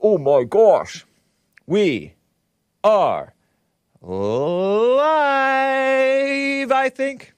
Oh 0.00 0.18
my 0.18 0.44
gosh. 0.44 1.04
We 1.66 2.14
are 2.84 3.34
live, 4.00 5.02
I 6.70 6.88
think. 6.94 7.34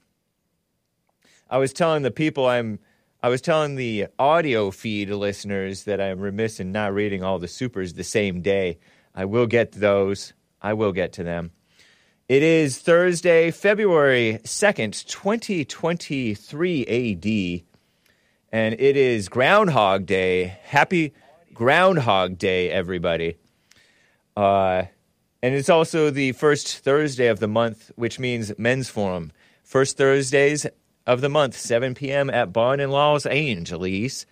I 1.49 1.57
was 1.57 1.73
telling 1.73 2.03
the 2.03 2.11
people 2.11 2.47
I'm 2.47 2.79
I 3.23 3.31
was 3.31 3.41
telling 3.41 3.77
the 3.77 4.09
audio 4.19 4.71
feed 4.71 5.09
listeners 5.09 5.85
that 5.85 5.99
I'm 6.01 6.21
remiss 6.21 6.61
in 6.61 6.71
not 6.71 6.93
reading 6.93 7.25
all 7.25 7.39
the 7.39 7.49
supers 7.49 7.95
the 7.95 8.05
same 8.05 8.43
day. 8.43 8.79
I 9.15 9.25
will 9.25 9.47
get 9.47 9.73
those. 9.73 10.35
I 10.61 10.75
will 10.75 10.93
get 10.93 11.15
to 11.15 11.23
them. 11.25 11.53
It 12.29 12.43
is 12.43 12.79
Thursday, 12.79 13.51
February 13.51 14.41
2nd, 14.45 15.07
2023 15.07 16.83
AD, 16.85 17.63
and 18.53 18.75
it 18.79 18.97
is 18.99 19.31
Groundhog 19.31 20.05
Day. 20.05 20.59
Happy 20.65 21.15
Groundhog 21.59 22.39
Day, 22.39 22.71
everybody. 22.71 23.37
Uh, 24.37 24.85
and 25.43 25.57
it's 25.57 25.69
also 25.69 26.09
the 26.09 26.31
first 26.31 26.79
Thursday 26.79 27.27
of 27.27 27.41
the 27.41 27.49
month, 27.49 27.91
which 27.97 28.21
means 28.21 28.57
Men's 28.57 28.89
Forum. 28.89 29.33
First 29.65 29.97
Thursdays 29.97 30.69
of 31.05 31.21
the 31.21 31.29
month, 31.29 31.57
7 31.57 31.97
p.m. 31.97 32.31
at 32.31 32.53
Barn 32.53 32.79
in 32.79 32.93
Los 32.93 33.27
Angeles. 33.27 34.25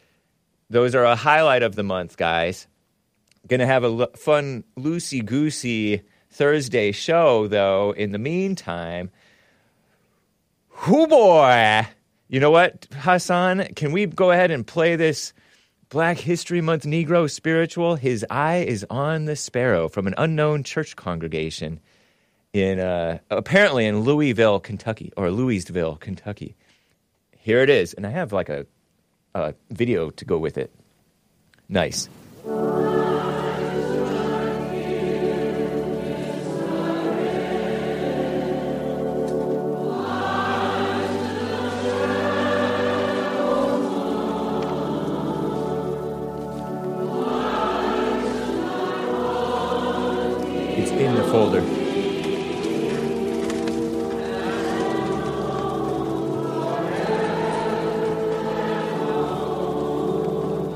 Those 0.71 0.95
are 0.95 1.03
a 1.03 1.17
highlight 1.17 1.65
of 1.65 1.75
the 1.75 1.83
month, 1.83 2.17
guys. 2.17 2.69
To 3.49 3.67
have 3.67 3.83
a 3.83 3.89
l- 3.89 4.11
fun, 4.15 4.63
loosey 4.79 5.25
goosey 5.25 6.03
Thursday 6.31 6.93
show, 6.93 7.49
though. 7.49 7.91
In 7.91 8.13
the 8.13 8.19
meantime, 8.21 9.11
whoo 10.87 11.09
boy! 11.09 11.89
You 12.29 12.39
know 12.39 12.53
what, 12.53 12.87
Hassan? 12.93 13.75
Can 13.75 13.91
we 13.91 14.07
go 14.07 14.31
ahead 14.31 14.53
and 14.53 14.65
play 14.65 14.95
this 14.95 15.33
Black 15.89 16.19
History 16.19 16.61
Month 16.61 16.83
Negro 16.83 17.31
spiritual? 17.31 17.95
His 17.95 18.27
eye 18.29 18.65
is 18.67 18.85
on 18.91 19.27
the 19.27 19.37
sparrow 19.37 19.89
from 19.89 20.09
an 20.09 20.15
unknown 20.19 20.65
church 20.65 20.97
congregation 20.97 21.79
in 22.53 22.81
uh, 22.81 23.19
apparently 23.31 23.87
in 23.87 24.01
Louisville, 24.01 24.59
Kentucky, 24.59 25.13
or 25.17 25.31
Louisville, 25.31 25.97
Kentucky. 25.97 26.57
Here 27.39 27.61
it 27.61 27.71
is, 27.71 27.95
and 27.95 28.05
I 28.05 28.11
have 28.11 28.33
like 28.33 28.49
a, 28.49 28.67
a 29.35 29.55
video 29.71 30.11
to 30.11 30.25
go 30.25 30.39
with 30.39 30.59
it. 30.59 30.73
Nice. 31.69 32.09
Folder. 51.31 51.63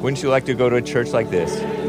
Wouldn't 0.00 0.22
you 0.22 0.30
like 0.30 0.46
to 0.46 0.54
go 0.54 0.68
to 0.68 0.76
a 0.76 0.82
church 0.82 1.10
like 1.10 1.30
this? 1.30 1.79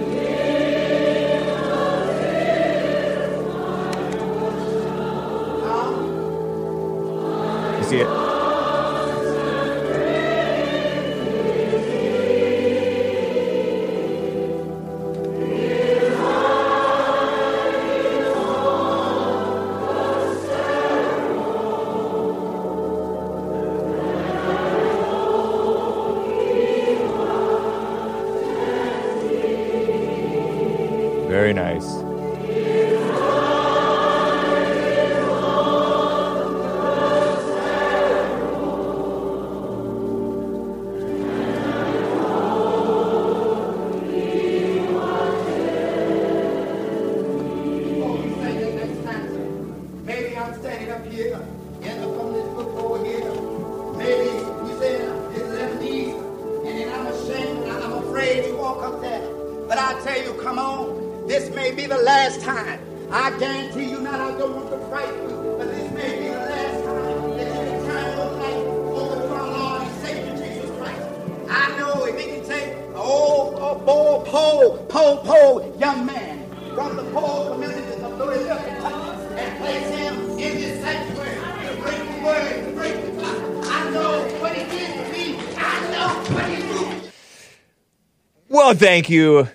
Thank 88.81 89.11
you, 89.11 89.47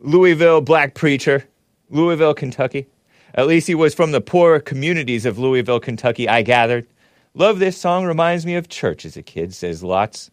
Louisville 0.00 0.60
black 0.60 0.94
preacher, 0.94 1.44
Louisville, 1.88 2.34
Kentucky. 2.34 2.88
At 3.32 3.46
least 3.46 3.68
he 3.68 3.76
was 3.76 3.94
from 3.94 4.10
the 4.10 4.20
poor 4.20 4.58
communities 4.58 5.24
of 5.24 5.38
Louisville, 5.38 5.78
Kentucky, 5.78 6.28
I 6.28 6.42
gathered. 6.42 6.88
Love 7.32 7.60
this 7.60 7.78
song, 7.78 8.06
reminds 8.06 8.44
me 8.44 8.56
of 8.56 8.68
church 8.68 9.04
as 9.04 9.16
a 9.16 9.22
kid, 9.22 9.54
says 9.54 9.84
Lots. 9.84 10.32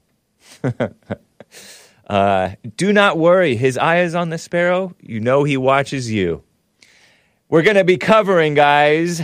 uh, 2.08 2.50
do 2.76 2.92
not 2.92 3.20
worry, 3.20 3.56
his 3.56 3.78
eye 3.78 4.00
is 4.00 4.16
on 4.16 4.30
the 4.30 4.40
sparrow. 4.40 4.96
You 5.00 5.20
know 5.20 5.44
he 5.44 5.56
watches 5.56 6.12
you. 6.12 6.42
We're 7.50 7.62
going 7.62 7.78
to 7.78 7.84
be 7.84 7.98
covering, 7.98 8.56
guys, 8.56 9.22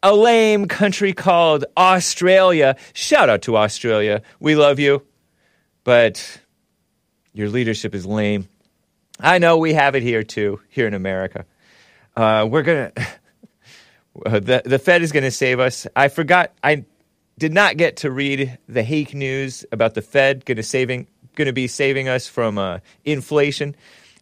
a 0.00 0.14
lame 0.14 0.68
country 0.68 1.12
called 1.12 1.64
Australia. 1.76 2.76
Shout 2.92 3.28
out 3.28 3.42
to 3.42 3.56
Australia. 3.56 4.22
We 4.38 4.54
love 4.54 4.78
you. 4.78 5.02
But 5.82 6.40
your 7.38 7.48
leadership 7.48 7.94
is 7.94 8.04
lame. 8.04 8.48
I 9.20 9.38
know 9.38 9.58
we 9.58 9.72
have 9.72 9.94
it 9.94 10.02
here 10.02 10.24
too, 10.24 10.60
here 10.68 10.88
in 10.88 10.94
America. 10.94 11.46
Uh, 12.16 12.48
we're 12.50 12.62
gonna. 12.62 12.92
the 14.24 14.62
the 14.64 14.78
Fed 14.78 15.02
is 15.02 15.12
gonna 15.12 15.30
save 15.30 15.60
us. 15.60 15.86
I 15.94 16.08
forgot. 16.08 16.52
I 16.64 16.84
did 17.38 17.52
not 17.52 17.76
get 17.76 17.98
to 17.98 18.10
read 18.10 18.58
the 18.68 18.82
Hake 18.82 19.14
news 19.14 19.64
about 19.70 19.94
the 19.94 20.02
Fed 20.02 20.44
gonna 20.44 20.64
saving 20.64 21.06
gonna 21.36 21.52
be 21.52 21.68
saving 21.68 22.08
us 22.08 22.26
from 22.26 22.58
uh, 22.58 22.80
inflation. 23.04 23.76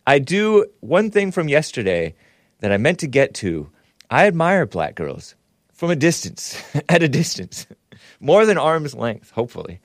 I 0.06 0.18
do 0.18 0.66
one 0.80 1.10
thing 1.10 1.32
from 1.32 1.48
yesterday 1.48 2.14
that 2.60 2.70
I 2.70 2.76
meant 2.76 2.98
to 2.98 3.06
get 3.06 3.32
to. 3.36 3.70
I 4.10 4.26
admire 4.26 4.66
black 4.66 4.94
girls 4.94 5.34
from 5.72 5.90
a 5.90 5.96
distance, 5.96 6.62
at 6.90 7.02
a 7.02 7.08
distance, 7.08 7.66
more 8.20 8.44
than 8.44 8.58
arm's 8.58 8.94
length, 8.94 9.30
hopefully, 9.30 9.80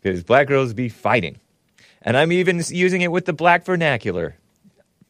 because 0.00 0.24
black 0.24 0.48
girls 0.48 0.72
be 0.72 0.88
fighting. 0.88 1.38
And 2.06 2.16
I'm 2.16 2.30
even 2.30 2.62
using 2.68 3.00
it 3.00 3.10
with 3.10 3.24
the 3.24 3.32
black 3.32 3.64
vernacular. 3.64 4.36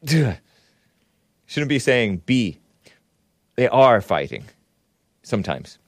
Shouldn't 0.07 1.69
be 1.69 1.78
saying 1.78 2.22
be. 2.25 2.59
They 3.57 3.69
are 3.69 4.01
fighting 4.01 4.45
sometimes. 5.22 5.78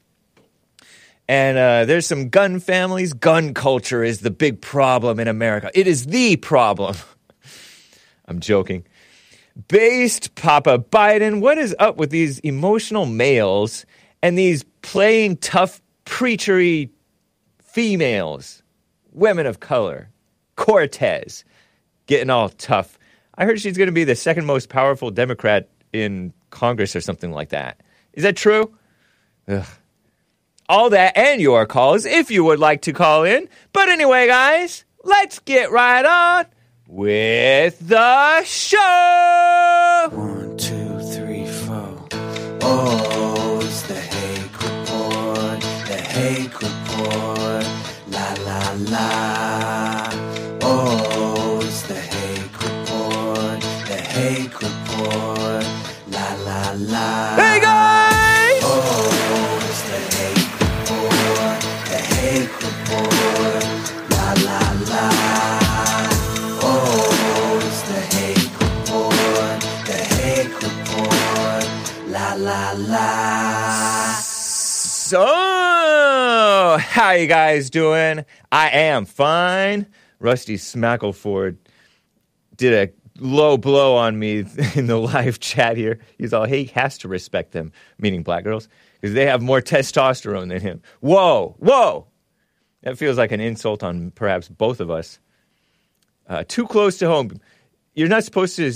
And 1.26 1.56
uh, 1.56 1.84
there's 1.86 2.06
some 2.06 2.28
gun 2.28 2.60
families. 2.60 3.14
Gun 3.14 3.54
culture 3.54 4.04
is 4.04 4.20
the 4.20 4.30
big 4.30 4.60
problem 4.60 5.18
in 5.18 5.28
America. 5.28 5.70
It 5.74 5.86
is 5.86 6.06
the 6.06 6.36
problem. 6.36 6.94
I'm 8.26 8.40
joking. 8.40 8.84
Based 9.66 10.34
Papa 10.34 10.78
Biden, 10.78 11.40
what 11.40 11.56
is 11.56 11.74
up 11.78 11.96
with 11.96 12.10
these 12.10 12.38
emotional 12.40 13.06
males 13.06 13.86
and 14.22 14.36
these 14.36 14.62
playing 14.82 15.38
tough, 15.38 15.80
preachery 16.04 16.90
females, 17.62 18.62
women 19.12 19.46
of 19.46 19.58
color? 19.58 20.10
Cortez 20.58 21.44
getting 22.06 22.30
all 22.30 22.48
tough. 22.50 22.98
I 23.34 23.44
heard 23.44 23.60
she's 23.60 23.78
going 23.78 23.86
to 23.86 23.92
be 23.92 24.04
the 24.04 24.16
second 24.16 24.44
most 24.44 24.68
powerful 24.68 25.10
Democrat 25.10 25.68
in 25.92 26.34
Congress 26.50 26.96
or 26.96 27.00
something 27.00 27.30
like 27.30 27.50
that. 27.50 27.80
Is 28.12 28.24
that 28.24 28.36
true? 28.36 28.76
Ugh. 29.46 29.64
All 30.68 30.90
that 30.90 31.16
and 31.16 31.40
your 31.40 31.64
calls 31.64 32.04
if 32.04 32.30
you 32.30 32.44
would 32.44 32.58
like 32.58 32.82
to 32.82 32.92
call 32.92 33.24
in. 33.24 33.48
But 33.72 33.88
anyway, 33.88 34.26
guys, 34.26 34.84
let's 35.04 35.38
get 35.38 35.70
right 35.70 36.04
on 36.04 36.46
with 36.88 37.78
the 37.88 38.42
show. 38.44 40.08
One, 40.12 40.56
two, 40.58 40.98
three, 41.12 41.46
four. 41.46 42.08
Oh, 42.60 43.60
it's 43.62 43.82
the 43.82 43.94
Hake 43.94 44.52
Report. 44.60 45.60
The 45.86 45.96
Hake 45.96 46.60
Report. 46.60 47.66
La 48.08 48.34
la 48.44 48.74
la. 48.90 49.97
La. 56.98 57.36
Hey 57.36 57.60
guys! 57.60 58.62
Oh, 58.64 59.58
it's 59.68 59.82
the 59.90 59.98
Hake 60.16 60.52
Report. 60.60 61.58
The 61.90 62.00
Hake 62.14 62.54
Report. 62.66 63.64
La 64.10 64.28
la 64.46 64.60
la. 64.90 65.04
Oh, 66.62 67.60
it's 67.66 67.82
the 67.90 68.00
Hake 68.16 68.54
Report. 68.60 69.58
The 69.86 69.98
Hake 70.16 70.54
Report. 70.62 71.66
La 72.08 72.28
la 72.34 72.62
la. 72.76 74.16
So, 75.08 75.24
how 76.78 77.12
you 77.12 77.26
guys 77.26 77.70
doing? 77.70 78.24
I 78.52 78.68
am 78.70 79.06
fine. 79.06 79.86
Rusty 80.20 80.56
Smackleford 80.56 81.56
did 82.56 82.74
a 82.74 82.92
low 83.18 83.56
blow 83.56 83.96
on 83.96 84.18
me 84.18 84.38
in 84.74 84.86
the 84.86 84.96
live 84.96 85.40
chat 85.40 85.76
here. 85.76 86.00
He's 86.18 86.32
all, 86.32 86.44
he 86.44 86.64
has 86.74 86.98
to 86.98 87.08
respect 87.08 87.52
them, 87.52 87.72
meaning 87.98 88.22
black 88.22 88.44
girls, 88.44 88.68
because 89.00 89.14
they 89.14 89.26
have 89.26 89.42
more 89.42 89.60
testosterone 89.62 90.48
than 90.48 90.60
him. 90.60 90.82
Whoa, 91.00 91.56
whoa! 91.58 92.06
That 92.82 92.98
feels 92.98 93.18
like 93.18 93.32
an 93.32 93.40
insult 93.40 93.82
on 93.82 94.10
perhaps 94.12 94.48
both 94.48 94.80
of 94.80 94.90
us. 94.90 95.18
Uh, 96.28 96.44
too 96.46 96.66
close 96.66 96.98
to 96.98 97.08
home. 97.08 97.40
You're 97.94 98.08
not 98.08 98.24
supposed 98.24 98.56
to 98.56 98.72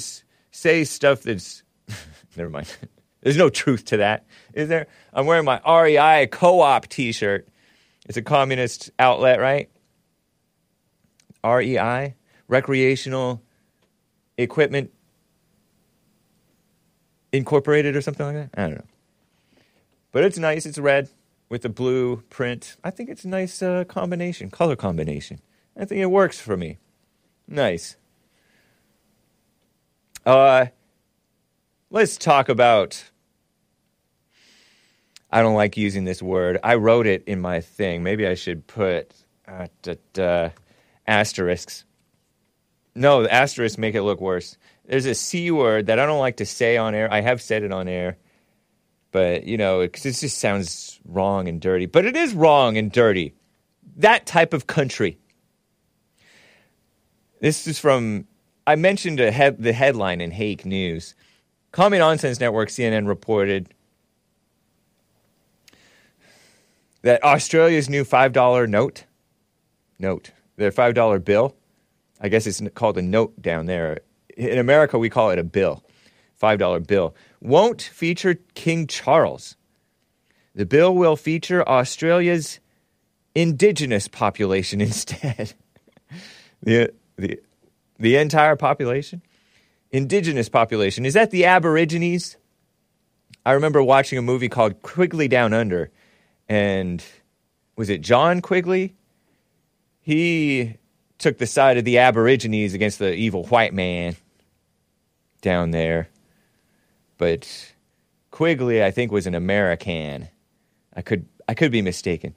say 0.51 0.85
stuff 0.85 1.23
that's. 1.23 1.63
Never 2.37 2.51
mind. 2.51 2.75
There's 3.21 3.37
no 3.37 3.51
truth 3.51 3.85
to 3.87 3.99
that, 3.99 4.27
is 4.53 4.69
there? 4.69 4.89
I'm 5.13 5.27
wearing 5.27 5.45
my 5.45 5.61
REI 5.65 6.27
co 6.27 6.61
op 6.61 6.89
t 6.89 7.13
shirt. 7.13 7.49
It's 8.07 8.17
a 8.17 8.23
communist 8.23 8.91
outlet, 8.99 9.39
right? 9.39 9.71
REI? 11.45 12.15
Recreational 12.49 13.43
Equipment 14.43 14.91
Incorporated 17.33 17.97
or 17.97 18.03
something 18.03 18.27
like 18.27 18.35
that? 18.35 18.51
I 18.55 18.67
don't 18.67 18.75
know. 18.77 18.85
But 20.13 20.25
it's 20.25 20.39
nice. 20.39 20.67
It's 20.67 20.79
red 20.79 21.09
with 21.49 21.63
the 21.63 21.71
blue 21.71 22.23
print. 22.29 22.77
I 22.85 22.91
think 22.91 23.09
it's 23.09 23.25
a 23.25 23.29
nice 23.29 23.63
uh, 23.63 23.85
combination, 23.85 24.51
color 24.51 24.77
combination. 24.77 25.41
I 25.75 25.87
think 25.87 26.03
it 26.03 26.11
works 26.11 26.39
for 26.39 26.59
me. 26.59 26.77
Nice. 27.49 27.97
Uh, 30.27 30.67
let's 31.91 32.19
talk 32.19 32.51
about. 32.51 33.03
I 35.31 35.41
don't 35.41 35.55
like 35.55 35.79
using 35.79 36.05
this 36.05 36.23
word. 36.23 36.59
I 36.63 36.75
wrote 36.75 37.07
it 37.07 37.25
in 37.27 37.41
my 37.41 37.63
thing. 37.63 38.03
Maybe 38.03 38.27
I 38.27 38.35
should 38.35 38.67
put 38.67 39.15
uh, 39.49 39.69
d- 39.81 39.97
d- 40.13 40.51
asterisks. 41.07 41.87
No, 42.95 43.23
the 43.23 43.33
asterisks 43.33 43.79
make 43.79 43.95
it 43.95 44.03
look 44.03 44.21
worse. 44.21 44.57
There's 44.85 45.07
a 45.07 45.15
C 45.15 45.51
word 45.51 45.87
that 45.87 45.99
I 45.99 46.07
don't 46.07 46.19
like 46.19 46.37
to 46.39 46.47
say 46.47 46.77
on 46.77 46.95
air. 46.95 47.13
I 47.13 47.21
have 47.21 47.41
said 47.41 47.63
it 47.63 47.73
on 47.73 47.89
air, 47.89 48.19
but 49.11 49.45
you 49.45 49.57
know, 49.57 49.81
because 49.81 50.05
it 50.05 50.13
just 50.15 50.39
sounds 50.39 51.01
wrong 51.07 51.49
and 51.49 51.61
dirty. 51.61 51.87
But 51.87 52.05
it 52.05 52.17
is 52.17 52.35
wrong 52.35 52.77
and 52.77 52.93
dirty. 52.93 53.35
That 53.97 54.27
type 54.27 54.53
of 54.53 54.67
country. 54.67 55.19
This 57.41 57.67
is 57.67 57.79
from, 57.79 58.27
I 58.67 58.77
mentioned 58.77 59.19
head, 59.19 59.63
the 59.63 59.73
headline 59.73 60.21
in 60.21 60.31
Hake 60.31 60.65
News. 60.65 61.15
Common 61.73 61.99
Nonsense 62.01 62.39
Network, 62.39 62.69
CNN 62.69 63.09
reported 63.09 63.73
that 67.03 67.23
Australia's 67.25 67.89
new 67.89 68.05
$5 68.05 68.69
note, 68.69 69.05
note, 69.99 70.31
their 70.57 70.71
$5 70.71 71.25
bill, 71.25 71.57
I 72.23 72.29
guess 72.29 72.47
it's 72.47 72.63
called 72.75 72.97
a 72.97 73.03
note 73.03 73.43
down 73.43 73.67
there. 73.67 74.01
In 74.37 74.59
America, 74.59 74.97
we 74.97 75.11
call 75.11 75.31
it 75.31 75.39
a 75.41 75.45
bill, 75.45 75.83
$5 76.41 76.87
bill, 76.87 77.15
won't 77.41 77.83
feature 77.83 78.37
King 78.55 78.87
Charles. 78.87 79.57
The 80.55 80.65
bill 80.65 80.95
will 80.95 81.17
feature 81.17 81.69
Australia's 81.69 82.61
indigenous 83.35 84.07
population 84.07 84.81
instead. 84.89 85.55
the, 86.63 86.93
the, 87.17 87.41
the 87.99 88.17
entire 88.17 88.57
population? 88.57 89.21
Indigenous 89.91 90.49
population. 90.49 91.05
Is 91.05 91.15
that 91.15 91.33
the 91.33 91.45
Aborigines? 91.45 92.37
I 93.45 93.53
remember 93.53 93.83
watching 93.83 94.17
a 94.17 94.23
movie 94.23 94.49
called 94.49 94.81
Quigley 94.83 95.27
Down 95.27 95.53
Under, 95.53 95.91
and 96.49 97.05
was 97.77 97.91
it 97.91 98.01
John 98.01 98.41
Quigley? 98.41 98.95
He 100.01 100.77
took 101.23 101.39
the 101.39 101.47
side 101.47 101.79
of 101.79 101.85
the 101.85 101.99
Aborigines 101.99 102.75
against 102.75 102.99
the 102.99 103.15
evil 103.15 103.45
white 103.47 103.73
man 103.73 104.17
down 105.41 105.71
there. 105.71 106.09
But 107.17 107.73
Quigley, 108.31 108.83
I 108.83 108.91
think, 108.91 109.13
was 109.13 109.27
an 109.27 109.35
American. 109.35 110.29
I 110.95 111.03
could 111.03 111.27
I 111.49 111.55
could 111.55 111.73
be 111.73 111.83
mistaken. 111.83 112.37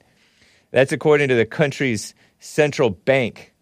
That's 0.70 0.92
according 0.92 1.28
to 1.28 1.34
the 1.34 1.46
country's 1.46 2.14
central 2.38 2.90
bank. 2.90 3.52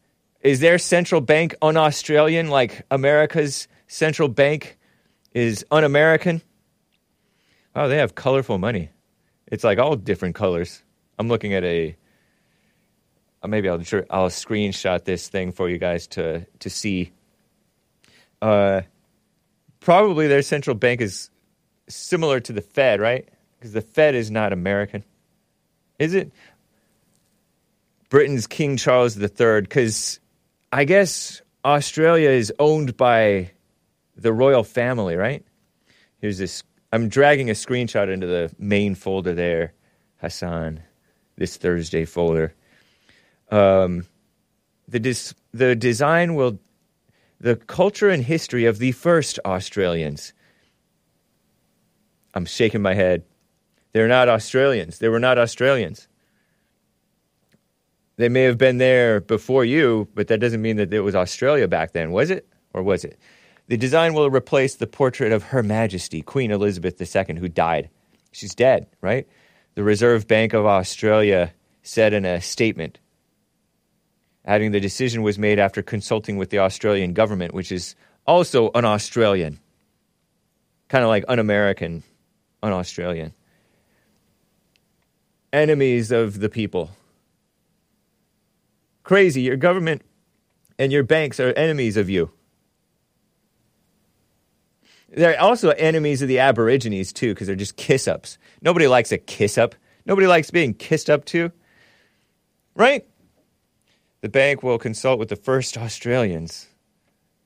Is 0.41 0.61
their 0.61 0.79
central 0.79 1.21
bank 1.21 1.55
un-Australian 1.63 2.51
like 2.51 2.85
America's 2.91 3.67
central 3.87 4.29
bank 4.29 4.79
is 5.33 5.65
un-American? 5.71 6.43
Oh, 7.75 7.89
they 7.89 7.97
have 7.97 8.15
colorful 8.15 8.59
money. 8.59 8.91
It's 9.47 9.65
like 9.65 9.79
all 9.79 9.97
different 9.97 10.35
colors. 10.35 10.83
I'm 11.19 11.29
looking 11.29 11.55
at 11.55 11.65
a. 11.65 11.97
uh, 13.45 13.49
Maybe 13.49 13.69
I'll 13.69 13.83
I'll 14.11 14.31
screenshot 14.31 15.05
this 15.05 15.29
thing 15.29 15.53
for 15.53 15.69
you 15.69 15.79
guys 15.79 16.07
to 16.09 16.47
to 16.61 16.71
see. 16.71 17.13
Uh, 18.43 18.83
probably 19.81 20.27
their 20.27 20.43
central 20.43 20.75
bank 20.75 21.01
is 21.01 21.31
similar 21.89 22.41
to 22.41 22.53
the 22.53 22.63
Fed, 22.63 23.01
right? 23.01 23.29
Because 23.59 23.73
the 23.73 23.81
Fed 23.81 24.15
is 24.15 24.31
not 24.31 24.53
American, 24.53 25.05
is 25.99 26.15
it? 26.15 26.33
Britain's 28.11 28.47
King 28.47 28.77
Charles 28.77 29.21
III, 29.21 29.63
because 29.63 30.21
I 30.73 30.85
guess 30.85 31.43
Australia 31.65 32.31
is 32.31 32.53
owned 32.59 32.97
by 32.97 33.51
the 34.17 34.33
royal 34.33 34.63
family, 34.63 35.17
right? 35.17 35.45
Here's 36.19 36.39
this. 36.39 36.63
I'm 36.93 37.09
dragging 37.09 37.51
a 37.51 37.55
screenshot 37.55 38.13
into 38.13 38.27
the 38.27 38.55
main 38.59 38.95
folder 38.95 39.35
there, 39.35 39.73
Hassan, 40.21 40.81
this 41.37 41.57
Thursday 41.57 42.05
folder. 42.05 42.55
Um, 43.51 44.07
the 44.89 45.01
dis- 45.01 45.35
the 45.53 45.75
design 45.77 46.35
will, 46.35 46.59
the 47.41 47.57
culture 47.57 48.11
and 48.11 48.23
history 48.23 48.65
of 48.67 48.79
the 48.79 48.93
first 48.93 49.39
Australians. 49.45 50.33
I'm 52.35 52.47
shaking 52.47 52.83
my 52.83 52.95
head. 52.95 53.23
They're 53.93 54.09
not 54.09 54.29
Australians. 54.29 54.99
They 54.99 55.09
were 55.09 55.21
not 55.21 55.39
Australians. 55.39 56.09
They 58.17 58.29
may 58.29 58.43
have 58.43 58.59
been 58.59 58.79
there 58.79 59.21
before 59.21 59.65
you, 59.65 60.09
but 60.15 60.29
that 60.29 60.41
doesn't 60.41 60.63
mean 60.63 60.77
that 60.77 60.93
it 60.93 61.01
was 61.01 61.15
Australia 61.15 61.69
back 61.69 61.93
then, 61.93 62.13
was 62.13 62.31
it? 62.31 62.47
Or 62.73 62.83
was 62.83 63.05
it? 63.05 63.19
The 63.69 63.77
design 63.77 64.15
will 64.15 64.31
replace 64.31 64.75
the 64.77 64.87
portrait 64.87 65.33
of 65.33 65.45
Her 65.45 65.63
Majesty, 65.63 66.23
Queen 66.23 66.51
Elizabeth 66.51 67.01
II, 67.01 67.37
who 67.37 67.49
died. 67.49 67.89
She's 68.31 68.55
dead, 68.55 68.87
right? 69.01 69.27
The 69.75 69.83
Reserve 69.83 70.29
Bank 70.29 70.53
of 70.53 70.67
Australia 70.67 71.53
said 71.83 72.13
in 72.13 72.25
a 72.25 72.41
statement, 72.41 72.99
adding 74.45 74.73
the 74.73 74.81
decision 74.81 75.23
was 75.23 75.39
made 75.39 75.59
after 75.59 75.83
consulting 75.83 76.37
with 76.37 76.51
the 76.51 76.59
Australian 76.59 77.13
government, 77.13 77.55
which 77.55 77.73
is 77.73 77.95
also 78.27 78.71
un 78.75 78.85
Australian, 78.85 79.59
kind 80.89 81.05
of 81.05 81.09
like 81.09 81.25
un 81.29 81.39
American, 81.39 82.03
un 82.63 82.73
Australian. 82.73 83.33
Enemies 85.53 86.11
of 86.11 86.41
the 86.41 86.49
people. 86.49 86.91
Crazy. 89.05 89.43
Your 89.43 89.57
government 89.57 90.03
and 90.79 90.91
your 90.91 91.05
banks 91.05 91.39
are 91.39 91.53
enemies 91.53 91.97
of 91.97 92.11
you. 92.11 92.31
They're 95.11 95.41
also 95.41 95.71
enemies 95.71 96.23
of 96.23 96.29
the 96.29 96.41
Aborigines, 96.41 97.13
too, 97.13 97.33
because 97.33 97.47
they're 97.47 97.55
just 97.55 97.77
kiss 97.77 98.09
ups. 98.09 98.37
Nobody 98.63 98.89
likes 98.89 99.13
a 99.13 99.19
kiss 99.19 99.57
up. 99.57 99.77
Nobody 100.07 100.27
likes 100.27 100.51
being 100.51 100.75
kissed 100.75 101.09
up 101.09 101.25
to. 101.27 101.53
Right? 102.75 103.07
The 104.25 104.31
bank 104.31 104.63
will 104.63 104.79
consult 104.79 105.19
with 105.19 105.29
the 105.29 105.37
first 105.37 105.77
Australians. 105.77 106.67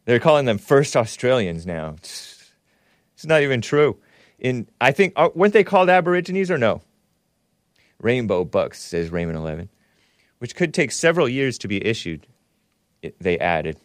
They're 0.05 0.21
calling 0.21 0.45
them 0.45 0.59
first 0.59 0.97
Australians 0.97 1.67
now. 1.67 1.97
It's 1.99 2.53
not 3.25 3.43
even 3.43 3.61
true. 3.61 3.99
In 4.39 4.69
I 4.81 4.93
think 4.93 5.13
uh, 5.17 5.31
weren't 5.35 5.55
they 5.55 5.65
called 5.65 5.91
Aborigines 5.91 6.53
or 6.53 6.57
no? 6.57 6.83
Rainbow 8.01 8.45
bucks 8.45 8.81
says 8.81 9.11
Raymond 9.11 9.37
Eleven, 9.37 9.71
which 10.39 10.55
could 10.55 10.73
take 10.73 10.93
several 10.93 11.29
years 11.29 11.59
to 11.59 11.67
be 11.67 11.85
issued. 11.85 12.29
They 13.21 13.41
added, 13.41 13.77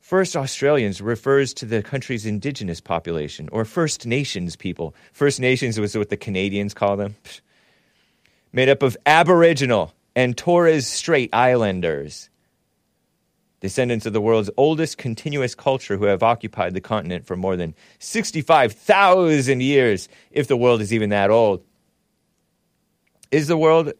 First 0.00 0.34
Australians 0.34 1.02
refers 1.02 1.52
to 1.52 1.66
the 1.66 1.82
country's 1.82 2.24
indigenous 2.24 2.80
population 2.80 3.50
or 3.52 3.66
First 3.66 4.06
Nations 4.06 4.56
people. 4.56 4.94
First 5.12 5.40
Nations 5.40 5.78
was 5.78 5.94
what 5.94 6.08
the 6.08 6.16
Canadians 6.16 6.72
call 6.72 6.96
them. 6.96 7.16
Made 8.50 8.70
up 8.70 8.82
of 8.82 8.96
Aboriginal 9.04 9.92
and 10.20 10.36
Torres 10.36 10.86
Strait 10.86 11.30
Islanders, 11.32 12.28
descendants 13.60 14.04
of 14.04 14.12
the 14.12 14.20
world's 14.20 14.50
oldest 14.58 14.98
continuous 14.98 15.54
culture 15.54 15.96
who 15.96 16.04
have 16.04 16.22
occupied 16.22 16.74
the 16.74 16.80
continent 16.82 17.24
for 17.24 17.36
more 17.36 17.56
than 17.56 17.74
65,000 18.00 19.62
years, 19.62 20.10
if 20.30 20.46
the 20.46 20.58
world 20.58 20.82
is 20.82 20.92
even 20.92 21.08
that 21.08 21.30
old. 21.30 21.64
Is 23.30 23.48
the 23.48 23.56
world 23.56 23.94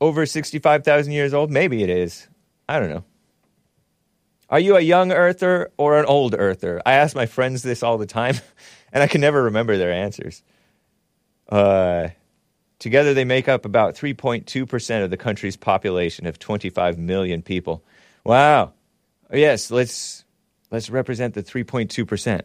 over 0.00 0.26
65,000 0.26 1.12
years 1.12 1.32
old? 1.32 1.52
Maybe 1.52 1.84
it 1.84 1.90
is. 1.90 2.26
I 2.68 2.80
don't 2.80 2.90
know. 2.90 3.04
Are 4.50 4.58
you 4.58 4.76
a 4.76 4.80
young 4.80 5.12
earther 5.12 5.70
or 5.76 6.00
an 6.00 6.06
old 6.06 6.34
earther? 6.36 6.82
I 6.84 6.94
ask 6.94 7.14
my 7.14 7.26
friends 7.26 7.62
this 7.62 7.84
all 7.84 7.96
the 7.96 8.06
time, 8.06 8.34
and 8.92 9.04
I 9.04 9.06
can 9.06 9.20
never 9.20 9.44
remember 9.44 9.76
their 9.76 9.92
answers. 9.92 10.42
Uh, 11.48 12.08
together, 12.78 13.14
they 13.14 13.24
make 13.24 13.48
up 13.48 13.64
about 13.64 13.94
3.2% 13.94 15.04
of 15.04 15.10
the 15.10 15.16
country's 15.16 15.56
population 15.56 16.26
of 16.26 16.38
25 16.38 16.98
million 16.98 17.42
people. 17.42 17.82
Wow. 18.24 18.72
Yes, 19.32 19.70
let's, 19.70 20.24
let's 20.70 20.90
represent 20.90 21.34
the 21.34 21.42
3.2%. 21.42 22.42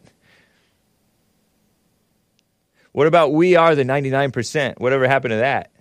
What 2.92 3.08
about 3.08 3.34
we 3.34 3.56
are 3.56 3.76
the 3.76 3.84
99%? 3.84 4.80
Whatever 4.80 5.08
happened 5.08 5.32
to 5.32 5.38
that? 5.38 5.72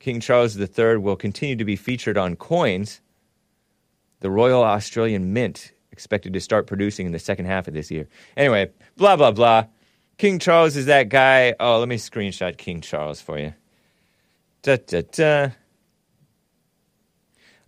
King 0.00 0.20
Charles 0.20 0.58
III 0.58 0.96
will 0.96 1.16
continue 1.16 1.56
to 1.56 1.64
be 1.64 1.76
featured 1.76 2.16
on 2.16 2.34
coins 2.36 3.00
the 4.20 4.30
Royal 4.30 4.62
Australian 4.62 5.32
Mint 5.32 5.72
expected 5.92 6.32
to 6.34 6.40
start 6.40 6.66
producing 6.66 7.06
in 7.06 7.12
the 7.12 7.18
second 7.18 7.46
half 7.46 7.68
of 7.68 7.74
this 7.74 7.90
year. 7.90 8.06
Anyway, 8.36 8.70
blah, 8.96 9.16
blah, 9.16 9.30
blah. 9.30 9.64
King 10.20 10.38
Charles 10.38 10.76
is 10.76 10.84
that 10.84 11.08
guy. 11.08 11.54
Oh, 11.58 11.78
let 11.78 11.88
me 11.88 11.96
screenshot 11.96 12.58
King 12.58 12.82
Charles 12.82 13.22
for 13.22 13.38
you. 13.38 13.54
Da, 14.60 14.76
da, 14.76 15.00
da. 15.10 15.48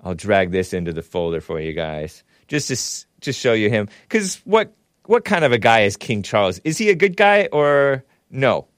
I'll 0.03 0.15
drag 0.15 0.51
this 0.51 0.75
into 0.75 0.93
the 0.93 1.01
folder 1.01 1.41
for 1.41 1.59
you 1.59 1.73
guys 1.73 2.23
just 2.49 2.69
to 2.69 2.75
just 3.23 3.41
show 3.41 3.55
you 3.55 3.71
him. 3.71 3.89
Because 4.03 4.43
what 4.45 4.77
what 5.07 5.25
kind 5.25 5.47
of 5.47 5.53
a 5.53 5.59
guy 5.59 5.85
is 5.85 5.97
King 5.97 6.23
Charles? 6.23 6.59
Is 6.59 6.77
he 6.77 6.91
a 6.91 6.95
good 6.95 7.17
guy 7.17 7.49
or 7.55 8.05
no? 8.31 8.69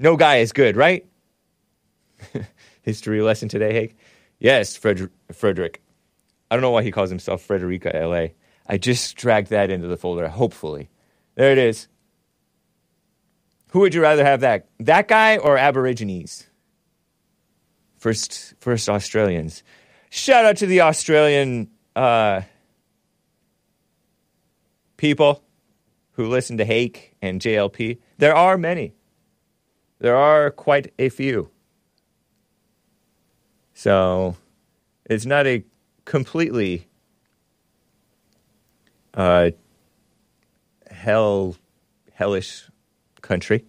No 0.00 0.16
guy 0.16 0.38
is 0.38 0.50
good, 0.50 0.74
right? 0.76 1.06
History 2.82 3.22
lesson 3.22 3.48
today, 3.48 3.74
Hake. 3.74 3.96
Yes, 4.40 4.76
Frederick. 4.76 5.12
Frederick. 5.30 5.82
I 6.50 6.56
don't 6.56 6.62
know 6.62 6.72
why 6.72 6.82
he 6.82 6.90
calls 6.90 7.10
himself 7.10 7.42
Frederica 7.42 7.92
LA. 7.94 8.34
I 8.66 8.76
just 8.76 9.14
dragged 9.14 9.50
that 9.50 9.70
into 9.70 9.86
the 9.86 9.96
folder, 9.96 10.26
hopefully. 10.26 10.90
There 11.36 11.52
it 11.52 11.58
is. 11.58 11.86
Who 13.70 13.80
would 13.80 13.94
you 13.94 14.00
rather 14.00 14.24
have 14.24 14.40
that? 14.40 14.68
That 14.80 15.08
guy 15.08 15.36
or 15.36 15.58
Aborigines? 15.58 16.46
First, 17.98 18.54
first 18.60 18.88
Australians. 18.88 19.62
Shout 20.10 20.44
out 20.44 20.56
to 20.58 20.66
the 20.66 20.80
Australian 20.82 21.68
uh, 21.94 22.42
people 24.96 25.42
who 26.12 26.26
listen 26.28 26.56
to 26.58 26.64
Hake 26.64 27.14
and 27.20 27.40
JLP. 27.40 27.98
There 28.16 28.34
are 28.34 28.56
many. 28.56 28.94
There 29.98 30.16
are 30.16 30.50
quite 30.50 30.92
a 30.98 31.08
few. 31.08 31.50
So 33.74 34.36
it's 35.04 35.26
not 35.26 35.46
a 35.46 35.64
completely 36.04 36.88
uh, 39.14 39.50
hell, 40.90 41.56
hellish 42.14 42.68
country. 43.28 43.64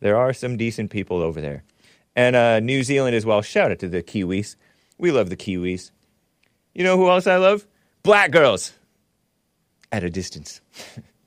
There 0.00 0.16
are 0.16 0.32
some 0.32 0.56
decent 0.56 0.90
people 0.90 1.22
over 1.22 1.40
there. 1.40 1.64
And 2.14 2.36
uh, 2.36 2.60
New 2.60 2.82
Zealand 2.82 3.16
as 3.16 3.24
well. 3.24 3.40
Shout 3.40 3.70
out 3.70 3.78
to 3.78 3.88
the 3.88 4.02
Kiwis. 4.02 4.56
We 4.98 5.10
love 5.12 5.30
the 5.30 5.36
Kiwis. 5.36 5.90
You 6.74 6.84
know 6.84 6.96
who 6.96 7.08
else 7.08 7.26
I 7.26 7.36
love? 7.36 7.66
Black 8.02 8.30
girls. 8.30 8.72
At 9.90 10.04
a 10.04 10.10
distance. 10.10 10.60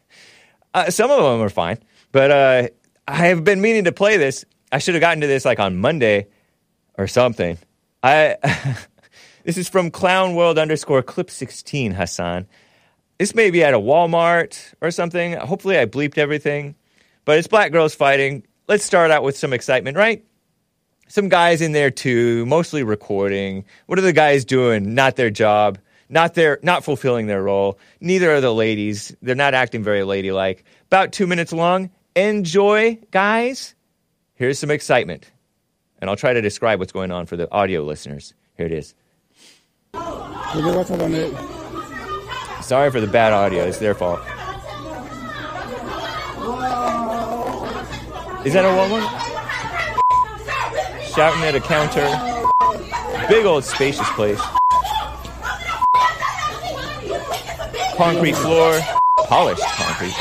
uh, 0.74 0.92
some 0.92 1.10
of 1.10 1.18
them 1.18 1.42
are 1.42 1.50
fine. 1.50 1.80
But 2.12 2.32
uh, 2.32 2.68
I 3.08 3.28
have 3.28 3.44
been 3.44 3.62
meaning 3.62 3.86
to 3.86 3.92
play 3.92 4.18
this. 4.18 4.46
I 4.72 4.78
should 4.78 4.94
have 4.94 5.02
gotten 5.02 5.22
to 5.22 5.28
this 5.28 5.46
like 5.46 5.60
on 5.60 5.78
Monday 5.78 6.28
or 6.98 7.08
something. 7.08 7.58
I. 8.04 8.38
This 9.46 9.60
is 9.60 9.70
from 9.70 9.92
Clown 9.92 10.34
World 10.34 10.58
underscore 10.58 11.04
clip 11.04 11.30
16, 11.30 11.92
Hassan. 11.92 12.48
This 13.20 13.36
may 13.36 13.52
be 13.52 13.64
at 13.64 13.76
a 13.76 13.80
Walmart 13.80 14.74
or 14.82 14.90
something. 14.90 15.34
Hopefully, 15.34 15.78
I 15.78 15.86
bleeped 15.86 16.18
everything. 16.18 16.74
But 17.26 17.40
it's 17.40 17.48
black 17.48 17.72
girls 17.72 17.96
fighting. 17.96 18.46
Let's 18.68 18.84
start 18.84 19.12
out 19.12 19.24
with 19.24 19.38
some 19.38 19.54
excitement, 19.54 19.98
right? 19.98 20.24
Some 21.08 21.30
guys 21.30 21.62
in 21.62 21.72
there 21.72 21.92
too, 21.92 22.46
mostly 22.46 22.84
recording. 22.84 23.66
What 23.88 24.00
are 24.00 24.04
the 24.04 24.14
guys 24.14 24.46
doing? 24.46 24.96
Not 24.96 25.16
their 25.16 25.30
job. 25.30 25.78
Not 26.08 26.36
their, 26.36 26.60
not 26.62 26.84
fulfilling 26.84 27.28
their 27.28 27.42
role. 27.42 27.80
Neither 28.00 28.32
are 28.32 28.42
the 28.42 28.54
ladies. 28.54 29.16
They're 29.22 29.36
not 29.36 29.56
acting 29.56 29.84
very 29.84 30.04
ladylike. 30.04 30.64
About 30.86 31.12
two 31.12 31.26
minutes 31.26 31.52
long. 31.52 31.90
Enjoy, 32.16 33.00
guys. 33.12 33.76
Here's 34.36 34.60
some 34.60 34.72
excitement. 34.72 35.32
And 36.00 36.10
I'll 36.10 36.16
try 36.16 36.34
to 36.34 36.42
describe 36.42 36.80
what's 36.80 36.92
going 36.92 37.12
on 37.12 37.26
for 37.26 37.38
the 37.38 37.52
audio 37.52 37.84
listeners. 37.84 38.34
Here 38.58 38.68
it 38.68 38.72
is. 38.72 38.94
Sorry 42.62 42.92
for 42.92 43.02
the 43.02 43.10
bad 43.12 43.34
audio. 43.34 43.64
It's 43.64 43.80
their 43.80 43.96
fault. 43.96 44.20
Is 48.46 48.54
that 48.54 48.64
a 48.64 48.70
woman? 48.78 49.02
Shouting 51.16 51.42
at 51.46 51.56
a 51.56 51.60
counter. 51.60 52.06
Big 53.28 53.44
old 53.44 53.64
spacious 53.64 54.08
place. 54.12 54.40
Concrete 57.98 58.36
floor. 58.36 58.80
Polished 59.26 59.64
concrete. 59.64 60.14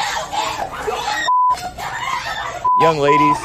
Young 2.80 2.96
ladies. 2.96 3.36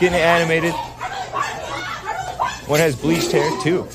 Getting 0.00 0.18
animated. 0.18 0.74
One 2.66 2.80
has 2.80 2.96
bleached 2.96 3.30
hair 3.30 3.48
too. 3.62 3.86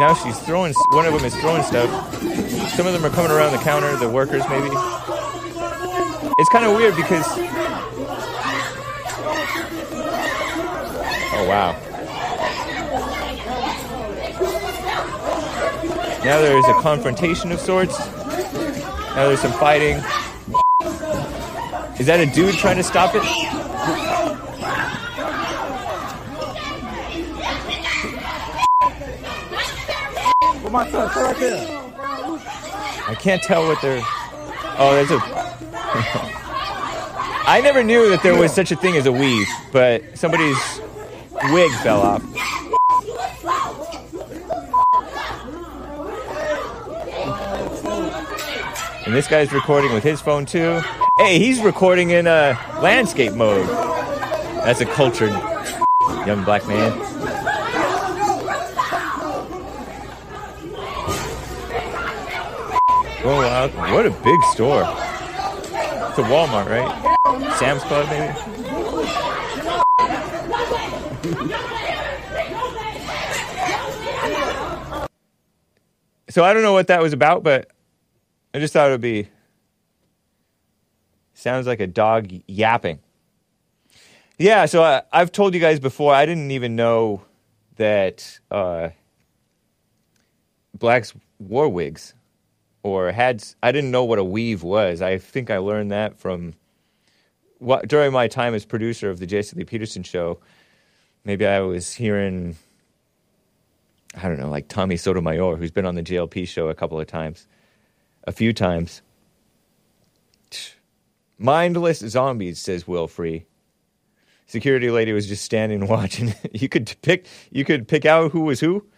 Now 0.00 0.14
she's 0.14 0.36
throwing. 0.40 0.74
One 0.90 1.06
of 1.06 1.14
them 1.14 1.24
is 1.24 1.36
throwing 1.36 1.62
stuff. 1.62 2.33
Some 2.76 2.88
of 2.88 2.92
them 2.92 3.04
are 3.04 3.10
coming 3.10 3.30
around 3.30 3.52
the 3.52 3.58
counter. 3.58 3.96
The 3.96 4.08
workers, 4.08 4.42
maybe. 4.48 4.66
It's 6.38 6.48
kind 6.48 6.64
of 6.64 6.74
weird 6.76 6.96
because. 6.96 7.24
Oh 11.36 11.46
wow. 11.48 11.72
Now 16.24 16.40
there 16.40 16.58
is 16.58 16.64
a 16.66 16.74
confrontation 16.80 17.52
of 17.52 17.60
sorts. 17.60 17.98
Now 17.98 19.28
there's 19.28 19.40
some 19.40 19.52
fighting. 19.52 19.98
Is 22.00 22.06
that 22.06 22.18
a 22.18 22.26
dude 22.26 22.56
trying 22.56 22.76
to 22.76 22.82
stop 22.82 23.14
it? 23.14 23.22
my 30.74 30.90
son, 30.90 31.08
right 31.22 31.36
there. 31.36 31.83
I 33.06 33.14
can't 33.14 33.42
tell 33.42 33.66
what 33.66 33.80
they're. 33.82 34.02
Oh, 34.78 34.94
there's 34.94 35.10
a. 35.10 35.18
I 37.46 37.60
never 37.62 37.82
knew 37.82 38.08
that 38.10 38.22
there 38.22 38.36
was 38.38 38.54
such 38.54 38.72
a 38.72 38.76
thing 38.76 38.96
as 38.96 39.04
a 39.04 39.12
weave, 39.12 39.46
but 39.72 40.16
somebody's 40.16 40.56
wig 41.50 41.70
fell 41.82 42.00
off. 42.00 42.22
And 49.04 49.14
this 49.14 49.28
guy's 49.28 49.52
recording 49.52 49.92
with 49.92 50.02
his 50.02 50.22
phone 50.22 50.46
too. 50.46 50.80
Hey, 51.18 51.38
he's 51.38 51.60
recording 51.60 52.10
in 52.10 52.26
a 52.26 52.58
landscape 52.80 53.34
mode. 53.34 53.68
That's 54.64 54.80
a 54.80 54.86
cultured 54.86 55.32
young 56.26 56.42
black 56.44 56.66
man. 56.66 57.13
Oh 63.26 63.38
wow, 63.38 63.68
what 63.90 64.04
a 64.04 64.10
big 64.10 64.42
store. 64.52 64.82
It's 64.82 66.18
a 66.18 66.22
Walmart, 66.24 66.68
right? 66.68 67.56
Sam's 67.58 67.82
Club, 67.84 68.06
maybe? 68.10 68.34
so 76.28 76.44
I 76.44 76.52
don't 76.52 76.62
know 76.62 76.74
what 76.74 76.88
that 76.88 77.00
was 77.00 77.14
about, 77.14 77.42
but 77.42 77.70
I 78.52 78.58
just 78.58 78.74
thought 78.74 78.88
it 78.88 78.90
would 78.90 79.00
be. 79.00 79.30
Sounds 81.32 81.66
like 81.66 81.80
a 81.80 81.86
dog 81.86 82.30
yapping. 82.46 82.98
Yeah, 84.36 84.66
so 84.66 84.82
I, 84.82 85.00
I've 85.10 85.32
told 85.32 85.54
you 85.54 85.60
guys 85.60 85.80
before, 85.80 86.14
I 86.14 86.26
didn't 86.26 86.50
even 86.50 86.76
know 86.76 87.22
that 87.76 88.38
uh, 88.50 88.90
blacks 90.74 91.14
wore 91.38 91.70
wigs 91.70 92.12
or 92.84 93.10
had. 93.10 93.42
I 93.62 93.72
didn't 93.72 93.90
know 93.90 94.04
what 94.04 94.20
a 94.20 94.24
weave 94.24 94.62
was. 94.62 95.02
I 95.02 95.18
think 95.18 95.50
I 95.50 95.58
learned 95.58 95.90
that 95.90 96.20
from 96.20 96.54
what, 97.58 97.88
during 97.88 98.12
my 98.12 98.28
time 98.28 98.54
as 98.54 98.64
producer 98.64 99.10
of 99.10 99.18
the 99.18 99.26
Jesse 99.26 99.56
Lee 99.56 99.64
Peterson 99.64 100.04
show. 100.04 100.38
Maybe 101.24 101.46
I 101.46 101.60
was 101.60 101.94
hearing, 101.94 102.56
I 104.14 104.28
don't 104.28 104.38
know, 104.38 104.50
like 104.50 104.68
Tommy 104.68 104.96
Sotomayor, 104.96 105.56
who's 105.56 105.70
been 105.70 105.86
on 105.86 105.94
the 105.94 106.02
JLP 106.02 106.46
show 106.46 106.68
a 106.68 106.74
couple 106.74 107.00
of 107.00 107.06
times, 107.06 107.48
a 108.24 108.32
few 108.32 108.52
times. 108.52 109.00
Mindless 111.38 111.98
zombies, 112.00 112.60
says 112.60 112.86
Will 112.86 113.08
Free. 113.08 113.46
Security 114.46 114.90
lady 114.90 115.12
was 115.12 115.26
just 115.26 115.42
standing 115.42 115.86
watching. 115.88 116.34
you 116.52 116.68
could 116.68 116.94
pick. 117.00 117.26
You 117.50 117.64
could 117.64 117.88
pick 117.88 118.04
out 118.04 118.30
who 118.32 118.42
was 118.42 118.60
who. 118.60 118.86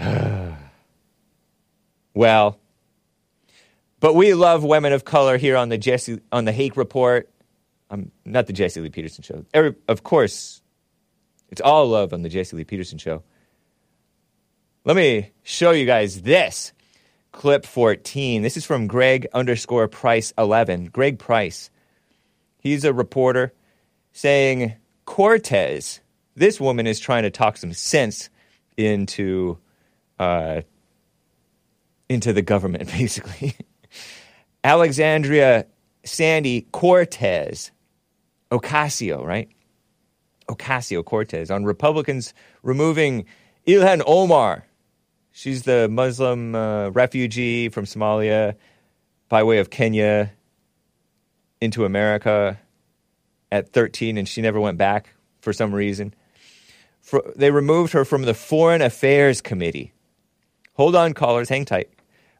well, 2.14 2.58
but 4.00 4.14
we 4.14 4.34
love 4.34 4.64
women 4.64 4.92
of 4.92 5.04
color 5.04 5.36
here 5.36 5.56
on 5.56 5.68
the 5.68 5.78
Jesse 5.78 6.20
on 6.32 6.44
the 6.44 6.52
Hake 6.52 6.76
Report. 6.76 7.28
Um, 7.90 8.10
not 8.24 8.46
the 8.46 8.52
Jesse 8.52 8.80
Lee 8.80 8.88
Peterson 8.88 9.22
show. 9.22 9.44
Every, 9.52 9.74
of 9.88 10.02
course, 10.02 10.62
it's 11.50 11.60
all 11.60 11.88
love 11.88 12.12
on 12.12 12.22
the 12.22 12.28
Jesse 12.28 12.56
Lee 12.56 12.64
Peterson 12.64 12.98
show. 12.98 13.22
Let 14.84 14.96
me 14.96 15.32
show 15.42 15.72
you 15.72 15.84
guys 15.86 16.22
this 16.22 16.72
clip 17.32 17.66
14. 17.66 18.42
This 18.42 18.56
is 18.56 18.64
from 18.64 18.86
Greg 18.86 19.26
underscore 19.32 19.88
Price 19.88 20.32
11. 20.38 20.86
Greg 20.86 21.18
Price. 21.18 21.70
He's 22.58 22.84
a 22.84 22.92
reporter 22.92 23.52
saying 24.12 24.74
Cortez, 25.04 26.00
this 26.34 26.60
woman 26.60 26.86
is 26.86 27.00
trying 27.00 27.24
to 27.24 27.30
talk 27.30 27.56
some 27.56 27.72
sense 27.72 28.30
into 28.76 29.58
uh, 30.18 30.62
into 32.10 32.32
the 32.34 32.42
government, 32.42 32.90
basically. 32.98 33.54
Alexandria 34.62 35.64
Sandy 36.04 36.66
Cortez, 36.72 37.70
Ocasio, 38.50 39.24
right? 39.24 39.48
Ocasio 40.48 41.04
Cortez 41.04 41.50
on 41.50 41.64
Republicans 41.64 42.34
removing 42.62 43.24
Ilhan 43.66 44.02
Omar. 44.06 44.66
She's 45.30 45.62
the 45.62 45.88
Muslim 45.88 46.54
uh, 46.54 46.90
refugee 46.90 47.68
from 47.68 47.84
Somalia 47.84 48.56
by 49.28 49.44
way 49.44 49.58
of 49.58 49.70
Kenya 49.70 50.32
into 51.60 51.84
America 51.84 52.58
at 53.52 53.72
13 53.72 54.18
and 54.18 54.28
she 54.28 54.42
never 54.42 54.58
went 54.60 54.76
back 54.76 55.14
for 55.40 55.52
some 55.52 55.72
reason. 55.72 56.12
For, 57.00 57.22
they 57.36 57.52
removed 57.52 57.92
her 57.92 58.04
from 58.04 58.22
the 58.22 58.34
Foreign 58.34 58.82
Affairs 58.82 59.40
Committee. 59.40 59.92
Hold 60.74 60.96
on, 60.96 61.14
callers, 61.14 61.48
hang 61.48 61.64
tight. 61.64 61.90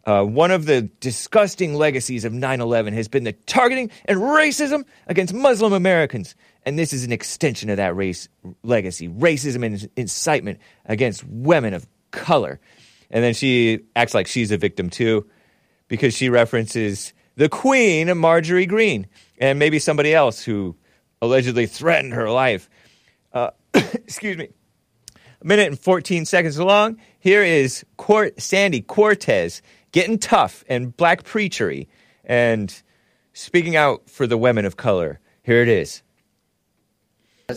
Uh, 0.04 0.24
one 0.24 0.50
of 0.50 0.64
the 0.64 0.82
disgusting 1.00 1.74
legacies 1.74 2.24
of 2.24 2.32
9 2.32 2.60
11 2.60 2.94
has 2.94 3.08
been 3.08 3.24
the 3.24 3.32
targeting 3.32 3.90
and 4.06 4.18
racism 4.18 4.84
against 5.06 5.34
Muslim 5.34 5.72
Americans. 5.72 6.34
And 6.64 6.78
this 6.78 6.92
is 6.92 7.04
an 7.04 7.12
extension 7.12 7.70
of 7.70 7.76
that 7.76 7.94
race 7.96 8.28
legacy 8.62 9.08
racism 9.08 9.64
and 9.64 9.88
incitement 9.96 10.58
against 10.86 11.24
women 11.24 11.74
of 11.74 11.86
color. 12.10 12.60
And 13.10 13.24
then 13.24 13.34
she 13.34 13.80
acts 13.96 14.14
like 14.14 14.26
she's 14.26 14.50
a 14.50 14.56
victim 14.56 14.88
too, 14.88 15.28
because 15.88 16.14
she 16.14 16.28
references 16.28 17.12
the 17.36 17.48
Queen, 17.48 18.16
Marjorie 18.16 18.66
Greene, 18.66 19.06
and 19.38 19.58
maybe 19.58 19.78
somebody 19.78 20.14
else 20.14 20.42
who 20.42 20.76
allegedly 21.20 21.66
threatened 21.66 22.14
her 22.14 22.30
life. 22.30 22.70
Uh, 23.32 23.50
excuse 23.74 24.36
me. 24.36 24.48
A 25.42 25.46
minute 25.46 25.68
and 25.68 25.78
14 25.78 26.26
seconds 26.26 26.58
long. 26.58 26.98
Here 27.18 27.42
is 27.42 27.84
Sandy 28.38 28.82
Cortez 28.82 29.62
getting 29.92 30.18
tough 30.18 30.64
and 30.68 30.96
black 30.96 31.24
preachery 31.24 31.86
and 32.24 32.82
speaking 33.32 33.76
out 33.76 34.08
for 34.08 34.26
the 34.26 34.36
women 34.36 34.64
of 34.64 34.76
color. 34.76 35.20
Here 35.42 35.62
it 35.62 35.68
is. 35.68 36.02
All 37.48 37.56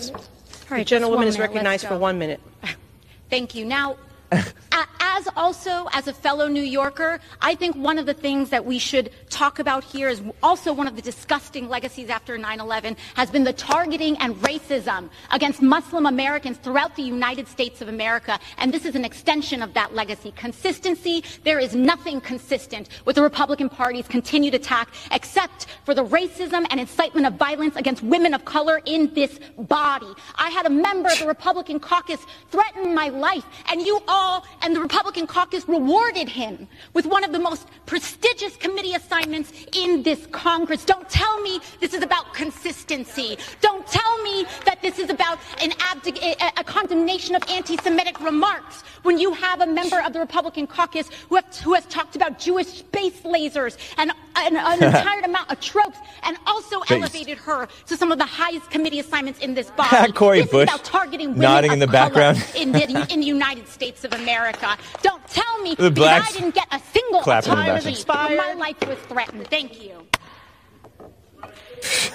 right, 0.69 0.79
the 0.79 0.85
gentlewoman 0.85 1.27
is 1.27 1.37
recognized 1.37 1.85
for 1.85 1.97
one 1.97 2.17
minute. 2.17 2.41
Thank 3.29 3.55
you. 3.55 3.65
Now, 3.65 3.97
as 4.99 5.27
also 5.35 5.87
as 5.93 6.07
a 6.07 6.13
fellow 6.13 6.47
New 6.47 6.63
Yorker, 6.63 7.19
I 7.41 7.55
think 7.55 7.75
one 7.75 7.97
of 7.97 8.05
the 8.05 8.13
things 8.13 8.49
that 8.49 8.65
we 8.65 8.79
should 8.79 9.11
talk 9.29 9.59
about 9.59 9.83
here 9.83 10.09
is 10.09 10.21
also 10.41 10.73
one 10.73 10.87
of 10.87 10.95
the 10.95 11.01
disgusting 11.01 11.69
legacies 11.69 12.09
after 12.09 12.37
9-11 12.37 12.97
has 13.15 13.29
been 13.29 13.43
the 13.43 13.53
targeting 13.53 14.17
and 14.17 14.35
racism 14.37 15.09
against 15.31 15.61
Muslim 15.61 16.05
Americans 16.05 16.57
throughout 16.57 16.95
the 16.95 17.03
United 17.03 17.47
States 17.47 17.81
of 17.81 17.87
America. 17.87 18.39
And 18.57 18.73
this 18.73 18.85
is 18.85 18.95
an 18.95 19.05
extension 19.05 19.61
of 19.61 19.73
that 19.75 19.93
legacy. 19.93 20.31
Consistency, 20.35 21.23
there 21.43 21.59
is 21.59 21.75
nothing 21.75 22.19
consistent 22.19 22.89
with 23.05 23.15
the 23.15 23.21
Republican 23.21 23.69
Party's 23.69 24.07
continued 24.07 24.55
attack 24.55 24.89
except 25.11 25.67
for 25.85 25.93
the 25.93 26.05
racism 26.05 26.65
and 26.69 26.79
incitement 26.79 27.27
of 27.27 27.33
violence 27.35 27.75
against 27.75 28.01
women 28.03 28.33
of 28.33 28.45
color 28.45 28.81
in 28.85 29.13
this 29.13 29.39
body. 29.57 30.11
I 30.35 30.49
had 30.49 30.65
a 30.65 30.69
member 30.69 31.09
of 31.09 31.19
the 31.19 31.27
Republican 31.27 31.79
caucus 31.79 32.19
threaten 32.49 32.95
my 32.95 33.09
life, 33.09 33.45
and 33.69 33.81
you 33.81 34.01
all 34.07 34.45
and 34.63 34.75
the 34.75 34.79
Republican 34.79 35.27
caucus 35.27 35.67
rewarded 35.67 36.29
him 36.29 36.67
with 36.93 37.05
one 37.05 37.23
of 37.23 37.31
the 37.31 37.39
most 37.39 37.67
prestigious 37.85 38.55
committee 38.55 38.93
assignments 38.93 39.51
in 39.73 40.03
this 40.03 40.25
Congress. 40.31 40.85
Don't 40.85 41.07
tell 41.09 41.41
me 41.41 41.59
this 41.79 41.93
is 41.93 42.01
about 42.01 42.33
consistency. 42.33 43.37
Don't 43.61 43.85
tell 43.87 44.23
me 44.23 44.45
that 44.65 44.81
this 44.81 44.99
is 44.99 45.09
about 45.09 45.37
an 45.61 45.71
abdic- 45.71 46.21
a, 46.23 46.59
a 46.59 46.63
condemnation 46.63 47.35
of 47.35 47.43
anti-Semitic 47.49 48.19
remarks 48.21 48.81
when 49.03 49.19
you 49.19 49.33
have 49.33 49.61
a 49.61 49.67
member 49.67 49.99
of 50.01 50.13
the 50.13 50.19
Republican 50.19 50.65
caucus 50.65 51.09
who, 51.29 51.35
have, 51.35 51.55
who 51.57 51.73
has 51.73 51.85
talked 51.87 52.15
about 52.15 52.39
Jewish 52.39 52.67
space 52.67 53.19
lasers 53.21 53.77
and 53.97 54.11
an, 54.35 54.57
an 54.57 54.83
entire 54.83 55.19
amount 55.21 55.51
of 55.51 55.59
tropes 55.59 55.97
and 56.23 56.37
also 56.47 56.79
Base. 56.81 56.91
elevated 56.91 57.37
her 57.39 57.67
to 57.87 57.97
some 57.97 58.11
of 58.11 58.17
the 58.17 58.25
highest 58.25 58.71
committee 58.71 58.99
assignments 58.99 59.39
in 59.39 59.53
this 59.53 59.69
body. 59.71 60.11
Cori 60.13 60.41
this 60.41 60.51
Bush 60.51 60.67
is 60.67 60.73
about 60.73 60.85
targeting 60.85 61.29
women 61.29 61.41
nodding 61.41 61.71
in 61.73 61.79
the 61.79 61.87
background 61.87 62.43
in 62.55 62.71
the, 62.71 63.07
in 63.13 63.19
the 63.19 63.25
United 63.25 63.67
States 63.67 64.03
of 64.03 64.13
America. 64.13 64.52
Don't 65.01 65.27
tell 65.27 65.61
me 65.61 65.75
the 65.75 65.89
that 65.89 66.27
I 66.29 66.31
didn't 66.31 66.55
get 66.55 66.67
a 66.71 66.79
single 66.79 67.19
opportunity 67.19 68.03
when 68.05 68.37
my 68.37 68.53
life 68.53 68.87
was 68.87 68.97
threatened. 68.99 69.47
Thank 69.47 69.83
you. 69.83 70.07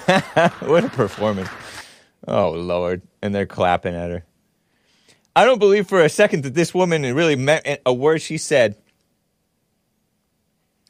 what 0.67 0.83
a 0.83 0.89
performance. 0.89 1.49
Oh, 2.27 2.51
Lord. 2.51 3.01
And 3.21 3.33
they're 3.33 3.45
clapping 3.45 3.95
at 3.95 4.09
her. 4.09 4.25
I 5.35 5.45
don't 5.45 5.59
believe 5.59 5.87
for 5.87 6.01
a 6.01 6.09
second 6.09 6.43
that 6.43 6.53
this 6.53 6.73
woman 6.73 7.01
really 7.13 7.35
meant 7.35 7.65
a 7.85 7.93
word 7.93 8.21
she 8.21 8.37
said. 8.37 8.75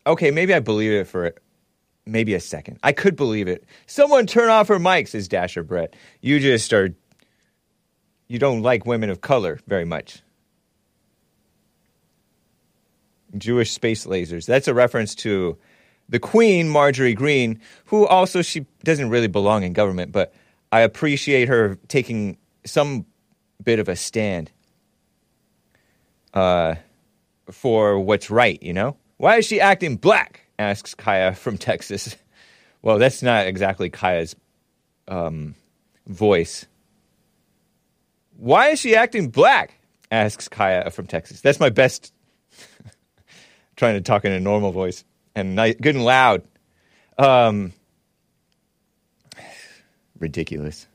Okay, 0.08 0.32
maybe 0.32 0.54
I 0.54 0.60
believe 0.60 0.92
it 0.92 1.08
for 1.08 1.34
maybe 2.06 2.34
a 2.34 2.40
second. 2.40 2.80
I 2.82 2.92
could 2.92 3.16
believe 3.16 3.48
it. 3.48 3.66
Someone 3.86 4.26
turn 4.26 4.50
off 4.50 4.68
her 4.70 4.80
mic, 4.80 5.08
says 5.08 5.28
Dasher 5.28 5.64
Brett. 5.64 5.96
You 6.22 6.40
just 6.40 6.74
are. 6.74 6.96
You 8.28 8.40
don't 8.40 8.62
like 8.62 8.86
women 8.86 9.10
of 9.10 9.22
color 9.22 9.60
very 9.68 9.86
much. 9.86 10.22
Jewish 13.38 13.72
space 13.72 14.06
lasers. 14.06 14.46
That's 14.46 14.68
a 14.68 14.74
reference 14.74 15.16
to 15.16 15.58
the 16.08 16.20
Queen, 16.20 16.70
Marjorie 16.70 17.14
Greene, 17.14 17.60
who 17.86 18.08
also 18.08 18.42
she 18.42 18.66
doesn't 18.84 19.10
really 19.10 19.28
belong 19.28 19.64
in 19.64 19.74
government, 19.74 20.12
but 20.12 20.34
I 20.72 20.82
appreciate 20.82 21.48
her 21.48 21.78
taking 21.88 22.38
some 22.66 23.06
bit 23.64 23.80
of 23.80 23.90
a 23.90 23.96
stand 23.96 24.52
uh, 26.34 26.76
for 27.52 28.00
what's 28.00 28.30
right, 28.30 28.62
you 28.62 28.74
know? 28.74 28.98
Why 29.18 29.38
is 29.38 29.46
she 29.46 29.60
acting 29.60 29.98
black? 29.98 30.42
asks 30.58 30.94
Kaya 30.94 31.34
from 31.34 31.58
Texas. 31.70 32.16
Well, 32.82 32.98
that's 32.98 33.24
not 33.24 33.48
exactly 33.48 33.90
Kaya's 33.90 34.36
um, 35.08 35.56
voice. 36.08 36.66
Why 38.38 38.70
is 38.70 38.80
she 38.80 38.96
acting 38.96 39.30
black? 39.30 39.76
asks 40.12 40.48
Kaya 40.48 40.90
from 40.90 41.08
Texas. 41.08 41.42
That's 41.42 41.60
my 41.60 41.70
best 41.70 42.14
trying 43.80 43.96
to 43.96 44.02
talk 44.02 44.26
in 44.26 44.34
a 44.34 44.40
normal 44.42 44.74
voice 44.74 45.06
and 45.34 45.56
nice, 45.56 45.76
good 45.82 45.96
and 45.96 46.04
loud. 46.04 46.44
Um, 47.18 47.72
ridiculous. 50.20 50.86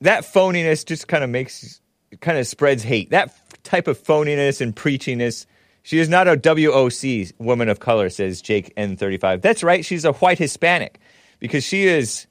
That 0.00 0.22
phoniness 0.22 0.86
just 0.86 1.08
kind 1.08 1.24
of 1.24 1.30
makes, 1.30 1.80
kind 2.20 2.38
of 2.38 2.46
spreads 2.46 2.84
hate. 2.84 3.10
That 3.10 3.34
type 3.64 3.88
of 3.88 4.00
phoniness 4.00 4.60
and 4.60 4.74
preachiness. 4.74 5.46
She 5.82 5.98
is 5.98 6.08
not 6.08 6.28
a 6.28 6.36
WOC 6.36 7.32
woman 7.38 7.68
of 7.68 7.80
color, 7.80 8.10
says 8.10 8.40
Jake 8.42 8.74
N35. 8.76 9.42
That's 9.42 9.64
right. 9.64 9.84
She's 9.84 10.04
a 10.04 10.12
white 10.12 10.38
Hispanic 10.38 11.00
because 11.40 11.64
she 11.64 11.86
is 11.86 12.26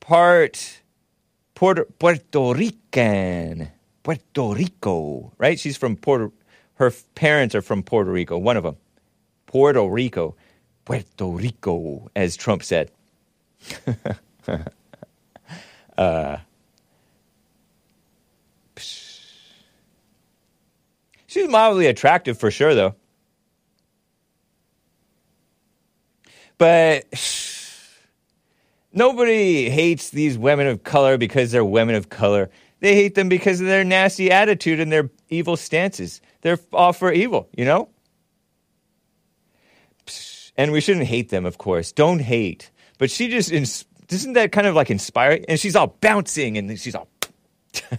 part 0.00 0.80
Puerto, 1.54 1.86
Puerto 1.98 2.54
Rican. 2.54 3.72
Puerto 4.02 4.54
Rico, 4.54 5.32
right? 5.38 5.58
She's 5.58 5.76
from 5.76 5.96
Puerto. 5.96 6.32
Her 6.74 6.90
parents 7.14 7.54
are 7.54 7.62
from 7.62 7.82
Puerto 7.82 8.10
Rico. 8.10 8.38
One 8.38 8.56
of 8.56 8.64
them, 8.64 8.76
Puerto 9.46 9.86
Rico. 9.88 10.34
Puerto 10.84 11.26
Rico, 11.26 12.10
as 12.16 12.36
Trump 12.36 12.64
said. 12.64 12.90
uh, 15.96 16.38
she's 21.26 21.48
mildly 21.48 21.86
attractive 21.86 22.36
for 22.36 22.50
sure, 22.50 22.74
though. 22.74 22.96
But 26.58 27.06
nobody 28.92 29.70
hates 29.70 30.10
these 30.10 30.36
women 30.36 30.66
of 30.66 30.82
color 30.82 31.16
because 31.16 31.52
they're 31.52 31.64
women 31.64 31.94
of 31.94 32.08
color. 32.08 32.50
They 32.82 32.96
hate 32.96 33.14
them 33.14 33.28
because 33.28 33.60
of 33.60 33.68
their 33.68 33.84
nasty 33.84 34.32
attitude 34.32 34.80
and 34.80 34.90
their 34.90 35.08
evil 35.28 35.56
stances. 35.56 36.20
They're 36.40 36.58
all 36.72 36.92
for 36.92 37.12
evil, 37.12 37.48
you 37.56 37.64
know? 37.64 37.88
And 40.56 40.72
we 40.72 40.80
shouldn't 40.80 41.06
hate 41.06 41.28
them, 41.28 41.46
of 41.46 41.58
course. 41.58 41.92
Don't 41.92 42.18
hate. 42.18 42.72
But 42.98 43.08
she 43.08 43.28
just, 43.28 43.52
ins- 43.52 43.84
isn't 44.08 44.32
that 44.32 44.50
kind 44.50 44.66
of 44.66 44.74
like 44.74 44.90
inspiring? 44.90 45.44
And 45.48 45.60
she's 45.60 45.76
all 45.76 45.96
bouncing 46.00 46.58
and 46.58 46.76
she's 46.76 46.96
all. 46.96 47.06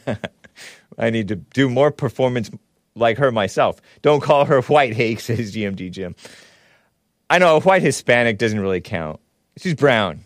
I 0.97 1.11
need 1.11 1.29
to 1.29 1.37
do 1.37 1.69
more 1.69 1.89
performance 1.89 2.51
like 2.93 3.17
her 3.19 3.31
myself. 3.31 3.81
Don't 4.01 4.21
call 4.21 4.43
her 4.43 4.61
white 4.63 4.93
hake, 4.93 5.21
says 5.21 5.55
GMD 5.55 5.91
Jim. 5.91 6.13
I 7.29 7.37
know 7.37 7.55
a 7.55 7.61
white 7.61 7.83
Hispanic 7.83 8.37
doesn't 8.37 8.59
really 8.59 8.81
count. 8.81 9.21
She's 9.55 9.75
brown. 9.75 10.25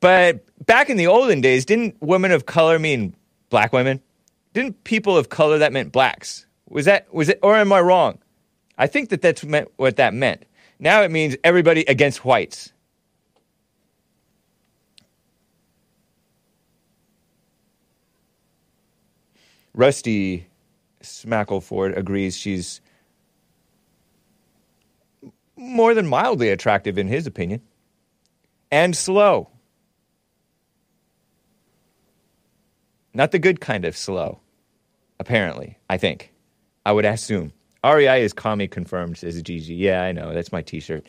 But 0.00 0.46
back 0.64 0.88
in 0.88 0.96
the 0.96 1.08
olden 1.08 1.42
days, 1.42 1.66
didn't 1.66 2.00
women 2.00 2.32
of 2.32 2.46
color 2.46 2.78
mean 2.78 3.14
black 3.50 3.72
women? 3.72 4.00
Didn't 4.52 4.84
people 4.84 5.16
of 5.16 5.28
color 5.28 5.58
that 5.58 5.72
meant 5.72 5.92
blacks? 5.92 6.46
Was 6.68 6.84
that 6.84 7.12
was 7.12 7.28
it 7.28 7.38
or 7.42 7.56
am 7.56 7.72
I 7.72 7.80
wrong? 7.80 8.18
I 8.76 8.86
think 8.86 9.08
that 9.10 9.22
that's 9.22 9.44
meant, 9.44 9.68
what 9.76 9.96
that 9.96 10.14
meant. 10.14 10.44
Now 10.78 11.02
it 11.02 11.10
means 11.10 11.36
everybody 11.42 11.82
against 11.88 12.24
whites. 12.24 12.72
Rusty 19.74 20.46
Smackleford 21.02 21.96
agrees 21.96 22.36
she's 22.36 22.80
more 25.56 25.94
than 25.94 26.06
mildly 26.06 26.50
attractive 26.50 26.98
in 26.98 27.08
his 27.08 27.26
opinion 27.26 27.60
and 28.70 28.96
slow. 28.96 29.48
Not 33.18 33.32
the 33.32 33.40
good 33.40 33.60
kind 33.60 33.84
of 33.84 33.96
slow, 33.96 34.38
apparently, 35.18 35.76
I 35.90 35.98
think. 35.98 36.32
I 36.86 36.92
would 36.92 37.04
assume. 37.04 37.52
REI 37.84 38.22
is 38.22 38.32
commie 38.32 38.68
confirmed, 38.68 39.18
says 39.18 39.42
Gigi. 39.42 39.74
Yeah, 39.74 40.02
I 40.02 40.12
know. 40.12 40.32
That's 40.32 40.52
my 40.52 40.62
t 40.62 40.78
shirt. 40.78 41.04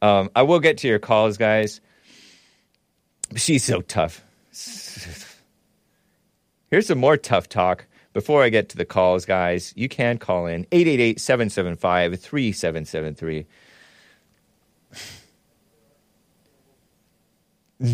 Um, 0.00 0.30
I 0.36 0.42
will 0.42 0.60
get 0.60 0.78
to 0.78 0.88
your 0.88 1.00
calls, 1.00 1.36
guys. 1.36 1.80
She's 3.34 3.64
so 3.64 3.80
tough. 3.80 4.22
Here's 6.70 6.86
some 6.86 6.98
more 6.98 7.16
tough 7.16 7.48
talk. 7.48 7.86
Before 8.12 8.44
I 8.44 8.50
get 8.50 8.68
to 8.70 8.76
the 8.76 8.84
calls, 8.84 9.24
guys, 9.24 9.74
you 9.76 9.88
can 9.88 10.18
call 10.18 10.46
in 10.46 10.64
888 10.70 11.20
775 11.20 12.20
3773. 12.20 13.46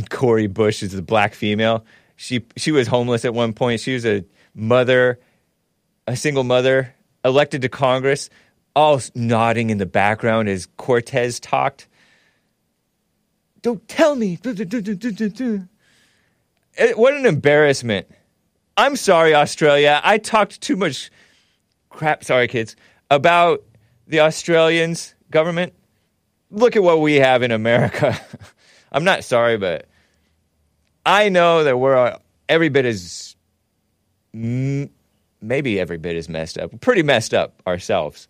Cori 0.10 0.48
Bush 0.48 0.82
is 0.82 0.92
the 0.92 1.00
black 1.00 1.34
female. 1.34 1.84
She 2.16 2.44
she 2.56 2.72
was 2.72 2.86
homeless 2.86 3.24
at 3.24 3.34
one 3.34 3.52
point. 3.52 3.80
She 3.80 3.94
was 3.94 4.06
a 4.06 4.24
mother, 4.54 5.18
a 6.06 6.16
single 6.16 6.44
mother, 6.44 6.94
elected 7.24 7.62
to 7.62 7.68
Congress, 7.68 8.30
all 8.76 9.00
nodding 9.14 9.70
in 9.70 9.78
the 9.78 9.86
background 9.86 10.48
as 10.48 10.66
Cortez 10.76 11.40
talked. 11.40 11.88
Don't 13.62 13.86
tell 13.88 14.14
me. 14.14 14.38
Eh, 16.76 16.92
what 16.92 17.14
an 17.14 17.26
embarrassment. 17.26 18.06
I'm 18.76 18.96
sorry, 18.96 19.34
Australia. 19.34 20.00
I 20.02 20.18
talked 20.18 20.60
too 20.60 20.76
much 20.76 21.10
crap, 21.88 22.24
sorry, 22.24 22.48
kids, 22.48 22.76
about 23.10 23.62
the 24.06 24.20
Australians' 24.20 25.14
government. 25.30 25.72
Look 26.50 26.76
at 26.76 26.82
what 26.82 27.00
we 27.00 27.14
have 27.14 27.42
in 27.42 27.52
America. 27.52 28.20
I'm 28.92 29.04
not 29.04 29.24
sorry, 29.24 29.56
but 29.56 29.86
I 31.06 31.28
know 31.28 31.64
that 31.64 31.78
we're 31.78 32.16
every 32.48 32.68
bit 32.68 32.84
as, 32.84 33.36
maybe 34.32 35.80
every 35.80 35.98
bit 35.98 36.16
as 36.16 36.28
messed 36.28 36.58
up, 36.58 36.80
pretty 36.80 37.02
messed 37.02 37.34
up 37.34 37.62
ourselves. 37.66 38.28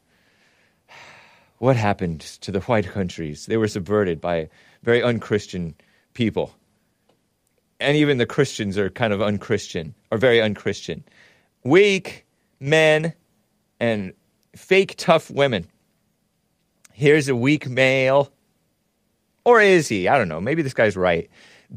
What 1.58 1.76
happened 1.76 2.20
to 2.42 2.50
the 2.50 2.60
white 2.60 2.86
countries? 2.86 3.46
They 3.46 3.56
were 3.56 3.68
subverted 3.68 4.20
by 4.20 4.48
very 4.82 5.02
unchristian 5.02 5.74
people. 6.12 6.54
And 7.80 7.96
even 7.96 8.18
the 8.18 8.26
Christians 8.26 8.76
are 8.76 8.90
kind 8.90 9.12
of 9.12 9.22
unchristian, 9.22 9.94
or 10.10 10.18
very 10.18 10.40
unchristian. 10.40 11.04
Weak 11.62 12.26
men 12.60 13.14
and 13.80 14.12
fake 14.56 14.94
tough 14.96 15.30
women. 15.30 15.66
Here's 16.92 17.28
a 17.28 17.36
weak 17.36 17.68
male. 17.68 18.30
Or 19.44 19.60
is 19.60 19.88
he? 19.88 20.08
I 20.08 20.18
don't 20.18 20.28
know. 20.28 20.40
Maybe 20.40 20.62
this 20.62 20.74
guy's 20.74 20.96
right. 20.96 21.30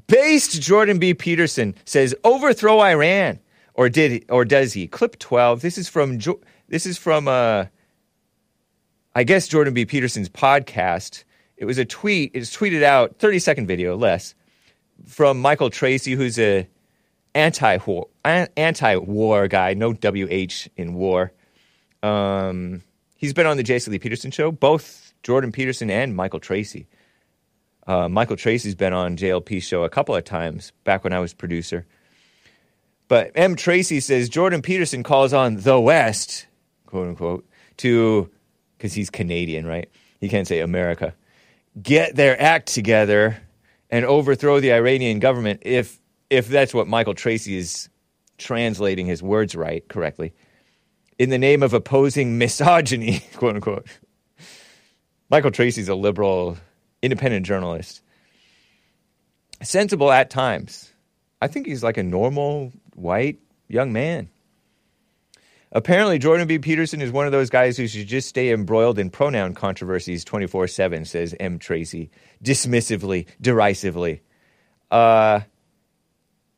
Based 0.06 0.62
Jordan 0.62 1.00
B. 1.00 1.14
Peterson 1.14 1.74
says 1.86 2.14
overthrow 2.24 2.80
Iran, 2.82 3.40
or 3.74 3.90
did 3.90 4.26
or 4.30 4.46
does 4.46 4.74
he? 4.74 4.88
Clip 4.88 5.18
twelve. 5.18 5.62
This 5.62 5.78
is 5.78 5.90
from 5.90 6.20
this 6.68 6.86
is 6.86 6.98
from 6.98 7.28
uh, 7.28 7.66
I 9.16 9.24
guess 9.24 9.48
Jordan 9.48 9.74
B. 9.74 9.86
Peterson's 9.86 10.30
podcast. 10.30 11.24
It 11.56 11.66
was 11.66 11.80
a 11.80 11.86
tweet. 11.86 12.32
It 12.36 12.40
was 12.40 12.52
tweeted 12.52 12.84
out, 12.84 13.18
thirty 13.18 13.40
second 13.40 13.66
video 13.66 13.96
less, 13.98 14.36
from 15.08 15.42
Michael 15.42 15.72
Tracey 15.72 16.14
who's 16.14 16.38
a 16.38 16.68
anti-war 17.34 18.08
anti-war 18.24 19.48
guy. 19.48 19.74
No 19.74 19.94
WH 19.94 20.68
in 20.76 20.94
war. 20.94 21.32
Um, 22.04 22.84
he's 23.16 23.34
been 23.34 23.48
on 23.48 23.58
the 23.58 23.64
Jesse 23.64 23.90
Lee 23.90 24.00
Peterson 24.00 24.32
show. 24.32 24.52
Both 24.52 25.14
Jordan 25.24 25.52
Peterson 25.52 25.90
and 25.90 26.16
Michael 26.16 26.40
Tracey. 26.40 26.88
Uh, 27.88 28.10
Michael 28.10 28.36
Tracey's 28.36 28.76
been 28.76 28.94
on 28.94 29.16
JLP 29.16 29.64
show 29.64 29.84
a 29.84 29.90
couple 29.90 30.16
of 30.16 30.26
times 30.26 30.74
back 30.84 31.04
when 31.04 31.14
I 31.14 31.20
was 31.20 31.34
producer. 31.34 31.86
But 33.08 33.32
M. 33.36 33.56
Tracey 33.56 34.02
says 34.02 34.28
Jordan 34.28 34.62
Peterson 34.62 35.04
calls 35.04 35.32
on 35.32 35.56
the 35.56 35.80
West, 35.80 36.48
quote 36.86 37.08
unquote, 37.08 37.48
to, 37.78 38.30
because 38.78 38.94
he's 38.94 39.10
Canadian, 39.10 39.66
right? 39.66 39.90
He 40.20 40.28
can't 40.28 40.48
say 40.48 40.60
America, 40.60 41.14
get 41.82 42.16
their 42.16 42.40
act 42.42 42.68
together 42.68 43.38
and 43.90 44.04
overthrow 44.04 44.60
the 44.60 44.74
Iranian 44.74 45.20
government 45.20 45.62
if, 45.64 46.02
if 46.30 46.50
that's 46.50 46.74
what 46.74 46.88
Michael 46.88 47.14
Tracey 47.14 47.56
is 47.56 47.88
translating 48.38 49.06
his 49.06 49.24
words 49.24 49.56
right, 49.56 49.88
correctly, 49.88 50.34
in 51.18 51.30
the 51.30 51.38
name 51.38 51.64
of 51.64 51.74
opposing 51.74 52.38
misogyny, 52.38 53.24
quote 53.36 53.56
unquote. 53.56 53.88
Michael 55.30 55.52
Tracey's 55.52 55.90
a 55.90 55.96
liberal 55.96 56.58
independent 57.08 57.46
journalist. 57.46 58.02
Sensible 59.64 60.12
at 60.12 60.30
times. 60.30 60.92
I 61.42 61.48
think 61.48 61.66
he's 61.66 61.84
like 61.84 61.98
a 61.98 62.04
normal 62.04 62.74
white 62.96 63.40
young 63.70 63.94
man. 63.94 64.30
Apparently, 65.72 66.20
Jordan 66.20 66.48
B. 66.48 66.60
Peterson 66.60 67.02
is 67.02 67.12
one 67.12 67.26
of 67.26 67.32
those 67.32 67.50
guys 67.50 67.78
who 67.78 67.88
should 67.88 68.08
just 68.08 68.28
stay 68.28 68.52
embroiled 68.52 69.00
in 69.00 69.10
pronoun 69.10 69.54
controversies 69.54 70.26
24 70.26 70.68
7, 70.68 71.06
says 71.06 71.34
M. 71.40 71.60
Tracey, 71.60 72.10
dismissively, 72.44 73.26
derisively. 73.40 74.22
Uh, 74.92 75.42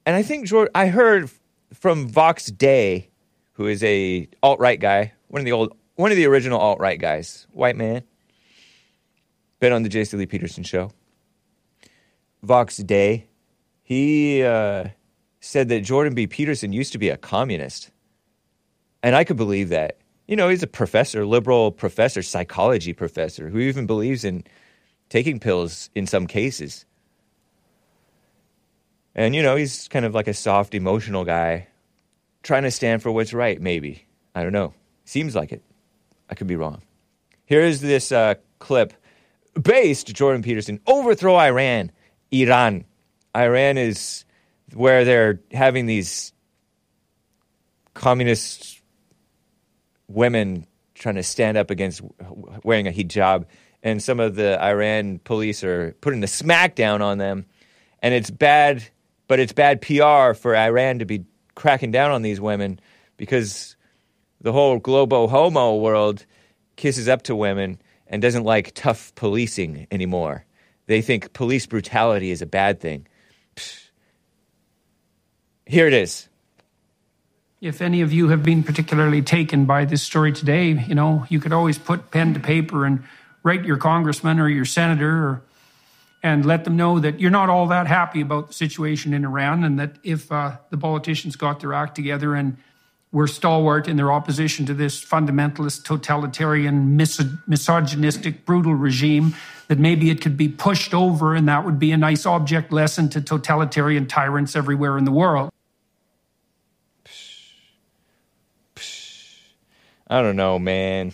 and 0.06 0.16
I 0.16 0.24
think 0.24 0.48
Jordan, 0.48 0.72
I 0.74 0.88
heard 0.88 1.30
from 1.74 2.08
Vox 2.08 2.48
Day, 2.48 3.10
who 3.54 3.68
is 3.68 3.84
a 3.84 4.28
alt 4.42 4.60
right 4.60 4.80
guy, 4.80 5.14
one 5.28 5.42
of 5.42 5.46
the 5.46 5.52
old, 5.52 5.76
one 5.96 6.12
of 6.12 6.18
the 6.18 6.26
original 6.26 6.60
alt 6.60 6.80
right 6.80 7.00
guys, 7.00 7.46
white 7.52 7.76
man 7.76 8.04
been 9.60 9.74
on 9.74 9.84
the 9.84 9.90
Jesse 9.90 10.18
Lee 10.18 10.26
Peterson 10.26 10.64
show. 10.64 10.92
Vox 12.42 12.78
Day, 12.78 13.28
he 13.84 14.44
uh, 14.44 14.90
said 15.40 15.70
that 15.70 15.82
Jordan 15.82 16.14
B. 16.14 16.28
Peterson 16.28 16.74
used 16.74 16.94
to 16.94 16.98
be 16.98 17.10
a 17.10 17.18
communist. 17.18 17.92
And 19.04 19.16
I 19.16 19.24
could 19.24 19.38
believe 19.38 19.70
that. 19.70 19.98
You 20.28 20.36
know, 20.36 20.50
he's 20.50 20.64
a 20.64 20.68
professor, 20.68 21.26
liberal 21.26 21.72
professor, 21.72 22.22
psychology 22.22 22.94
professor, 22.94 23.50
who 23.50 23.60
even 23.60 23.88
believes 23.88 24.24
in 24.24 24.44
taking 25.10 25.40
pills 25.40 25.90
in 25.96 26.06
some 26.06 26.28
cases. 26.28 26.86
And, 29.16 29.36
you 29.36 29.42
know, 29.42 29.56
he's 29.56 29.88
kind 29.88 30.06
of 30.06 30.14
like 30.14 30.28
a 30.28 30.34
soft, 30.34 30.76
emotional 30.76 31.26
guy, 31.26 31.68
trying 32.44 32.64
to 32.64 32.72
stand 32.72 33.02
for 33.02 33.12
what's 33.12 33.34
right, 33.34 33.60
maybe. 33.60 34.06
I 34.36 34.44
don't 34.44 34.54
know. 34.54 34.74
Seems 35.04 35.36
like 35.36 35.52
it. 35.52 35.64
I 36.30 36.36
could 36.36 36.48
be 36.48 36.56
wrong. 36.56 36.84
Here's 37.46 37.82
this 37.82 38.12
uh, 38.12 38.36
clip 38.60 38.94
based, 39.62 40.08
Jordan 40.14 40.42
Peterson, 40.42 40.80
overthrow 40.88 41.38
Iran, 41.38 41.92
Iran. 42.32 42.86
Iran 43.36 43.78
is 43.78 44.26
where 44.74 45.06
they're 45.06 45.40
having 45.52 45.86
these 45.86 46.34
communist 47.94 48.82
women 50.08 50.66
trying 50.96 51.16
to 51.16 51.24
stand 51.24 51.58
up 51.58 51.70
against 51.70 52.02
wearing 52.64 52.88
a 52.88 52.92
hijab 52.92 53.46
and 53.84 54.04
some 54.04 54.20
of 54.20 54.36
the 54.36 54.62
Iran 54.62 55.20
police 55.20 55.64
are 55.64 55.96
putting 56.02 56.20
the 56.20 56.28
smackdown 56.28 57.02
on 57.02 57.18
them, 57.18 57.46
and 58.02 58.14
it's 58.14 58.30
bad. 58.30 58.84
But 59.28 59.40
it's 59.40 59.54
bad 59.54 59.82
PR 59.82 60.34
for 60.34 60.56
Iran 60.56 61.00
to 61.00 61.06
be 61.06 61.24
cracking 61.54 61.92
down 61.92 62.10
on 62.10 62.24
these 62.24 62.42
women 62.42 62.80
because 63.16 63.76
the 64.42 64.52
whole 64.52 64.80
globo 64.80 65.28
homo 65.28 65.76
world 65.76 66.26
kisses 66.78 67.08
up 67.08 67.22
to 67.24 67.36
women 67.36 67.80
and 68.10 68.22
doesn't 68.22 68.44
like 68.44 68.74
tough 68.74 69.14
policing 69.16 69.88
anymore. 69.92 70.46
They 70.88 71.02
think 71.02 71.34
police 71.34 71.68
brutality 71.68 72.32
is 72.32 72.42
a 72.42 72.48
bad 72.48 72.80
thing. 72.82 73.08
Psh. 73.56 73.90
Here 75.68 75.88
it 75.88 75.94
is. 75.94 76.28
If 77.62 77.82
any 77.82 78.02
of 78.02 78.12
you 78.12 78.30
have 78.30 78.42
been 78.42 78.64
particularly 78.64 79.22
taken 79.22 79.66
by 79.66 79.86
this 79.86 80.02
story 80.02 80.32
today, 80.32 80.72
you 80.72 80.96
know, 80.96 81.26
you 81.30 81.40
could 81.40 81.54
always 81.54 81.78
put 81.78 82.10
pen 82.10 82.34
to 82.34 82.40
paper 82.40 82.86
and 82.86 83.04
write 83.44 83.66
your 83.66 83.78
congressman 83.78 84.40
or 84.40 84.50
your 84.50 84.66
senator 84.66 85.10
or, 85.10 85.42
and 86.24 86.46
let 86.46 86.64
them 86.64 86.76
know 86.76 87.00
that 87.00 87.20
you're 87.20 87.32
not 87.32 87.50
all 87.50 87.68
that 87.68 87.86
happy 87.86 88.22
about 88.22 88.48
the 88.48 88.54
situation 88.54 89.14
in 89.14 89.24
Iran 89.24 89.64
and 89.64 89.80
that 89.80 89.98
if 90.04 90.32
uh, 90.32 90.58
the 90.70 90.78
politicians 90.78 91.36
got 91.36 91.60
their 91.60 91.74
act 91.74 91.96
together 91.96 92.34
and 92.34 92.58
were 93.12 93.28
stalwart 93.28 93.88
in 93.88 93.98
their 93.98 94.12
opposition 94.12 94.66
to 94.68 94.74
this 94.74 95.04
fundamentalist, 95.04 95.84
totalitarian, 95.84 96.96
mis- 96.96 97.22
misogynistic, 97.48 98.46
brutal 98.46 98.76
regime, 98.76 99.36
that 99.68 99.80
maybe 99.80 100.10
it 100.10 100.22
could 100.22 100.38
be 100.38 100.48
pushed 100.48 100.94
over 100.94 101.36
and 101.36 101.48
that 101.48 101.66
would 101.66 101.80
be 101.80 101.92
a 101.92 101.98
nice 101.98 102.26
object 102.26 102.72
lesson 102.72 103.10
to 103.10 103.22
totalitarian 103.22 104.08
tyrants 104.08 104.56
everywhere 104.56 104.98
in 104.98 105.06
the 105.06 105.12
world. 105.12 105.50
I 110.08 110.22
don't 110.22 110.36
know, 110.36 110.58
man. 110.58 111.14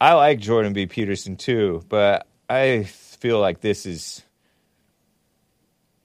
I 0.00 0.14
like 0.14 0.40
Jordan 0.40 0.72
B. 0.72 0.86
Peterson 0.86 1.36
too, 1.36 1.84
but 1.88 2.26
I 2.48 2.84
feel 2.84 3.38
like 3.38 3.60
this 3.60 3.86
is. 3.86 4.22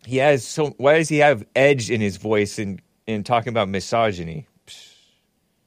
He 0.06 0.18
has 0.18 0.46
so. 0.46 0.68
Why 0.78 0.98
does 0.98 1.10
he 1.10 1.18
have 1.18 1.46
edge 1.56 1.90
in 1.90 2.02
his 2.02 2.18
voice 2.18 2.60
in 2.60 2.80
in 3.08 3.24
talking 3.24 3.50
about 3.50 3.70
misogyny? 3.70 4.46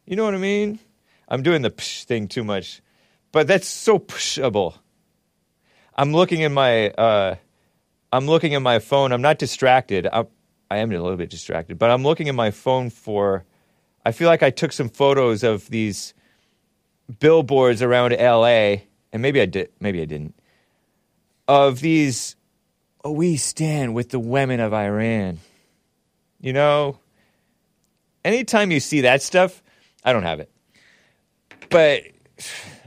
You 0.08 0.16
know 0.16 0.24
what 0.24 0.32
I 0.32 0.38
mean? 0.38 0.78
I'm 1.28 1.42
doing 1.42 1.60
the 1.60 1.70
psh 1.70 2.04
thing 2.04 2.28
too 2.28 2.42
much, 2.42 2.80
but 3.30 3.46
that's 3.46 3.68
so 3.68 3.98
pushable. 3.98 4.78
I'm 5.94 6.14
looking 6.14 6.40
in 6.40 6.54
my. 6.54 6.88
Uh, 6.88 7.34
I'm 8.10 8.26
looking 8.26 8.54
at 8.54 8.62
my 8.62 8.78
phone. 8.78 9.12
I'm 9.12 9.20
not 9.20 9.38
distracted. 9.38 10.06
I, 10.10 10.24
I 10.70 10.78
am 10.78 10.90
a 10.92 10.98
little 10.98 11.18
bit 11.18 11.28
distracted, 11.28 11.78
but 11.78 11.90
I'm 11.90 12.04
looking 12.04 12.30
at 12.30 12.34
my 12.34 12.50
phone 12.50 12.88
for. 12.88 13.44
I 14.02 14.12
feel 14.12 14.28
like 14.28 14.42
I 14.42 14.48
took 14.48 14.72
some 14.72 14.88
photos 14.88 15.42
of 15.42 15.68
these 15.68 16.14
billboards 17.20 17.82
around 17.82 18.12
LA, 18.12 18.76
and 19.12 19.20
maybe 19.20 19.42
I 19.42 19.46
did, 19.46 19.68
maybe 19.78 20.00
I 20.00 20.06
didn't, 20.06 20.34
of 21.46 21.80
these, 21.80 22.34
oh, 23.04 23.12
we 23.12 23.36
stand 23.36 23.94
with 23.94 24.08
the 24.08 24.18
women 24.18 24.60
of 24.60 24.72
Iran. 24.72 25.40
You 26.40 26.54
know, 26.54 26.98
anytime 28.24 28.70
you 28.70 28.80
see 28.80 29.02
that 29.02 29.20
stuff, 29.20 29.62
I 30.04 30.12
don't 30.12 30.22
have 30.22 30.40
it. 30.40 30.50
But 31.70 32.04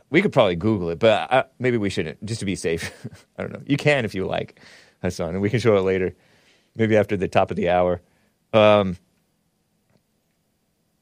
we 0.10 0.22
could 0.22 0.34
probably 0.34 0.56
Google 0.56 0.90
it, 0.90 1.00
but 1.00 1.32
I, 1.32 1.44
maybe 1.60 1.78
we 1.78 1.90
shouldn't, 1.90 2.24
just 2.26 2.40
to 2.40 2.46
be 2.46 2.56
safe. 2.56 2.92
I 3.38 3.44
don't 3.44 3.54
know. 3.54 3.62
You 3.66 3.78
can 3.78 4.06
if 4.06 4.16
you 4.16 4.26
like, 4.26 4.60
Hassan, 5.02 5.30
and 5.30 5.42
we 5.42 5.50
can 5.50 5.60
show 5.60 5.76
it 5.78 5.82
later, 5.82 6.16
maybe 6.76 6.98
after 6.98 7.18
the 7.18 7.28
top 7.28 7.52
of 7.52 7.58
the 7.58 7.70
hour. 7.70 8.02
Um, 8.54 8.98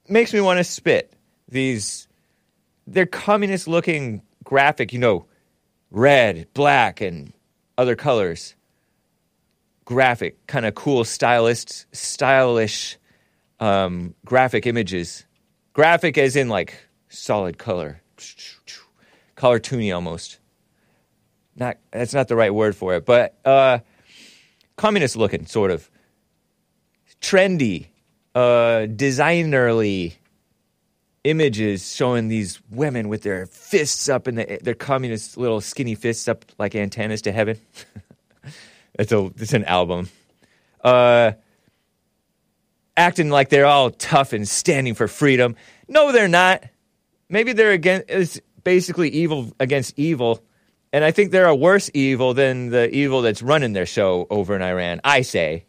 makes 0.07 0.33
me 0.33 0.41
want 0.41 0.57
to 0.57 0.63
spit 0.63 1.13
these 1.47 2.07
they're 2.89 3.05
communist 3.05 3.67
looking 3.67 4.23
graphic, 4.43 4.91
you 4.93 4.99
know, 4.99 5.25
red, 5.91 6.47
black, 6.53 7.01
and 7.01 7.33
other 7.77 7.95
colors. 7.95 8.55
Graphic, 9.85 10.45
kind 10.47 10.65
of 10.65 10.75
cool, 10.75 11.03
stylist, 11.03 11.85
stylish 11.91 12.97
um, 13.59 14.13
graphic 14.25 14.67
images. 14.67 15.25
Graphic 15.79 16.17
as 16.17 16.35
in 16.35 16.49
like 16.49 16.75
solid 17.07 17.57
color, 17.57 18.01
color 19.35 19.61
toony 19.61 19.95
almost. 19.95 20.37
Not 21.55 21.77
that's 21.89 22.13
not 22.13 22.27
the 22.27 22.35
right 22.35 22.53
word 22.53 22.75
for 22.75 22.95
it, 22.95 23.05
but 23.05 23.39
uh, 23.45 23.79
communist 24.75 25.15
looking, 25.15 25.45
sort 25.45 25.71
of 25.71 25.89
trendy, 27.21 27.87
uh, 28.35 28.87
designerly 28.87 30.15
images 31.23 31.95
showing 31.95 32.27
these 32.27 32.59
women 32.69 33.07
with 33.07 33.23
their 33.23 33.45
fists 33.45 34.09
up 34.09 34.27
in 34.27 34.35
the 34.35 34.59
their 34.61 34.73
communist 34.73 35.37
little 35.37 35.61
skinny 35.61 35.95
fists 35.95 36.27
up 36.27 36.43
like 36.57 36.75
antennas 36.75 37.21
to 37.21 37.31
heaven. 37.31 37.57
it's 38.95 39.13
a 39.13 39.31
it's 39.37 39.53
an 39.53 39.63
album. 39.63 40.09
Uh, 40.83 41.31
acting 42.99 43.29
like 43.29 43.47
they're 43.47 43.65
all 43.65 43.91
tough 43.91 44.33
and 44.33 44.47
standing 44.47 44.93
for 44.93 45.07
freedom. 45.07 45.55
No, 45.87 46.11
they're 46.11 46.27
not. 46.27 46.63
Maybe 47.29 47.53
they're 47.53 47.71
against 47.71 48.09
it's 48.09 48.41
basically 48.63 49.09
evil 49.09 49.53
against 49.59 49.97
evil. 49.97 50.43
And 50.91 51.03
I 51.03 51.11
think 51.11 51.31
they're 51.31 51.47
a 51.47 51.55
worse 51.55 51.89
evil 51.93 52.33
than 52.33 52.69
the 52.69 52.93
evil 52.93 53.21
that's 53.21 53.41
running 53.41 53.73
their 53.73 53.85
show 53.85 54.27
over 54.29 54.55
in 54.55 54.61
Iran. 54.61 54.99
I 55.03 55.21
say. 55.21 55.65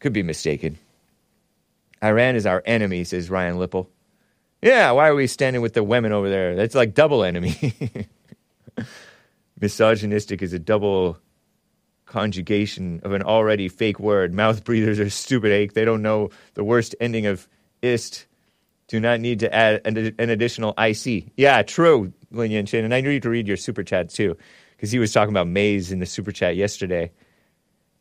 Could 0.00 0.12
be 0.12 0.22
mistaken. 0.22 0.78
Iran 2.02 2.34
is 2.34 2.46
our 2.46 2.62
enemy, 2.64 3.04
says 3.04 3.28
Ryan 3.28 3.56
Lipple. 3.56 3.86
Yeah, 4.62 4.90
why 4.92 5.08
are 5.08 5.14
we 5.14 5.26
standing 5.26 5.62
with 5.62 5.74
the 5.74 5.84
women 5.84 6.12
over 6.12 6.28
there? 6.28 6.56
That's 6.56 6.74
like 6.74 6.94
double 6.94 7.22
enemy. 7.22 7.76
Misogynistic 9.60 10.40
is 10.42 10.54
a 10.54 10.58
double 10.58 11.18
conjugation 12.10 13.00
of 13.04 13.12
an 13.12 13.22
already 13.22 13.68
fake 13.68 13.98
word. 13.98 14.34
Mouth 14.34 14.64
breathers 14.64 15.00
are 15.00 15.08
stupid 15.08 15.50
Hake. 15.50 15.72
They 15.72 15.84
don't 15.84 16.02
know 16.02 16.30
the 16.54 16.64
worst 16.64 16.94
ending 17.00 17.26
of 17.26 17.48
ist. 17.80 18.26
Do 18.88 19.00
not 19.00 19.20
need 19.20 19.40
to 19.40 19.54
add 19.54 19.80
an, 19.86 20.14
an 20.18 20.30
additional 20.30 20.74
IC. 20.76 21.32
Yeah, 21.36 21.62
true, 21.62 22.12
Lin 22.30 22.50
Yan 22.50 22.66
Chin. 22.66 22.84
And 22.84 22.92
I 22.92 23.00
need 23.00 23.22
to 23.22 23.30
read 23.30 23.48
your 23.48 23.56
super 23.56 23.82
chat 23.82 24.10
too, 24.10 24.36
because 24.76 24.90
he 24.90 24.98
was 24.98 25.12
talking 25.12 25.32
about 25.32 25.46
Maze 25.46 25.92
in 25.92 26.00
the 26.00 26.06
super 26.06 26.32
chat 26.32 26.56
yesterday. 26.56 27.10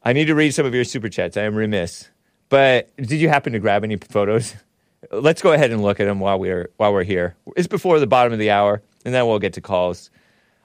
I 0.04 0.13
need 0.13 0.26
to 0.26 0.36
read 0.36 0.54
some 0.54 0.65
of 0.65 0.74
your 0.74 0.84
super 0.84 1.10
chats. 1.10 1.38
I 1.38 1.43
am 1.43 1.56
remiss. 1.56 2.10
But 2.50 2.95
did 2.98 3.22
you 3.22 3.30
happen 3.30 3.54
to 3.54 3.60
grab 3.60 3.84
any 3.84 3.98
photos? 3.98 4.56
let's 5.12 5.41
go 5.41 5.54
ahead 5.54 5.72
and 5.72 5.82
look 5.82 6.00
at 6.00 6.06
them 6.06 6.19
while 6.19 6.39
we're 6.39 6.69
while 6.78 6.93
we're 6.93 7.04
here. 7.04 7.36
It's 7.56 7.67
before 7.67 8.00
the 8.00 8.08
bottom 8.08 8.34
of 8.34 8.39
the 8.39 8.52
hour, 8.52 8.82
and 9.06 9.13
then 9.13 9.26
we'll 9.28 9.39
get 9.39 9.54
to 9.54 9.62
calls. 9.62 10.10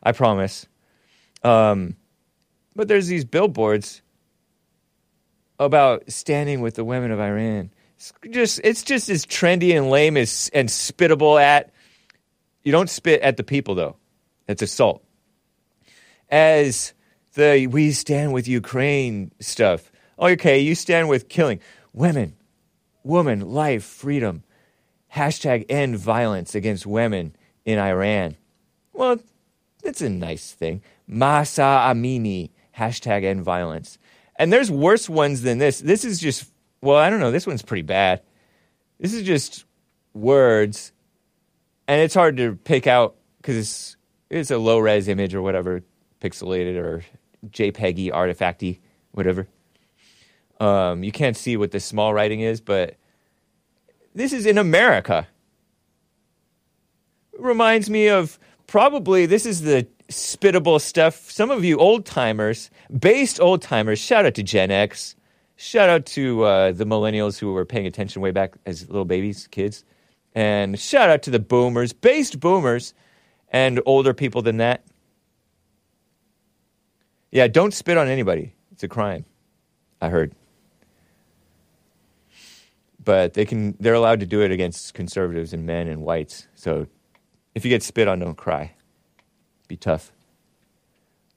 I 0.03 0.13
promise. 0.13 0.67
Um, 1.43 1.97
but 2.75 2.89
there's 2.89 3.07
these 3.07 3.25
billboards 3.25 4.03
about 5.59 6.11
standing 6.11 6.61
with 6.61 6.75
the 6.75 6.85
women 6.85 7.11
of 7.11 7.21
Iran. 7.21 7.71
It's 7.97 8.13
just 8.31 8.61
it's 8.65 8.83
just 8.83 9.09
as 9.09 9.25
trendy 9.25 9.77
and 9.77 9.91
lame 9.91 10.17
as 10.17 10.51
and 10.53 10.69
spittable 10.69 11.41
at. 11.41 11.73
You 12.63 12.73
don't 12.73 12.91
spit 12.91 13.21
at 13.23 13.37
the 13.37 13.45
people 13.45 13.75
though. 13.75 13.97
It's 14.49 14.63
assault. 14.63 15.05
As 16.29 16.93
the 17.35 17.67
we 17.67 17.93
stand 17.93 18.33
with 18.33 18.49
Ukraine 18.49 19.31
stuff. 19.41 19.91
Okay, 20.19 20.61
you 20.61 20.75
stand 20.75 21.09
with 21.09 21.29
killing 21.29 21.61
women, 21.93 22.37
woman, 23.03 23.41
life, 23.41 23.85
freedom. 23.85 24.43
Hashtag 25.15 25.67
end 25.69 25.97
violence 25.97 26.55
against 26.55 26.87
women 26.87 27.37
in 27.65 27.79
Iran. 27.79 28.37
Well, 28.93 29.21
that's 29.83 30.01
a 30.01 30.09
nice 30.09 30.53
thing. 30.53 30.83
Mahsa 31.07 31.63
Amini, 31.63 32.51
hashtag 32.77 33.25
end 33.25 33.43
violence. 33.43 33.99
And 34.37 34.53
there's 34.53 34.71
worse 34.71 35.09
ones 35.09 35.43
than 35.43 35.59
this. 35.59 35.81
This 35.81 36.05
is 36.05 36.19
just, 36.19 36.51
well, 36.81 36.97
I 36.97 37.11
don't 37.11 37.21
know. 37.21 37.31
This 37.31 37.47
one's 37.47 37.63
pretty 37.63 37.83
bad. 37.83 38.23
This 38.99 39.15
is 39.15 39.23
just 39.23 39.65
words. 40.13 40.93
And 41.87 42.01
it's 42.01 42.15
hard 42.15 42.37
to 42.39 42.57
pick 42.57 42.87
out 42.87 43.17
because 43.41 43.57
it's, 43.57 43.97
it's 44.31 44.51
a 44.51 44.59
low 44.59 44.79
res 44.79 45.09
image 45.09 45.35
or 45.35 45.43
whatever, 45.43 45.83
pixelated 46.21 46.77
or 46.77 47.05
JPEGy, 47.49 48.11
artifacty, 48.11 48.81
whatever. 49.13 49.47
Um, 50.61 51.05
you 51.05 51.13
can't 51.13 51.37
see 51.37 51.57
what 51.57 51.73
the 51.73 51.81
small 51.81 52.15
writing 52.15 52.41
is, 52.41 52.61
but 52.61 52.97
this 54.15 54.33
is 54.33 54.47
in 54.47 54.59
America. 54.59 55.27
Reminds 57.39 57.91
me 57.91 58.09
of 58.09 58.39
probably 58.67 59.27
this 59.27 59.45
is 59.45 59.63
the 59.63 59.87
spittable 60.09 60.81
stuff. 60.81 61.31
Some 61.31 61.51
of 61.51 61.65
you 61.65 61.79
old 61.79 62.05
timers, 62.05 62.71
based 62.97 63.41
old 63.41 63.63
timers, 63.63 63.99
shout 63.99 64.27
out 64.27 64.35
to 64.35 64.43
Gen 64.43 64.71
X. 64.71 65.17
Shout 65.57 65.89
out 65.89 66.07
to 66.07 66.43
uh, 66.45 66.73
the 66.73 66.85
millennials 66.85 67.39
who 67.39 67.53
were 67.53 67.65
paying 67.65 67.87
attention 67.87 68.21
way 68.21 68.33
back 68.33 68.55
as 68.67 68.89
little 68.89 69.05
babies, 69.05 69.47
kids. 69.49 69.85
And 70.35 70.79
shout 70.79 71.11
out 71.11 71.23
to 71.23 71.31
the 71.31 71.39
boomers, 71.39 71.93
based 71.93 72.41
boomers, 72.41 72.93
and 73.51 73.81
older 73.87 74.13
people 74.13 74.43
than 74.43 74.57
that. 74.57 74.85
Yeah, 77.31 77.47
don't 77.47 77.73
spit 77.73 77.97
on 77.97 78.09
anybody. 78.09 78.53
It's 78.73 78.83
a 78.83 78.89
crime. 78.89 79.25
I 80.01 80.09
heard 80.09 80.35
but 83.05 83.35
they 83.35 83.45
can 83.45 83.77
they're 83.79 83.95
allowed 83.95 84.21
to 84.21 84.27
do 84.27 84.41
it 84.41 84.51
against 84.51 84.95
conservatives 84.95 85.53
and 85.53 85.67
men 85.67 85.89
and 85.89 86.03
whites. 86.03 86.49
So 86.55 86.87
if 87.55 87.65
you 87.65 87.69
get 87.69 87.83
spit 87.83 88.09
on, 88.09 88.19
don't 88.19 88.37
cry. 88.37 88.75
Be 89.69 89.77
tough. 89.77 90.13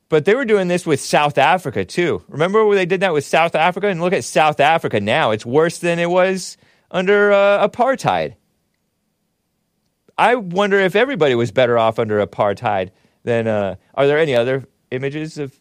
But 0.10 0.26
they 0.26 0.36
were 0.36 0.46
doing 0.46 0.68
this 0.68 0.86
with 0.86 1.02
South 1.02 1.38
Africa 1.38 1.84
too. 1.84 2.24
Remember 2.30 2.66
when 2.66 2.78
they 2.78 2.86
did 2.86 3.02
that 3.02 3.13
with 3.13 3.26
South 3.26 3.56
Africa? 3.56 3.88
And 3.88 4.00
look 4.00 4.13
at 4.13 4.24
South 4.24 4.60
Africa 4.60 5.02
now. 5.02 5.32
It's 5.32 5.46
worse 5.46 5.80
than 5.80 6.00
it 6.00 6.10
was 6.10 6.58
under 6.90 7.32
uh, 7.32 7.68
apartheid. 7.68 8.36
I 10.18 10.36
wonder 10.36 10.80
if 10.80 10.96
everybody 10.96 11.36
was 11.36 11.52
better 11.52 11.78
off 11.78 12.00
under 12.00 12.26
apartheid 12.26 12.92
than. 13.24 13.48
Uh, 13.48 13.76
are 13.94 14.08
there 14.08 14.18
any 14.18 14.36
other 14.36 14.66
images 14.92 15.38
of 15.38 15.60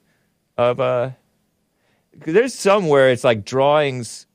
of? 0.56 0.80
Uh, 0.80 1.10
there's 2.14 2.54
some 2.54 2.88
where 2.88 3.10
it's 3.10 3.24
like 3.24 3.44
drawings 3.44 4.26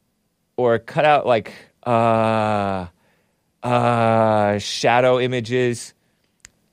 or 0.58 0.78
cut 0.78 1.06
out 1.06 1.26
like 1.26 1.54
uh, 1.84 2.88
uh, 3.63 4.60
shadow 4.60 5.20
images, 5.20 5.94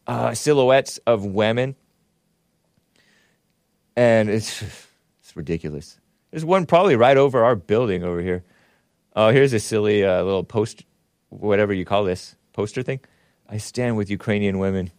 uh, 0.08 0.34
silhouettes 0.34 0.98
of 1.06 1.24
women, 1.24 1.76
and 3.94 4.28
it's 4.30 4.62
it's 5.20 5.36
ridiculous. 5.36 6.00
There's 6.30 6.44
one 6.44 6.66
probably 6.66 6.96
right 6.96 7.16
over 7.16 7.44
our 7.44 7.54
building 7.54 8.02
over 8.02 8.20
here. 8.20 8.42
Oh, 9.14 9.30
here's 9.30 9.52
a 9.52 9.60
silly 9.60 10.04
uh, 10.04 10.22
little 10.22 10.44
post, 10.44 10.84
whatever 11.28 11.72
you 11.72 11.84
call 11.84 12.04
this 12.04 12.34
poster 12.52 12.82
thing. 12.82 13.00
I 13.48 13.58
stand 13.58 13.96
with 13.96 14.10
Ukrainian 14.10 14.58
women. 14.58 14.90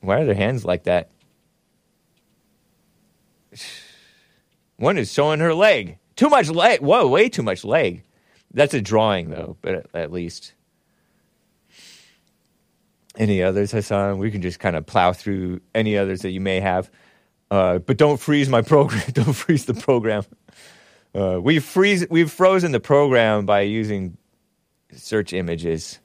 Why 0.00 0.20
are 0.20 0.24
their 0.24 0.34
hands 0.34 0.64
like 0.64 0.84
that? 0.84 1.10
One 4.76 4.98
is 4.98 5.12
showing 5.12 5.40
her 5.40 5.54
leg. 5.54 5.98
Too 6.16 6.28
much 6.28 6.48
leg. 6.50 6.80
Whoa, 6.80 7.06
way 7.08 7.28
too 7.28 7.42
much 7.42 7.64
leg. 7.64 8.02
That's 8.52 8.74
a 8.74 8.80
drawing, 8.80 9.30
though, 9.30 9.56
but 9.62 9.74
at, 9.74 9.86
at 9.94 10.12
least. 10.12 10.53
Any 13.16 13.42
others, 13.42 13.70
Hassan? 13.70 14.18
We 14.18 14.30
can 14.30 14.42
just 14.42 14.58
kind 14.58 14.74
of 14.76 14.86
plow 14.86 15.12
through 15.12 15.60
any 15.74 15.96
others 15.96 16.22
that 16.22 16.30
you 16.30 16.40
may 16.40 16.60
have. 16.60 16.90
Uh, 17.50 17.78
but 17.78 17.96
don't 17.96 18.18
freeze 18.18 18.48
my 18.48 18.62
program. 18.72 19.02
don't 19.12 19.32
freeze 19.34 19.66
the 19.66 19.74
program. 19.74 20.24
Uh, 21.14 21.38
we 21.40 21.60
freeze. 21.60 22.06
We've 22.10 22.30
frozen 22.30 22.72
the 22.72 22.80
program 22.80 23.46
by 23.46 23.60
using 23.60 24.16
search 24.92 25.32
images. 25.32 26.00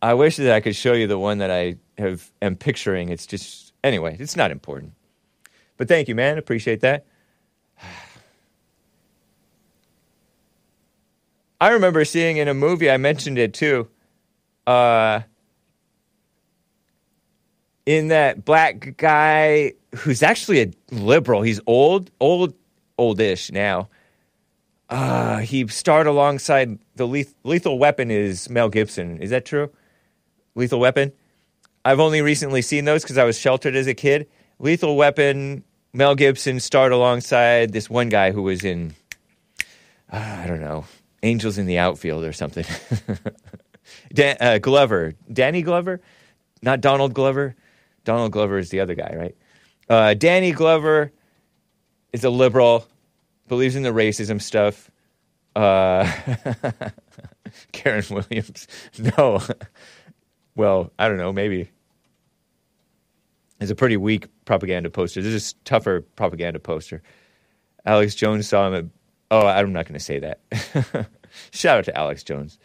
I 0.00 0.14
wish 0.14 0.36
that 0.36 0.52
I 0.52 0.60
could 0.60 0.76
show 0.76 0.92
you 0.92 1.08
the 1.08 1.18
one 1.18 1.38
that 1.38 1.50
I 1.50 1.76
have 1.98 2.30
am 2.40 2.54
picturing. 2.54 3.08
It's 3.08 3.26
just 3.26 3.72
anyway. 3.82 4.16
It's 4.20 4.36
not 4.36 4.52
important. 4.52 4.92
But 5.76 5.88
thank 5.88 6.06
you, 6.08 6.14
man. 6.14 6.38
Appreciate 6.38 6.80
that. 6.80 7.06
I 11.60 11.70
remember 11.70 12.04
seeing 12.04 12.36
in 12.36 12.46
a 12.48 12.54
movie. 12.54 12.88
I 12.90 12.98
mentioned 12.98 13.38
it 13.38 13.54
too. 13.54 13.88
Uh, 14.66 15.22
in 17.86 18.08
that 18.08 18.44
black 18.44 18.96
guy 18.96 19.72
who's 19.94 20.22
actually 20.22 20.60
a 20.62 20.72
liberal. 20.90 21.42
He's 21.42 21.60
old, 21.66 22.10
old, 22.20 22.54
oldish 22.98 23.50
now. 23.52 23.88
Uh, 24.90 25.38
he 25.38 25.66
starred 25.68 26.06
alongside 26.06 26.78
the 26.96 27.06
leth- 27.06 27.34
Lethal 27.44 27.78
Weapon 27.78 28.10
is 28.10 28.50
Mel 28.50 28.68
Gibson. 28.68 29.18
Is 29.22 29.30
that 29.30 29.44
true? 29.44 29.70
Lethal 30.54 30.78
Weapon. 30.80 31.12
I've 31.84 32.00
only 32.00 32.20
recently 32.20 32.62
seen 32.62 32.84
those 32.84 33.02
because 33.02 33.18
I 33.18 33.24
was 33.24 33.38
sheltered 33.38 33.76
as 33.76 33.86
a 33.86 33.94
kid. 33.94 34.28
Lethal 34.58 34.96
Weapon. 34.96 35.64
Mel 35.92 36.14
Gibson 36.14 36.60
starred 36.60 36.92
alongside 36.92 37.72
this 37.72 37.88
one 37.88 38.10
guy 38.10 38.30
who 38.30 38.42
was 38.42 38.64
in, 38.64 38.94
uh, 40.12 40.16
I 40.16 40.46
don't 40.46 40.60
know, 40.60 40.84
Angels 41.22 41.56
in 41.56 41.66
the 41.66 41.78
Outfield 41.78 42.22
or 42.24 42.32
something. 42.32 42.66
Dan, 44.12 44.36
uh, 44.40 44.58
Glover, 44.58 45.14
Danny 45.32 45.62
Glover, 45.62 46.00
not 46.60 46.80
Donald 46.82 47.14
Glover. 47.14 47.56
Donald 48.06 48.32
Glover 48.32 48.56
is 48.56 48.70
the 48.70 48.80
other 48.80 48.94
guy, 48.94 49.14
right? 49.14 49.36
Uh, 49.90 50.14
Danny 50.14 50.52
Glover 50.52 51.12
is 52.12 52.24
a 52.24 52.30
liberal, 52.30 52.86
believes 53.48 53.76
in 53.76 53.82
the 53.82 53.90
racism 53.90 54.40
stuff. 54.40 54.90
Uh, 55.54 56.10
Karen 57.72 58.04
Williams, 58.08 58.68
no. 59.18 59.42
Well, 60.54 60.92
I 60.98 61.08
don't 61.08 61.18
know, 61.18 61.32
maybe. 61.32 61.68
It's 63.60 63.70
a 63.70 63.74
pretty 63.74 63.96
weak 63.96 64.28
propaganda 64.44 64.88
poster. 64.88 65.20
This 65.20 65.34
is 65.34 65.52
a 65.52 65.64
tougher 65.64 66.02
propaganda 66.14 66.60
poster. 66.60 67.02
Alex 67.84 68.14
Jones 68.14 68.48
saw 68.48 68.68
him 68.68 68.74
at. 68.74 68.84
Oh, 69.30 69.46
I'm 69.46 69.72
not 69.72 69.86
going 69.86 69.98
to 69.98 70.04
say 70.04 70.20
that. 70.20 70.40
Shout 71.50 71.78
out 71.78 71.84
to 71.86 71.98
Alex 71.98 72.22
Jones. 72.22 72.58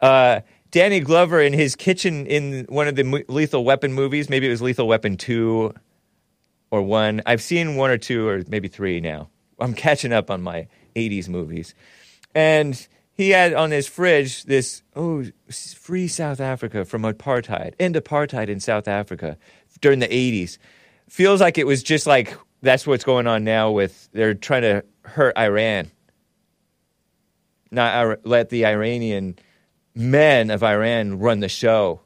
Uh, 0.00 0.40
Danny 0.70 1.00
Glover 1.00 1.40
in 1.40 1.52
his 1.52 1.76
kitchen 1.76 2.26
in 2.26 2.66
one 2.68 2.88
of 2.88 2.96
the 2.96 3.24
Lethal 3.28 3.64
Weapon 3.64 3.92
movies. 3.92 4.28
Maybe 4.28 4.46
it 4.46 4.50
was 4.50 4.62
Lethal 4.62 4.86
Weapon 4.86 5.16
2 5.16 5.72
or 6.70 6.82
1. 6.82 7.22
I've 7.24 7.42
seen 7.42 7.76
one 7.76 7.90
or 7.90 7.98
two 7.98 8.28
or 8.28 8.42
maybe 8.48 8.68
three 8.68 9.00
now. 9.00 9.30
I'm 9.58 9.74
catching 9.74 10.12
up 10.12 10.30
on 10.30 10.42
my 10.42 10.68
80s 10.94 11.28
movies. 11.28 11.74
And 12.34 12.86
he 13.12 13.30
had 13.30 13.54
on 13.54 13.70
his 13.70 13.88
fridge 13.88 14.44
this, 14.44 14.82
oh, 14.94 15.24
free 15.50 16.06
South 16.06 16.40
Africa 16.40 16.84
from 16.84 17.02
apartheid, 17.02 17.74
end 17.80 17.94
apartheid 17.94 18.48
in 18.48 18.60
South 18.60 18.86
Africa 18.86 19.38
during 19.80 19.98
the 19.98 20.08
80s. 20.08 20.58
Feels 21.08 21.40
like 21.40 21.58
it 21.58 21.66
was 21.66 21.82
just 21.82 22.06
like 22.06 22.36
that's 22.60 22.86
what's 22.86 23.04
going 23.04 23.26
on 23.26 23.44
now 23.44 23.70
with 23.70 24.08
they're 24.12 24.34
trying 24.34 24.62
to 24.62 24.84
hurt 25.02 25.36
Iran. 25.38 25.90
Not 27.70 28.26
let 28.26 28.50
the 28.50 28.66
Iranian 28.66 29.38
men 29.98 30.50
of 30.50 30.62
Iran 30.62 31.18
run 31.18 31.40
the 31.40 31.48
show. 31.48 32.00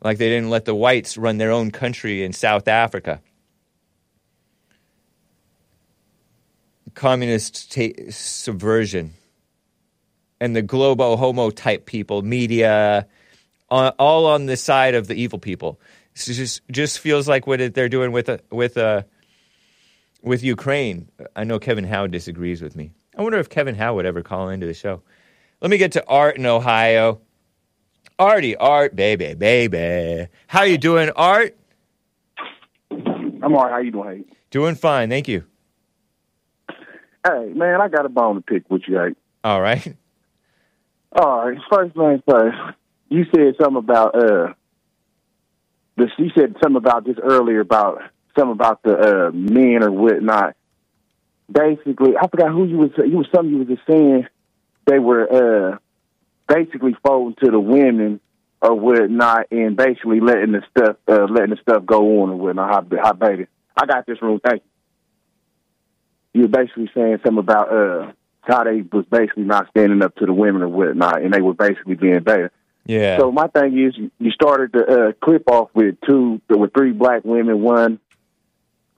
Like 0.00 0.18
they 0.18 0.28
didn't 0.28 0.50
let 0.50 0.66
the 0.66 0.74
whites 0.74 1.16
run 1.16 1.38
their 1.38 1.50
own 1.50 1.70
country 1.70 2.22
in 2.22 2.32
South 2.32 2.68
Africa. 2.68 3.20
Communist 6.94 7.76
subversion. 8.10 9.14
And 10.40 10.54
the 10.54 10.62
globo 10.62 11.16
homo 11.16 11.50
type 11.50 11.86
people, 11.86 12.22
media, 12.22 13.08
all 13.70 14.26
on 14.26 14.46
the 14.46 14.56
side 14.56 14.94
of 14.94 15.08
the 15.08 15.14
evil 15.14 15.38
people. 15.38 15.80
It 16.14 16.20
just 16.20 16.60
just 16.70 16.98
feels 17.00 17.26
like 17.26 17.46
what 17.46 17.74
they're 17.74 17.88
doing 17.88 18.12
with 18.12 18.28
uh, 18.28 18.38
with 18.50 18.76
uh, 18.76 19.02
with 20.22 20.44
Ukraine. 20.44 21.08
I 21.34 21.44
know 21.44 21.58
Kevin 21.58 21.84
Howe 21.84 22.06
disagrees 22.06 22.62
with 22.62 22.76
me. 22.76 22.92
I 23.18 23.22
wonder 23.22 23.38
if 23.38 23.48
Kevin 23.48 23.74
Howe 23.74 23.94
would 23.94 24.06
ever 24.06 24.22
call 24.22 24.48
into 24.48 24.66
the 24.66 24.74
show. 24.74 25.02
Let 25.60 25.72
me 25.72 25.76
get 25.76 25.92
to 25.92 26.06
Art 26.06 26.36
in 26.36 26.46
Ohio. 26.46 27.20
Artie, 28.16 28.54
Art, 28.54 28.94
baby, 28.94 29.34
baby. 29.34 30.28
How 30.46 30.62
you 30.62 30.78
doing, 30.78 31.10
Art? 31.16 31.58
I'm 32.92 33.42
all 33.42 33.64
right. 33.64 33.72
How 33.72 33.78
you 33.78 33.90
doing? 33.90 34.24
Hey? 34.28 34.36
Doing 34.52 34.76
fine, 34.76 35.10
thank 35.10 35.26
you. 35.26 35.44
Hey, 37.26 37.52
man, 37.54 37.80
I 37.80 37.88
got 37.88 38.06
a 38.06 38.08
bone 38.08 38.36
to 38.36 38.40
pick 38.40 38.70
with 38.70 38.82
you. 38.86 38.98
Hey? 38.98 39.14
All 39.42 39.60
right. 39.60 39.96
All 41.12 41.46
right. 41.48 41.58
First 41.68 41.96
things 41.96 42.20
first. 42.28 42.56
You 43.08 43.24
said 43.34 43.54
something 43.60 43.78
about 43.78 44.14
uh, 44.14 44.52
this. 45.96 46.10
You 46.18 46.30
said 46.38 46.54
something 46.62 46.76
about 46.76 47.04
this 47.04 47.16
earlier 47.20 47.60
about 47.60 48.00
something 48.38 48.52
about 48.52 48.82
the 48.84 48.96
uh, 48.96 49.30
men 49.32 49.82
or 49.82 49.90
whatnot 49.90 50.54
basically, 51.50 52.16
I 52.16 52.28
forgot 52.28 52.50
who 52.50 52.66
you 52.66 52.78
was. 52.78 52.90
You 52.96 53.18
was 53.18 53.26
something 53.34 53.50
you 53.50 53.58
was 53.58 53.68
just 53.68 53.86
saying. 53.86 54.26
They 54.86 54.98
were 54.98 55.72
uh, 55.72 55.78
basically 56.48 56.96
folding 57.04 57.36
to 57.44 57.50
the 57.50 57.60
women 57.60 58.20
or 58.60 58.74
whatnot, 58.74 59.46
and 59.50 59.76
basically 59.76 60.20
letting 60.20 60.52
the 60.52 60.62
stuff, 60.70 60.96
uh, 61.06 61.24
letting 61.24 61.50
the 61.50 61.60
stuff 61.60 61.84
go 61.84 62.22
on 62.22 62.30
and 62.30 62.40
whatnot. 62.40 62.70
How, 62.70 63.02
how 63.02 63.12
baby, 63.12 63.46
I 63.76 63.86
got 63.86 64.06
this 64.06 64.20
room. 64.20 64.40
Thank 64.42 64.62
you. 64.62 66.40
You 66.40 66.42
were 66.42 66.48
basically 66.48 66.90
saying 66.94 67.18
something 67.24 67.38
about 67.38 67.72
uh, 67.72 68.12
how 68.42 68.64
they 68.64 68.82
was 68.82 69.06
basically 69.10 69.44
not 69.44 69.68
standing 69.70 70.02
up 70.02 70.14
to 70.16 70.26
the 70.26 70.32
women 70.32 70.62
or 70.62 70.68
whatnot, 70.68 71.22
and 71.22 71.32
they 71.32 71.40
were 71.40 71.54
basically 71.54 71.94
being 71.94 72.20
better. 72.20 72.50
Yeah. 72.84 73.18
So 73.18 73.30
my 73.30 73.48
thing 73.48 73.78
is, 73.78 73.94
you 74.18 74.30
started 74.30 74.72
the 74.72 74.84
uh, 74.84 75.12
clip 75.24 75.50
off 75.50 75.68
with 75.74 75.96
two, 76.06 76.40
with 76.48 76.72
three 76.72 76.92
black 76.92 77.22
women, 77.24 77.60
one 77.60 78.00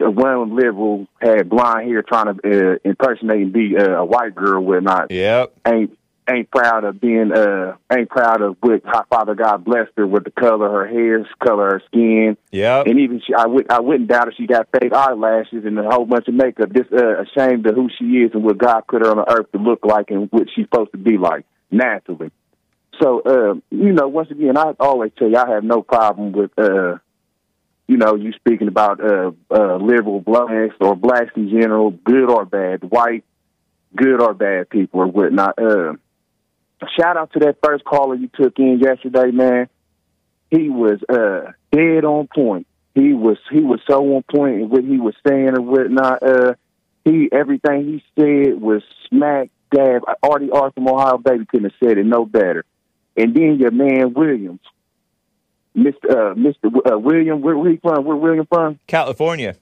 one 0.09 0.57
liberal 0.57 1.07
had 1.20 1.48
blonde 1.48 1.88
hair 1.88 2.03
trying 2.03 2.34
to 2.34 2.74
uh, 2.74 2.78
impersonate 2.84 3.42
and 3.42 3.53
be 3.53 3.76
uh, 3.76 3.98
a 3.98 4.05
white 4.05 4.34
girl, 4.34 4.64
whatnot. 4.64 5.11
Yep. 5.11 5.55
Ain't 5.66 5.98
ain't 6.30 6.51
proud 6.51 6.84
of 6.84 7.01
being 7.01 7.32
uh 7.32 7.76
ain't 7.92 8.09
proud 8.09 8.40
of 8.40 8.57
what 8.61 8.82
how 8.84 9.05
Father 9.11 9.34
God 9.34 9.64
blessed 9.64 9.90
her 9.96 10.07
with 10.07 10.24
the 10.24 10.30
color 10.30 10.66
of 10.66 10.72
her 10.72 10.86
hair, 10.86 11.26
color 11.44 11.68
of 11.68 11.72
her 11.74 11.82
skin. 11.86 12.36
Yeah. 12.51 12.82
And 12.86 13.01
even 13.01 13.20
she, 13.26 13.34
I 13.34 13.46
would 13.46 13.70
I 13.70 13.80
wouldn't 13.80 14.09
doubt 14.09 14.28
if 14.28 14.34
she 14.36 14.46
got 14.46 14.68
fake 14.72 14.92
eyelashes 14.92 15.64
and 15.64 15.78
a 15.78 15.90
whole 15.90 16.07
bunch 16.07 16.28
of 16.28 16.34
makeup. 16.34 16.72
Just 16.72 16.92
uh, 16.92 17.22
ashamed 17.22 17.66
of 17.66 17.74
who 17.74 17.88
she 17.98 18.05
is 18.05 18.30
and 18.34 18.44
what 18.44 18.59
God 18.59 18.82
put 18.88 19.03
her 19.03 19.11
on 19.11 19.16
the 19.16 19.32
earth 19.32 19.51
to 19.53 19.59
look 19.59 19.84
like 19.84 20.11
and 20.11 20.28
what 20.30 20.48
she's 20.55 20.66
supposed 20.66 20.92
to 20.92 20.98
be 20.98 21.18
like 21.18 21.44
naturally. 21.70 22.30
So, 23.03 23.20
uh, 23.20 23.55
you 23.70 23.92
know, 23.92 24.09
once 24.09 24.30
again, 24.30 24.57
I 24.57 24.74
always 24.78 25.12
tell 25.18 25.28
you 25.28 25.36
I 25.36 25.48
have 25.51 25.64
no 25.64 25.82
problem 25.82 26.32
with 26.32 26.51
uh 26.59 26.98
you 27.91 27.97
know, 27.97 28.14
you 28.14 28.32
speaking 28.34 28.68
about 28.68 29.01
uh, 29.01 29.32
uh, 29.51 29.76
liberal 29.78 30.20
blacks 30.20 30.76
or 30.80 30.95
blacks 30.95 31.32
in 31.34 31.51
general, 31.51 31.91
good 31.91 32.30
or 32.30 32.45
bad, 32.45 32.84
white, 32.88 33.24
good 33.97 34.22
or 34.22 34.32
bad 34.32 34.70
people 34.70 35.01
or 35.01 35.07
whatnot. 35.09 35.59
Uh, 35.59 35.95
shout 36.97 37.16
out 37.16 37.32
to 37.32 37.41
that 37.41 37.57
first 37.64 37.82
caller 37.84 38.14
you 38.14 38.30
took 38.32 38.57
in 38.61 38.78
yesterday, 38.78 39.32
man. 39.32 39.68
he 40.51 40.68
was 40.68 41.01
uh, 41.09 41.53
dead 41.72 42.05
on 42.05 42.28
point. 42.32 42.68
He 42.95 43.12
was 43.12 43.38
he 43.51 43.61
was 43.61 43.80
so 43.88 44.16
on 44.16 44.22
point 44.22 44.62
in 44.62 44.68
what 44.68 44.84
he 44.84 44.99
was 44.99 45.14
saying 45.26 45.51
or 45.57 45.61
whatnot. 45.61 46.22
Uh, 46.22 46.55
he 47.05 47.28
everything 47.32 47.86
he 47.86 48.05
said 48.18 48.61
was 48.61 48.82
smack 49.09 49.51
dab. 49.74 50.03
Artie 50.22 50.51
R 50.51 50.70
from 50.72 50.88
Ohio 50.88 51.18
Baby 51.18 51.47
couldn't 51.47 51.70
have 51.70 51.88
said 51.88 51.99
it 51.99 52.07
no 52.07 52.24
better. 52.24 52.64
And 53.16 53.34
then 53.34 53.59
your 53.59 53.70
man 53.72 54.14
Williams, 54.14 54.61
Mr. 55.76 56.10
Uh, 56.10 56.34
Mr. 56.34 56.92
Uh, 56.92 56.98
William, 56.98 57.40
where, 57.42 57.56
where 57.56 57.70
he 57.70 57.76
from? 57.76 58.04
Where 58.04 58.16
William 58.16 58.46
from? 58.46 58.78
California. 58.86 59.56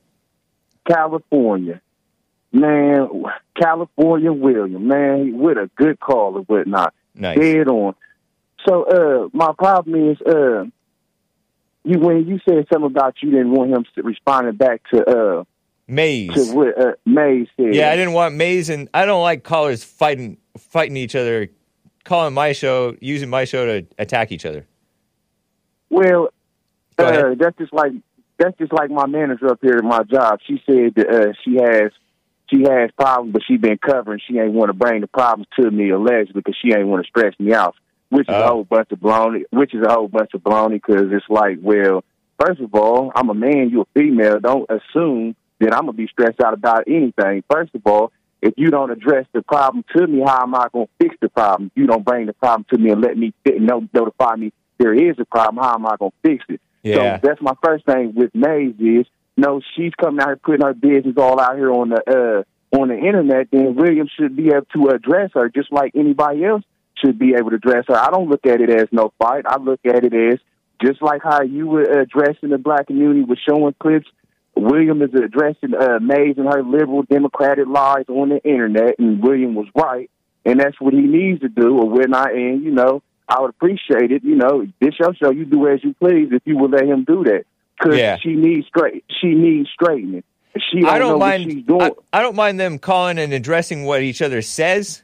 California. 0.86 1.80
Man, 2.50 3.09
California 3.61 4.32
William, 4.32 4.88
man, 4.88 5.38
with 5.38 5.59
a 5.59 5.70
good 5.76 6.00
call 6.00 6.36
or 6.38 6.42
whatnot. 6.42 6.94
Nice. 7.14 7.38
Dead 7.38 7.68
on. 7.68 7.94
So 8.66 8.84
uh 8.84 9.28
my 9.32 9.52
problem 9.52 10.11
is 10.11 10.20
uh 10.22 10.64
you 11.84 11.98
when 11.98 12.26
you 12.26 12.40
said 12.48 12.66
something 12.72 12.90
about 12.90 13.16
you 13.22 13.30
didn't 13.30 13.50
want 13.52 13.70
him 13.70 13.84
responding 14.02 14.56
back 14.56 14.82
to 14.92 15.04
uh 15.04 15.44
Maze. 15.86 16.34
to 16.34 16.54
what 16.54 16.80
uh, 16.80 16.92
Maze 17.04 17.48
said. 17.56 17.74
Yeah, 17.74 17.90
I 17.90 17.96
didn't 17.96 18.12
want 18.12 18.34
Maze 18.34 18.68
and 18.70 18.88
I 18.94 19.04
don't 19.04 19.22
like 19.22 19.42
callers 19.42 19.84
fighting 19.84 20.38
fighting 20.56 20.96
each 20.96 21.14
other, 21.14 21.48
calling 22.04 22.34
my 22.34 22.52
show, 22.52 22.96
using 23.00 23.28
my 23.28 23.44
show 23.44 23.66
to 23.66 23.86
attack 23.98 24.32
each 24.32 24.46
other. 24.46 24.66
Well, 25.91 26.28
uh, 26.99 27.34
that's 27.39 27.57
just 27.59 27.72
like 27.72 27.93
that's 28.39 28.57
just 28.59 28.72
like 28.72 28.91
my 28.91 29.07
manager 29.07 29.49
up 29.51 29.59
here 29.62 29.76
at 29.78 29.84
my 29.84 30.03
job. 30.05 30.41
She 30.47 30.62
said 30.66 30.95
that 30.97 31.09
uh, 31.09 31.32
she 31.45 31.57
has 31.57 31.93
she 32.51 32.62
has 32.62 32.91
problems, 32.97 33.32
but 33.32 33.43
she 33.47 33.57
been 33.57 33.78
covering. 33.78 34.20
She 34.26 34.39
ain't 34.39 34.53
want 34.53 34.68
to 34.68 34.74
bring 34.74 35.01
the 35.01 35.07
problems 35.07 35.49
to 35.61 35.70
me 35.70 35.91
allegedly 35.91 36.41
because 36.41 36.57
she 36.62 36.72
ain't 36.72 36.86
want 36.86 37.05
to 37.05 37.09
stress 37.09 37.34
me 37.39 37.53
out, 37.53 37.74
which 38.11 38.28
is 38.28 38.34
a 38.34 38.43
Oh. 38.45 38.49
whole 38.49 38.64
bunch 38.64 38.91
of 38.93 39.01
baloney. 39.01 39.43
Which 39.51 39.74
is 39.74 39.82
a 39.86 39.93
whole 39.93 40.09
bunch 40.09 40.30
of 40.34 40.43
baloney 40.43 40.80
because 40.84 41.07
it's 41.12 41.28
like, 41.28 41.59
well, 41.62 42.05
first 42.39 42.61
of 42.61 42.74
all, 42.74 43.12
I'm 43.14 43.30
a 43.30 43.34
man, 43.34 43.70
you 43.70 43.82
a 43.82 43.86
female. 43.99 44.41
Don't 44.41 44.68
assume 44.70 45.36
that 45.61 45.72
I'm 45.74 45.80
gonna 45.82 45.93
be 45.93 46.07
stressed 46.09 46.41
out 46.41 46.55
about 46.55 46.84
anything. 46.86 47.43
First 47.51 47.74
of 47.74 47.82
all, 47.86 48.12
if 48.41 48.55
you 48.57 48.70
don't 48.70 48.93
address 48.93 49.26
the 49.32 49.43
problem 49.43 49.84
to 49.97 50.07
me, 50.07 50.22
how 50.24 50.43
am 50.45 50.55
I 50.55 50.68
gonna 50.72 50.86
fix 51.01 51.16
the 51.20 51.28
problem? 51.28 51.70
You 51.74 51.86
don't 51.86 52.05
bring 52.05 52.26
the 52.26 52.32
problem 52.32 52.64
to 52.72 52.78
me 52.78 52.91
and 52.91 53.01
let 53.03 53.16
me 53.18 53.32
notify 53.47 54.36
me 54.36 54.53
there 54.79 54.95
is 54.95 55.16
a 55.18 55.24
problem. 55.24 55.62
How 55.62 55.74
am 55.74 55.87
I 55.87 55.97
gonna 55.99 56.12
fix 56.22 56.45
it? 56.49 56.61
Yeah. 56.83 57.20
So 57.20 57.26
that's 57.29 57.43
my 57.43 57.55
first 57.62 57.85
thing 57.85 58.14
with 58.14 58.35
Maze 58.35 58.74
is 58.79 59.07
no, 59.37 59.61
she's 59.76 59.93
coming 59.95 60.20
out 60.20 60.29
here 60.29 60.37
putting 60.37 60.66
her 60.66 60.74
business 60.74 61.14
all 61.16 61.41
out 61.41 61.57
here 61.57 61.70
on 61.72 61.91
the 61.91 62.45
uh 62.72 62.76
on 62.76 62.89
the 62.89 62.97
internet. 62.97 63.49
Then 63.51 63.74
Williams 63.74 64.11
should 64.18 64.37
be 64.37 64.49
able 64.49 64.66
to 64.74 64.89
address 64.95 65.31
her 65.35 65.49
just 65.49 65.72
like 65.72 65.93
anybody 65.95 66.45
else 66.45 66.62
should 67.03 67.18
be 67.18 67.35
able 67.39 67.51
to 67.51 67.57
address 67.57 67.85
her. 67.89 67.97
I 67.97 68.11
don't 68.11 68.29
look 68.29 68.47
at 68.47 68.61
it 68.61 68.70
as 68.70 68.89
no 68.91 69.12
fight. 69.18 69.45
I 69.47 69.59
look 69.59 69.81
at 69.85 70.05
it 70.05 70.14
as 70.14 70.39
just 70.85 71.03
like 71.03 71.22
how 71.22 71.43
you 71.43 71.66
were 71.66 71.83
addressing 71.83 72.51
the 72.51 72.59
black 72.59 72.87
community 72.87 73.22
with 73.22 73.39
showing 73.49 73.74
clips. 73.81 74.07
William 74.57 75.03
is 75.03 75.11
addressing 75.14 75.74
uh, 75.74 75.99
Maze 76.01 76.37
and 76.37 76.53
her 76.53 76.62
liberal 76.64 77.03
democratic 77.03 77.66
lies 77.68 78.07
on 78.09 78.31
the 78.31 78.43
internet, 78.43 78.99
and 78.99 79.22
William 79.22 79.55
was 79.55 79.68
right, 79.74 80.11
and 80.45 80.59
that's 80.59 80.81
what 80.81 80.95
he 80.95 81.01
needs 81.01 81.41
to 81.43 81.49
do, 81.49 81.79
or 81.79 81.89
we're 81.89 82.09
not. 82.09 82.35
in, 82.35 82.62
you 82.64 82.72
know, 82.72 83.03
I 83.29 83.41
would 83.41 83.51
appreciate 83.51 84.11
it. 84.11 84.24
You 84.24 84.37
know, 84.37 84.66
this 84.81 84.95
your 84.99 85.14
show. 85.14 85.31
You 85.31 85.45
do 85.45 85.68
as 85.68 85.83
you 85.85 85.95
please 85.95 86.29
if 86.33 86.43
you 86.45 86.57
would 86.59 86.70
let 86.70 86.85
him 86.85 87.05
do 87.05 87.24
that, 87.24 87.45
because 87.79 87.99
Yeah. 87.99 88.16
she 88.16 88.35
needs 88.35 88.66
straight. 88.68 89.05
She 89.20 89.35
needs 89.35 89.68
straightening. 89.70 90.22
She 90.70 90.81
don't, 90.81 90.91
I 90.91 90.99
don't 90.99 91.18
mind. 91.18 91.64
I, 91.70 91.93
I 92.12 92.22
don't 92.22 92.35
mind 92.35 92.59
them 92.59 92.79
calling 92.79 93.18
and 93.18 93.33
addressing 93.33 93.85
what 93.85 94.03
each 94.03 94.22
other 94.22 94.43
says. 94.43 95.03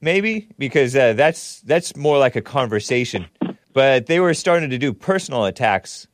Maybe 0.00 0.48
because 0.58 0.94
uh, 0.94 1.14
that's 1.14 1.60
that's 1.62 1.96
more 1.96 2.18
like 2.18 2.36
a 2.36 2.40
conversation. 2.40 3.26
But 3.72 4.06
they 4.06 4.20
were 4.20 4.32
starting 4.34 4.70
to 4.70 4.78
do 4.78 4.92
personal 4.92 5.44
attacks 5.44 6.06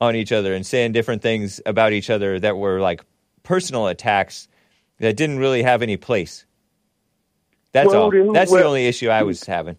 on 0.00 0.16
each 0.16 0.32
other 0.32 0.54
and 0.54 0.66
saying 0.66 0.92
different 0.92 1.22
things 1.22 1.60
about 1.66 1.92
each 1.92 2.10
other 2.10 2.38
that 2.40 2.56
were 2.56 2.80
like 2.80 3.02
personal 3.44 3.86
attacks 3.86 4.48
that 4.98 5.16
didn't 5.16 5.38
really 5.38 5.62
have 5.62 5.82
any 5.82 5.96
place. 5.96 6.44
That's 7.72 7.88
Well, 7.92 8.12
all. 8.12 8.32
That's 8.32 8.50
the 8.50 8.64
only 8.64 8.86
issue 8.86 9.08
I 9.08 9.22
was 9.22 9.44
having. 9.44 9.76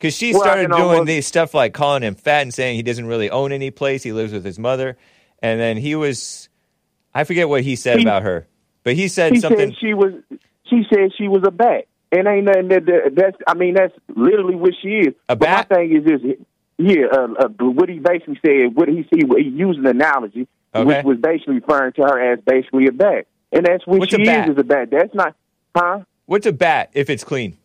Because 0.00 0.16
she 0.16 0.32
Well, 0.32 0.40
started 0.40 0.70
doing 0.70 0.82
almost- 0.82 1.06
these 1.08 1.26
stuff 1.26 1.52
like 1.52 1.74
calling 1.74 2.02
him 2.02 2.14
fat 2.14 2.40
and 2.40 2.54
saying 2.54 2.76
he 2.76 2.82
doesn't 2.82 3.04
really 3.06 3.28
own 3.28 3.52
any 3.52 3.70
place. 3.70 4.02
He 4.02 4.12
lives 4.12 4.32
with 4.32 4.46
his 4.46 4.58
mother. 4.58 4.96
And 5.42 5.60
then 5.60 5.76
he 5.76 5.94
was, 5.94 6.48
I 7.14 7.24
forget 7.24 7.50
what 7.50 7.62
he 7.64 7.76
said 7.76 7.98
He- 7.98 8.04
about 8.04 8.22
her, 8.22 8.46
but 8.82 8.94
he 8.94 9.08
said 9.08 9.36
something. 9.38 9.70
said 9.72 9.78
she 9.78 9.92
was. 9.94 10.14
She 10.68 10.84
said 10.92 11.10
she 11.18 11.26
was 11.28 11.42
a 11.44 11.50
bat, 11.50 11.86
and 12.12 12.28
ain't 12.28 12.44
nothing 12.44 12.68
that, 12.68 12.86
that 12.86 13.12
that's. 13.16 13.36
I 13.46 13.54
mean, 13.54 13.74
that's 13.74 13.92
literally 14.14 14.54
what 14.54 14.72
she 14.80 14.88
is. 15.00 15.14
A 15.28 15.34
but 15.36 15.40
bat? 15.40 15.66
my 15.70 15.76
thing 15.76 15.96
is 15.96 16.04
this. 16.04 16.20
Yeah, 16.78 17.06
uh, 17.12 17.26
uh, 17.40 17.48
what 17.64 17.88
he 17.88 17.98
basically 17.98 18.38
said, 18.46 18.74
what 18.76 18.88
he 18.88 19.04
he, 19.10 19.22
he 19.36 19.48
used 19.48 19.80
an 19.80 19.86
analogy, 19.86 20.46
Okay. 20.74 20.84
which 20.84 21.04
was 21.04 21.18
basically 21.18 21.56
referring 21.56 21.92
to 21.94 22.02
her 22.02 22.32
as 22.32 22.38
basically 22.46 22.86
a 22.86 22.92
bat, 22.92 23.26
and 23.52 23.66
that's 23.66 23.84
what 23.86 23.98
What's 23.98 24.14
she 24.14 24.22
is. 24.22 24.48
Is 24.50 24.58
a 24.58 24.62
bat. 24.64 24.88
That's 24.90 25.12
not, 25.14 25.34
huh? 25.76 26.00
What's 26.26 26.46
a 26.46 26.52
bat 26.52 26.90
if 26.94 27.10
it's 27.10 27.24
clean? 27.24 27.56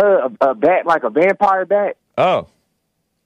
Uh, 0.00 0.28
a, 0.40 0.50
a 0.50 0.54
bat 0.54 0.86
like 0.86 1.04
a 1.04 1.10
vampire 1.10 1.66
bat. 1.66 1.96
Oh. 2.16 2.46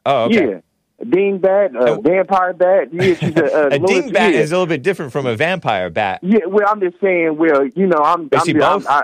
Oh, 0.07 0.25
okay. 0.25 0.49
Yeah. 0.51 0.59
A 1.01 1.05
ding 1.05 1.39
bat, 1.39 1.75
a 1.75 1.95
Uh, 1.95 2.01
vampire 2.01 2.53
bat. 2.53 2.89
Yeah, 2.93 3.15
she's 3.15 3.37
a, 3.37 3.45
a, 3.45 3.67
A 3.77 3.79
dingbat 3.79 4.13
yeah. 4.15 4.29
is 4.41 4.53
a 4.53 4.55
little 4.55 4.67
bit 4.67 4.83
different 4.83 5.13
from 5.13 5.27
a 5.27 5.35
vampire 5.37 5.91
bat. 5.91 6.21
Yeah, 6.23 6.47
well, 6.47 6.67
I'm 6.69 6.81
just 6.81 7.01
saying. 7.01 7.37
Well, 7.37 7.67
you 7.67 7.87
know, 7.87 7.99
I'm. 7.99 8.25
Is 8.25 8.29
I'm, 8.41 8.47
she 8.47 8.53
I'm 8.53 8.59
both? 8.79 8.87
I, 8.89 9.03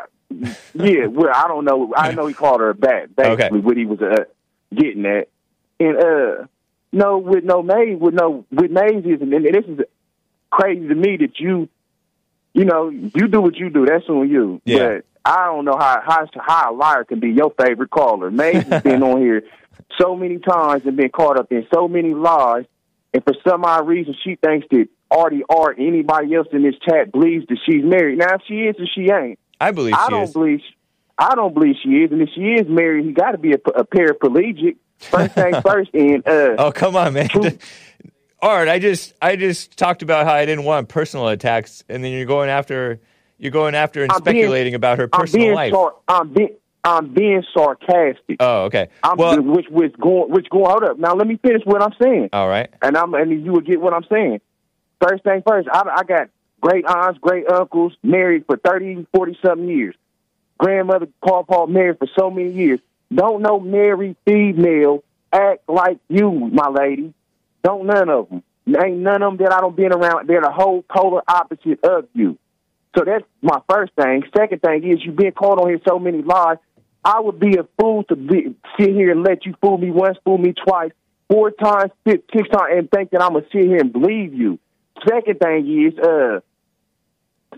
yeah, 0.74 1.06
well, 1.10 1.32
I 1.34 1.48
don't 1.48 1.64
know. 1.64 1.92
I 1.96 2.12
know 2.12 2.26
he 2.26 2.34
called 2.34 2.60
her 2.60 2.70
a 2.70 2.74
bat. 2.74 3.14
Basically, 3.16 3.44
Okay. 3.46 3.66
what 3.66 3.76
he 3.76 3.86
was 3.86 4.00
uh, 4.00 4.24
getting 4.74 5.04
at, 5.06 5.28
and 5.80 5.96
uh, 5.96 6.46
no, 6.92 7.18
with 7.18 7.42
no 7.44 7.62
Maze, 7.62 7.98
with 7.98 8.14
no 8.14 8.44
with 8.52 8.70
Maze 8.70 9.04
is, 9.04 9.20
and 9.20 9.32
this 9.32 9.64
is 9.66 9.80
crazy 10.50 10.86
to 10.86 10.94
me 10.94 11.16
that 11.18 11.40
you, 11.40 11.68
you 12.54 12.64
know, 12.64 12.88
you 12.88 13.26
do 13.26 13.40
what 13.40 13.56
you 13.56 13.68
do. 13.70 13.84
That's 13.86 14.08
on 14.08 14.28
you. 14.30 14.60
Yeah. 14.64 14.78
But 14.78 15.04
I 15.24 15.46
don't 15.46 15.64
know 15.64 15.76
how 15.78 16.00
how 16.04 16.26
how 16.40 16.72
a 16.72 16.74
liar 16.74 17.04
can 17.04 17.20
be 17.20 17.30
your 17.30 17.52
favorite 17.60 17.90
caller. 17.90 18.30
Has 18.30 18.82
been 18.82 19.02
on 19.02 19.20
here 19.20 19.42
so 20.00 20.16
many 20.16 20.38
times 20.38 20.84
and 20.86 20.96
been 20.96 21.10
caught 21.10 21.38
up 21.38 21.50
in 21.52 21.66
so 21.72 21.88
many 21.88 22.14
lies, 22.14 22.64
and 23.12 23.22
for 23.24 23.34
some 23.46 23.64
odd 23.64 23.86
reason, 23.86 24.14
she 24.24 24.36
thinks 24.36 24.66
that 24.70 24.88
Artie 25.10 25.42
or 25.48 25.72
anybody 25.74 26.34
else 26.34 26.48
in 26.52 26.62
this 26.62 26.76
chat 26.88 27.12
believes 27.12 27.46
that 27.48 27.58
she's 27.66 27.84
married. 27.84 28.18
Now, 28.18 28.34
if 28.36 28.42
she 28.46 28.60
is 28.60 28.76
or 28.78 28.86
she 28.94 29.10
ain't, 29.12 29.38
I 29.60 29.72
believe 29.72 29.94
I 29.94 30.06
she 30.06 30.10
don't 30.10 30.22
is. 30.24 30.32
believe. 30.32 30.60
I 31.18 31.34
don't 31.34 31.52
believe 31.52 31.76
she 31.82 31.90
is, 31.90 32.12
and 32.12 32.22
if 32.22 32.30
she 32.34 32.40
is 32.40 32.66
married, 32.66 33.04
he 33.04 33.12
got 33.12 33.32
to 33.32 33.38
be 33.38 33.52
a, 33.52 33.58
a 33.78 33.84
paraplegic. 33.84 34.76
First 34.98 35.34
thing 35.34 35.60
first, 35.62 35.90
and 35.92 36.26
uh, 36.26 36.54
Oh, 36.56 36.72
come 36.72 36.96
on, 36.96 37.12
man. 37.12 37.28
Art, 38.40 38.68
I 38.70 38.78
just 38.78 39.12
I 39.20 39.36
just 39.36 39.76
talked 39.76 40.02
about 40.02 40.26
how 40.26 40.32
I 40.32 40.46
didn't 40.46 40.64
want 40.64 40.88
personal 40.88 41.28
attacks, 41.28 41.84
and 41.90 42.02
then 42.02 42.12
you're 42.12 42.24
going 42.26 42.48
after 42.48 43.00
you're 43.40 43.50
going 43.50 43.74
after 43.74 44.02
and 44.02 44.12
I'm 44.12 44.22
being- 44.22 44.36
speculating 44.36 44.74
about 44.74 44.98
her 44.98 45.08
I'm 45.12 45.20
personal 45.20 45.46
being 45.46 45.54
life. 45.54 45.72
sar- 45.72 45.94
I'm 46.08 46.32
being 46.32 46.54
I'm 46.82 47.12
being 47.12 47.42
sarcastic. 47.52 48.36
oh, 48.40 48.62
okay. 48.64 48.88
I'm 49.02 49.16
well, 49.18 49.40
which 49.42 49.66
which 49.68 49.92
going 49.98 50.30
which 50.30 50.48
going 50.48 50.64
hold 50.70 50.84
up. 50.84 50.98
Now 50.98 51.14
let 51.14 51.26
me 51.26 51.36
finish 51.36 51.62
what 51.64 51.82
I'm 51.82 51.92
saying. 52.00 52.30
all 52.32 52.48
right. 52.48 52.70
and 52.80 52.96
I'm 52.96 53.12
and 53.14 53.44
you 53.44 53.52
will 53.52 53.60
get 53.60 53.80
what 53.80 53.92
I'm 53.92 54.04
saying. 54.10 54.40
First 55.00 55.24
thing 55.24 55.42
first, 55.46 55.68
I, 55.72 55.82
I 55.96 56.04
got 56.04 56.28
great 56.60 56.84
aunts, 56.86 57.18
great 57.20 57.48
uncles, 57.48 57.94
married 58.02 58.44
for 58.46 58.56
30, 58.56 59.06
40 59.14 59.38
something 59.44 59.68
years. 59.68 59.94
Grandmother, 60.58 61.08
Paul 61.26 61.44
Paul 61.44 61.66
married 61.68 61.98
for 61.98 62.08
so 62.18 62.30
many 62.30 62.50
years. 62.50 62.80
Don't 63.12 63.42
no 63.42 63.58
married 63.60 64.16
female 64.26 65.02
act 65.32 65.68
like 65.68 65.98
you, 66.08 66.30
my 66.30 66.68
lady. 66.68 67.12
Don't 67.62 67.86
none 67.86 68.08
of 68.08 68.28
them. 68.28 68.42
Ain't 68.68 68.98
none 68.98 69.22
of 69.22 69.36
them 69.38 69.46
that 69.46 69.52
I 69.54 69.60
don't 69.60 69.74
been 69.76 69.92
around. 69.92 70.28
They're 70.28 70.40
the 70.42 70.50
whole 70.50 70.82
polar 70.82 71.22
opposite 71.26 71.82
of 71.84 72.06
you. 72.14 72.38
So 72.96 73.04
that's 73.04 73.24
my 73.40 73.60
first 73.68 73.92
thing. 73.94 74.24
Second 74.36 74.62
thing 74.62 74.90
is 74.90 75.04
you've 75.04 75.16
been 75.16 75.32
caught 75.32 75.60
on 75.60 75.68
here 75.68 75.80
so 75.88 75.98
many 75.98 76.22
lies. 76.22 76.58
I 77.04 77.20
would 77.20 77.38
be 77.38 77.56
a 77.56 77.66
fool 77.80 78.04
to 78.04 78.16
be, 78.16 78.54
sit 78.78 78.90
here 78.90 79.12
and 79.12 79.22
let 79.22 79.46
you 79.46 79.54
fool 79.60 79.78
me 79.78 79.90
once, 79.90 80.18
fool 80.24 80.38
me 80.38 80.52
twice, 80.52 80.90
four 81.28 81.50
times, 81.50 81.92
six, 82.06 82.22
six 82.34 82.48
times, 82.48 82.72
and 82.76 82.90
think 82.90 83.10
that 83.10 83.22
I'm 83.22 83.32
gonna 83.32 83.46
sit 83.52 83.64
here 83.64 83.78
and 83.78 83.92
believe 83.92 84.34
you. 84.34 84.58
Second 85.08 85.38
thing 85.40 85.86
is, 85.86 85.98
uh, 85.98 86.40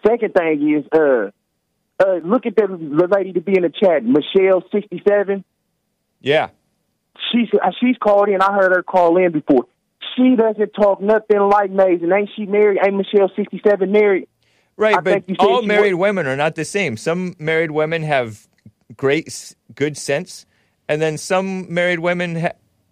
second 0.06 0.34
thing 0.34 0.76
is, 0.76 0.86
uh, 0.92 1.30
uh, 1.98 2.16
look 2.24 2.46
at 2.46 2.54
the, 2.54 2.66
the 2.66 3.08
lady 3.10 3.32
to 3.32 3.40
be 3.40 3.56
in 3.56 3.62
the 3.62 3.70
chat, 3.70 4.04
Michelle 4.04 4.62
sixty 4.70 5.02
seven. 5.08 5.44
Yeah. 6.20 6.50
She's 7.32 7.48
uh, 7.52 7.70
she's 7.80 7.96
called 7.96 8.28
in. 8.28 8.40
I 8.42 8.52
heard 8.52 8.76
her 8.76 8.82
call 8.82 9.16
in 9.16 9.32
before. 9.32 9.66
She 10.16 10.36
doesn't 10.36 10.72
talk 10.74 11.00
nothing 11.00 11.40
like 11.40 11.70
Maze, 11.70 12.02
and 12.02 12.12
ain't 12.12 12.30
she 12.36 12.46
married? 12.46 12.78
Ain't 12.84 12.96
Michelle 12.96 13.30
sixty 13.34 13.60
seven 13.66 13.90
married? 13.90 14.28
Right, 14.82 14.96
I 14.96 15.00
but 15.00 15.10
think 15.12 15.28
you 15.28 15.36
said 15.38 15.46
all 15.46 15.62
married 15.62 15.94
women 15.94 16.26
are 16.26 16.36
not 16.36 16.56
the 16.56 16.64
same. 16.64 16.96
Some 16.96 17.36
married 17.38 17.70
women 17.70 18.02
have 18.02 18.48
great, 18.96 19.54
good 19.76 19.96
sense, 19.96 20.44
and 20.88 21.00
then 21.00 21.16
some 21.18 21.72
married 21.72 22.00
women 22.00 22.34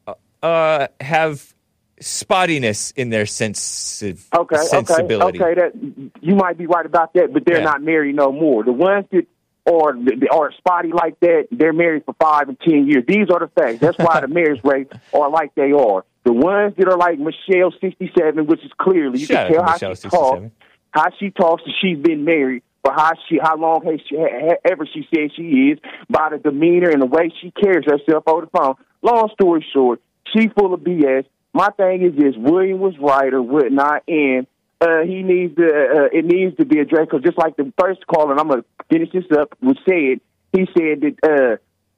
ha- 0.06 0.14
uh, 0.40 0.86
have 1.00 1.52
spottiness 2.00 2.92
in 2.96 3.10
their 3.10 3.26
sense 3.26 4.02
Okay, 4.34 4.56
sensibility. 4.56 5.42
okay, 5.42 5.50
okay. 5.50 5.60
That 5.60 6.10
you 6.22 6.36
might 6.36 6.56
be 6.56 6.66
right 6.66 6.86
about 6.86 7.12
that, 7.14 7.32
but 7.32 7.44
they're 7.44 7.58
Yeah. 7.58 7.64
not 7.64 7.82
married 7.82 8.14
no 8.14 8.30
more. 8.30 8.62
The 8.62 8.72
ones 8.72 9.06
that 9.10 9.26
or 9.66 9.94
or 10.32 10.52
spotty 10.52 10.92
like 10.92 11.18
that, 11.20 11.48
they're 11.50 11.72
married 11.74 12.04
for 12.06 12.14
five 12.22 12.48
and 12.48 12.58
ten 12.60 12.86
years. 12.86 13.04
These 13.06 13.28
are 13.30 13.40
the 13.40 13.48
facts. 13.48 13.80
That's 13.80 13.98
why 13.98 14.20
the 14.20 14.28
marriage 14.40 14.60
rates 14.64 14.92
are 15.12 15.28
like 15.28 15.54
they 15.56 15.72
are. 15.72 16.04
The 16.24 16.32
ones 16.32 16.74
that 16.78 16.88
are 16.88 16.96
like 16.96 17.18
Michelle 17.18 17.72
sixty 17.80 18.10
seven, 18.16 18.46
which 18.46 18.64
is 18.64 18.70
clearly 18.78 19.18
you 19.18 19.26
Shout 19.26 19.48
can 19.48 19.54
tell 19.56 19.62
to 19.64 19.66
how 19.66 19.72
Michelle 19.74 19.94
she 19.96 20.08
talks, 20.08 20.14
67. 20.40 20.52
How 20.90 21.10
she 21.18 21.30
talks, 21.30 21.62
and 21.64 21.74
she's 21.80 21.98
been 21.98 22.24
married. 22.24 22.62
But 22.82 22.94
how 22.94 23.12
she, 23.28 23.38
how 23.42 23.56
long 23.56 23.84
has 23.84 24.00
she 24.08 24.16
ever 24.16 24.86
she 24.86 25.06
said 25.14 25.30
she 25.36 25.42
is 25.42 25.78
by 26.08 26.30
the 26.30 26.38
demeanor 26.38 26.88
and 26.88 27.02
the 27.02 27.06
way 27.06 27.30
she 27.40 27.50
carries 27.50 27.84
herself 27.84 28.24
over 28.26 28.42
the 28.42 28.58
phone. 28.58 28.74
Long 29.02 29.28
story 29.34 29.66
short, 29.72 30.00
she 30.34 30.48
full 30.48 30.72
of 30.72 30.80
BS. 30.80 31.26
My 31.52 31.68
thing 31.76 32.02
is 32.02 32.16
this: 32.16 32.34
William 32.36 32.78
was 32.78 32.94
right 32.98 33.32
or 33.32 33.42
whatnot, 33.42 34.04
and 34.08 34.46
uh, 34.80 35.02
he 35.02 35.22
needs 35.22 35.56
to. 35.56 35.64
Uh, 35.64 36.08
it 36.12 36.24
needs 36.24 36.56
to 36.56 36.64
be 36.64 36.78
addressed 36.78 37.10
because 37.10 37.24
just 37.24 37.38
like 37.38 37.56
the 37.56 37.72
first 37.78 38.06
caller, 38.06 38.32
and 38.32 38.40
I'm 38.40 38.48
gonna 38.48 38.64
finish 38.88 39.10
this 39.12 39.24
up. 39.36 39.54
Was 39.60 39.76
said 39.86 40.20
he 40.52 40.66
said 40.76 41.02
that 41.02 41.16
uh, 41.22 41.56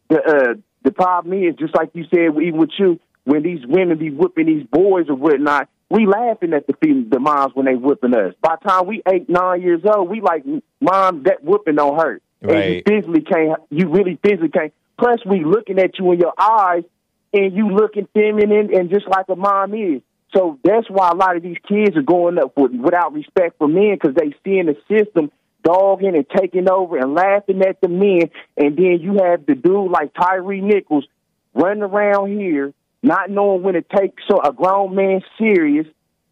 the 0.09 0.20
uh, 0.20 0.55
the 0.82 0.90
problem 0.90 1.43
is 1.45 1.55
just 1.57 1.74
like 1.74 1.90
you 1.95 2.05
said, 2.12 2.34
even 2.43 2.59
with 2.59 2.70
you, 2.78 2.99
when 3.24 3.43
these 3.43 3.64
women 3.66 3.99
be 3.99 4.11
whipping 4.11 4.47
these 4.47 4.66
boys 4.66 5.07
or 5.09 5.14
whatnot, 5.14 5.68
we 5.93 6.07
laughing 6.07 6.55
at 6.55 6.66
the 6.66 6.72
fem- 6.72 7.11
the 7.11 7.20
moms 7.20 7.55
when 7.55 7.66
they 7.66 7.74
whipping 7.74 8.14
us. 8.14 8.34
By 8.40 8.57
the 8.62 8.68
time 8.68 8.86
we 8.86 9.03
eight 9.12 9.28
nine 9.28 9.61
years 9.61 9.82
old, 9.84 10.09
we 10.09 10.20
like 10.22 10.43
mom 10.80 11.24
that 11.24 11.45
whipping 11.45 11.74
don't 11.76 12.01
hurt. 12.01 12.22
And 12.40 12.51
you 12.51 12.57
Right. 12.57 12.82
physically 12.88 13.20
can't. 13.20 13.61
You 13.70 13.88
really 13.90 14.18
physically 14.22 14.49
can't. 14.49 14.72
Plus, 14.99 15.20
we 15.26 15.45
looking 15.45 15.78
at 15.78 15.99
you 15.99 16.12
in 16.12 16.18
your 16.18 16.32
eyes, 16.38 16.84
and 17.34 17.53
you 17.53 17.68
looking 17.70 18.09
feminine 18.14 18.74
and 18.74 18.90
just 18.90 19.07
like 19.07 19.26
a 19.28 19.36
mom 19.36 19.74
is. 19.74 20.01
So 20.34 20.59
that's 20.64 20.88
why 20.88 21.11
a 21.11 21.14
lot 21.14 21.36
of 21.36 21.43
these 21.43 21.59
kids 21.68 21.95
are 21.97 22.03
going 22.03 22.38
up 22.38 22.57
with, 22.57 22.72
without 22.72 23.12
respect 23.12 23.59
for 23.59 23.68
men 23.68 23.95
because 24.01 24.14
they 24.14 24.34
see 24.45 24.59
in 24.59 24.66
the 24.66 24.76
system 24.88 25.30
dogging 25.62 26.16
and 26.16 26.26
taking 26.36 26.70
over 26.70 26.97
and 26.97 27.14
laughing 27.14 27.61
at 27.62 27.80
the 27.82 27.88
men. 27.88 28.30
And 28.57 28.76
then 28.76 28.99
you 29.01 29.18
have 29.22 29.45
the 29.47 29.55
dude 29.55 29.90
like 29.90 30.14
Tyre 30.14 30.43
Nichols 30.43 31.07
running 31.55 31.82
around 31.82 32.30
here, 32.38 32.72
not 33.03 33.30
knowing 33.30 33.62
when 33.62 33.74
to 33.74 33.82
take 33.82 34.14
so 34.30 34.40
a 34.40 34.53
grown 34.53 34.94
man 34.94 35.22
serious, 35.38 35.86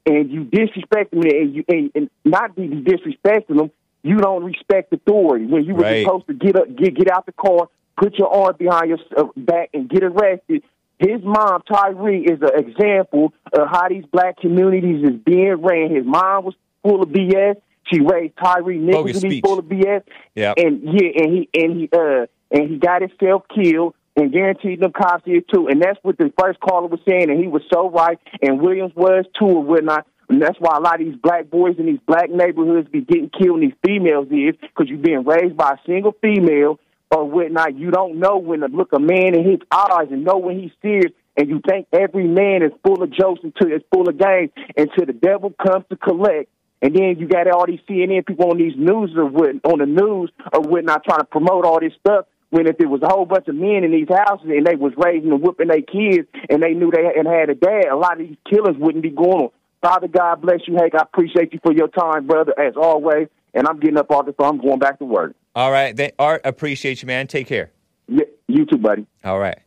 and 0.06 0.30
you 0.30 0.44
disrespect 0.44 1.12
him 1.12 1.22
and 1.22 1.54
you 1.54 1.64
and, 1.68 1.90
and 1.94 2.10
not 2.24 2.54
be 2.56 2.68
disrespecting 2.68 3.60
him. 3.60 3.70
You 4.02 4.16
don't 4.16 4.44
respect 4.44 4.92
authority 4.92 5.46
when 5.46 5.64
you 5.64 5.74
were 5.74 5.82
Right. 5.82 6.04
supposed 6.04 6.26
to 6.28 6.34
get 6.34 6.56
up, 6.56 6.74
get 6.74 6.94
get 6.96 7.10
out 7.10 7.26
the 7.26 7.32
car, 7.32 7.68
put 7.98 8.14
your 8.18 8.34
arm 8.34 8.56
behind 8.58 8.88
your 8.88 8.98
uh, 9.16 9.24
back, 9.36 9.70
and 9.74 9.88
get 9.90 10.02
arrested. 10.02 10.62
His 10.98 11.22
mom, 11.22 11.62
Tyre, 11.70 12.08
is 12.14 12.40
an 12.42 12.50
example 12.58 13.32
of 13.52 13.68
how 13.70 13.88
these 13.88 14.04
black 14.12 14.38
communities 14.38 15.02
is 15.04 15.16
being 15.24 15.56
ran. 15.62 15.94
His 15.94 16.04
mom 16.04 16.44
was 16.44 16.54
full 16.82 17.02
of 17.02 17.08
BS. 17.08 17.56
She 17.84 18.00
raised 18.00 18.34
Tyre 18.36 18.62
Nichols 18.62 19.20
to 19.20 19.28
be 19.28 19.40
full 19.40 19.58
of 19.58 19.64
BS. 19.64 20.02
Yep. 20.34 20.54
And 20.58 20.82
yeah, 20.84 21.10
and 21.16 21.32
he 21.32 21.48
and 21.54 21.76
he 21.80 21.88
uh 21.92 22.26
and 22.50 22.70
he 22.70 22.76
got 22.78 23.02
himself 23.02 23.44
killed 23.54 23.94
and 24.20 24.32
guaranteed 24.32 24.80
them 24.80 24.92
cops 24.92 25.24
here 25.24 25.40
too. 25.52 25.68
And 25.68 25.80
that's 25.82 25.98
what 26.02 26.18
the 26.18 26.32
first 26.38 26.60
caller 26.60 26.86
was 26.86 27.00
saying, 27.08 27.30
and 27.30 27.40
he 27.40 27.48
was 27.48 27.62
so 27.72 27.90
right. 27.90 28.18
And 28.42 28.60
Williams 28.60 28.92
was 28.94 29.24
too, 29.38 29.46
or 29.46 29.62
whatnot. 29.62 30.06
And 30.28 30.40
that's 30.40 30.58
why 30.60 30.76
a 30.76 30.80
lot 30.80 31.00
of 31.00 31.06
these 31.06 31.18
black 31.20 31.50
boys 31.50 31.74
in 31.78 31.86
these 31.86 31.98
black 32.06 32.30
neighborhoods 32.30 32.88
be 32.88 33.00
getting 33.00 33.30
killed, 33.30 33.60
and 33.60 33.72
these 33.72 33.78
females 33.84 34.28
is 34.30 34.54
because 34.60 34.88
you're 34.88 34.98
being 34.98 35.24
raised 35.24 35.56
by 35.56 35.72
a 35.72 35.86
single 35.86 36.14
female 36.22 36.78
or 37.10 37.28
whatnot. 37.28 37.76
You 37.76 37.90
don't 37.90 38.20
know 38.20 38.38
when 38.38 38.60
to 38.60 38.66
look 38.66 38.92
a 38.92 39.00
man 39.00 39.34
in 39.34 39.44
his 39.44 39.58
eyes 39.72 40.08
and 40.10 40.24
know 40.24 40.38
when 40.38 40.60
he's 40.60 40.70
serious. 40.80 41.12
And 41.36 41.48
you 41.48 41.60
think 41.66 41.86
every 41.92 42.26
man 42.26 42.62
is 42.62 42.72
full 42.84 43.02
of 43.02 43.10
jokes 43.10 43.40
until 43.42 43.72
it's 43.72 43.84
full 43.92 44.08
of 44.08 44.18
games 44.18 44.50
until 44.76 45.06
the 45.06 45.12
devil 45.12 45.50
comes 45.50 45.84
to 45.90 45.96
collect. 45.96 46.48
And 46.82 46.94
then 46.94 47.16
you 47.18 47.28
got 47.28 47.48
all 47.50 47.66
these 47.66 47.80
CNN 47.88 48.26
people 48.26 48.50
on 48.50 48.58
these 48.58 48.76
news 48.76 49.12
or 49.16 49.26
what 49.26 49.50
on 49.64 49.78
the 49.78 49.86
news 49.86 50.30
or 50.52 50.60
whatnot 50.60 51.04
trying 51.04 51.20
to 51.20 51.24
promote 51.24 51.64
all 51.64 51.80
this 51.80 51.92
stuff. 52.00 52.26
When 52.50 52.66
if 52.66 52.76
it 52.80 52.86
was 52.86 53.00
a 53.02 53.08
whole 53.08 53.26
bunch 53.26 53.46
of 53.46 53.54
men 53.54 53.84
in 53.84 53.92
these 53.92 54.08
houses 54.08 54.48
and 54.50 54.66
they 54.66 54.74
was 54.74 54.92
raising 54.96 55.30
and 55.30 55.40
whipping 55.40 55.68
their 55.68 55.82
kids 55.82 56.28
and 56.48 56.62
they 56.62 56.74
knew 56.74 56.90
they 56.90 57.06
and 57.16 57.26
had 57.26 57.48
a 57.48 57.54
dad, 57.54 57.86
a 57.90 57.96
lot 57.96 58.20
of 58.20 58.26
these 58.26 58.36
killings 58.48 58.76
wouldn't 58.78 59.02
be 59.02 59.10
going 59.10 59.42
on. 59.42 59.50
Father 59.82 60.08
God 60.08 60.42
bless 60.42 60.60
you, 60.66 60.76
Hake. 60.76 60.94
I 60.94 61.02
appreciate 61.02 61.52
you 61.52 61.60
for 61.62 61.72
your 61.72 61.88
time, 61.88 62.26
brother, 62.26 62.52
as 62.58 62.74
always. 62.76 63.28
And 63.54 63.66
I'm 63.66 63.80
getting 63.80 63.98
up 63.98 64.10
off 64.10 64.26
the 64.26 64.32
phone. 64.32 64.60
I'm 64.60 64.60
going 64.60 64.78
back 64.78 64.98
to 64.98 65.04
work. 65.04 65.34
All 65.54 65.72
right. 65.72 65.96
They, 65.96 66.12
Art, 66.18 66.42
appreciate 66.44 67.02
you, 67.02 67.06
man. 67.06 67.26
Take 67.26 67.46
care. 67.46 67.70
Yeah, 68.06 68.24
you 68.46 68.66
too, 68.66 68.78
buddy. 68.78 69.06
All 69.24 69.38
right. 69.38 69.58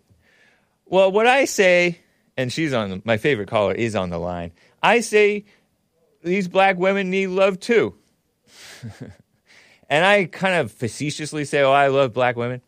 Well, 0.85 1.11
what 1.11 1.27
I 1.27 1.45
say, 1.45 1.99
and 2.37 2.51
she's 2.51 2.73
on 2.73 2.89
the, 2.89 3.01
my 3.03 3.17
favorite 3.17 3.47
caller 3.47 3.73
is 3.73 3.95
on 3.95 4.09
the 4.09 4.19
line. 4.19 4.51
I 4.81 4.99
say 4.99 5.45
these 6.23 6.47
black 6.47 6.77
women 6.77 7.09
need 7.09 7.27
love 7.27 7.59
too. 7.59 7.95
and 9.89 10.05
I 10.05 10.25
kind 10.25 10.55
of 10.55 10.71
facetiously 10.71 11.45
say, 11.45 11.61
"Oh, 11.61 11.71
I 11.71 11.87
love 11.87 12.13
black 12.13 12.35
women." 12.35 12.61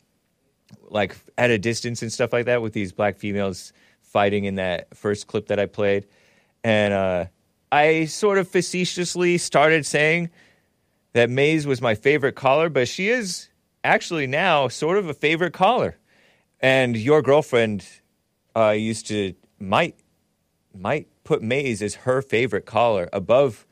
Like 0.90 1.16
at 1.38 1.50
a 1.50 1.58
distance 1.58 2.02
and 2.02 2.12
stuff 2.12 2.34
like 2.34 2.46
that 2.46 2.62
with 2.62 2.74
these 2.74 2.92
black 2.92 3.18
females 3.18 3.74
fighting 4.02 4.46
in 4.46 4.56
that 4.56 4.96
first 4.96 5.28
clip 5.28 5.48
that 5.48 5.60
I 5.60 5.66
played. 5.66 6.08
And 6.64 6.94
uh, 6.94 7.26
I 7.72 8.06
sort 8.06 8.38
of 8.38 8.48
facetiously 8.48 9.38
started 9.38 9.86
saying 9.86 10.30
that 11.14 11.30
Maze 11.30 11.68
was 11.68 11.82
my 11.82 11.96
favorite 11.96 12.36
caller, 12.36 12.70
but 12.70 12.88
she 12.88 13.10
is 13.10 13.50
actually 13.84 14.28
now 14.28 14.68
sort 14.68 14.98
of 14.98 15.10
a 15.10 15.14
favorite 15.14 15.54
caller. 15.54 15.98
And 16.60 16.96
your 16.96 17.22
girlfriend 17.22 17.86
uh, 18.56 18.72
used 18.72 19.08
to 19.08 19.34
might 19.60 19.96
might 20.74 21.08
put 21.24 21.42
Maze 21.42 21.82
as 21.82 21.96
her 21.96 22.22
favorite 22.22 22.66
caller 22.66 23.10
above 23.14 23.66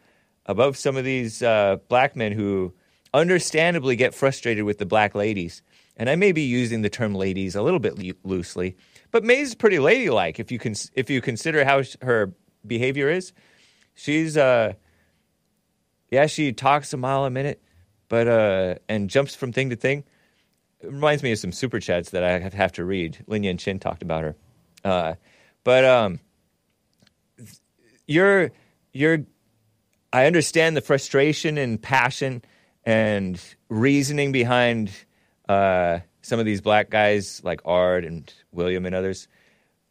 above 0.45 0.77
some 0.77 0.97
of 0.97 1.05
these 1.05 1.41
uh, 1.41 1.77
black 1.87 2.15
men 2.15 2.31
who 2.31 2.73
understandably 3.13 3.95
get 3.95 4.13
frustrated 4.13 4.65
with 4.65 4.77
the 4.77 4.85
black 4.85 5.15
ladies. 5.15 5.61
And 5.95 6.09
I 6.09 6.15
may 6.15 6.31
be 6.31 6.41
using 6.41 6.81
the 6.81 6.89
term 6.89 7.13
ladies 7.13 7.55
a 7.55 7.61
little 7.61 7.79
bit 7.79 7.97
loo- 7.97 8.17
loosely, 8.23 8.75
but 9.11 9.23
Maze 9.23 9.49
is 9.49 9.55
pretty 9.55 9.79
ladylike 9.79 10.39
if 10.39 10.51
you 10.51 10.57
can 10.59 10.73
if 10.95 11.09
you 11.09 11.21
consider 11.21 11.63
how 11.63 11.83
sh- 11.83 11.95
her 12.01 12.33
behavior 12.65 13.09
is. 13.09 13.31
She's 13.93 14.35
uh 14.37 14.73
yeah, 16.09 16.25
she 16.25 16.51
talks 16.51 16.93
a 16.93 16.97
mile 16.97 17.25
a 17.25 17.29
minute, 17.29 17.61
but 18.09 18.27
uh 18.27 18.75
and 18.89 19.09
jumps 19.09 19.35
from 19.35 19.51
thing 19.51 19.69
to 19.69 19.75
thing. 19.75 20.03
It 20.81 20.91
reminds 20.91 21.23
me 21.23 21.31
of 21.31 21.39
some 21.39 21.51
super 21.51 21.79
chats 21.79 22.09
that 22.09 22.23
I 22.23 22.39
have 22.39 22.73
to 22.73 22.83
read. 22.83 23.23
Lin 23.27 23.43
Yan 23.43 23.57
Chin 23.57 23.79
talked 23.79 24.01
about 24.01 24.23
her. 24.23 24.35
Uh, 24.83 25.13
but 25.63 25.85
um, 25.85 26.19
you're 28.05 28.51
you're 28.91 29.19
I 30.11 30.25
understand 30.25 30.75
the 30.75 30.81
frustration 30.81 31.57
and 31.57 31.81
passion 31.81 32.43
and 32.85 33.41
reasoning 33.69 34.31
behind 34.33 34.91
uh, 35.49 35.99
some 36.21 36.39
of 36.39 36.45
these 36.45 36.61
black 36.61 36.89
guys 36.89 37.41
like 37.43 37.61
Art 37.65 38.05
and 38.05 38.33
William 38.51 38.85
and 38.85 38.95
others. 38.95 39.27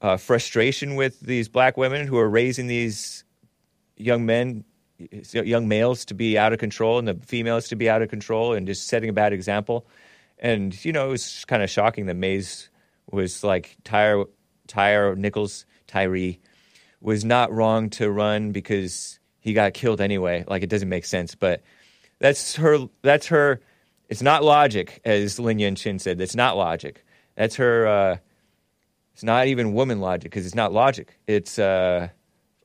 Uh, 0.01 0.17
frustration 0.17 0.97
with 0.97 1.21
these 1.21 1.49
black 1.49 1.77
women 1.77 2.07
who 2.07 2.19
are 2.19 2.29
raising 2.29 2.67
these 2.67 3.25
young 3.97 4.27
men, 4.27 4.65
young 5.33 5.69
males 5.69 6.05
to 6.07 6.15
be 6.15 6.37
out 6.37 6.53
of 6.53 6.59
control 6.59 6.99
and 6.99 7.07
the 7.07 7.15
females 7.27 7.69
to 7.69 7.77
be 7.77 7.89
out 7.89 8.03
of 8.03 8.09
control 8.09 8.53
and 8.53 8.67
just 8.67 8.89
setting 8.89 9.09
a 9.09 9.13
bad 9.13 9.33
example. 9.33 9.87
And, 10.39 10.85
you 10.85 10.93
know, 10.93 11.07
it 11.07 11.11
was 11.11 11.45
kind 11.45 11.63
of 11.63 11.71
shocking 11.71 12.07
that 12.07 12.17
Maze 12.17 12.69
was 13.11 13.45
like 13.45 13.77
Tyre, 13.85 14.25
Tyre 14.67 15.15
Nichols, 15.15 15.67
Tyree, 15.87 16.41
was 17.01 17.25
not 17.25 17.53
wrong 17.53 17.91
to 17.91 18.11
run 18.11 18.51
because 18.51 19.21
he 19.39 19.53
got 19.53 19.75
killed 19.75 20.01
anyway. 20.01 20.45
Like, 20.49 20.63
it 20.63 20.71
doesn't 20.71 20.89
make 20.89 21.05
sense. 21.05 21.35
But 21.37 21.63
that's 22.19 22.57
her, 22.57 22.79
that's 23.03 23.27
her, 23.27 23.61
it's 24.13 24.21
not 24.21 24.45
logic, 24.45 25.01
as 25.07 25.39
Lin 25.39 25.59
Yan 25.59 25.75
Chin 25.75 25.99
said. 25.99 26.19
That's 26.19 26.37
not 26.37 26.55
logic. 26.55 27.03
That's 27.35 27.57
her, 27.57 27.87
uh, 27.87 28.17
it's 29.15 29.25
not 29.25 29.47
even 29.47 29.73
woman 29.73 30.01
logic 30.01 30.25
because 30.25 30.45
it's 30.45 30.55
not 30.55 30.71
logic. 30.71 31.19
It's 31.27 31.59
uh, 31.59 32.09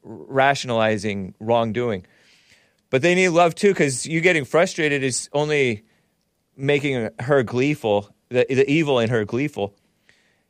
rationalizing 0.03 1.35
wrongdoing. 1.39 2.05
But 2.89 3.01
they 3.01 3.15
need 3.15 3.29
love 3.29 3.55
too 3.55 3.69
because 3.69 4.05
you 4.05 4.19
getting 4.19 4.43
frustrated 4.43 5.03
is 5.03 5.29
only 5.31 5.85
making 6.57 7.11
her 7.19 7.43
gleeful, 7.43 8.13
the, 8.27 8.45
the 8.49 8.69
evil 8.69 8.99
in 8.99 9.09
her 9.09 9.23
gleeful. 9.23 9.73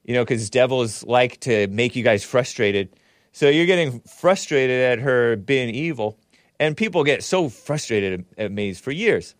You 0.03 0.15
know, 0.15 0.23
because 0.23 0.49
devils 0.49 1.03
like 1.03 1.39
to 1.41 1.67
make 1.67 1.95
you 1.95 2.03
guys 2.03 2.23
frustrated. 2.23 2.89
So 3.33 3.49
you're 3.49 3.67
getting 3.67 3.99
frustrated 3.99 4.81
at 4.81 4.97
her 4.97 5.35
being 5.35 5.69
evil. 5.69 6.17
And 6.59 6.75
people 6.75 7.03
get 7.03 7.23
so 7.23 7.49
frustrated 7.49 8.25
at, 8.35 8.45
at 8.45 8.51
Maze 8.51 8.79
for 8.79 8.89
years. 8.89 9.35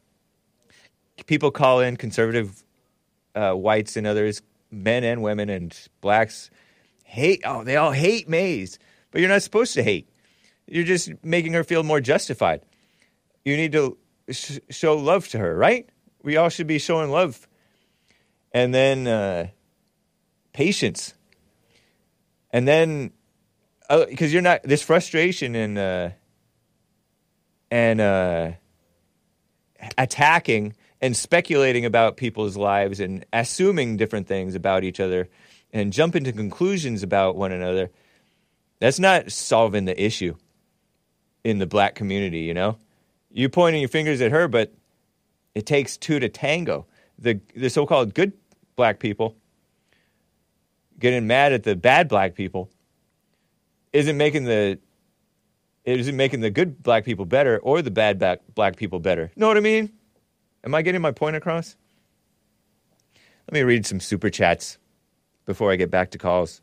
People 1.26 1.52
call 1.52 1.80
in 1.80 1.98
conservative 1.98 2.64
uh, 3.36 3.54
whites 3.54 3.98
and 3.98 4.06
others, 4.06 4.42
men 4.72 5.04
and 5.04 5.22
women 5.22 5.50
and 5.50 5.78
blacks, 6.02 6.50
hate. 7.04 7.42
Oh, 7.46 7.64
they 7.64 7.76
all 7.76 7.92
hate 7.92 8.30
Maze. 8.30 8.80
But 9.12 9.22
you're 9.22 9.30
not 9.30 9.42
supposed 9.42 9.74
to 9.74 9.84
hate. 9.84 10.10
You're 10.68 10.84
just 10.84 11.12
making 11.24 11.54
her 11.54 11.64
feel 11.64 11.84
more 11.84 12.02
justified. 12.02 12.62
You 13.46 13.56
need 13.56 13.72
to 13.72 13.98
sh- 14.30 14.60
show 14.70 14.98
love 14.98 15.28
to 15.30 15.38
her, 15.38 15.56
right? 15.56 15.90
We 16.22 16.36
all 16.38 16.50
should 16.50 16.68
be 16.68 16.80
showing 16.80 17.10
love. 17.10 17.48
And 18.52 18.74
then 18.74 19.08
uh, 19.08 19.48
patience. 20.54 21.14
And 22.52 22.68
then, 22.68 23.12
because 23.90 24.34
you're 24.34 24.42
not, 24.42 24.64
this 24.64 24.82
frustration 24.82 25.56
and, 25.56 25.78
uh, 25.78 26.10
and 27.72 28.02
uh, 28.02 28.52
attacking 29.98 30.76
and 31.02 31.16
speculating 31.16 31.86
about 31.86 32.18
people's 32.18 32.58
lives 32.58 33.00
and 33.00 33.26
assuming 33.34 33.98
different 33.98 34.28
things 34.28 34.56
about 34.56 34.84
each 34.84 35.00
other 35.00 35.30
and 35.72 35.94
jumping 35.94 36.24
to 36.24 36.32
conclusions 36.32 37.04
about 37.04 37.36
one 37.36 37.52
another, 37.52 37.92
that's 38.80 39.00
not 39.00 39.32
solving 39.32 39.86
the 39.86 40.02
issue 40.04 40.36
in 41.44 41.60
the 41.60 41.68
black 41.68 41.96
community, 41.96 42.40
you 42.40 42.54
know? 42.54 42.78
You 43.32 43.50
pointing 43.50 43.82
your 43.82 43.90
fingers 43.90 44.22
at 44.22 44.32
her, 44.32 44.48
but 44.48 44.74
it 45.54 45.66
takes 45.66 45.98
two 45.98 46.20
to 46.20 46.30
tango. 46.30 46.86
The 47.20 47.40
the 47.56 47.70
so-called 47.70 48.14
good 48.14 48.34
black 48.76 49.00
people 49.00 49.36
getting 51.00 51.28
mad 51.28 51.54
at 51.54 51.64
the 51.64 51.76
bad 51.76 52.08
black 52.08 52.36
people 52.36 52.70
isn't 53.94 54.18
making 54.18 54.46
the 54.46 54.80
isn't 55.84 56.16
making 56.16 56.42
the 56.42 56.50
good 56.50 56.84
black 56.84 57.06
people 57.06 57.26
better 57.26 57.58
or 57.60 57.82
the 57.82 57.92
bad 57.92 58.24
black 58.54 58.76
people 58.76 59.00
better. 59.00 59.32
Know 59.36 59.48
what 59.48 59.58
I 59.58 59.62
mean? 59.62 59.92
Am 60.68 60.76
I 60.76 60.82
getting 60.82 61.00
my 61.00 61.14
point 61.14 61.38
across? 61.38 61.78
Let 63.48 63.54
me 63.54 63.62
read 63.62 63.86
some 63.86 64.02
super 64.02 64.30
chats 64.30 64.78
before 65.46 65.72
I 65.72 65.78
get 65.78 65.90
back 65.90 66.12
to 66.12 66.18
calls. 66.18 66.62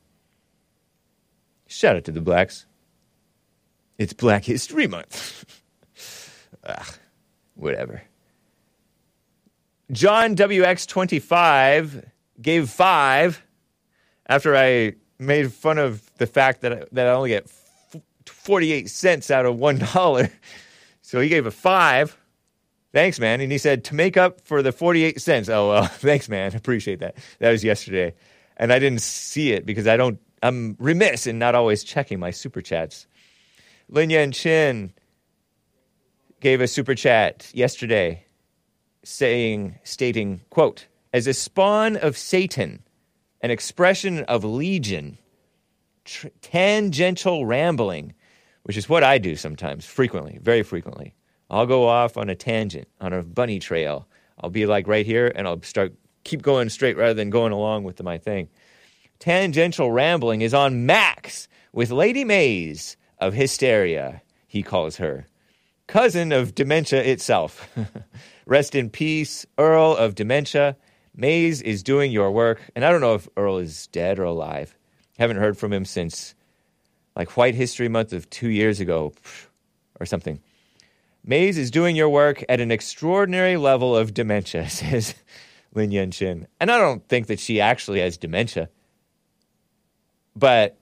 Shout 1.67 1.97
out 1.97 2.05
to 2.05 2.13
the 2.13 2.21
blacks. 2.21 2.67
It's 3.97 4.13
Black 4.13 4.45
History 4.45 4.87
Month. 4.87 5.47
Ugh, 6.65 6.87
whatever. 7.55 8.03
John 9.91 10.37
WX25 10.37 12.05
gave 12.43 12.69
five 12.69 13.43
after 14.27 14.55
I 14.55 14.97
made 15.19 15.51
fun 15.51 15.79
of 15.79 16.03
the 16.19 16.27
fact 16.27 16.61
that 16.61 16.73
I, 16.75 16.85
that 16.93 17.07
I 17.07 17.11
only 17.13 17.31
get 17.31 17.49
48 18.27 18.91
cents 18.91 19.31
out 19.31 19.47
of 19.47 19.57
$1. 19.57 20.31
So 21.07 21.21
he 21.21 21.29
gave 21.29 21.45
a 21.45 21.51
five. 21.51 22.17
Thanks, 22.95 23.19
man. 23.19 23.41
And 23.41 23.51
he 23.51 23.59
said, 23.59 23.83
to 23.87 23.95
make 23.97 24.17
up 24.17 24.41
for 24.43 24.63
the 24.63 24.71
48 24.71 25.21
cents. 25.21 25.49
Oh, 25.49 25.71
well, 25.71 25.85
thanks, 25.95 26.29
man. 26.29 26.55
Appreciate 26.57 27.01
that. 27.01 27.17
That 27.41 27.51
was 27.51 27.65
yesterday. 27.65 28.15
And 28.57 28.73
I 28.73 28.79
didn't 28.79 29.03
see 29.03 29.51
it 29.51 29.67
because 29.67 29.89
I 29.89 29.97
don't, 29.97 30.21
I'm 30.45 30.77
remiss 30.79 31.27
in 31.27 31.41
not 31.41 31.57
always 31.57 31.83
checking 31.83 32.21
my 32.21 32.31
super 32.31 32.63
chats. 32.63 33.09
Lin 33.89 34.11
Yan 34.11 34.31
Chin 34.31 34.93
gave 36.39 36.61
a 36.61 36.69
super 36.69 36.95
chat 36.95 37.51
yesterday 37.53 38.25
saying, 39.03 39.77
stating, 39.83 40.43
quote, 40.51 40.87
as 41.13 41.27
a 41.27 41.35
spawn 41.35 41.97
of 41.97 42.17
Satan, 42.17 42.85
an 43.41 43.51
expression 43.51 44.21
of 44.21 44.45
legion, 44.45 45.19
tr- 46.05 46.29
tangential 46.43 47.45
rambling, 47.45 48.15
which 48.63 48.77
is 48.77 48.89
what 48.89 49.03
I 49.03 49.19
do 49.19 49.35
sometimes, 49.35 49.85
frequently, 49.85 50.39
very 50.41 50.63
frequently. 50.63 51.17
I'll 51.55 51.67
go 51.67 51.87
off 51.87 52.17
on 52.17 52.29
a 52.29 52.35
tangent, 52.35 52.89
on 53.01 53.13
a 53.13 53.23
bunny 53.23 53.61
trail. 53.61 54.09
I'll 54.41 54.51
be 54.51 54.67
like 54.67 54.89
right 54.89 55.07
here 55.07 55.31
and 55.37 55.47
I'll 55.47 55.63
start 55.63 55.95
keep 56.25 56.43
going 56.43 56.69
straight 56.69 56.97
rather 56.97 57.15
than 57.15 57.31
going 57.31 57.53
along 57.53 57.85
with 57.85 58.03
my 58.03 58.19
thing. 58.19 58.49
Tangential 59.21 59.93
rambling 59.93 60.41
is 60.41 60.53
on 60.53 60.85
max 60.85 61.47
with 61.73 61.93
Lady 61.93 62.25
Maze 62.25 62.97
of 63.21 63.35
hysteria, 63.35 64.21
he 64.49 64.65
calls 64.65 64.97
her. 64.97 65.29
Cousin 65.87 66.33
of 66.33 66.57
dementia 66.57 67.01
itself. 67.01 67.69
Rest 68.47 68.75
in 68.75 68.91
peace, 68.91 69.47
Earl 69.57 69.95
of 69.95 70.17
dementia. 70.17 70.77
Maze 71.15 71.63
is 71.63 71.85
doing 71.85 72.11
your 72.11 72.33
work. 72.33 72.61
And 72.75 72.85
I 72.85 72.91
don't 72.91 73.01
know 73.01 73.15
if 73.15 73.29
Earl 73.37 73.59
is 73.59 73.87
dead 73.89 74.19
or 74.19 74.25
alive. 74.25 74.77
Haven't 75.19 75.37
heard 75.37 75.57
from 75.57 75.73
him 75.73 75.85
since 75.85 76.35
like 77.15 77.37
White 77.37 77.55
History 77.55 77.89
Month 77.89 78.13
of 78.13 78.29
two 78.29 78.49
years 78.49 78.81
ago 78.81 79.13
or 80.01 80.07
something. 80.07 80.41
Maze 81.25 81.57
is 81.57 81.71
doing 81.71 81.97
your 81.97 82.11
work 82.11 82.45
at 82.49 82.61
an 82.61 82.71
extraordinary 82.71 83.57
level 83.57 83.97
of 83.97 84.13
dementia, 84.13 84.69
says 84.69 85.15
Lin 85.75 86.11
Chin. 86.11 86.47
And 86.61 86.71
I 86.71 86.79
don't 86.79 87.07
think 87.09 87.29
that 87.29 87.41
she 87.41 87.61
actually 87.61 88.01
has 88.01 88.19
dementia. 88.19 88.69
But 90.37 90.79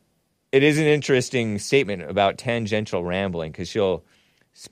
it 0.51 0.63
is 0.63 0.79
an 0.79 0.87
interesting 0.87 1.59
statement 1.59 2.03
about 2.03 2.39
tangential 2.39 3.05
rambling 3.05 3.53
because 3.53 3.69
she'll 3.69 4.05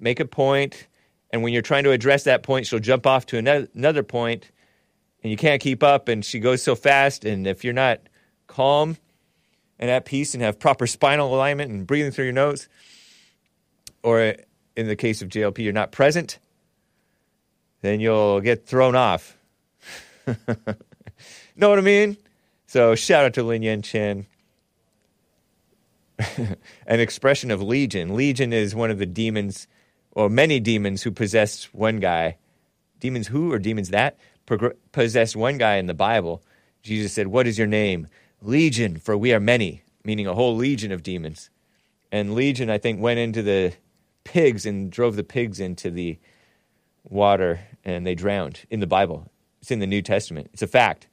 make 0.01 0.21
a 0.21 0.25
point, 0.25 0.89
and 1.31 1.43
when 1.43 1.53
you're 1.53 1.63
trying 1.63 1.85
to 1.85 1.93
address 1.93 2.25
that 2.25 2.43
point, 2.43 2.67
she'll 2.67 2.81
jump 2.81 3.07
off 3.07 3.27
to 3.27 3.39
another 3.39 4.03
point, 4.03 4.51
and 5.23 5.31
you 5.31 5.37
can't 5.37 5.63
keep 5.63 5.83
up, 5.83 6.09
and 6.09 6.25
she 6.25 6.41
goes 6.41 6.63
so 6.63 6.75
fast. 6.75 7.25
And 7.25 7.47
if 7.47 7.63
you're 7.65 7.73
not 7.73 8.01
calm 8.47 8.97
and 9.79 9.91
at 9.91 10.05
peace 10.05 10.35
and 10.35 10.43
have 10.43 10.59
proper 10.59 10.87
spinal 10.87 11.35
alignment 11.35 11.71
and 11.71 11.87
breathing 11.87 12.11
through 12.11 12.25
your 12.25 12.33
nose, 12.33 12.69
or 14.03 14.35
in 14.77 14.87
the 14.89 14.97
case 14.97 15.23
of 15.23 15.29
JLP, 15.29 15.59
you're 15.59 15.73
not 15.73 15.93
present, 15.93 16.39
then 17.83 18.01
you'll 18.01 18.41
get 18.41 18.67
thrown 18.67 18.95
off. 18.95 19.37
know 21.57 21.69
what 21.69 21.79
I 21.79 21.83
mean? 21.83 22.17
So 22.67 22.95
shout 22.95 23.25
out 23.25 23.35
to 23.35 23.43
Lin 23.43 23.63
Yan 23.63 23.83
Chen. 23.83 24.27
An 26.87 27.01
expression 27.01 27.51
of 27.51 27.63
legion. 27.63 28.15
Legion 28.15 28.53
is 28.53 28.75
one 28.75 28.91
of 28.91 28.99
the 28.99 29.07
demons, 29.07 29.67
or 30.13 30.29
many 30.29 30.61
demons 30.61 31.03
who 31.03 31.11
possessed 31.11 31.75
one 31.75 32.01
guy. 32.01 32.37
Demons 32.99 33.29
who 33.29 33.53
or 33.53 33.59
demons 33.59 33.89
that 33.91 34.19
Progr- 34.51 34.77
possessed 34.91 35.37
one 35.37 35.59
guy 35.59 35.77
in 35.77 35.87
the 35.87 35.95
Bible. 35.95 36.43
Jesus 36.83 37.13
said, 37.13 37.29
What 37.29 37.47
is 37.47 37.57
your 37.57 37.69
name? 37.69 38.09
Legion, 38.43 38.99
for 38.99 39.17
we 39.17 39.33
are 39.33 39.41
many, 39.41 39.83
meaning 40.05 40.27
a 40.27 40.35
whole 40.35 40.57
legion 40.57 40.91
of 40.91 41.03
demons. 41.03 41.51
And 42.11 42.35
legion, 42.35 42.69
I 42.69 42.79
think, 42.79 43.01
went 43.01 43.21
into 43.21 43.43
the 43.43 43.73
pigs 44.25 44.67
and 44.67 44.91
drove 44.91 45.17
the 45.17 45.25
pigs 45.25 45.61
into 45.61 45.91
the 45.91 46.19
water 47.05 47.61
and 47.85 48.07
they 48.07 48.15
drowned 48.15 48.61
in 48.71 48.81
the 48.81 48.87
Bible. 48.87 49.31
It's 49.61 49.71
in 49.71 49.79
the 49.79 49.87
New 49.87 50.03
Testament. 50.03 50.51
It's 50.53 50.63
a 50.63 50.67
fact. 50.67 51.09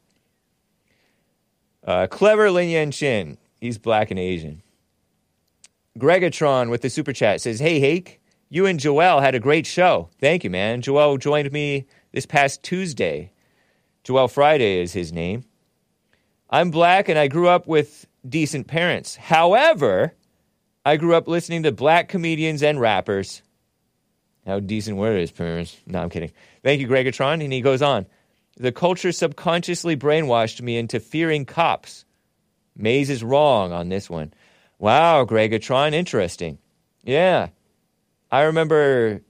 Uh, 1.84 2.08
clever 2.08 2.52
Lin 2.52 2.70
Yan 2.70 2.92
Chin. 2.92 3.38
He's 3.60 3.78
black 3.78 4.12
and 4.12 4.20
Asian. 4.20 4.62
Gregatron 5.98 6.70
with 6.70 6.82
the 6.82 6.90
super 6.90 7.14
chat 7.14 7.42
says, 7.42 7.60
Hey, 7.60 7.80
Hake, 7.80 8.22
you 8.50 8.66
and 8.66 8.80
Joel 8.80 9.20
had 9.20 9.36
a 9.36 9.40
great 9.40 9.66
show. 9.66 10.10
Thank 10.20 10.44
you, 10.44 10.50
man. 10.50 10.82
Joel 10.82 11.18
joined 11.18 11.52
me 11.52 11.88
this 12.12 12.26
past 12.26 12.62
Tuesday. 12.64 13.32
Joel 14.04 14.28
Friday 14.28 14.80
is 14.80 14.94
his 14.94 15.12
name. 15.12 15.44
I'm 16.50 16.72
black 16.72 17.10
and 17.10 17.20
I 17.20 17.28
grew 17.28 17.50
up 17.50 17.68
with 17.68 18.08
decent 18.28 18.68
parents. 18.68 19.16
However, 19.16 20.14
I 20.88 20.96
grew 20.96 21.16
up 21.16 21.28
listening 21.28 21.64
to 21.64 21.74
black 21.74 22.08
comedians 22.08 22.64
and 22.64 22.80
rappers. 22.80 23.42
How 24.46 24.62
decent 24.62 24.96
were 24.96 25.18
his 25.18 25.32
parents? 25.32 25.76
No, 25.86 26.02
I'm 26.02 26.10
kidding. 26.10 26.32
Thank 26.64 26.80
you, 26.80 26.88
Gregatron. 26.88 27.44
And 27.44 27.52
he 27.52 27.60
goes 27.60 27.82
on. 27.82 28.06
The 28.56 28.72
culture 28.72 29.12
subconsciously 29.12 29.98
brainwashed 29.98 30.62
me 30.62 30.78
into 30.78 31.02
fearing 31.02 31.44
cops. 31.44 32.06
Maze 32.78 33.10
is 33.10 33.22
wrong 33.22 33.74
on 33.74 33.90
this 33.90 34.10
one. 34.10 34.34
Wow, 34.80 35.26
Gregatron, 35.26 35.92
interesting. 35.92 36.58
Yeah. 37.04 37.50
I 38.32 38.44
remember 38.44 39.24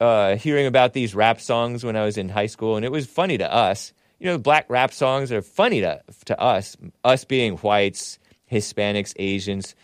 uh, 0.00 0.36
hearing 0.36 0.64
about 0.64 0.94
these 0.94 1.14
rap 1.14 1.42
songs 1.42 1.84
when 1.84 1.94
I 1.94 2.06
was 2.06 2.16
in 2.16 2.30
high 2.30 2.46
school, 2.46 2.76
and 2.76 2.86
it 2.86 2.90
was 2.90 3.06
funny 3.06 3.36
to 3.36 3.52
us. 3.52 3.92
You 4.18 4.28
know, 4.28 4.38
black 4.38 4.64
rap 4.70 4.94
songs 4.94 5.30
are 5.30 5.42
funny 5.42 5.82
to, 5.82 6.00
to 6.24 6.40
us, 6.40 6.74
us 7.04 7.26
being 7.26 7.58
whites, 7.58 8.18
Hispanics, 8.50 9.12
Asians. 9.18 9.74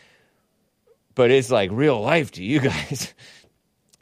But 1.18 1.32
it's 1.32 1.50
like 1.50 1.70
real 1.72 2.00
life 2.00 2.30
to 2.32 2.44
you 2.44 2.60
guys, 2.70 3.12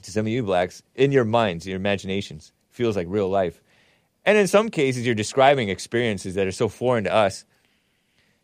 to 0.02 0.10
some 0.10 0.26
of 0.26 0.28
you 0.28 0.42
blacks, 0.42 0.82
in 0.94 1.12
your 1.12 1.24
minds, 1.24 1.66
your 1.66 1.76
imaginations. 1.76 2.52
Feels 2.68 2.94
like 2.94 3.06
real 3.08 3.30
life. 3.30 3.62
And 4.26 4.36
in 4.36 4.46
some 4.46 4.68
cases, 4.68 5.06
you're 5.06 5.14
describing 5.14 5.70
experiences 5.70 6.34
that 6.34 6.46
are 6.46 6.52
so 6.52 6.68
foreign 6.68 7.04
to 7.04 7.14
us. 7.14 7.46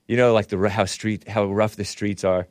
You 0.06 0.16
know, 0.16 0.32
like 0.32 0.48
the 0.48 0.70
how 0.70 0.86
street, 0.86 1.28
how 1.28 1.44
rough 1.44 1.76
the 1.76 1.84
streets 1.84 2.24
are. 2.24 2.48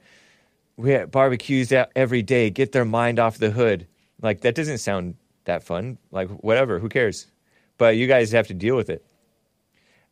We 0.78 0.92
have 0.92 1.10
barbecues 1.10 1.74
every 1.96 2.22
day. 2.22 2.52
Get 2.52 2.72
their 2.72 2.86
mind 2.86 3.18
off 3.18 3.40
the 3.40 3.50
hood. 3.50 3.88
Like 4.22 4.42
that 4.42 4.54
doesn't 4.54 4.78
sound 4.78 5.16
that 5.46 5.64
fun. 5.64 5.98
Like 6.12 6.30
whatever, 6.30 6.78
who 6.78 6.88
cares? 6.88 7.26
But 7.80 7.98
you 7.98 8.06
guys 8.06 8.32
have 8.32 8.46
to 8.50 8.54
deal 8.54 8.76
with 8.76 8.92
it. 8.92 9.04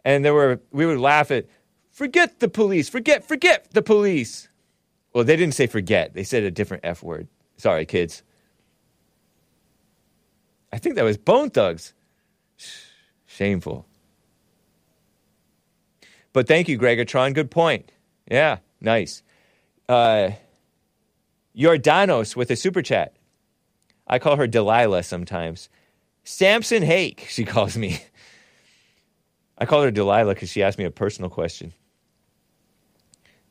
And 0.04 0.26
there 0.26 0.34
were 0.34 0.60
we 0.72 0.88
would 0.88 0.98
laugh 0.98 1.30
at, 1.30 1.46
forget 1.92 2.40
the 2.40 2.50
police, 2.50 2.90
forget, 2.90 3.28
forget 3.28 3.70
the 3.74 3.84
police. 3.84 4.49
Well, 5.14 5.24
they 5.24 5.36
didn't 5.36 5.56
say 5.56 5.68
forget. 5.68 6.14
They 6.14 6.24
said 6.24 6.44
a 6.44 6.52
different 6.52 6.86
F 6.86 7.02
word. 7.02 7.28
Sorry, 7.58 7.86
kids. 7.86 8.24
I 10.72 10.78
think 10.78 10.96
that 10.96 11.04
was 11.04 11.18
Bone 11.18 11.50
Thugs. 11.50 11.94
Shameful. 13.26 13.86
But 16.34 16.48
thank 16.48 16.68
you, 16.70 16.78
Gregatron. 16.78 17.34
Good 17.34 17.50
point. 17.50 17.92
Yeah, 18.30 18.58
nice. 18.80 19.24
Uh, 19.88 20.32
Danos 21.56 22.36
with 22.36 22.52
a 22.52 22.56
super 22.56 22.82
chat. 22.82 23.16
I 24.08 24.20
call 24.20 24.36
her 24.36 24.48
Delilah 24.48 25.04
sometimes. 25.04 25.70
Samson 26.24 26.84
Hake, 26.84 27.28
she 27.30 27.46
calls 27.46 27.78
me. 27.78 28.02
I 29.58 29.66
call 29.66 29.82
her 29.84 29.92
Delilah 29.92 30.34
because 30.34 30.50
she 30.50 30.64
asked 30.64 30.78
me 30.78 30.86
a 30.86 30.92
personal 30.92 31.30
question 31.30 31.74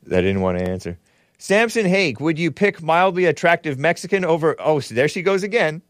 that 0.04 0.18
I 0.18 0.22
didn't 0.22 0.40
want 0.40 0.59
to 0.59 0.68
answer. 0.68 0.98
Samson 1.39 1.86
Hake, 1.86 2.18
would 2.18 2.36
you 2.36 2.51
pick 2.51 2.82
mildly 2.82 3.24
attractive 3.26 3.78
Mexican 3.78 4.24
over? 4.24 4.57
Oh, 4.59 4.80
so 4.80 4.95
there 4.95 5.07
she 5.07 5.22
goes 5.22 5.45
again. 5.45 5.82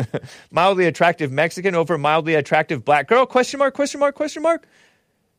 mildly 0.50 0.86
attractive 0.86 1.30
Mexican 1.30 1.74
over 1.74 1.98
mildly 1.98 2.34
attractive 2.34 2.84
black 2.84 3.06
girl? 3.06 3.26
Question 3.26 3.58
mark? 3.58 3.74
Question 3.74 4.00
mark? 4.00 4.14
Question 4.14 4.42
mark? 4.42 4.66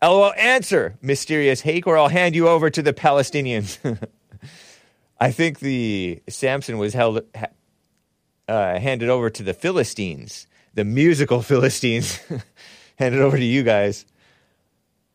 LOL. 0.03 0.33
Answer, 0.33 0.97
mysterious 1.01 1.61
Hake, 1.61 1.87
or 1.87 1.97
I'll 1.97 2.09
hand 2.09 2.35
you 2.35 2.47
over 2.47 2.69
to 2.69 2.81
the 2.83 2.93
Palestinians. 2.93 3.79
I 5.19 5.31
think 5.31 5.59
the 5.59 6.21
Samson 6.29 6.77
was 6.77 6.93
held 6.93 7.21
uh, 8.47 8.79
handed 8.79 9.09
over 9.09 9.31
to 9.31 9.41
the 9.41 9.53
Philistines, 9.53 10.45
the 10.75 10.85
musical 10.85 11.41
Philistines, 11.41 12.19
handed 12.97 13.21
over 13.21 13.37
to 13.37 13.43
you 13.43 13.63
guys 13.63 14.05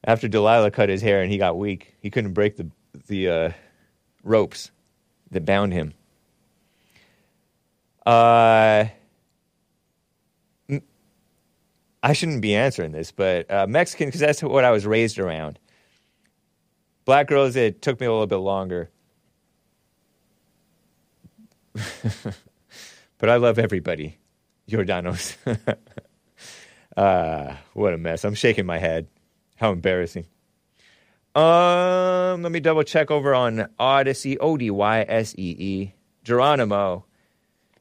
after 0.03 0.27
Delilah 0.27 0.73
cut 0.73 0.89
his 0.89 1.03
hair 1.03 1.23
and 1.23 1.31
he 1.31 1.39
got 1.39 1.57
weak. 1.57 1.95
He 2.01 2.11
couldn't 2.11 2.33
break 2.33 2.57
the 2.57 2.69
the 3.07 3.29
uh, 3.29 3.53
ropes 4.23 4.71
that 5.31 5.45
bound 5.45 5.73
him. 5.73 5.95
Uh, 8.05 8.87
I 12.03 12.13
shouldn't 12.13 12.41
be 12.41 12.55
answering 12.55 12.93
this, 12.93 13.13
but 13.13 13.51
uh, 13.51 13.67
Mexican 13.69 14.09
because 14.09 14.21
that's 14.21 14.43
what 14.43 14.65
I 14.65 14.71
was 14.71 14.87
raised 14.87 15.19
around. 15.19 15.59
Black 17.05 17.27
girls, 17.27 17.57
it 17.57 17.83
took 17.83 18.01
me 18.01 18.07
a 18.07 18.11
little 18.11 18.27
bit 18.27 18.37
longer. 18.37 18.91
but 23.19 23.29
I 23.29 23.37
love 23.37 23.59
everybody. 23.59 24.19
Jordanos. 24.69 25.37
uh, 26.97 27.55
what 27.75 27.93
a 27.93 27.99
mess. 27.99 28.25
I'm 28.25 28.35
shaking 28.35 28.67
my 28.67 28.79
head. 28.79 29.09
How 29.57 29.73
embarrassing. 29.73 30.27
Um, 31.35 32.43
let 32.43 32.51
me 32.51 32.61
double 32.61 32.83
check 32.83 33.11
over 33.11 33.35
on 33.35 33.69
Odysee. 33.79 34.37
O 34.41 34.57
D 34.57 34.71
Y 34.71 35.05
S 35.09 35.35
E 35.39 35.57
E. 35.59 35.95
Geronimo 36.25 37.05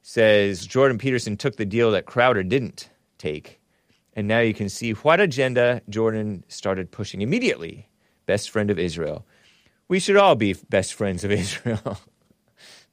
says 0.02 0.66
Jordan 0.66 0.98
Peterson 0.98 1.38
took 1.38 1.56
the 1.58 1.66
deal 1.66 1.92
that 1.92 2.06
Crowder 2.06 2.44
didn't 2.44 2.90
take. 3.18 3.60
And 4.14 4.28
now 4.28 4.40
you 4.40 4.54
can 4.54 4.70
see 4.70 4.92
what 4.92 5.20
agenda 5.20 5.82
Jordan 5.90 6.44
started 6.48 6.92
pushing 6.92 7.22
immediately. 7.22 7.88
Best 8.26 8.50
friend 8.50 8.70
of 8.70 8.80
Israel. 8.80 9.26
We 9.88 10.00
should 10.00 10.18
all 10.18 10.36
be 10.36 10.54
best 10.70 10.94
friends 10.94 11.24
of 11.24 11.32
Israel. 11.44 12.00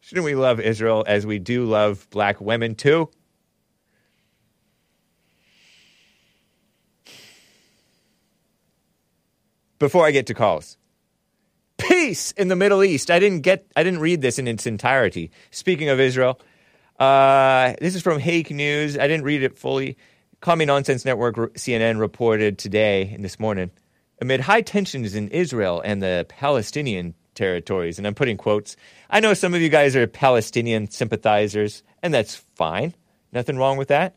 Shouldn't 0.00 0.24
we 0.24 0.34
love 0.34 0.60
Israel 0.60 1.04
as 1.06 1.26
we 1.26 1.38
do 1.38 1.64
love 1.64 2.08
black 2.10 2.40
women 2.40 2.74
too? 2.74 3.10
Before 9.78 10.06
I 10.06 10.10
get 10.10 10.26
to 10.26 10.34
calls. 10.34 10.76
Peace 11.76 12.32
in 12.32 12.48
the 12.48 12.56
Middle 12.56 12.82
East. 12.82 13.10
I 13.10 13.18
didn't 13.18 13.40
get. 13.40 13.66
I 13.76 13.82
didn't 13.82 14.00
read 14.00 14.22
this 14.22 14.38
in 14.38 14.48
its 14.48 14.66
entirety. 14.66 15.30
Speaking 15.50 15.88
of 15.88 16.00
Israel, 16.00 16.40
uh, 16.98 17.74
this 17.80 17.94
is 17.94 18.02
from 18.02 18.18
Hake 18.18 18.50
News. 18.50 18.96
I 18.96 19.06
didn't 19.06 19.24
read 19.24 19.42
it 19.42 19.58
fully. 19.58 19.96
Commie 20.40 20.64
Nonsense 20.64 21.04
Network 21.04 21.36
CNN 21.54 21.98
reported 21.98 22.58
today 22.58 23.10
and 23.14 23.24
this 23.24 23.38
morning 23.38 23.70
amid 24.20 24.40
high 24.40 24.62
tensions 24.62 25.14
in 25.14 25.28
Israel 25.28 25.82
and 25.84 26.02
the 26.02 26.24
Palestinian 26.28 27.14
territories, 27.34 27.98
and 27.98 28.06
I'm 28.06 28.14
putting 28.14 28.36
quotes. 28.38 28.76
I 29.10 29.20
know 29.20 29.34
some 29.34 29.52
of 29.54 29.60
you 29.60 29.68
guys 29.68 29.94
are 29.94 30.06
Palestinian 30.06 30.90
sympathizers, 30.90 31.82
and 32.02 32.14
that's 32.14 32.36
fine. 32.54 32.94
Nothing 33.32 33.58
wrong 33.58 33.76
with 33.76 33.88
that 33.88 34.16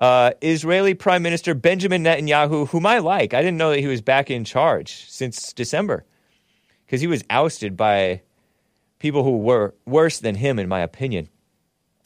uh, 0.00 0.32
Israeli 0.42 0.94
Prime 0.94 1.22
Minister 1.22 1.54
Benjamin 1.54 2.04
Netanyahu, 2.04 2.68
whom 2.68 2.86
I 2.86 2.98
like. 2.98 3.34
I 3.34 3.42
didn't 3.42 3.56
know 3.56 3.70
that 3.70 3.80
he 3.80 3.86
was 3.86 4.02
back 4.02 4.30
in 4.30 4.44
charge 4.44 5.08
since 5.08 5.52
December 5.52 6.04
because 6.84 7.00
he 7.00 7.06
was 7.06 7.24
ousted 7.30 7.76
by 7.76 8.22
people 8.98 9.24
who 9.24 9.38
were 9.38 9.74
worse 9.86 10.20
than 10.20 10.34
him, 10.34 10.58
in 10.58 10.68
my 10.68 10.80
opinion. 10.80 11.28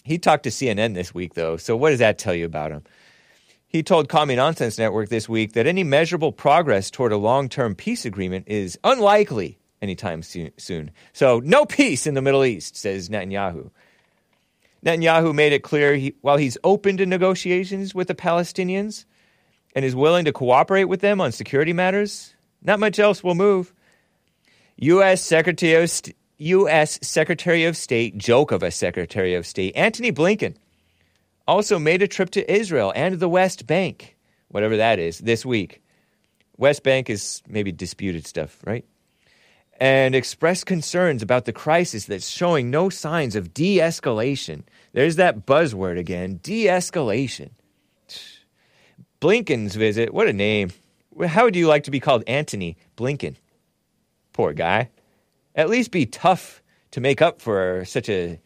He 0.05 0.19
talked 0.19 0.45
to 0.45 0.51
CNN 0.51 0.95
this 0.95 1.15
week, 1.15 1.35
though. 1.35 1.57
So, 1.57 1.77
what 1.77 1.91
does 1.91 1.99
that 1.99 2.19
tell 2.19 2.35
you 2.35 2.47
about 2.47 2.73
him? 2.73 2.83
He 3.67 3.83
told 3.83 4.09
Commie 4.09 4.37
Nonsense 4.37 4.79
Network 4.79 5.09
this 5.09 5.29
week 5.29 5.53
that 5.53 5.67
any 5.67 5.85
measurable 5.85 6.33
progress 6.33 6.91
toward 6.91 7.13
a 7.13 7.17
long 7.17 7.49
term 7.49 7.75
peace 7.75 8.05
agreement 8.05 8.49
is 8.49 8.79
unlikely 8.83 9.59
anytime 9.83 10.23
soon. 10.23 10.91
So, 11.13 11.41
no 11.41 11.67
peace 11.67 12.07
in 12.07 12.15
the 12.15 12.23
Middle 12.23 12.45
East, 12.45 12.77
says 12.77 13.09
Netanyahu. 13.09 13.71
Netanyahu 14.85 15.35
made 15.35 15.53
it 15.53 15.63
clear 15.63 15.95
he, 15.95 16.15
while 16.21 16.37
he's 16.37 16.57
open 16.65 16.97
to 16.97 17.07
negotiations 17.07 17.95
with 17.95 18.09
the 18.09 18.15
Palestinians 18.15 19.05
and 19.75 19.85
is 19.85 19.95
willing 19.95 20.25
to 20.25 20.33
cooperate 20.33 20.85
with 20.85 21.01
them 21.01 21.21
on 21.21 21.33
security 21.33 21.73
matters, 21.73 22.35
not 22.63 22.81
much 22.81 22.99
else 22.99 23.23
will 23.23 23.35
move. 23.35 23.73
U.S. 24.77 25.23
Secretary 25.23 25.83
of, 25.83 25.91
St- 25.91 26.17
U.S. 26.39 26.99
Secretary 27.03 27.65
of 27.65 27.77
State, 27.77 28.17
joke 28.17 28.51
of 28.51 28.63
a 28.63 28.71
Secretary 28.71 29.35
of 29.35 29.47
State, 29.47 29.77
Antony 29.77 30.13
Blinken, 30.13 30.57
also 31.47 31.79
made 31.79 32.01
a 32.01 32.09
trip 32.09 32.31
to 32.31 32.53
Israel 32.53 32.93
and 32.97 33.21
the 33.21 33.29
West 33.29 33.67
Bank, 33.67 34.17
whatever 34.49 34.79
that 34.79 34.99
is, 34.99 35.19
this 35.19 35.45
week. 35.45 35.83
West 36.57 36.83
Bank 36.83 37.11
is 37.11 37.43
maybe 37.47 37.73
disputed 37.73 38.27
stuff, 38.27 38.59
right? 38.65 38.85
And 39.81 40.15
expressed 40.15 40.67
concerns 40.67 41.23
about 41.23 41.47
the 41.47 41.53
crisis 41.53 42.05
that's 42.05 42.29
showing 42.29 42.71
no 42.71 42.91
signs 42.91 43.35
of 43.35 43.55
de 43.55 43.79
escalation. 43.79 44.63
There's 44.93 45.17
that 45.17 45.47
buzzword 45.47 45.99
again 45.99 46.39
de 46.43 46.67
escalation. 46.67 47.51
Blinken's 49.21 49.75
visit, 49.75 50.13
what 50.13 50.29
a 50.29 50.33
name. 50.33 50.71
How 51.27 51.45
would 51.45 51.57
you 51.57 51.67
like 51.67 51.85
to 51.85 51.91
be 51.91 52.01
called 52.01 52.25
Antony 52.27 52.77
Blinken? 52.97 53.37
Poor 54.33 54.53
guy. 54.53 54.91
At 55.55 55.69
least 55.69 55.91
be 55.91 56.07
tough 56.07 56.63
to 56.93 57.01
make 57.01 57.21
up 57.21 57.41
for 57.41 57.85
such 57.87 58.09
a. 58.09 58.39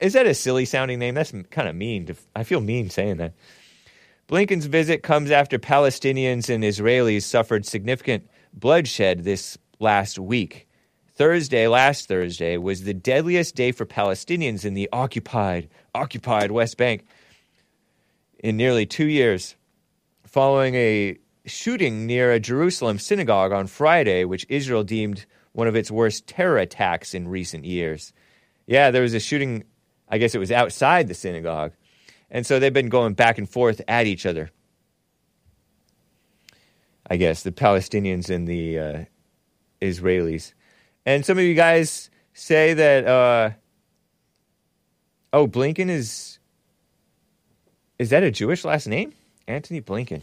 Is 0.00 0.14
that 0.14 0.26
a 0.26 0.34
silly 0.34 0.64
sounding 0.64 0.98
name? 0.98 1.14
That's 1.14 1.32
kind 1.50 1.68
of 1.68 1.76
mean. 1.76 2.06
To, 2.06 2.16
I 2.34 2.44
feel 2.44 2.60
mean 2.60 2.90
saying 2.90 3.18
that. 3.18 3.34
Blinken's 4.28 4.66
visit 4.66 5.02
comes 5.02 5.30
after 5.30 5.58
Palestinians 5.58 6.52
and 6.52 6.64
Israelis 6.64 7.22
suffered 7.22 7.66
significant 7.66 8.28
bloodshed 8.52 9.24
this 9.24 9.58
last 9.78 10.18
week. 10.18 10.68
Thursday, 11.16 11.68
last 11.68 12.08
Thursday, 12.08 12.56
was 12.56 12.82
the 12.82 12.94
deadliest 12.94 13.54
day 13.54 13.70
for 13.70 13.86
Palestinians 13.86 14.64
in 14.64 14.74
the 14.74 14.88
occupied, 14.92 15.68
occupied 15.94 16.50
West 16.50 16.76
Bank 16.76 17.06
in 18.40 18.56
nearly 18.56 18.84
two 18.84 19.06
years, 19.06 19.54
following 20.24 20.74
a 20.74 21.16
shooting 21.46 22.06
near 22.06 22.32
a 22.32 22.40
Jerusalem 22.40 22.98
synagogue 22.98 23.52
on 23.52 23.66
Friday, 23.66 24.24
which 24.24 24.46
Israel 24.48 24.82
deemed 24.82 25.26
one 25.52 25.68
of 25.68 25.76
its 25.76 25.90
worst 25.90 26.26
terror 26.26 26.58
attacks 26.58 27.14
in 27.14 27.28
recent 27.28 27.64
years. 27.64 28.12
Yeah, 28.66 28.90
there 28.90 29.02
was 29.02 29.14
a 29.14 29.20
shooting, 29.20 29.64
I 30.08 30.18
guess 30.18 30.34
it 30.34 30.38
was 30.38 30.50
outside 30.50 31.06
the 31.06 31.14
synagogue. 31.14 31.72
And 32.30 32.44
so 32.44 32.58
they've 32.58 32.72
been 32.72 32.88
going 32.88 33.14
back 33.14 33.38
and 33.38 33.48
forth 33.48 33.80
at 33.86 34.06
each 34.06 34.26
other. 34.26 34.50
I 37.08 37.16
guess 37.16 37.42
the 37.42 37.52
Palestinians 37.52 38.30
and 38.30 38.48
the 38.48 38.78
uh, 38.78 39.04
Israelis. 39.84 40.52
And 41.06 41.24
some 41.24 41.38
of 41.38 41.44
you 41.44 41.54
guys 41.54 42.10
say 42.32 42.74
that, 42.74 43.06
uh, 43.06 43.50
oh, 45.32 45.46
Blinken 45.46 45.90
is, 45.90 46.38
is 47.98 48.10
that 48.10 48.22
a 48.22 48.30
Jewish 48.30 48.64
last 48.64 48.86
name? 48.86 49.12
Antony 49.46 49.80
Blinken. 49.80 50.22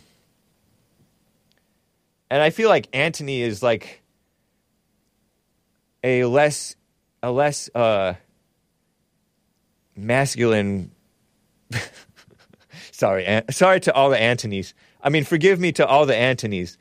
And 2.29 2.41
I 2.41 2.49
feel 2.49 2.69
like 2.69 2.87
Antony 2.93 3.41
is 3.41 3.61
like 3.61 4.01
a 6.03 6.25
less, 6.25 6.75
a 7.21 7.31
less, 7.31 7.69
uh, 7.75 8.15
masculine. 9.95 10.91
sorry, 12.91 13.25
an- 13.25 13.51
sorry 13.51 13.79
to 13.81 13.93
all 13.93 14.09
the 14.09 14.17
Antonys. 14.17 14.73
I 15.03 15.09
mean, 15.09 15.23
forgive 15.23 15.59
me 15.59 15.71
to 15.73 15.85
all 15.85 16.05
the 16.05 16.13
Antonys 16.13 16.77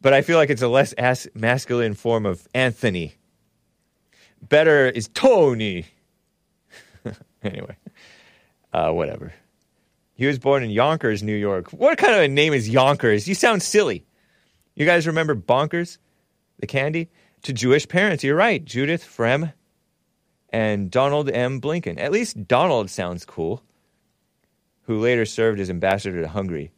but 0.00 0.12
I 0.12 0.22
feel 0.22 0.36
like 0.38 0.50
it's 0.50 0.62
a 0.62 0.68
less 0.68 0.92
as- 0.94 1.28
masculine 1.34 1.94
form 1.94 2.26
of 2.26 2.46
Anthony. 2.54 3.14
Better 4.42 4.88
is 4.88 5.08
Tony. 5.08 5.86
anyway, 7.42 7.76
uh, 8.72 8.90
whatever. 8.90 9.32
He 10.14 10.26
was 10.26 10.38
born 10.38 10.62
in 10.62 10.70
Yonkers, 10.70 11.22
New 11.22 11.36
York. 11.36 11.70
What 11.70 11.98
kind 11.98 12.14
of 12.14 12.20
a 12.20 12.28
name 12.28 12.52
is 12.52 12.68
Yonkers? 12.68 13.26
You 13.26 13.34
sound 13.34 13.62
silly. 13.62 14.04
You 14.74 14.86
guys 14.86 15.06
remember 15.06 15.34
Bonkers, 15.34 15.98
the 16.58 16.66
candy? 16.66 17.08
To 17.42 17.54
Jewish 17.54 17.88
parents, 17.88 18.22
you're 18.22 18.36
right. 18.36 18.62
Judith 18.62 19.02
Frehm 19.02 19.54
and 20.50 20.90
Donald 20.90 21.30
M. 21.30 21.60
Blinken. 21.60 21.98
At 21.98 22.12
least 22.12 22.46
Donald 22.46 22.90
sounds 22.90 23.24
cool, 23.24 23.62
who 24.82 24.98
later 24.98 25.24
served 25.24 25.58
as 25.58 25.70
ambassador 25.70 26.20
to 26.20 26.28
Hungary 26.28 26.70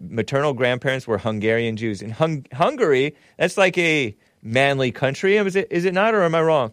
maternal 0.00 0.52
grandparents 0.52 1.06
were 1.06 1.18
Hungarian 1.18 1.76
Jews. 1.76 2.02
In 2.02 2.10
Hung- 2.10 2.46
Hungary, 2.52 3.16
that's 3.38 3.56
like 3.56 3.76
a 3.78 4.16
manly 4.42 4.92
country. 4.92 5.36
Is 5.36 5.56
it, 5.56 5.68
is 5.70 5.84
it 5.84 5.94
not, 5.94 6.14
or 6.14 6.22
am 6.22 6.34
I 6.34 6.42
wrong? 6.42 6.72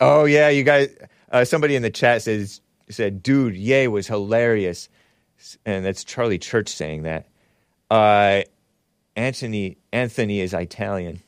Oh 0.00 0.24
yeah, 0.24 0.48
you 0.48 0.64
guys. 0.64 0.88
Uh, 1.30 1.44
somebody 1.44 1.76
in 1.76 1.82
the 1.82 1.90
chat 1.90 2.22
says 2.22 2.60
said, 2.88 3.22
"Dude, 3.22 3.54
Yay 3.54 3.86
was 3.86 4.06
hilarious," 4.06 4.88
and 5.66 5.84
that's 5.84 6.04
Charlie 6.04 6.38
Church 6.38 6.68
saying 6.68 7.02
that. 7.02 7.26
Uh, 7.90 8.42
Anthony 9.14 9.76
Anthony 9.92 10.40
is 10.40 10.54
Italian. 10.54 11.20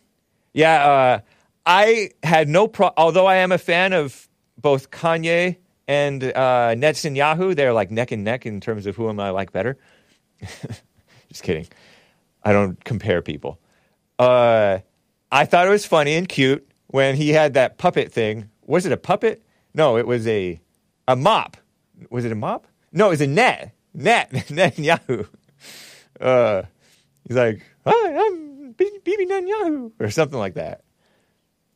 Yeah, 0.54 0.84
uh, 0.84 1.20
I 1.66 2.10
had 2.22 2.48
no 2.48 2.66
pro. 2.66 2.90
Although 2.96 3.26
I 3.26 3.36
am 3.36 3.52
a 3.52 3.58
fan 3.58 3.92
of 3.92 4.28
both 4.56 4.90
Kanye 4.90 5.58
and 5.92 6.24
uh, 6.24 6.74
Netanyahu, 6.74 7.54
they're 7.54 7.74
like 7.74 7.90
neck 7.90 8.12
and 8.12 8.24
neck 8.24 8.46
in 8.46 8.60
terms 8.60 8.86
of 8.86 8.96
who 8.96 9.10
am 9.10 9.20
I 9.20 9.28
like 9.28 9.52
better. 9.52 9.76
Just 11.28 11.42
kidding. 11.42 11.66
I 12.42 12.54
don't 12.54 12.82
compare 12.82 13.20
people. 13.20 13.60
Uh, 14.18 14.78
I 15.30 15.44
thought 15.44 15.66
it 15.66 15.70
was 15.70 15.84
funny 15.84 16.14
and 16.14 16.26
cute 16.26 16.66
when 16.86 17.14
he 17.14 17.28
had 17.28 17.52
that 17.54 17.76
puppet 17.76 18.10
thing. 18.10 18.48
Was 18.64 18.86
it 18.86 18.92
a 18.92 18.96
puppet? 18.96 19.42
No, 19.74 19.98
it 19.98 20.06
was 20.06 20.26
a 20.26 20.58
a 21.06 21.14
mop. 21.14 21.58
Was 22.08 22.24
it 22.24 22.32
a 22.32 22.36
mop? 22.36 22.66
No, 22.90 23.08
it 23.08 23.10
was 23.10 23.20
a 23.20 23.26
net. 23.26 23.74
Net. 23.92 24.30
Netanyahu. 24.32 25.28
Uh, 26.18 26.62
he's 27.28 27.36
like, 27.36 27.60
Hi, 27.84 28.16
I'm 28.16 28.72
Bibi 28.72 29.26
Netanyahu, 29.26 29.92
or 30.00 30.10
something 30.10 30.38
like 30.38 30.54
that. 30.54 30.84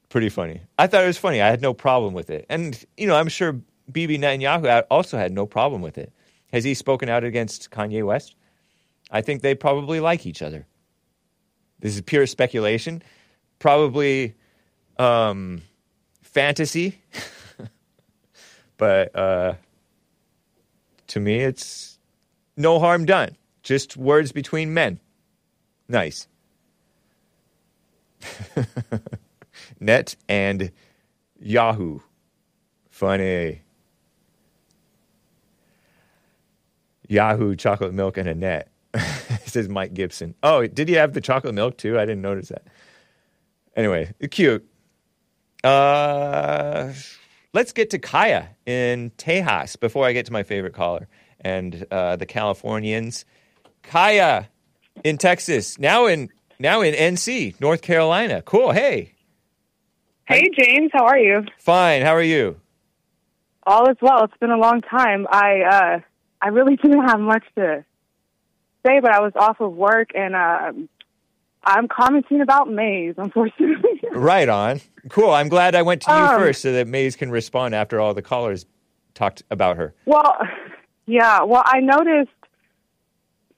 Pretty 0.09 0.31
funny. 0.31 0.63
I 0.79 0.87
thought 0.87 1.05
it 1.05 1.07
was 1.07 1.19
funny. 1.19 1.43
I 1.43 1.49
had 1.49 1.61
no 1.61 1.75
problem 1.75 2.15
with 2.15 2.31
it. 2.31 2.47
And, 2.49 2.83
you 2.97 3.07
know, 3.07 3.17
I'm 3.17 3.29
sure 3.29 3.61
Bibi 3.91 4.19
Netanyahu 4.19 4.85
also 4.91 5.17
had 5.17 5.33
no 5.33 5.47
problem 5.47 5.83
with 5.83 5.99
it. 5.99 6.13
Has 6.53 6.65
he 6.65 6.75
spoken 6.75 7.09
out 7.09 7.25
against 7.25 7.71
Kanye 7.71 8.05
West? 8.05 8.35
I 9.11 9.21
think 9.21 9.43
they 9.43 9.55
probably 9.55 10.01
like 10.01 10.27
each 10.27 10.43
other. 10.43 10.67
This 11.81 11.95
is 11.95 12.01
pure 12.01 12.27
speculation. 12.27 13.03
Probably 13.59 14.35
um, 14.99 15.63
fantasy. 16.23 17.01
but 18.77 19.15
uh, 19.15 19.55
to 21.09 21.21
me, 21.21 21.41
it's 21.41 21.99
no 22.57 22.79
harm 22.79 23.05
done. 23.05 23.37
Just 23.63 23.97
words 23.97 24.33
between 24.33 24.75
men. 24.75 25.01
Nice. 25.89 26.29
Net 29.81 30.17
and 30.29 30.73
Yahoo. 31.39 32.01
Funny. 32.91 33.63
Yahoo 37.09 37.57
chocolate 37.57 37.95
milk 37.95 38.17
and 38.17 38.29
a 38.29 38.35
net. 38.35 38.71
says 39.47 39.69
Mike 39.69 39.95
Gibson. 39.95 40.35
Oh, 40.43 40.67
did 40.67 40.89
he 40.89 40.95
have 40.95 41.13
the 41.13 41.21
chocolate 41.21 41.55
milk 41.55 41.77
too? 41.79 41.99
I 41.99 42.05
didn't 42.05 42.23
notice 42.23 42.49
that. 42.49 42.67
Anyway, 43.75 44.13
cute. 44.31 44.67
Uh, 45.63 46.93
let's 47.53 47.73
get 47.73 47.91
to 47.91 47.99
Kaya 47.99 48.51
in 48.65 49.11
Tejas 49.19 49.79
before 49.79 50.07
I 50.07 50.13
get 50.13 50.27
to 50.27 50.33
my 50.33 50.43
favorite 50.43 50.75
caller 50.75 51.09
and 51.41 51.87
uh, 51.91 52.17
the 52.17 52.27
Californians. 52.27 53.25
Kaya 53.83 54.49
in 55.05 55.19
Texas, 55.19 55.79
now 55.79 56.07
in 56.07 56.31
now 56.59 56.81
in 56.81 56.95
NC, 56.95 57.61
North 57.61 57.83
Carolina. 57.83 58.43
Cool. 58.43 58.73
Hey. 58.73 59.13
Hey, 60.25 60.49
James. 60.59 60.91
How 60.93 61.05
are 61.05 61.19
you? 61.19 61.45
Fine. 61.59 62.03
How 62.03 62.15
are 62.15 62.23
you? 62.23 62.61
All 63.65 63.89
is 63.91 63.97
well. 64.01 64.25
It's 64.25 64.37
been 64.39 64.51
a 64.51 64.59
long 64.59 64.81
time. 64.81 65.27
I 65.31 65.61
uh, 65.61 66.01
I 66.43 66.49
really 66.49 66.77
didn't 66.83 67.07
have 67.09 67.21
much 67.21 67.45
to 67.57 67.85
say, 68.87 69.01
but 69.01 69.13
I 69.13 69.21
was 69.21 69.33
off 69.37 69.61
of 69.61 69.73
work 69.73 70.11
and 70.15 70.35
uh, 70.37 70.73
I'm 71.65 71.89
commenting 71.89 72.41
about 72.41 72.71
Maze, 72.71 73.15
unfortunately. 73.19 74.01
right 74.13 74.49
on. 74.49 74.81
Cool. 75.09 75.31
I'm 75.31 75.49
glad 75.49 75.75
I 75.75 75.83
went 75.83 76.03
to 76.03 76.11
you 76.13 76.17
Um, 76.17 76.41
first 76.41 76.63
so 76.63 76.73
that 76.73 76.87
Maze 76.87 77.17
can 77.17 77.31
respond 77.31 77.75
after 77.75 78.01
all 78.01 78.15
the 78.15 78.23
callers 78.23 78.67
talked 79.15 79.43
about 79.51 79.77
her. 79.77 79.95
well, 80.05 80.37
yeah. 81.07 81.43
Well, 81.43 81.63
I 81.65 81.81
noticed. 81.81 82.31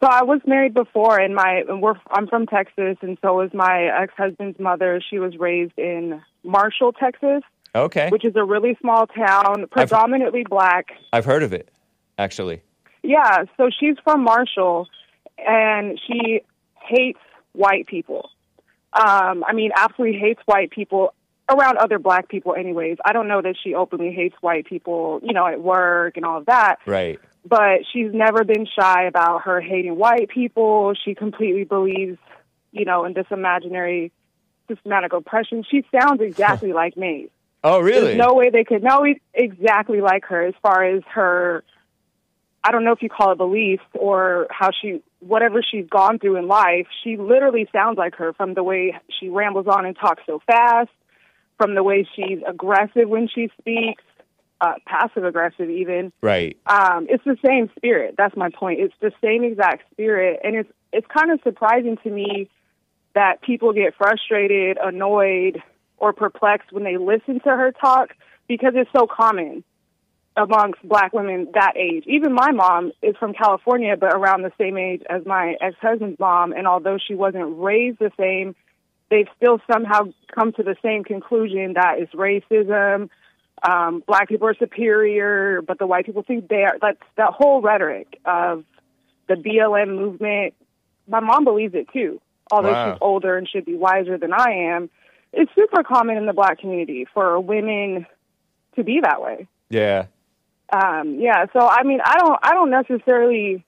So 0.01 0.07
I 0.09 0.23
was 0.23 0.41
married 0.47 0.75
before, 0.75 1.19
and 1.19 1.35
my 1.35 1.65
and 1.69 1.83
we're 1.83 1.95
I'm 2.13 2.29
from 2.29 2.47
Texas, 2.47 2.97
and 3.03 3.19
so 3.21 3.35
was 3.35 3.51
my 3.53 3.91
ex 4.01 4.15
husband's 4.17 4.57
mother. 4.61 5.03
She 5.11 5.19
was 5.19 5.37
raised 5.37 5.77
in 5.77 6.23
Marshall, 6.45 6.93
Texas, 6.93 7.43
Okay. 7.75 8.09
which 8.11 8.25
is 8.25 8.37
a 8.37 8.45
really 8.45 8.79
small 8.81 9.09
town, 9.09 9.67
predominantly 9.73 10.45
black. 10.49 10.91
I've 11.13 11.25
heard 11.25 11.43
of 11.43 11.53
it, 11.53 11.73
actually. 12.17 12.63
Yeah, 13.03 13.45
so 13.57 13.71
she's 13.79 13.97
from 14.05 14.25
Marshall, 14.25 14.89
and 15.39 16.01
she 16.07 16.43
hates 16.83 17.21
white 17.53 17.87
people. 17.87 18.31
Um, 18.93 19.45
I 19.47 19.53
mean, 19.53 19.71
absolutely 19.77 20.19
hates 20.19 20.41
white 20.47 20.71
people 20.71 21.15
around 21.51 21.79
other 21.79 21.99
black 21.99 22.29
people, 22.29 22.55
anyways. 22.55 22.99
I 23.05 23.13
don't 23.13 23.29
know 23.29 23.41
that 23.41 23.57
she 23.63 23.75
openly 23.75 24.13
hates 24.13 24.35
white 24.41 24.67
people, 24.67 25.21
you 25.23 25.33
know, 25.33 25.47
at 25.47 25.61
work 25.61 26.17
and 26.17 26.25
all 26.25 26.39
of 26.39 26.47
that. 26.47 26.77
Right. 26.87 27.19
But 27.45 27.81
she's 27.93 28.13
never 28.13 28.45
been 28.45 28.67
shy 28.79 29.05
about 29.05 29.43
her 29.43 29.61
hating 29.61 29.97
white 29.97 30.29
people. 30.29 30.93
She 31.03 31.15
completely 31.15 31.65
believes, 31.65 32.19
you 32.73 32.85
know, 32.85 33.05
in 33.05 33.15
this 33.15 33.27
imaginary 33.31 34.13
systematic 34.69 35.13
oppression. 35.13 35.65
She 35.71 35.85
sounds 35.91 36.21
exactly 36.21 36.73
like 36.73 36.97
me. 36.97 37.29
Oh, 37.65 37.81
really? 37.81 38.09
There's 38.09 38.19
no 38.19 38.35
way 38.35 38.51
they 38.51 38.65
could 38.65 38.83
know 38.83 39.05
exactly 39.35 40.01
like 40.01 40.25
her 40.27 40.47
as 40.47 40.55
far 40.63 40.85
as 40.85 41.03
her. 41.13 41.65
I 42.65 42.73
don't 42.73 42.85
know 42.85 42.93
if 42.93 43.03
you 43.03 43.09
call 43.09 43.33
it 43.33 43.39
beliefs 43.39 43.85
or 43.95 44.47
how 44.51 44.71
she, 44.81 45.03
whatever 45.21 45.63
she's 45.63 45.87
gone 45.89 46.19
through 46.19 46.37
in 46.37 46.49
life. 46.49 46.87
She 47.05 47.17
literally 47.17 47.69
sounds 47.73 47.99
like 47.99 48.17
her 48.17 48.33
from 48.33 48.55
the 48.55 48.63
way 48.63 48.99
she 49.21 49.29
rambles 49.29 49.67
on 49.69 49.87
and 49.87 49.97
talks 49.97 50.23
so 50.27 50.41
fast, 50.47 50.91
from 51.57 51.75
the 51.75 51.83
way 51.83 52.07
she's 52.17 52.41
aggressive 52.47 53.09
when 53.09 53.29
she 53.29 53.51
speaks, 53.61 54.03
uh, 54.61 54.75
passive 54.87 55.25
aggressive 55.25 55.71
even. 55.71 56.13
Right. 56.21 56.57
Um, 56.67 57.07
it's 57.09 57.25
the 57.25 57.37
same 57.47 57.71
spirit. 57.77 58.17
That's 58.19 58.37
my 58.37 58.51
point. 58.51 58.81
It's 58.81 58.95
the 59.01 59.13
same 59.23 59.45
exact 59.45 59.91
spirit, 59.93 60.41
and 60.43 60.57
it's 60.57 60.71
it's 60.93 61.07
kind 61.07 61.31
of 61.31 61.41
surprising 61.43 61.99
to 62.03 62.11
me 62.11 62.49
that 63.15 63.43
people 63.43 63.73
get 63.73 63.95
frustrated, 63.97 64.79
annoyed, 64.83 65.63
or 65.99 66.13
perplexed 66.13 66.73
when 66.73 66.85
they 66.85 66.97
listen 66.97 67.41
to 67.41 67.51
her 67.51 67.73
talk 67.73 68.11
because 68.49 68.73
it's 68.75 68.91
so 68.97 69.07
common 69.07 69.65
amongst 70.39 70.81
black 70.87 71.13
women 71.13 71.49
that 71.55 71.73
age. 71.77 72.05
Even 72.07 72.33
my 72.33 72.53
mom 72.53 72.93
is 73.03 73.17
from 73.17 73.35
California, 73.35 73.97
but 73.97 74.15
around 74.15 74.43
the 74.43 74.53
same 74.57 74.79
age 74.79 75.03
as 75.11 75.27
my 75.27 75.57
ex 75.61 75.77
husband's 75.81 76.19
mom, 76.19 76.53
and 76.53 76.67
although 76.67 76.97
she 76.99 77.15
wasn't 77.15 77.59
raised 77.59 77.99
the 77.99 78.13
same, 78.19 78.55
they've 79.11 79.29
still 79.37 79.61
somehow 79.71 80.05
come 80.35 80.53
to 80.53 80.63
the 80.63 80.77
same 80.83 81.03
conclusion 81.05 81.75
that 81.75 81.97
it's 81.99 82.13
racism. 82.15 83.11
Um, 83.69 84.03
black 84.07 84.29
people 84.29 84.47
are 84.47 84.55
superior, 84.55 85.61
but 85.63 85.79
the 85.79 85.87
white 85.87 86.07
people 86.07 86.23
think 86.23 86.49
they 86.49 86.63
are. 86.63 86.77
That's 86.81 87.01
that 87.17 87.33
whole 87.33 87.61
rhetoric 87.61 88.21
of 88.25 88.65
the 89.29 89.35
BLM 89.35 89.97
movement. 89.97 90.55
My 91.09 91.21
mom 91.21 91.45
believes 91.45 91.75
it 91.75 91.89
too, 91.93 92.21
although 92.53 92.71
Wow. 92.73 92.93
she's 92.93 92.99
older 93.01 93.37
and 93.37 93.49
should 93.49 93.65
be 93.65 93.75
wiser 93.75 94.17
than 94.17 94.33
I 94.33 94.75
am. 94.75 94.89
It's 95.33 95.51
super 95.59 95.83
common 95.83 96.17
in 96.17 96.27
the 96.27 96.33
black 96.33 96.61
community 96.61 97.07
for 97.13 97.41
women 97.41 98.07
to 98.77 98.85
be 98.85 99.01
that 99.03 99.21
way. 99.21 99.49
Yeah. 99.71 100.07
Um, 100.71 101.17
yeah, 101.19 101.47
so 101.53 101.61
I 101.61 101.83
mean, 101.83 102.01
I 102.05 102.19
don't, 102.19 102.39
I 102.43 102.53
don't 102.53 102.71
necessarily, 102.71 103.65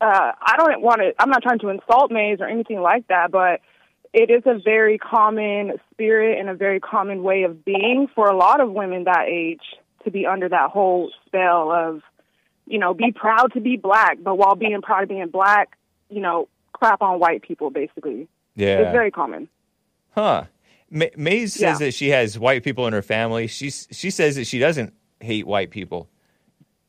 uh, 0.00 0.32
I 0.40 0.54
don't 0.56 0.80
want 0.80 1.00
to. 1.00 1.12
I'm 1.18 1.28
not 1.30 1.42
trying 1.42 1.58
to 1.60 1.68
insult 1.68 2.10
Maze 2.10 2.38
or 2.40 2.46
anything 2.46 2.80
like 2.80 3.06
that, 3.08 3.30
but 3.30 3.60
it 4.12 4.30
is 4.30 4.42
a 4.46 4.58
very 4.58 4.96
common 4.98 5.72
spirit 5.92 6.38
and 6.38 6.48
a 6.48 6.54
very 6.54 6.80
common 6.80 7.22
way 7.22 7.42
of 7.42 7.64
being 7.64 8.08
for 8.14 8.28
a 8.28 8.36
lot 8.36 8.60
of 8.60 8.70
women 8.72 9.04
that 9.04 9.26
age 9.28 9.62
to 10.04 10.10
be 10.10 10.26
under 10.26 10.48
that 10.48 10.70
whole 10.70 11.10
spell 11.26 11.70
of, 11.70 12.02
you 12.66 12.78
know, 12.78 12.94
be 12.94 13.12
proud 13.12 13.52
to 13.52 13.60
be 13.60 13.76
black, 13.76 14.18
but 14.22 14.36
while 14.36 14.54
being 14.54 14.80
proud 14.82 15.02
of 15.02 15.08
being 15.08 15.28
black, 15.28 15.76
you 16.08 16.20
know, 16.20 16.48
crap 16.72 17.02
on 17.02 17.18
white 17.20 17.42
people, 17.42 17.70
basically. 17.70 18.26
Yeah. 18.56 18.78
It's 18.78 18.92
very 18.92 19.10
common. 19.10 19.48
Huh. 20.14 20.44
Ma- 20.90 21.06
Maze 21.16 21.52
says 21.54 21.60
Yeah. 21.80 21.86
that 21.86 21.94
she 21.94 22.08
has 22.10 22.38
white 22.38 22.64
people 22.64 22.86
in 22.86 22.92
her 22.92 23.02
family. 23.02 23.46
She's 23.46 23.86
she 23.92 24.10
says 24.10 24.36
that 24.36 24.46
she 24.46 24.58
doesn't 24.58 24.92
hate 25.20 25.46
white 25.46 25.70
people. 25.70 26.08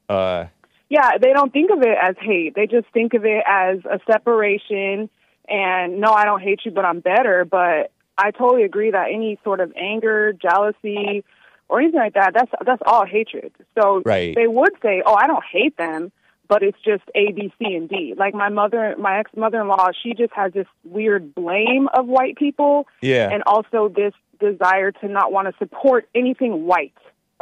Uh, 0.10 0.46
Yeah, 0.90 1.18
they 1.22 1.32
don't 1.34 1.54
think 1.54 1.72
of 1.72 1.82
it 1.82 1.98
as 2.02 2.16
hate. 2.20 2.54
They 2.56 2.68
just 2.68 2.88
think 2.94 3.14
of 3.14 3.26
it 3.26 3.44
as 3.48 3.80
a 3.86 4.00
separation 4.12 5.10
and 5.48 6.00
no, 6.00 6.12
I 6.12 6.26
don't 6.26 6.42
hate 6.42 6.62
you, 6.66 6.72
but 6.72 6.86
I'm 6.86 7.00
better. 7.00 7.46
But 7.46 7.92
I 8.18 8.32
totally 8.32 8.64
agree 8.64 8.92
that 8.92 9.08
any 9.14 9.40
sort 9.44 9.60
of 9.60 9.74
anger, 9.76 10.34
jealousy, 10.34 11.24
or 11.68 11.80
anything 11.82 12.00
like 12.00 12.14
that, 12.14 12.34
that's 12.34 12.52
that's 12.66 12.82
all 12.86 13.06
hatred. 13.06 13.52
So 13.80 14.02
Right. 14.06 14.36
they 14.36 14.48
would 14.48 14.74
say, 14.82 15.02
Oh, 15.06 15.16
I 15.16 15.28
don't 15.28 15.44
hate 15.52 15.76
them, 15.78 16.12
but 16.48 16.62
it's 16.64 16.78
just 16.86 17.04
A, 17.16 17.32
B, 17.32 17.52
C, 17.60 17.76
and 17.76 17.90
D. 17.90 18.14
Like 18.18 18.34
my 18.34 18.50
mother 18.50 18.96
my 18.98 19.20
ex 19.20 19.32
mother 19.36 19.62
in 19.62 19.68
law, 19.68 19.88
she 20.04 20.14
just 20.14 20.34
has 20.34 20.54
this 20.54 20.68
weird 20.84 21.34
blame 21.34 21.88
of 21.94 22.06
white 22.08 22.36
people 22.38 22.88
Yeah. 23.02 23.30
and 23.32 23.44
also 23.46 23.88
this 23.90 24.14
desire 24.40 24.92
to 24.92 25.08
not 25.08 25.32
want 25.32 25.48
to 25.50 25.54
support 25.58 26.08
anything 26.16 26.66
white. 26.66 26.94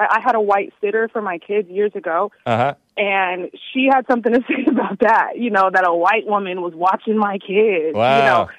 I 0.09 0.19
had 0.21 0.35
a 0.35 0.41
white 0.41 0.73
sitter 0.81 1.09
for 1.09 1.21
my 1.21 1.37
kids 1.37 1.69
years 1.69 1.91
ago, 1.95 2.31
uh 2.45 2.57
huh. 2.57 2.73
and 2.97 3.49
she 3.73 3.87
had 3.91 4.05
something 4.09 4.33
to 4.33 4.41
say 4.47 4.65
about 4.67 4.99
that. 4.99 5.33
You 5.37 5.49
know, 5.49 5.69
that 5.71 5.87
a 5.87 5.93
white 5.93 6.25
woman 6.25 6.61
was 6.61 6.73
watching 6.73 7.17
my 7.17 7.37
kids. 7.37 7.95
Wow. 7.95 8.17
You 8.17 8.23
know, 8.23 8.49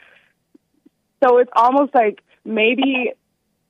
so 1.25 1.39
it's 1.39 1.51
almost 1.55 1.95
like 1.95 2.23
maybe 2.45 3.13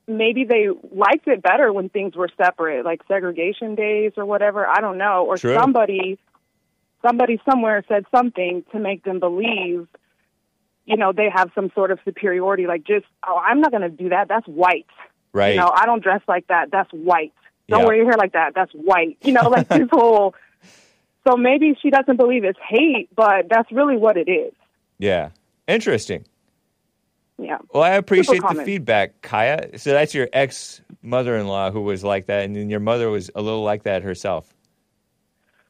maybe 0.07 0.45
they 0.45 0.69
liked 0.93 1.29
it 1.29 1.43
better 1.43 1.73
when 1.73 1.89
things 1.89 2.17
were 2.17 2.29
separate, 2.37 2.85
like 2.85 3.03
segregation 3.07 3.75
days 3.75 4.13
or 4.17 4.27
whatever. 4.27 4.67
I 4.67 4.81
don't 4.81 4.99
know, 4.99 5.25
or 5.27 5.37
True. 5.37 5.55
somebody 5.55 6.19
somebody 7.03 7.41
somewhere 7.49 7.85
said 7.89 8.05
something 8.15 8.65
to 8.73 8.79
make 8.79 9.05
them 9.05 9.21
believe 9.21 9.89
you 10.91 10.97
know, 10.97 11.13
they 11.13 11.29
have 11.33 11.51
some 11.55 11.71
sort 11.75 11.93
of 11.93 12.01
superiority. 12.05 12.67
Like, 12.67 12.85
just, 12.85 13.07
oh, 13.27 13.37
I'm 13.37 13.61
not 13.61 13.71
going 13.71 13.83
to 13.83 13.89
do 13.89 14.09
that. 14.09 14.27
That's 14.29 14.47
white. 14.47 14.87
Right. 15.33 15.51
You 15.55 15.61
know, 15.61 15.71
I 15.73 15.87
don't 15.87 16.03
dress 16.03 16.21
like 16.27 16.49
that. 16.49 16.71
That's 16.73 16.91
white. 16.91 17.33
Don't 17.71 17.81
Yeah. 17.81 17.87
wear 17.87 17.97
your 17.97 18.05
hair 18.05 18.17
like 18.19 18.33
that. 18.33 18.53
That's 18.55 18.73
white. 18.73 19.17
You 19.23 19.33
know, 19.33 19.49
like 19.49 19.69
this 19.69 19.89
whole. 19.91 20.35
So 21.27 21.37
maybe 21.37 21.75
she 21.81 21.91
doesn't 21.91 22.17
believe 22.17 22.45
it's 22.45 22.59
hate, 22.67 23.09
but 23.15 23.49
that's 23.49 23.71
really 23.73 23.97
what 23.97 24.17
it 24.17 24.29
is. 24.31 24.53
Yeah. 24.99 25.31
Interesting. 25.69 26.25
Yeah. 27.39 27.59
Well, 27.73 27.83
I 27.83 27.91
appreciate 27.91 28.43
the 28.43 28.63
feedback, 28.65 29.23
Kaya. 29.23 29.79
So 29.79 29.93
that's 29.93 30.15
your 30.15 30.29
ex 30.33 30.83
mother 31.03 31.37
in 31.37 31.47
law 31.47 31.71
who 31.71 31.81
was 31.81 32.05
like 32.05 32.27
that, 32.27 32.45
and 32.45 32.55
then 32.55 32.69
your 32.69 32.81
mother 32.81 33.09
was 33.09 33.31
a 33.35 33.41
little 33.41 33.63
like 33.63 33.85
that 33.85 34.03
herself. 34.03 34.53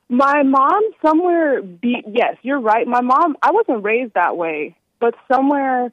My 0.09 0.42
mom 0.42 0.82
somewhere 1.05 1.62
be 1.62 2.03
yes, 2.09 2.36
you're 2.42 2.59
right. 2.61 2.86
My 2.88 3.01
mom 3.01 3.36
I 3.42 3.53
wasn't 3.53 3.84
raised 3.84 4.14
that 4.14 4.36
way, 4.36 4.76
but 4.98 5.14
somewhere 5.32 5.92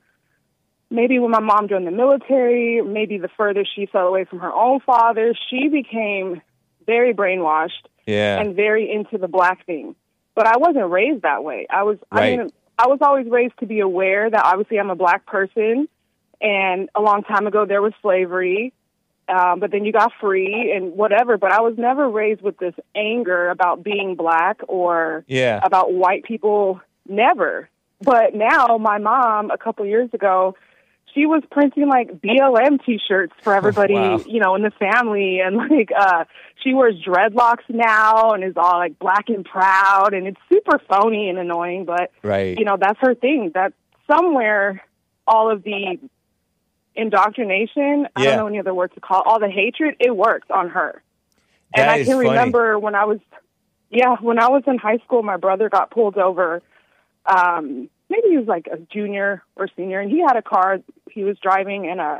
maybe 0.90 1.20
when 1.20 1.32
my 1.32 1.40
mom 1.40 1.68
joined 1.68 1.88
the 1.88 1.92
military, 1.92 2.82
maybe 2.82 3.18
the 3.18 3.30
further 3.30 3.66
she 3.66 3.86
fell 3.86 4.08
away 4.08 4.26
from 4.26 4.40
her 4.40 4.52
own 4.54 4.80
father, 4.82 5.34
she 5.50 5.68
became 5.68 6.42
very 6.86 7.14
brainwashed 7.14 7.86
Yeah. 8.06 8.40
and 8.40 8.56
very 8.56 8.92
into 8.92 9.18
the 9.18 9.28
black 9.28 9.66
thing. 9.66 9.96
But 10.36 10.48
I 10.48 10.58
wasn't 10.58 10.90
raised 10.90 11.24
that 11.24 11.44
way. 11.44 11.68
I 11.70 11.84
was 11.84 11.98
I 12.12 12.30
mean 12.38 12.50
I 12.80 12.88
was 12.88 13.00
always 13.02 13.28
raised 13.28 13.58
to 13.60 13.66
be 13.66 13.80
aware 13.80 14.30
that 14.30 14.46
obviously 14.46 14.80
I'm 14.80 14.90
a 14.92 14.96
black 14.96 15.26
person 15.26 15.88
and 16.40 16.90
a 16.96 17.02
long 17.02 17.24
time 17.24 17.48
ago 17.48 17.66
there 17.66 17.82
was 17.82 17.94
slavery. 18.02 18.72
Um, 19.30 19.60
but 19.60 19.72
then 19.72 19.84
you 19.84 19.92
got 19.92 20.14
free 20.22 20.72
and 20.74 20.94
whatever. 20.94 21.38
But 21.38 21.52
I 21.52 21.60
was 21.60 21.74
never 21.78 22.08
raised 22.08 22.42
with 22.42 22.58
this 22.60 22.76
anger 22.96 23.50
about 23.50 23.84
being 23.84 24.16
black 24.16 24.62
or 24.70 25.26
Yeah. 25.28 25.60
about 25.64 25.92
white 25.92 26.24
people. 26.24 26.80
Never. 27.10 27.68
But 28.02 28.36
now 28.36 28.78
my 28.78 29.00
mom, 29.00 29.52
a 29.52 29.58
couple 29.58 29.86
years 29.86 30.10
ago, 30.14 30.56
she 31.18 31.26
was 31.26 31.42
printing 31.50 31.88
like 31.90 32.22
BLM 32.22 32.84
T-shirts 32.86 33.34
for 33.44 33.56
everybody, 33.56 33.96
Wow. 33.96 34.24
you 34.28 34.40
know, 34.40 34.54
in 34.54 34.62
the 34.62 34.70
family, 34.72 35.40
and 35.40 35.58
like 35.58 35.90
uh 35.98 36.26
she 36.64 36.74
wears 36.76 36.96
dreadlocks 37.04 37.64
now 37.70 38.32
and 38.34 38.44
is 38.44 38.54
all 38.56 38.78
like 38.78 39.00
black 39.00 39.30
and 39.30 39.44
proud, 39.44 40.14
and 40.14 40.28
it's 40.28 40.40
super 40.48 40.80
phony 40.88 41.30
and 41.30 41.40
annoying. 41.40 41.86
But 41.86 42.12
Right. 42.22 42.58
you 42.58 42.66
know, 42.66 42.78
that's 42.80 43.00
her 43.02 43.16
thing. 43.16 43.52
That 43.56 43.74
somewhere 44.10 44.84
all 45.28 45.50
of 45.52 45.64
the 45.64 45.98
indoctrination, 46.96 48.08
I 48.16 48.24
don't 48.26 48.38
know 48.38 48.48
any 48.48 48.60
other 48.60 48.74
word 48.74 48.94
to 48.94 49.00
call 49.00 49.22
it, 49.22 49.24
all 49.28 49.40
the 49.40 49.50
hatred, 49.50 49.96
it 50.00 50.16
works 50.16 50.48
on 50.54 50.70
her. 50.70 51.02
and 51.74 51.90
I 51.90 51.98
can 52.04 52.14
funny. 52.14 52.30
remember 52.30 52.80
when 52.80 52.96
I 52.96 53.06
was, 53.06 53.20
yeah, 53.90 54.16
when 54.22 54.40
I 54.40 54.50
was 54.50 54.64
in 54.68 54.78
high 54.78 54.98
school, 55.06 55.22
my 55.24 55.38
brother 55.38 55.70
got 55.70 55.92
pulled 55.92 56.18
over. 56.18 56.62
Um, 57.26 57.90
maybe 58.10 58.30
he 58.30 58.38
was 58.38 58.48
like 58.48 58.68
a 58.68 58.78
junior 58.78 59.44
or 59.56 59.68
senior, 59.76 60.00
and 60.00 60.10
he 60.12 60.22
had 60.22 60.38
a 60.38 60.42
car 60.42 60.80
he 61.12 61.24
was 61.24 61.38
driving, 61.40 61.88
and 61.88 62.00
uh, 62.00 62.20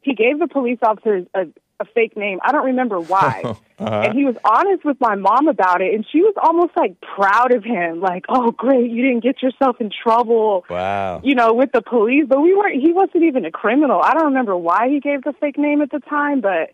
he 0.00 0.14
gave 0.14 0.38
the 0.38 0.48
police 0.48 0.78
officers 0.82 1.26
a, 1.34 1.46
a 1.80 1.84
fake 1.94 2.16
name. 2.16 2.38
I 2.42 2.52
don't 2.52 2.66
remember 2.66 3.00
why. 3.00 3.42
Uh-huh. 3.44 4.02
And 4.04 4.14
he 4.14 4.24
was 4.24 4.36
honest 4.44 4.84
with 4.84 5.00
my 5.00 5.14
mom 5.14 5.48
about 5.48 5.80
it, 5.80 5.94
and 5.94 6.04
she 6.10 6.20
was 6.20 6.34
almost 6.42 6.76
like 6.76 7.00
proud 7.00 7.54
of 7.54 7.64
him, 7.64 8.00
like, 8.00 8.24
"Oh, 8.28 8.50
great, 8.50 8.90
you 8.90 9.02
didn't 9.02 9.22
get 9.22 9.42
yourself 9.42 9.80
in 9.80 9.90
trouble." 9.90 10.64
Wow. 10.68 11.20
you 11.22 11.34
know, 11.34 11.54
with 11.54 11.72
the 11.72 11.82
police, 11.82 12.24
but 12.28 12.40
we 12.40 12.54
weren't, 12.54 12.82
he 12.82 12.92
wasn't 12.92 13.24
even 13.24 13.44
a 13.44 13.50
criminal. 13.50 14.00
I 14.02 14.14
don't 14.14 14.26
remember 14.26 14.56
why 14.56 14.88
he 14.88 15.00
gave 15.00 15.22
the 15.22 15.32
fake 15.40 15.58
name 15.58 15.82
at 15.82 15.90
the 15.90 16.00
time, 16.00 16.40
but 16.40 16.70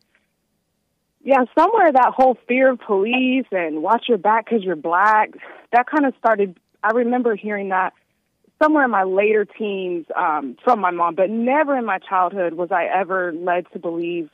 yeah, 1.25 1.45
somewhere 1.59 1.91
that 1.91 2.13
whole 2.15 2.37
fear 2.47 2.71
of 2.73 2.81
police 2.81 3.47
and 3.51 3.83
watch 3.83 4.05
your 4.09 4.19
back 4.19 4.45
because 4.45 4.63
you're 4.63 4.77
black, 4.77 5.31
that 5.73 5.87
kind 5.87 6.05
of 6.05 6.15
started. 6.19 6.59
I 6.85 6.91
remember 6.93 7.35
hearing 7.35 7.71
that 7.71 7.95
somewhere 8.63 8.85
in 8.85 8.91
my 8.91 9.05
later 9.05 9.45
teens 9.45 10.07
um, 10.15 10.57
from 10.63 10.81
my 10.81 10.91
mom, 10.91 11.15
but 11.15 11.31
never 11.31 11.77
in 11.77 11.85
my 11.85 11.99
childhood 11.99 12.55
was 12.55 12.71
I 12.71 12.85
ever 12.85 13.33
led 13.33 13.67
to 13.73 13.79
believe, 13.79 14.31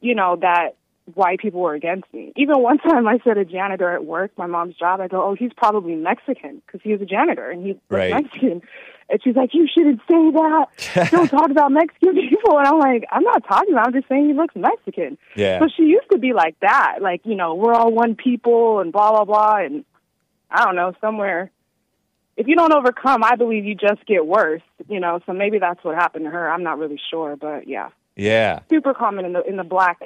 you 0.00 0.14
know, 0.14 0.36
that 0.40 0.76
white 1.14 1.38
people 1.38 1.60
were 1.60 1.74
against 1.74 2.12
me. 2.12 2.32
Even 2.36 2.58
one 2.62 2.78
time 2.78 3.06
I 3.08 3.18
said 3.24 3.38
a 3.38 3.44
janitor 3.44 3.90
at 3.90 4.04
work, 4.04 4.32
my 4.36 4.46
mom's 4.46 4.76
job, 4.76 5.00
I 5.00 5.08
go, 5.08 5.22
oh, 5.22 5.34
he's 5.34 5.52
probably 5.56 5.94
Mexican 5.94 6.60
because 6.66 6.80
he 6.82 6.92
was 6.92 7.00
a 7.00 7.06
janitor 7.06 7.50
and 7.50 7.64
he's 7.64 7.76
Right. 7.88 8.12
Mexican. 8.12 8.62
And 9.08 9.20
she's 9.24 9.34
like, 9.34 9.50
you 9.52 9.66
shouldn't 9.66 10.00
say 10.08 10.30
that. 10.30 11.10
Don't 11.10 11.28
talk 11.28 11.50
about 11.50 11.72
Mexican 11.72 12.14
people. 12.14 12.58
And 12.58 12.66
I'm 12.68 12.78
like, 12.78 13.04
I'm 13.10 13.24
not 13.24 13.44
talking 13.44 13.74
about. 13.74 13.88
I'm 13.88 13.92
just 13.92 14.08
saying 14.08 14.26
he 14.28 14.34
looks 14.34 14.54
Mexican. 14.54 15.18
Yeah. 15.34 15.58
So 15.58 15.66
she 15.76 15.82
used 15.82 16.08
to 16.12 16.18
be 16.18 16.32
like 16.32 16.58
that, 16.60 16.98
like 17.00 17.22
you 17.24 17.34
know, 17.34 17.54
we're 17.54 17.74
all 17.74 17.92
one 17.92 18.14
people 18.14 18.78
and 18.78 18.92
blah 18.92 19.10
blah 19.10 19.24
blah. 19.24 19.56
And 19.56 19.84
I 20.48 20.64
don't 20.64 20.76
know, 20.76 20.92
somewhere. 21.00 21.50
If 22.40 22.48
you 22.48 22.56
don't 22.56 22.72
overcome, 22.72 23.22
I 23.22 23.36
believe 23.36 23.66
you 23.66 23.74
just 23.74 24.06
get 24.06 24.26
worse. 24.26 24.62
You 24.88 24.98
know, 24.98 25.20
so 25.26 25.34
maybe 25.34 25.58
that's 25.58 25.84
what 25.84 25.94
happened 25.94 26.24
to 26.24 26.30
her. 26.30 26.50
I'm 26.50 26.62
not 26.62 26.78
really 26.78 26.98
sure, 27.10 27.36
but 27.36 27.68
yeah, 27.68 27.90
Yeah. 28.16 28.60
super 28.70 28.94
common 28.94 29.26
in 29.26 29.34
the 29.34 29.42
in 29.42 29.56
the 29.58 29.62
black 29.62 30.00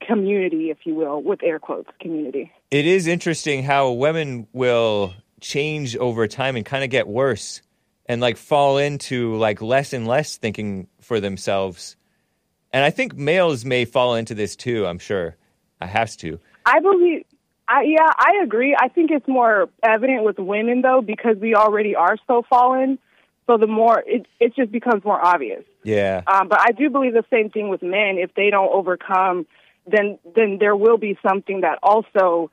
community, 0.00 0.70
if 0.70 0.78
you 0.84 0.94
will, 0.94 1.22
with 1.22 1.42
air 1.42 1.58
quotes, 1.58 1.90
community. 2.00 2.50
It 2.70 2.86
is 2.86 3.06
interesting 3.06 3.62
how 3.64 3.90
women 3.90 4.46
will 4.54 5.12
change 5.42 5.94
over 5.98 6.26
time 6.26 6.56
and 6.56 6.64
kind 6.64 6.82
of 6.82 6.88
get 6.88 7.06
worse 7.06 7.60
and 8.06 8.22
like 8.22 8.38
fall 8.38 8.78
into 8.78 9.36
like 9.36 9.60
less 9.60 9.92
and 9.92 10.06
less 10.08 10.38
thinking 10.38 10.88
for 11.02 11.20
themselves. 11.20 11.96
And 12.72 12.82
I 12.82 12.88
think 12.88 13.14
males 13.14 13.62
may 13.62 13.84
fall 13.84 14.14
into 14.14 14.34
this 14.34 14.56
too, 14.56 14.86
I'm 14.86 14.98
sure. 14.98 15.36
I 15.82 15.86
have 15.86 16.16
to. 16.16 16.40
I 16.64 16.80
believe. 16.80 17.25
I, 17.68 17.82
yeah, 17.82 18.08
I 18.16 18.42
agree. 18.44 18.76
I 18.78 18.88
think 18.88 19.10
it's 19.10 19.26
more 19.26 19.68
evident 19.82 20.24
with 20.24 20.38
women 20.38 20.82
though 20.82 21.02
because 21.04 21.36
we 21.40 21.54
already 21.54 21.96
are 21.96 22.16
so 22.26 22.42
fallen. 22.48 22.98
So 23.46 23.58
the 23.58 23.66
more 23.66 24.02
it 24.06 24.26
it 24.40 24.54
just 24.56 24.72
becomes 24.72 25.04
more 25.04 25.24
obvious. 25.24 25.64
Yeah. 25.84 26.22
Um, 26.26 26.48
but 26.48 26.60
I 26.60 26.72
do 26.72 26.90
believe 26.90 27.12
the 27.12 27.24
same 27.30 27.50
thing 27.50 27.68
with 27.68 27.82
men. 27.82 28.18
If 28.18 28.34
they 28.34 28.50
don't 28.50 28.72
overcome, 28.72 29.46
then 29.86 30.18
then 30.34 30.58
there 30.58 30.76
will 30.76 30.98
be 30.98 31.18
something 31.26 31.60
that 31.60 31.78
also 31.82 32.50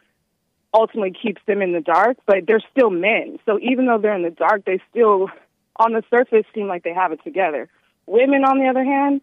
ultimately 0.73 1.13
keeps 1.19 1.41
them 1.47 1.61
in 1.61 1.73
the 1.73 1.81
dark. 1.81 2.17
But 2.25 2.45
they're 2.47 2.63
still 2.71 2.89
men, 2.89 3.39
so 3.45 3.59
even 3.59 3.85
though 3.85 3.97
they're 3.97 4.15
in 4.15 4.23
the 4.23 4.29
dark, 4.29 4.65
they 4.65 4.79
still, 4.89 5.29
on 5.77 5.93
the 5.93 6.03
surface, 6.09 6.45
seem 6.53 6.67
like 6.67 6.83
they 6.83 6.93
have 6.93 7.11
it 7.11 7.23
together. 7.23 7.69
Women, 8.05 8.43
on 8.43 8.59
the 8.59 8.67
other 8.67 8.83
hand, 8.83 9.21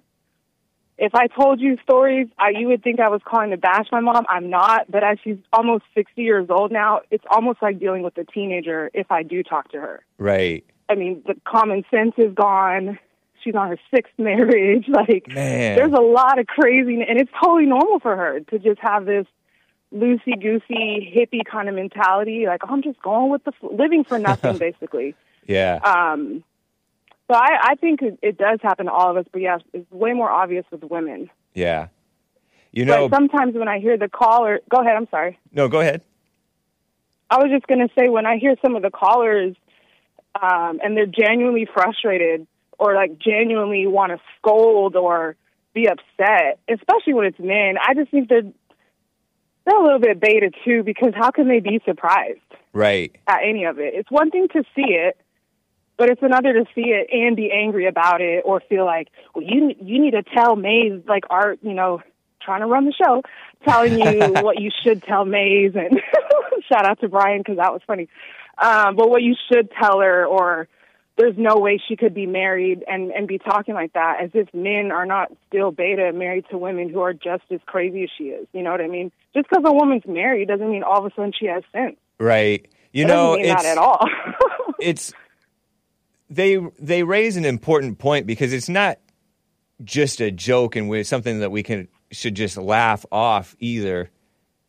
if 1.00 1.14
I 1.14 1.28
told 1.28 1.60
you 1.60 1.78
stories, 1.82 2.28
I, 2.38 2.50
you 2.50 2.68
would 2.68 2.84
think 2.84 3.00
I 3.00 3.08
was 3.08 3.22
calling 3.24 3.50
to 3.50 3.56
bash 3.56 3.86
my 3.90 4.00
mom. 4.00 4.26
I'm 4.28 4.50
not, 4.50 4.90
but 4.90 5.02
as 5.02 5.16
she's 5.24 5.38
almost 5.50 5.84
60 5.94 6.20
years 6.20 6.48
old 6.50 6.70
now, 6.70 7.00
it's 7.10 7.24
almost 7.30 7.62
like 7.62 7.80
dealing 7.80 8.02
with 8.02 8.18
a 8.18 8.24
teenager 8.24 8.90
if 8.92 9.10
I 9.10 9.22
do 9.22 9.42
talk 9.42 9.72
to 9.72 9.80
her. 9.80 10.04
Right. 10.18 10.62
I 10.90 10.96
mean, 10.96 11.22
the 11.26 11.36
common 11.48 11.84
sense 11.90 12.12
is 12.18 12.34
gone. 12.34 12.98
She's 13.42 13.54
on 13.54 13.68
her 13.68 13.78
sixth 13.92 14.12
marriage. 14.18 14.84
Like, 14.88 15.26
Man. 15.28 15.76
there's 15.76 15.94
a 15.94 16.02
lot 16.02 16.38
of 16.38 16.46
craziness, 16.46 17.06
and 17.08 17.18
it's 17.18 17.32
totally 17.42 17.64
normal 17.64 17.98
for 18.00 18.14
her 18.14 18.40
to 18.40 18.58
just 18.58 18.80
have 18.80 19.06
this 19.06 19.26
loosey 19.94 20.38
goosey 20.40 21.10
hippie 21.16 21.46
kind 21.50 21.70
of 21.70 21.74
mentality. 21.76 22.44
Like, 22.46 22.60
I'm 22.68 22.82
just 22.82 23.00
going 23.00 23.30
with 23.30 23.42
the 23.44 23.52
fl- 23.52 23.74
living 23.74 24.04
for 24.04 24.18
nothing, 24.18 24.58
basically. 24.58 25.14
Yeah. 25.46 25.76
Um, 25.82 26.44
so 27.30 27.36
I, 27.36 27.48
I 27.62 27.74
think 27.76 28.02
it, 28.02 28.18
it 28.22 28.38
does 28.38 28.58
happen 28.62 28.86
to 28.86 28.92
all 28.92 29.10
of 29.10 29.16
us, 29.16 29.26
but 29.32 29.40
yes, 29.40 29.60
it's 29.72 29.90
way 29.92 30.12
more 30.12 30.28
obvious 30.30 30.64
with 30.70 30.82
women. 30.84 31.30
yeah. 31.54 31.88
You 32.72 32.84
know, 32.84 33.08
but 33.08 33.16
sometimes 33.16 33.54
when 33.56 33.66
I 33.66 33.80
hear 33.80 33.96
the 33.98 34.08
caller, 34.08 34.60
go 34.70 34.78
ahead. 34.80 34.94
I'm 34.96 35.08
sorry. 35.10 35.38
no, 35.52 35.66
go 35.68 35.80
ahead. 35.80 36.02
I 37.28 37.38
was 37.38 37.50
just 37.50 37.66
going 37.66 37.80
to 37.80 37.92
say 37.98 38.08
when 38.08 38.26
I 38.26 38.36
hear 38.38 38.54
some 38.64 38.76
of 38.76 38.82
the 38.82 38.90
callers 38.90 39.56
um, 40.40 40.78
and 40.82 40.96
they're 40.96 41.06
genuinely 41.06 41.66
frustrated 41.72 42.46
or 42.78 42.94
like 42.94 43.18
genuinely 43.18 43.86
want 43.88 44.12
to 44.12 44.18
scold 44.38 44.94
or 44.94 45.34
be 45.74 45.88
upset, 45.88 46.60
especially 46.68 47.14
when 47.14 47.26
it's 47.26 47.38
men, 47.40 47.74
I 47.84 47.94
just 47.94 48.10
think 48.12 48.28
they're 48.28 48.42
they're 48.42 49.76
a 49.78 49.82
little 49.82 49.98
bit 49.98 50.20
beta 50.20 50.50
too 50.64 50.82
because 50.84 51.12
how 51.14 51.30
can 51.32 51.48
they 51.48 51.60
be 51.60 51.80
surprised 51.84 52.38
Right. 52.72 53.14
at 53.26 53.40
any 53.44 53.64
of 53.64 53.78
it? 53.80 53.94
It's 53.94 54.10
one 54.12 54.30
thing 54.30 54.46
to 54.52 54.62
see 54.76 54.92
it, 54.94 55.16
but 56.00 56.08
it's 56.08 56.22
another 56.22 56.54
to 56.54 56.64
see 56.74 56.86
it 56.86 57.10
and 57.12 57.36
be 57.36 57.52
angry 57.52 57.86
about 57.86 58.22
it 58.22 58.42
or 58.46 58.62
feel 58.70 58.86
like, 58.86 59.08
well, 59.34 59.44
you 59.46 59.74
you 59.82 60.00
need 60.00 60.12
to 60.12 60.22
tell 60.22 60.56
Maze 60.56 61.02
like 61.06 61.24
art, 61.28 61.58
you 61.60 61.74
know, 61.74 62.00
trying 62.40 62.62
to 62.62 62.66
run 62.66 62.86
the 62.86 62.94
show, 62.94 63.22
telling 63.68 63.98
you 64.00 64.32
what 64.42 64.58
you 64.58 64.70
should 64.82 65.02
tell 65.02 65.26
Maze 65.26 65.72
and 65.74 66.00
shout 66.72 66.86
out 66.86 67.00
to 67.00 67.08
Brian 67.10 67.40
because 67.40 67.58
that 67.58 67.70
was 67.70 67.82
funny. 67.86 68.08
Um, 68.56 68.96
but 68.96 69.10
what 69.10 69.22
you 69.22 69.34
should 69.52 69.70
tell 69.78 70.00
her 70.00 70.24
or 70.24 70.68
there's 71.18 71.36
no 71.36 71.58
way 71.58 71.78
she 71.86 71.96
could 71.96 72.14
be 72.14 72.24
married 72.24 72.82
and 72.88 73.10
and 73.10 73.28
be 73.28 73.36
talking 73.36 73.74
like 73.74 73.92
that 73.92 74.22
as 74.22 74.30
if 74.32 74.48
men 74.54 74.92
are 74.92 75.04
not 75.04 75.30
still 75.48 75.70
beta 75.70 76.14
married 76.14 76.46
to 76.50 76.56
women 76.56 76.88
who 76.88 77.00
are 77.00 77.12
just 77.12 77.44
as 77.50 77.60
crazy 77.66 78.04
as 78.04 78.10
she 78.16 78.24
is. 78.24 78.46
You 78.54 78.62
know 78.62 78.70
what 78.70 78.80
I 78.80 78.88
mean? 78.88 79.12
Just 79.34 79.50
because 79.50 79.64
a 79.66 79.72
woman's 79.74 80.06
married 80.06 80.48
doesn't 80.48 80.70
mean 80.70 80.82
all 80.82 81.04
of 81.04 81.12
a 81.12 81.14
sudden 81.14 81.34
she 81.38 81.44
has 81.44 81.62
sense. 81.74 81.96
Right. 82.18 82.66
You 82.90 83.04
know, 83.04 83.34
it's 83.34 83.62
that 83.62 83.66
at 83.66 83.76
all. 83.76 84.08
it's 84.80 85.12
they 86.30 86.58
they 86.78 87.02
raise 87.02 87.36
an 87.36 87.44
important 87.44 87.98
point 87.98 88.26
because 88.26 88.52
it's 88.52 88.68
not 88.68 88.98
just 89.84 90.20
a 90.20 90.30
joke 90.30 90.76
and 90.76 91.06
something 91.06 91.40
that 91.40 91.50
we 91.50 91.62
can 91.62 91.88
should 92.12 92.34
just 92.34 92.56
laugh 92.56 93.04
off 93.12 93.56
either 93.58 94.10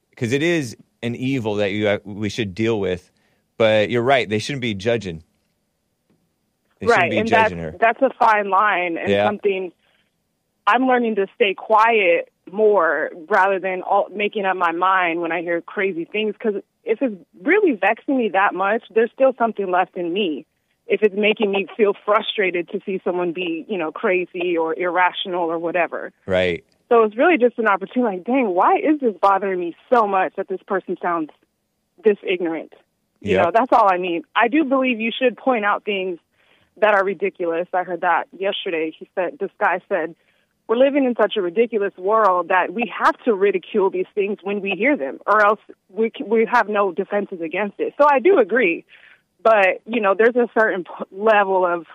because 0.10 0.34
it 0.34 0.44
is 0.44 0.76
an 1.04 1.16
evil 1.16 1.56
that 1.56 1.72
you 1.72 1.88
uh, 1.88 2.00
we 2.04 2.30
should 2.30 2.54
deal 2.54 2.80
with 2.80 3.12
but 3.58 3.90
you're 3.90 4.02
right 4.02 4.30
they 4.30 4.40
shouldn't 4.40 4.62
be 4.62 4.74
judging 4.74 5.24
They 6.80 6.88
shouldn't 6.88 7.02
right, 7.04 7.12
be 7.12 7.18
and 7.18 7.30
that's 7.30 7.52
her. 7.54 7.76
that's 7.80 8.02
a 8.02 8.10
fine 8.20 8.50
line 8.50 8.98
and 8.98 9.10
Yeah. 9.10 9.28
something 9.28 9.72
I'm 10.68 10.88
learning 10.88 11.16
to 11.16 11.28
stay 11.36 11.54
quiet 11.56 12.30
more 12.52 13.10
rather 13.30 13.60
than 13.60 13.82
all, 13.82 14.08
making 14.14 14.46
up 14.46 14.56
my 14.58 14.72
mind 14.72 15.22
when 15.22 15.32
I 15.32 15.42
hear 15.42 15.62
crazy 15.62 16.06
things. 16.06 16.34
Because 16.34 16.62
if 16.84 17.02
it's 17.02 17.16
really 17.42 17.74
vexing 17.74 18.18
me 18.18 18.30
that 18.34 18.54
much, 18.54 18.84
there's 18.94 19.12
still 19.12 19.34
something 19.38 19.70
left 19.72 19.98
in 19.98 20.14
me. 20.14 20.46
If 20.94 21.02
it's 21.04 21.16
making 21.16 21.52
me 21.52 21.68
feel 21.78 21.94
frustrated 22.06 22.68
to 22.70 22.80
see 22.86 23.00
someone 23.04 23.32
be, 23.32 23.66
you 23.68 23.78
know, 23.78 23.92
crazy 23.92 24.58
or 24.58 24.78
irrational 24.78 25.46
or 25.54 25.58
whatever. 25.58 26.12
Right. 26.26 26.66
So 26.90 27.04
it's 27.04 27.16
really 27.16 27.38
just 27.38 27.58
an 27.58 27.68
opportunity. 27.68 28.18
Like, 28.18 28.26
dang, 28.26 28.48
why 28.54 28.74
is 28.76 29.00
this 29.00 29.16
bothering 29.22 29.60
me 29.60 29.76
so 29.94 30.06
much 30.06 30.34
that 30.36 30.48
this 30.50 30.60
person 30.68 30.98
sounds 31.02 31.30
this 32.04 32.18
ignorant? 32.22 32.74
You 33.22 33.36
Yep. 33.36 33.46
know, 33.46 33.52
that's 33.54 33.72
all 33.72 33.88
I 33.90 33.98
mean. 33.98 34.24
I 34.36 34.50
do 34.50 34.66
believe 34.66 35.00
you 35.00 35.12
should 35.18 35.38
point 35.38 35.64
out 35.64 35.86
things 35.86 36.20
that 36.78 36.94
are 36.94 37.06
ridiculous. 37.06 37.68
I 37.74 37.84
heard 37.84 38.02
that 38.02 38.28
yesterday. 38.38 38.92
He 38.98 39.10
said, 39.16 39.38
this 39.40 39.52
guy 39.60 39.80
said, 39.88 40.16
we're 40.68 40.78
living 40.78 41.06
in 41.06 41.16
such 41.22 41.34
a 41.38 41.42
ridiculous 41.42 41.96
world 41.98 42.48
that 42.50 42.74
we 42.74 42.92
have 42.98 43.16
to 43.26 43.34
ridicule 43.34 43.90
these 43.90 44.06
things 44.16 44.38
when 44.42 44.62
we 44.62 44.72
hear 44.72 44.96
them, 44.98 45.20
or 45.28 45.46
else 45.46 45.60
we 45.90 46.12
c- 46.18 46.24
we 46.24 46.48
have 46.52 46.70
no 46.70 46.92
defenses 46.92 47.42
against 47.42 47.80
it. 47.80 47.94
So 48.00 48.08
I 48.10 48.20
do 48.20 48.40
agree, 48.40 48.86
but 49.44 49.82
you 49.86 50.02
know, 50.02 50.16
there's 50.18 50.36
a 50.36 50.48
certain 50.58 50.84
p- 50.84 50.92
level 51.12 51.66
of 51.66 51.86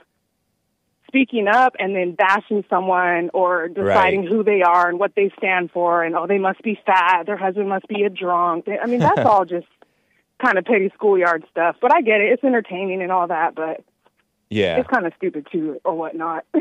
speaking 1.09 1.47
up 1.49 1.75
and 1.79 1.95
then 1.95 2.13
bashing 2.15 2.65
someone 2.69 3.31
or 3.33 3.69
deciding 3.69 4.21
Right. 4.23 4.29
who 4.29 4.43
they 4.43 4.63
are 4.63 4.89
and 4.89 4.99
what 4.99 5.13
they 5.15 5.31
stand 5.39 5.71
for, 5.71 6.03
and 6.03 6.17
oh, 6.17 6.27
they 6.27 6.39
must 6.39 6.61
be 6.63 6.79
fat, 6.85 7.25
their 7.27 7.37
husband 7.37 7.69
must 7.69 7.87
be 7.89 8.03
a 8.03 8.11
drunk. 8.11 8.67
I 8.69 8.87
mean, 8.87 9.01
that's 9.01 9.19
all 9.27 9.45
just 9.45 9.67
kind 10.45 10.59
of 10.59 10.65
petty 10.65 10.91
schoolyard 10.95 11.45
stuff. 11.51 11.77
But 11.81 11.95
I 11.95 12.03
get 12.03 12.21
it; 12.21 12.33
it's 12.33 12.45
entertaining 12.45 13.03
and 13.03 13.11
all 13.13 13.29
that, 13.29 13.55
but 13.55 13.83
Yeah. 14.51 14.79
it's 14.79 14.89
kind 14.89 15.07
of 15.07 15.13
stupid 15.17 15.47
too, 15.51 15.81
or 15.85 15.95
whatnot. 15.95 16.45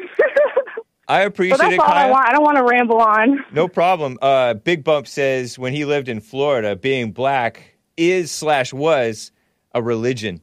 I 1.07 1.21
so 1.21 1.27
appreciate 1.27 1.57
that's 1.59 1.73
it, 1.73 1.79
all 1.79 1.91
I 1.91 2.09
want. 2.09 2.27
I 2.27 2.31
don't 2.31 2.43
want 2.43 2.57
to 2.57 2.63
ramble 2.63 2.97
on. 2.99 3.43
No 3.51 3.67
problem. 3.67 4.17
Uh, 4.23 4.55
Big 4.55 4.83
Bump 4.83 5.07
says 5.07 5.59
when 5.59 5.71
he 5.73 5.85
lived 5.85 6.07
in 6.09 6.19
Florida, 6.19 6.75
being 6.75 7.11
black 7.11 7.75
is 7.95 8.31
slash 8.31 8.73
was 8.73 9.31
a 9.73 9.83
religion, 9.83 10.41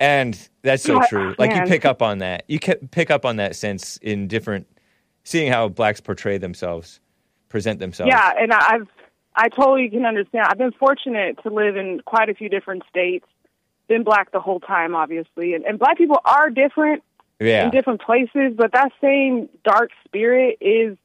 and 0.00 0.48
that's 0.62 0.82
so 0.82 1.00
true. 1.08 1.34
Like 1.38 1.54
you 1.54 1.62
pick 1.62 1.84
up 1.84 2.02
on 2.02 2.18
that. 2.18 2.44
You 2.48 2.58
pick 2.58 3.10
up 3.10 3.24
on 3.24 3.36
that 3.36 3.54
sense 3.54 3.98
in 3.98 4.26
different, 4.26 4.66
seeing 5.24 5.52
how 5.52 5.68
blacks 5.68 6.00
portray 6.00 6.38
themselves, 6.38 7.00
present 7.48 7.78
themselves. 7.78 8.08
Yeah, 8.10 8.32
and 8.36 8.52
I- 8.52 8.74
I've 8.74 8.88
I 9.36 9.48
totally 9.48 9.88
can 9.88 10.04
understand. 10.04 10.46
I've 10.48 10.58
been 10.58 10.72
fortunate 10.72 11.38
to 11.44 11.50
live 11.50 11.76
in 11.76 12.00
quite 12.04 12.28
a 12.28 12.34
few 12.34 12.48
different 12.48 12.82
states. 12.88 13.26
Been 13.86 14.02
black 14.02 14.32
the 14.32 14.40
whole 14.40 14.58
time, 14.58 14.96
obviously, 14.96 15.54
and, 15.54 15.64
and 15.64 15.78
black 15.78 15.96
people 15.98 16.18
are 16.24 16.50
different 16.50 17.02
yeah, 17.38 17.64
in 17.64 17.70
different 17.70 18.00
places, 18.02 18.54
but 18.56 18.72
that 18.72 18.90
same 19.00 19.48
dark 19.64 19.90
spirit 20.04 20.58
is 20.60 20.96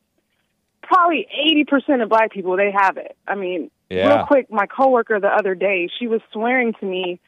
probably 0.81 1.27
eighty 1.31 1.65
percent 1.65 2.01
of 2.01 2.09
black 2.09 2.31
people. 2.31 2.57
They 2.57 2.71
have 2.71 2.97
it. 2.97 3.15
I 3.27 3.35
mean, 3.35 3.69
Yeah. 3.89 4.07
real 4.07 4.25
quick, 4.25 4.51
my 4.51 4.65
coworker 4.65 5.19
the 5.19 5.29
other 5.29 5.55
day, 5.55 5.89
she 5.99 6.07
was 6.07 6.21
swearing 6.31 6.73
to 6.79 6.85
me 6.85 7.19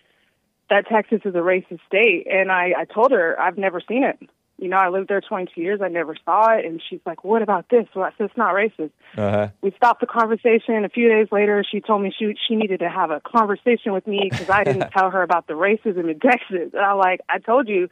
that 0.70 0.88
Texas 0.88 1.22
is 1.26 1.36
a 1.36 1.40
racist 1.40 1.80
state, 1.88 2.28
and 2.30 2.52
I, 2.52 2.74
I 2.78 2.86
told 2.86 3.12
her 3.12 3.40
I've 3.40 3.58
never 3.58 3.82
seen 3.88 4.04
it. 4.04 4.18
You 4.60 4.70
know, 4.70 4.78
I 4.78 4.90
lived 4.90 5.08
there 5.10 5.22
22 5.22 5.62
years. 5.62 5.82
I 5.84 5.88
never 5.88 6.16
saw 6.26 6.58
it, 6.58 6.66
and 6.66 6.82
she's 6.90 7.00
like, 7.06 7.24
"What 7.24 7.44
about 7.44 7.70
this?" 7.70 7.86
Well, 7.94 8.06
I 8.06 8.10
said, 8.18 8.26
"It's 8.26 8.38
not 8.38 8.56
racist." 8.56 8.90
uh-huh. 9.16 9.50
we 9.62 9.72
stopped 9.78 10.02
the 10.02 10.08
conversation. 10.08 10.84
A 10.84 10.90
few 10.90 11.10
days 11.10 11.28
later, 11.32 11.64
she 11.70 11.80
told 11.80 12.02
me 12.02 12.12
she 12.18 12.36
she 12.48 12.56
needed 12.56 12.80
to 12.80 12.90
have 12.90 13.12
a 13.12 13.20
conversation 13.22 13.94
with 13.94 14.08
me 14.08 14.30
because 14.32 14.50
I 14.50 14.64
didn't 14.64 14.90
tell 14.98 15.12
her 15.12 15.22
about 15.22 15.46
the 15.46 15.54
racism 15.54 16.10
in 16.10 16.20
Texas. 16.20 16.72
And 16.74 16.82
I'm 16.82 16.98
like, 16.98 17.22
I 17.30 17.38
told 17.38 17.68
you, 17.70 17.88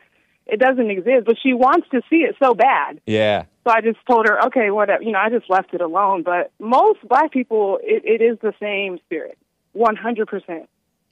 it 0.48 0.60
doesn't 0.60 0.90
exist, 0.90 1.26
but 1.26 1.38
she 1.42 1.54
wants 1.54 1.88
to 1.92 2.02
see 2.10 2.18
it 2.18 2.36
so 2.42 2.56
bad. 2.56 3.00
yeah, 3.06 3.44
So 3.64 3.72
I 3.72 3.82
just 3.82 4.00
told 4.10 4.28
her, 4.28 4.44
okay, 4.48 4.72
whatever. 4.72 5.04
You 5.04 5.12
know, 5.12 5.20
I 5.20 5.30
just 5.30 5.50
left 5.50 5.74
it 5.74 5.82
alone. 5.82 6.24
But 6.24 6.52
most 6.60 7.00
black 7.08 7.32
people, 7.32 7.78
it, 7.84 8.04
it 8.06 8.24
is 8.24 8.40
the 8.42 8.54
same 8.60 8.98
spirit, 9.06 9.38
one 9.74 9.96
hundred 9.96 10.28
percent. 10.30 10.68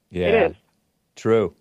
yeah. 0.09 0.27
It 0.27 0.51
is. 0.51 0.57
True. 1.15 1.53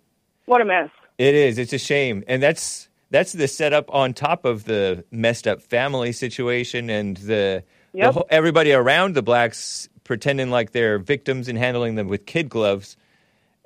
What 0.45 0.61
a 0.61 0.65
mess. 0.65 0.89
It 1.17 1.35
is. 1.35 1.57
It's 1.57 1.73
a 1.73 1.77
shame, 1.77 2.23
and 2.27 2.41
that's 2.41 2.89
that's 3.11 3.33
the 3.33 3.47
setup 3.47 3.93
on 3.93 4.13
top 4.13 4.45
of 4.45 4.65
the 4.65 5.05
messed 5.11 5.47
up 5.47 5.61
family 5.61 6.11
situation 6.11 6.89
and 6.89 7.17
the, 7.17 7.63
the 7.93 8.11
whole, 8.11 8.25
everybody 8.29 8.73
around 8.73 9.13
the 9.15 9.21
blacks 9.21 9.87
pretending 10.03 10.49
like 10.49 10.71
they're 10.71 10.97
victims 10.97 11.47
and 11.47 11.57
handling 11.57 11.95
them 11.95 12.07
with 12.07 12.25
kid 12.25 12.49
gloves. 12.49 12.97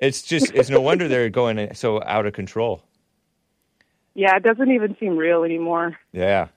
It's 0.00 0.22
just 0.22 0.52
it's 0.54 0.68
no 0.68 0.80
wonder 0.80 1.08
they're 1.08 1.30
going 1.30 1.74
so 1.74 2.02
out 2.04 2.26
of 2.26 2.34
control. 2.34 2.82
Yeah, 4.14 4.36
it 4.36 4.42
doesn't 4.42 4.70
even 4.70 4.96
seem 5.00 5.16
real 5.16 5.44
anymore. 5.44 5.96
Yeah. 6.12 6.48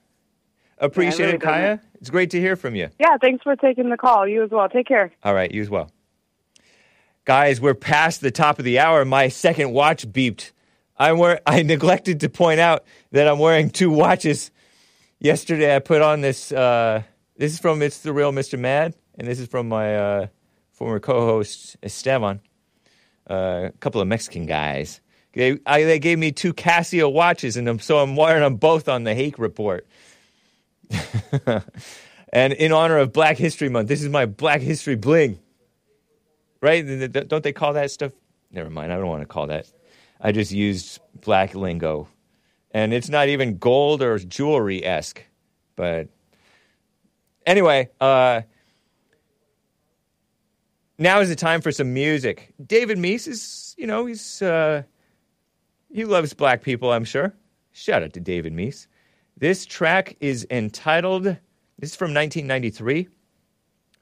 Appreciate 0.78 1.26
really 1.26 1.36
it, 1.36 1.40
Kaya. 1.40 1.80
It's 2.00 2.10
great 2.10 2.30
to 2.30 2.40
hear 2.40 2.56
from 2.56 2.74
you. 2.74 2.90
Yeah, 2.98 3.16
thanks 3.20 3.42
for 3.42 3.54
taking 3.56 3.88
the 3.88 3.96
call. 3.96 4.26
You 4.26 4.42
as 4.42 4.50
well. 4.50 4.68
Take 4.68 4.88
care. 4.88 5.12
All 5.22 5.32
right, 5.32 5.50
you 5.50 5.62
as 5.62 5.70
well. 5.70 5.90
Guys, 7.24 7.60
we're 7.60 7.74
past 7.74 8.20
the 8.20 8.32
top 8.32 8.58
of 8.58 8.64
the 8.64 8.80
hour. 8.80 9.04
My 9.04 9.28
second 9.28 9.70
watch 9.70 10.08
beeped. 10.08 10.50
I'm 10.96 11.18
wear- 11.18 11.40
I 11.46 11.62
neglected 11.62 12.20
to 12.20 12.28
point 12.28 12.58
out 12.58 12.84
that 13.12 13.28
I'm 13.28 13.38
wearing 13.38 13.70
two 13.70 13.90
watches. 13.90 14.50
Yesterday, 15.20 15.74
I 15.74 15.78
put 15.78 16.02
on 16.02 16.20
this. 16.20 16.50
Uh, 16.50 17.02
this 17.36 17.52
is 17.52 17.60
from 17.60 17.80
It's 17.80 18.00
the 18.00 18.12
Real 18.12 18.32
Mr. 18.32 18.58
Mad, 18.58 18.96
and 19.16 19.28
this 19.28 19.38
is 19.38 19.46
from 19.46 19.68
my 19.68 19.96
uh, 19.96 20.26
former 20.72 20.98
co-host 20.98 21.76
Esteban. 21.80 22.40
Uh, 23.30 23.66
a 23.66 23.72
couple 23.78 24.00
of 24.00 24.08
Mexican 24.08 24.46
guys. 24.46 25.00
They, 25.32 25.60
I, 25.64 25.84
they 25.84 26.00
gave 26.00 26.18
me 26.18 26.32
two 26.32 26.52
Casio 26.52 27.10
watches, 27.10 27.56
and 27.56 27.68
I'm, 27.68 27.78
so 27.78 27.98
I'm 27.98 28.16
wearing 28.16 28.42
them 28.42 28.56
both 28.56 28.88
on 28.88 29.04
the 29.04 29.14
Hake 29.14 29.38
Report. 29.38 29.86
and 32.32 32.52
in 32.52 32.72
honor 32.72 32.98
of 32.98 33.12
Black 33.12 33.38
History 33.38 33.68
Month, 33.68 33.86
this 33.86 34.02
is 34.02 34.08
my 34.08 34.26
Black 34.26 34.60
History 34.60 34.96
bling. 34.96 35.38
Right? 36.62 36.82
Don't 37.28 37.42
they 37.42 37.52
call 37.52 37.72
that 37.74 37.90
stuff? 37.90 38.12
Never 38.52 38.70
mind. 38.70 38.92
I 38.92 38.96
don't 38.96 39.08
want 39.08 39.22
to 39.22 39.26
call 39.26 39.48
that. 39.48 39.66
I 40.20 40.30
just 40.32 40.52
used 40.52 41.00
black 41.20 41.54
lingo. 41.54 42.08
And 42.70 42.94
it's 42.94 43.08
not 43.08 43.28
even 43.28 43.58
gold 43.58 44.00
or 44.00 44.18
jewelry 44.18 44.84
esque. 44.84 45.22
But 45.74 46.08
anyway, 47.44 47.90
uh, 48.00 48.42
now 50.98 51.20
is 51.20 51.28
the 51.28 51.36
time 51.36 51.60
for 51.60 51.72
some 51.72 51.92
music. 51.92 52.54
David 52.64 52.96
Meece 52.96 53.26
is, 53.26 53.74
you 53.76 53.86
know, 53.86 54.06
he's 54.06 54.40
uh, 54.40 54.82
he 55.92 56.04
loves 56.04 56.32
black 56.32 56.62
people, 56.62 56.92
I'm 56.92 57.04
sure. 57.04 57.34
Shout 57.72 58.02
out 58.02 58.12
to 58.12 58.20
David 58.20 58.52
Meece. 58.52 58.86
This 59.36 59.66
track 59.66 60.16
is 60.20 60.46
entitled. 60.50 61.24
This 61.24 61.90
is 61.90 61.96
from 61.96 62.14
1993. 62.14 63.08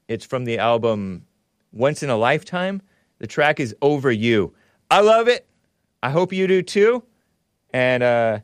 It's 0.07 0.25
from 0.25 0.45
the 0.45 0.59
album 0.59 1.25
Once 1.71 2.03
in 2.03 2.09
a 2.09 2.17
Lifetime. 2.17 2.81
The 3.19 3.27
track 3.27 3.59
is 3.59 3.75
Over 3.81 4.11
You. 4.11 4.53
I 4.89 5.01
love 5.01 5.27
it. 5.27 5.47
I 6.03 6.09
hope 6.09 6.33
you 6.33 6.47
do 6.47 6.61
too. 6.61 7.03
And 7.73 8.03
uh, 8.03 8.39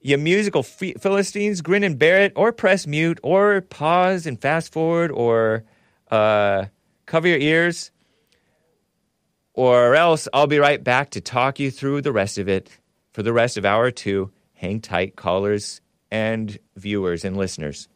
you 0.00 0.16
musical 0.18 0.62
phi- 0.62 0.94
Philistines, 0.94 1.60
grin 1.60 1.84
and 1.84 1.98
bear 1.98 2.22
it, 2.22 2.32
or 2.34 2.52
press 2.52 2.86
mute, 2.86 3.20
or 3.22 3.60
pause 3.60 4.26
and 4.26 4.40
fast 4.40 4.72
forward, 4.72 5.10
or 5.10 5.64
uh, 6.10 6.66
cover 7.06 7.28
your 7.28 7.38
ears, 7.38 7.90
or 9.52 9.94
else 9.94 10.26
I'll 10.32 10.46
be 10.46 10.58
right 10.58 10.82
back 10.82 11.10
to 11.10 11.20
talk 11.20 11.60
you 11.60 11.70
through 11.70 12.02
the 12.02 12.12
rest 12.12 12.38
of 12.38 12.48
it 12.48 12.78
for 13.12 13.22
the 13.22 13.32
rest 13.32 13.56
of 13.56 13.64
hour 13.64 13.90
two. 13.90 14.32
Hang 14.54 14.80
tight, 14.80 15.16
callers 15.16 15.80
and 16.10 16.58
viewers 16.76 17.24
and 17.24 17.36
listeners. 17.36 17.88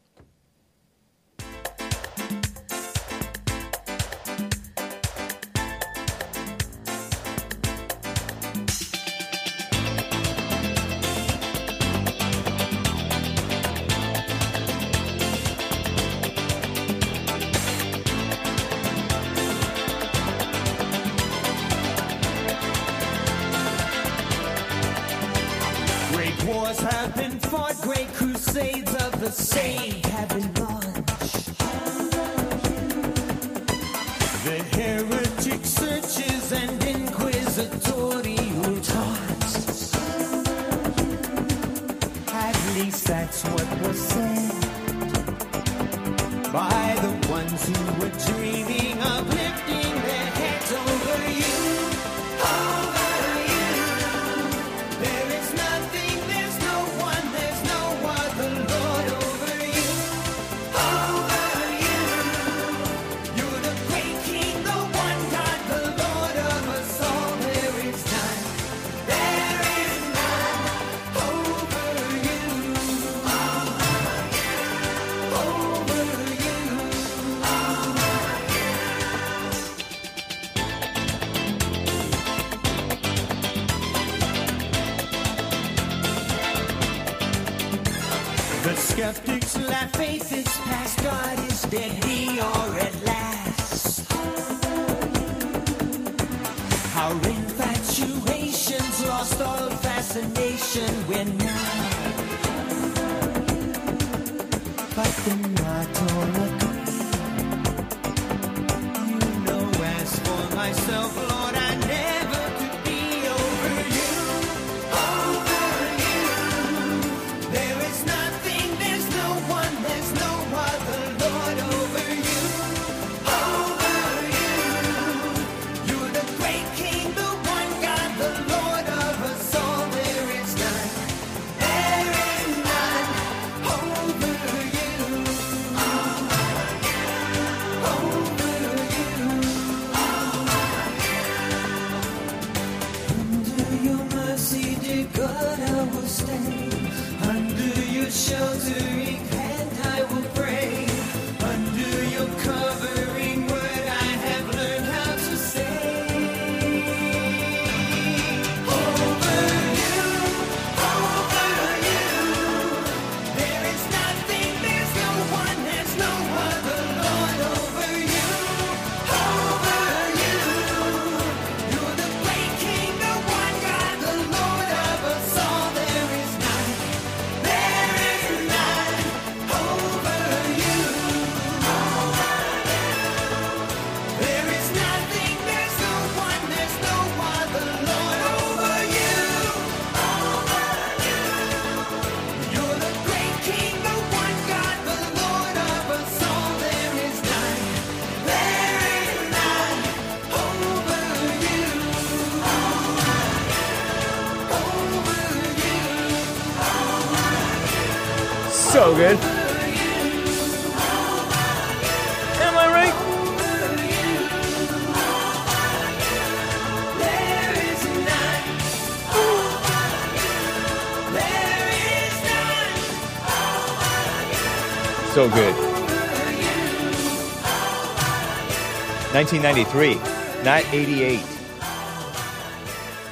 1993, 229.25 229.95
not 230.43 230.63
88. 230.71 231.19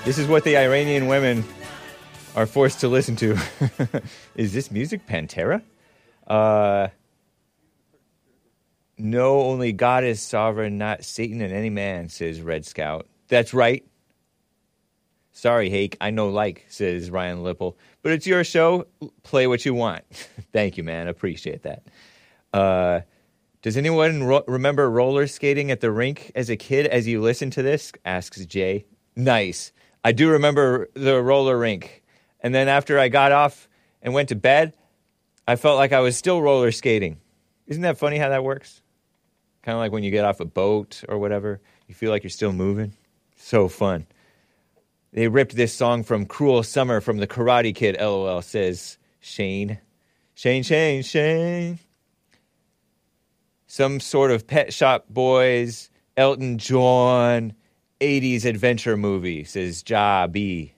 This 0.05 0.19
is 0.19 0.27
what 0.27 0.43
the 0.43 0.57
Iranian 0.57 1.07
women 1.07 1.43
are 2.35 2.45
forced 2.45 2.81
to 2.81 2.87
listen 2.87 3.15
to. 3.15 3.35
is 4.35 4.53
this 4.53 4.69
music 4.69 5.07
Pantera? 5.07 5.63
Uh, 6.27 6.89
no, 8.95 9.41
only 9.41 9.73
God 9.73 10.03
is 10.03 10.21
sovereign, 10.21 10.77
not 10.77 11.03
Satan 11.03 11.41
and 11.41 11.51
any 11.51 11.71
man, 11.71 12.09
says 12.09 12.41
Red 12.41 12.63
Scout. 12.63 13.07
That's 13.27 13.51
right. 13.51 13.83
Sorry, 15.31 15.71
Hake, 15.71 15.97
I 15.99 16.11
know 16.11 16.29
like, 16.29 16.63
says 16.69 17.09
Ryan 17.09 17.39
Lipple. 17.39 17.73
But 18.03 18.11
it's 18.11 18.27
your 18.27 18.43
show. 18.43 18.85
Play 19.23 19.47
what 19.47 19.65
you 19.65 19.73
want. 19.73 20.03
Thank 20.53 20.77
you, 20.77 20.83
man. 20.83 21.07
Appreciate 21.07 21.63
that. 21.63 21.81
Uh, 22.53 23.01
does 23.63 23.77
anyone 23.77 24.23
ro- 24.23 24.43
remember 24.45 24.89
roller 24.89 25.25
skating 25.25 25.71
at 25.71 25.79
the 25.79 25.89
rink 25.89 26.33
as 26.35 26.49
a 26.49 26.57
kid 26.57 26.85
as 26.85 27.07
you 27.07 27.21
listen 27.21 27.49
to 27.51 27.63
this? 27.63 27.93
Asks 28.03 28.45
Jay. 28.45 28.85
Nice. 29.15 29.71
I 30.03 30.11
do 30.11 30.31
remember 30.31 30.89
the 30.95 31.21
roller 31.21 31.57
rink. 31.57 32.03
And 32.41 32.53
then 32.53 32.67
after 32.67 32.99
I 32.99 33.07
got 33.07 33.31
off 33.31 33.69
and 34.01 34.13
went 34.13 34.29
to 34.29 34.35
bed, 34.35 34.73
I 35.47 35.55
felt 35.55 35.77
like 35.77 35.93
I 35.93 36.01
was 36.01 36.17
still 36.17 36.41
roller 36.41 36.73
skating. 36.73 37.21
Isn't 37.65 37.83
that 37.83 37.97
funny 37.97 38.17
how 38.17 38.27
that 38.27 38.43
works? 38.43 38.81
Kind 39.61 39.75
of 39.75 39.79
like 39.79 39.93
when 39.93 40.03
you 40.03 40.11
get 40.11 40.25
off 40.25 40.41
a 40.41 40.45
boat 40.45 41.01
or 41.07 41.17
whatever, 41.17 41.61
you 41.87 41.95
feel 41.95 42.11
like 42.11 42.23
you're 42.23 42.29
still 42.31 42.51
moving. 42.51 42.91
So 43.37 43.69
fun. 43.69 44.07
They 45.13 45.29
ripped 45.29 45.55
this 45.55 45.73
song 45.73 46.03
from 46.03 46.25
Cruel 46.25 46.63
Summer 46.63 46.99
from 46.99 47.15
the 47.15 47.27
Karate 47.27 47.73
Kid, 47.73 47.95
lol, 47.97 48.41
says 48.41 48.97
Shane. 49.21 49.79
Shane, 50.35 50.63
Shane, 50.63 51.01
Shane. 51.01 51.79
Some 53.73 53.99
sort 53.99 54.29
of 54.29 54.45
Pet 54.45 54.71
Shop 54.71 55.05
Boys, 55.09 55.89
Elton 56.15 56.59
John, 56.59 57.53
80s 57.99 58.45
adventure 58.45 58.95
movie, 58.95 59.45
says 59.45 59.83
Ja 59.87 60.27
B. 60.27 60.75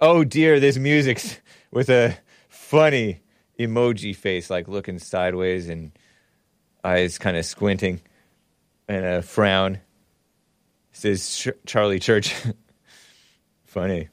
Oh 0.00 0.22
dear, 0.22 0.60
this 0.60 0.76
music's 0.76 1.40
with 1.72 1.90
a 1.90 2.16
funny 2.48 3.22
emoji 3.58 4.14
face, 4.14 4.50
like 4.50 4.68
looking 4.68 5.00
sideways 5.00 5.68
and 5.68 5.90
eyes 6.84 7.18
kind 7.18 7.36
of 7.36 7.44
squinting 7.44 8.02
and 8.86 9.04
a 9.04 9.20
frown. 9.20 9.80
Says 10.92 11.38
Ch- 11.38 11.66
Charlie 11.66 11.98
Church. 11.98 12.32
Funny. 13.64 14.10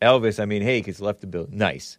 Elvis, 0.00 0.40
I 0.40 0.46
mean, 0.46 0.62
hey, 0.62 0.80
he's 0.80 1.02
left 1.02 1.20
the 1.20 1.26
building. 1.26 1.58
Nice. 1.58 1.98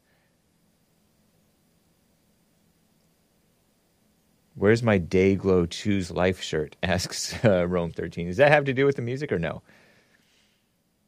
Where's 4.62 4.84
my 4.84 5.00
Day-Glo 5.00 5.66
Choose 5.66 6.12
Life 6.12 6.40
shirt? 6.40 6.76
asks 6.84 7.34
uh, 7.44 7.68
Rome 7.68 7.90
13. 7.90 8.28
Does 8.28 8.38
that 8.38 8.52
have 8.52 8.66
to 8.66 8.74
do 8.74 8.86
with 8.86 8.96
the 8.96 9.02
music 9.02 9.32
or 9.32 9.40
no? 9.40 9.64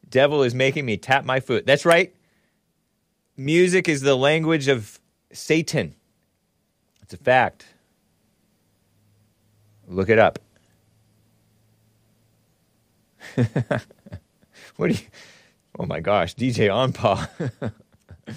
Devil 0.09 0.41
is 0.41 0.55
making 0.55 0.87
me 0.87 0.97
tap 0.97 1.23
my 1.23 1.39
foot. 1.39 1.63
That's 1.67 1.85
right. 1.85 2.15
Music 3.37 3.87
is 3.87 4.01
the 4.01 4.15
language 4.15 4.67
of 4.67 4.99
Satan. 5.31 5.93
It's 7.03 7.13
a 7.13 7.17
fact. 7.17 7.67
Look 9.87 10.09
it 10.09 10.17
up. 10.17 10.39
what 14.77 14.87
do 14.87 14.93
you? 14.93 14.97
Oh 15.77 15.85
my 15.85 15.99
gosh, 15.99 16.33
DJ 16.33 16.69
Onpaw. 16.69 17.51
I'm 18.27 18.35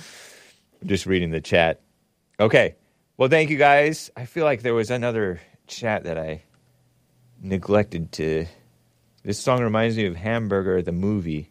just 0.85 1.07
reading 1.07 1.31
the 1.31 1.41
chat. 1.41 1.81
Okay. 2.39 2.75
Well, 3.19 3.31
thank 3.31 3.49
you 3.49 3.57
guys. 3.57 4.11
I 4.15 4.27
feel 4.27 4.45
like 4.45 4.61
there 4.61 4.75
was 4.75 4.91
another 4.91 5.41
chat 5.67 6.05
that 6.05 6.19
I 6.19 6.43
neglected 7.41 8.13
to. 8.13 8.45
This 9.25 9.39
song 9.39 9.63
reminds 9.63 9.97
me 9.97 10.05
of 10.05 10.17
Hamburger, 10.17 10.83
the 10.83 10.93
movie. 10.93 11.51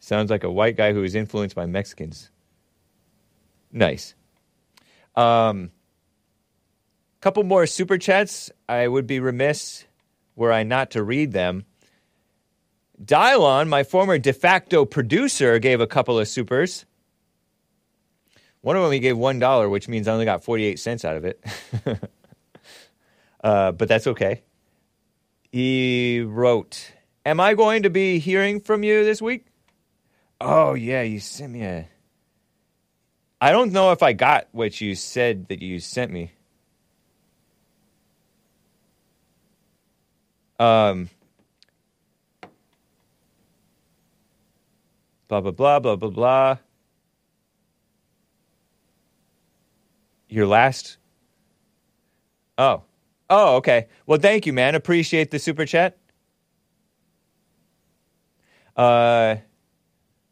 Sounds 0.00 0.28
like 0.28 0.42
a 0.42 0.50
white 0.50 0.76
guy 0.76 0.92
who 0.92 1.04
is 1.04 1.14
influenced 1.14 1.54
by 1.54 1.66
Mexicans. 1.66 2.30
Nice. 3.70 4.14
Um, 5.14 5.70
couple 7.20 7.44
more 7.44 7.66
super 7.66 7.96
chats. 7.96 8.50
I 8.68 8.88
would 8.88 9.06
be 9.06 9.20
remiss 9.20 9.84
were 10.34 10.52
I 10.52 10.64
not 10.64 10.90
to 10.92 11.02
read 11.04 11.30
them. 11.30 11.64
Dylon, 13.00 13.68
my 13.68 13.84
former 13.84 14.18
de 14.18 14.32
facto 14.32 14.84
producer, 14.84 15.60
gave 15.60 15.80
a 15.80 15.86
couple 15.86 16.18
of 16.18 16.26
supers. 16.26 16.86
One 18.60 18.76
of 18.76 18.82
them 18.82 18.92
he 18.92 18.98
gave 18.98 19.16
one 19.16 19.38
dollar, 19.38 19.68
which 19.68 19.88
means 19.88 20.08
I 20.08 20.12
only 20.12 20.24
got 20.24 20.44
forty-eight 20.44 20.78
cents 20.78 21.04
out 21.04 21.16
of 21.16 21.24
it. 21.24 21.44
uh, 23.44 23.72
but 23.72 23.88
that's 23.88 24.06
okay. 24.06 24.42
He 25.50 26.20
wrote, 26.20 26.92
"Am 27.24 27.40
I 27.40 27.54
going 27.54 27.82
to 27.84 27.90
be 27.90 28.18
hearing 28.18 28.60
from 28.60 28.82
you 28.82 29.04
this 29.04 29.22
week?" 29.22 29.46
Oh 30.40 30.74
yeah, 30.74 31.02
you 31.02 31.20
sent 31.20 31.52
me 31.52 31.62
a 31.62 31.88
I 33.40 33.52
don't 33.52 33.72
know 33.72 33.92
if 33.92 34.02
I 34.02 34.14
got 34.14 34.48
what 34.50 34.80
you 34.80 34.96
said 34.96 35.48
that 35.48 35.62
you 35.62 35.78
sent 35.78 36.10
me. 36.10 36.32
Um, 40.58 41.08
blah, 45.28 45.40
blah, 45.40 45.52
blah, 45.52 45.78
blah, 45.78 45.94
blah, 45.94 46.10
blah. 46.10 46.58
Your 50.28 50.46
last. 50.46 50.98
Oh. 52.56 52.82
Oh, 53.30 53.56
okay. 53.56 53.88
Well, 54.06 54.18
thank 54.18 54.46
you, 54.46 54.52
man. 54.52 54.74
Appreciate 54.74 55.30
the 55.30 55.38
super 55.38 55.66
chat. 55.66 55.98
Uh, 58.76 59.36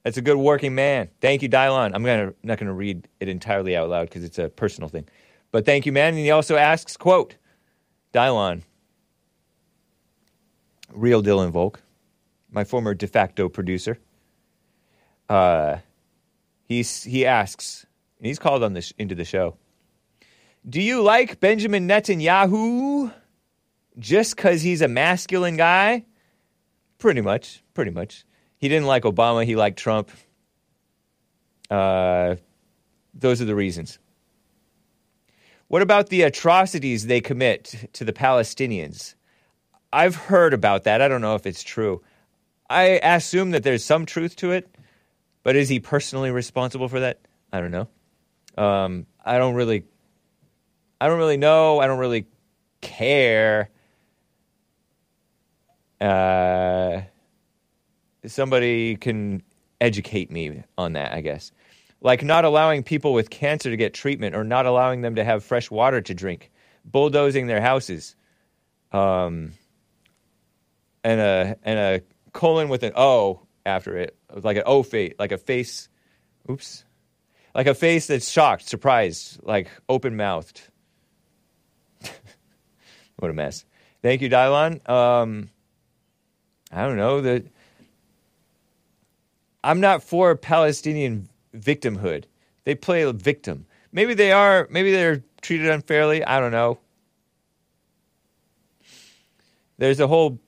that's 0.02 0.16
a 0.16 0.23
good 0.23 0.36
working 0.36 0.74
man. 0.74 1.09
Thank 1.20 1.43
you, 1.43 1.48
Dylon. 1.48 1.90
I'm 1.93 2.05
gonna 2.05 2.32
not 2.44 2.59
gonna 2.59 2.73
read 2.73 3.09
it 3.18 3.28
entirely 3.28 3.77
out 3.77 3.89
loud 3.89 4.09
because 4.09 4.23
it's 4.23 4.39
a 4.39 4.48
personal 4.48 4.89
thing. 4.89 5.09
But 5.51 5.66
thank 5.66 5.85
you, 5.85 5.93
man. 5.93 6.14
And 6.14 6.18
he 6.18 6.31
also 6.31 6.56
asks, 6.56 6.97
quote, 6.97 7.35
Dylon, 8.14 8.62
real 10.93 11.23
Dylan 11.23 11.51
Volk, 11.51 11.82
my 12.51 12.62
former 12.62 12.94
de 12.94 13.09
facto 13.09 13.48
producer. 13.48 13.98
Uh, 15.28 15.78
he's 16.64 17.02
he 17.02 17.27
asks, 17.27 17.85
and 18.18 18.27
he's 18.27 18.39
called 18.39 18.62
on 18.62 18.74
this 18.74 18.93
into 18.98 19.16
the 19.16 19.24
show. 19.24 19.56
Do 20.69 20.83
you 20.83 21.03
like 21.03 21.39
Benjamin 21.39 21.87
Netanyahu 21.87 23.15
just 24.01 24.35
because 24.35 24.63
he's 24.63 24.83
a 24.83 24.89
masculine 24.89 25.57
guy? 25.57 26.05
Pretty 26.99 27.21
much, 27.21 27.63
pretty 27.73 27.93
much. 27.93 28.25
He 28.59 28.69
didn't 28.69 28.87
like 28.87 29.05
Obama. 29.05 29.45
He 29.45 29.55
liked 29.55 29.79
Trump. 29.79 30.11
Uh, 31.71 32.37
those 33.15 33.41
are 33.41 33.45
the 33.45 33.55
reasons. 33.55 34.01
What 35.69 35.83
about 35.83 36.09
the 36.09 36.23
atrocities 36.23 37.07
they 37.07 37.21
commit 37.21 37.89
to 37.93 38.05
the 38.05 38.13
Palestinians? 38.13 39.15
I've 39.93 40.17
heard 40.17 40.53
about 40.53 40.85
that. 40.85 41.01
I 41.01 41.07
don't 41.07 41.21
know 41.21 41.37
if 41.37 41.47
it's 41.47 41.63
true. 41.63 42.03
I 42.69 42.99
assume 43.03 43.53
that 43.53 43.63
there's 43.63 43.85
some 43.85 44.05
truth 44.05 44.35
to 44.37 44.51
it, 44.51 44.69
but 45.45 45.55
is 45.55 45.69
he 45.69 45.79
personally 45.79 46.33
responsible 46.33 46.89
for 46.89 47.01
that? 47.01 47.21
I 47.53 47.61
don't 47.61 47.71
know. 47.71 47.89
Um, 48.59 49.07
I 49.25 49.39
don't 49.39 49.55
really. 49.55 49.85
I 51.01 51.09
don't 51.09 51.18
really 51.18 51.36
know. 51.36 51.78
I 51.78 51.86
don't 51.86 51.98
really 51.98 52.27
care. 52.81 53.70
Uh, 56.01 57.02
somebody 58.27 58.97
can 58.97 59.43
educate 59.81 60.31
me 60.31 60.62
on 60.78 60.94
that, 60.94 61.12
I 61.12 61.20
guess. 61.20 61.52
Like 62.01 62.23
not 62.23 62.44
allowing 62.44 62.82
people 62.82 63.12
with 63.12 63.31
cancer 63.31 63.70
to 63.70 63.77
get 63.77 63.94
treatment 63.94 64.35
or 64.35 64.44
not 64.44 64.66
allowing 64.66 65.01
them 65.02 65.16
to 65.16 65.24
have 65.24 65.44
fresh 65.44 65.70
water 65.70 66.01
to 66.01 66.14
drink, 66.14 66.51
bulldozing 66.85 67.47
their 67.47 67.60
houses. 67.60 68.14
Um, 68.93 69.52
and 71.02 71.20
a 71.20 71.56
and 71.62 71.78
a 71.78 72.02
colon 72.32 72.68
with 72.68 72.82
an 72.82 72.93
O 72.97 73.47
after 73.64 73.97
it, 73.97 74.16
like 74.35 74.56
an 74.56 74.64
O 74.66 74.82
face, 74.82 75.14
like 75.18 75.32
a 75.32 75.39
face. 75.39 75.89
Oops, 76.51 76.85
like 77.55 77.66
a 77.66 77.74
face 77.74 78.06
that's 78.06 78.31
shocked, 78.31 78.68
surprised, 78.68 79.40
like 79.43 79.68
open 79.89 80.16
mouthed. 80.16 80.62
What 83.17 83.31
a 83.31 83.35
mess. 83.35 83.65
Thank 84.03 84.23
you, 84.23 84.29
Dylon. 84.29 84.87
Um, 84.89 85.51
I 86.73 86.83
don't 86.87 86.97
know 86.97 87.21
that. 87.23 87.45
I'm 89.65 89.81
not 89.81 90.03
for 90.03 90.37
Palestinian 90.37 91.29
victimhood. 91.55 92.25
They 92.65 92.75
play 92.75 93.03
a 93.03 93.13
victim. 93.13 93.67
Maybe 93.93 94.15
they 94.15 94.33
are. 94.33 94.69
Maybe 94.71 94.93
they're 94.93 95.23
treated 95.41 95.69
unfairly. 95.69 96.25
I 96.25 96.41
don't 96.41 96.53
know. 96.53 96.79
There's 99.79 100.01
a 100.01 100.07
whole. 100.07 100.39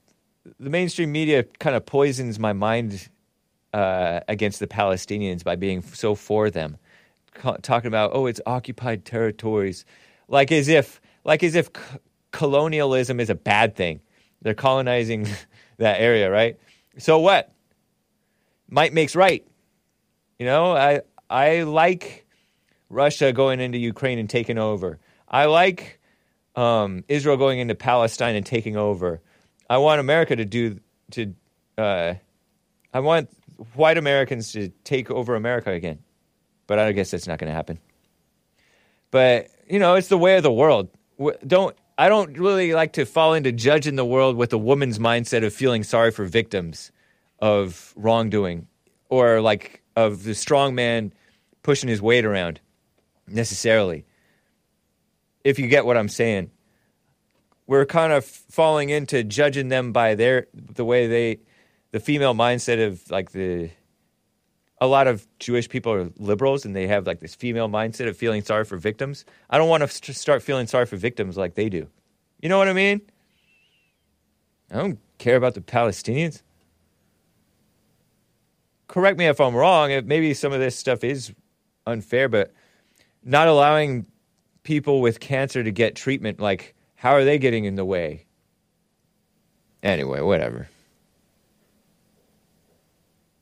The 0.59 0.71
mainstream 0.71 1.13
media 1.13 1.43
kind 1.43 1.77
of 1.77 1.85
poisons 1.85 2.39
my 2.39 2.53
mind 2.53 3.09
uh, 3.73 4.21
against 4.29 4.61
the 4.61 4.67
Palestinians 4.67 5.45
by 5.45 5.57
being 5.57 5.83
so 5.83 6.15
for 6.15 6.51
them, 6.51 6.79
talking 7.63 7.89
about 7.89 8.11
oh 8.15 8.27
it's 8.27 8.41
occupied 8.47 9.05
territories, 9.05 9.85
like 10.29 10.51
as 10.51 10.69
if 10.69 11.01
like 11.25 11.43
as 11.43 11.55
if 11.55 11.71
colonialism 12.31 13.21
is 13.21 13.31
a 13.31 13.35
bad 13.35 13.77
thing. 13.77 14.01
They're 14.43 14.55
colonizing 14.55 15.27
that 15.79 16.01
area, 16.01 16.31
right? 16.31 16.59
So 16.99 17.19
what? 17.19 17.53
Might 18.69 18.93
makes 18.93 19.17
right. 19.17 19.47
You 20.39 20.47
know, 20.47 20.77
I 20.77 21.01
I 21.29 21.63
like 21.63 22.27
Russia 22.91 23.33
going 23.33 23.61
into 23.61 23.79
Ukraine 23.79 24.19
and 24.19 24.29
taking 24.29 24.59
over. 24.59 24.99
I 25.27 25.47
like 25.47 26.01
um, 26.55 27.05
Israel 27.09 27.37
going 27.37 27.59
into 27.59 27.75
Palestine 27.75 28.37
and 28.37 28.45
taking 28.45 28.77
over. 28.77 29.21
I 29.69 29.79
want 29.79 30.01
America 30.01 30.37
to 30.37 30.45
do 30.45 30.81
to. 31.13 31.35
Uh, 31.77 32.15
I 32.93 33.01
want 33.01 33.31
white 33.75 33.99
Americans 33.99 34.53
to 34.53 34.69
take 34.85 35.11
over 35.11 35.35
America 35.35 35.71
again, 35.71 35.99
but 36.67 36.79
I 36.79 36.93
guess 36.93 37.11
that's 37.11 37.27
not 37.27 37.39
going 37.39 37.49
to 37.49 37.55
happen. 37.55 37.79
But 39.11 39.49
you 39.69 39.79
know, 39.79 39.95
it's 39.95 40.09
the 40.09 40.19
way 40.19 40.37
of 40.37 40.43
the 40.43 40.53
world. 40.53 40.89
Don't 41.47 41.77
I 42.01 42.09
don't 42.09 42.39
really 42.39 42.75
like 42.75 42.93
to 42.93 43.05
fall 43.05 43.35
into 43.35 43.51
judging 43.51 43.97
the 43.97 44.05
world 44.05 44.37
with 44.37 44.53
a 44.53 44.59
woman's 44.59 45.01
mindset 45.01 45.45
of 45.45 45.53
feeling 45.53 45.83
sorry 45.83 46.13
for 46.13 46.25
victims 46.25 46.93
of 47.41 47.93
wrongdoing 47.97 48.69
or 49.09 49.41
like 49.41 49.83
of 49.97 50.23
the 50.23 50.37
strong 50.37 50.77
man 50.77 51.13
pushing 51.65 51.89
his 51.89 52.01
weight 52.01 52.25
around 52.25 52.61
necessarily. 53.27 54.05
If 55.43 55.59
you 55.59 55.67
get 55.67 55.87
what 55.87 55.97
I'm 55.97 56.09
saying, 56.09 56.53
we're 57.67 57.85
kind 57.85 58.13
of 58.13 58.25
falling 58.25 58.91
into 58.91 59.25
judging 59.25 59.67
them 59.69 59.93
by 59.93 60.15
their 60.15 60.47
the 60.55 60.85
way 60.85 61.09
they 61.09 61.41
the 61.91 61.99
female 61.99 62.35
mindset 62.35 62.87
of 62.87 63.11
like 63.11 63.33
the 63.33 63.71
a 64.81 64.87
lot 64.87 65.07
of 65.07 65.27
Jewish 65.39 65.69
people 65.69 65.93
are 65.93 66.11
liberals 66.19 66.65
and 66.65 66.75
they 66.75 66.87
have 66.87 67.07
like 67.07 67.21
this 67.21 67.35
female 67.35 67.69
mindset 67.69 68.09
of 68.09 68.17
feeling 68.17 68.43
sorry 68.43 68.65
for 68.65 68.77
victims. 68.77 69.25
I 69.51 69.59
don't 69.59 69.69
want 69.69 69.83
to 69.83 69.89
st- 69.89 70.17
start 70.17 70.43
feeling 70.43 70.67
sorry 70.67 70.87
for 70.87 70.97
victims 70.97 71.37
like 71.37 71.55
they 71.55 71.69
do. 71.69 71.89
You 72.41 72.49
know 72.49 72.59
what 72.59 72.69
I 72.69 72.73
mean? 72.73 73.01
I 74.71 74.77
don't 74.77 74.99
care 75.19 75.37
about 75.37 75.55
the 75.55 75.61
Palestinians. 75.61 76.43
Correct 78.87 79.19
me 79.19 79.27
if 79.27 79.41
I'm 79.41 79.55
wrong. 79.55 79.91
Maybe 80.07 80.33
some 80.35 80.53
of 80.53 80.61
this 80.61 80.77
stuff 80.77 81.03
is 81.03 81.33
unfair, 81.87 82.29
but 82.29 82.53
not 83.25 83.49
allowing 83.49 84.07
people 84.63 85.01
with 85.01 85.21
cancer 85.21 85.63
to 85.65 85.71
get 85.71 85.95
treatment, 85.95 86.41
like, 86.41 86.75
how 86.95 87.13
are 87.13 87.25
they 87.25 87.39
getting 87.39 87.65
in 87.65 87.75
the 87.75 87.85
way? 87.85 88.27
Anyway, 89.83 90.21
whatever 90.21 90.69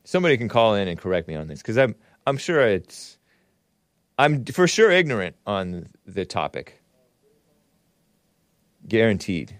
somebody 0.07 0.37
can 0.37 0.47
call 0.47 0.73
in 0.73 0.87
and 0.87 0.97
correct 0.97 1.27
me 1.27 1.35
on 1.35 1.47
this 1.47 1.61
because 1.61 1.77
I'm 1.77 1.93
I'm 2.25 2.37
sure 2.37 2.61
it's 2.61 3.17
I'm 4.17 4.45
for 4.45 4.67
sure 4.67 4.89
ignorant 4.89 5.35
on 5.45 5.89
the 6.05 6.25
topic. 6.25 6.81
Guaranteed. 8.87 9.59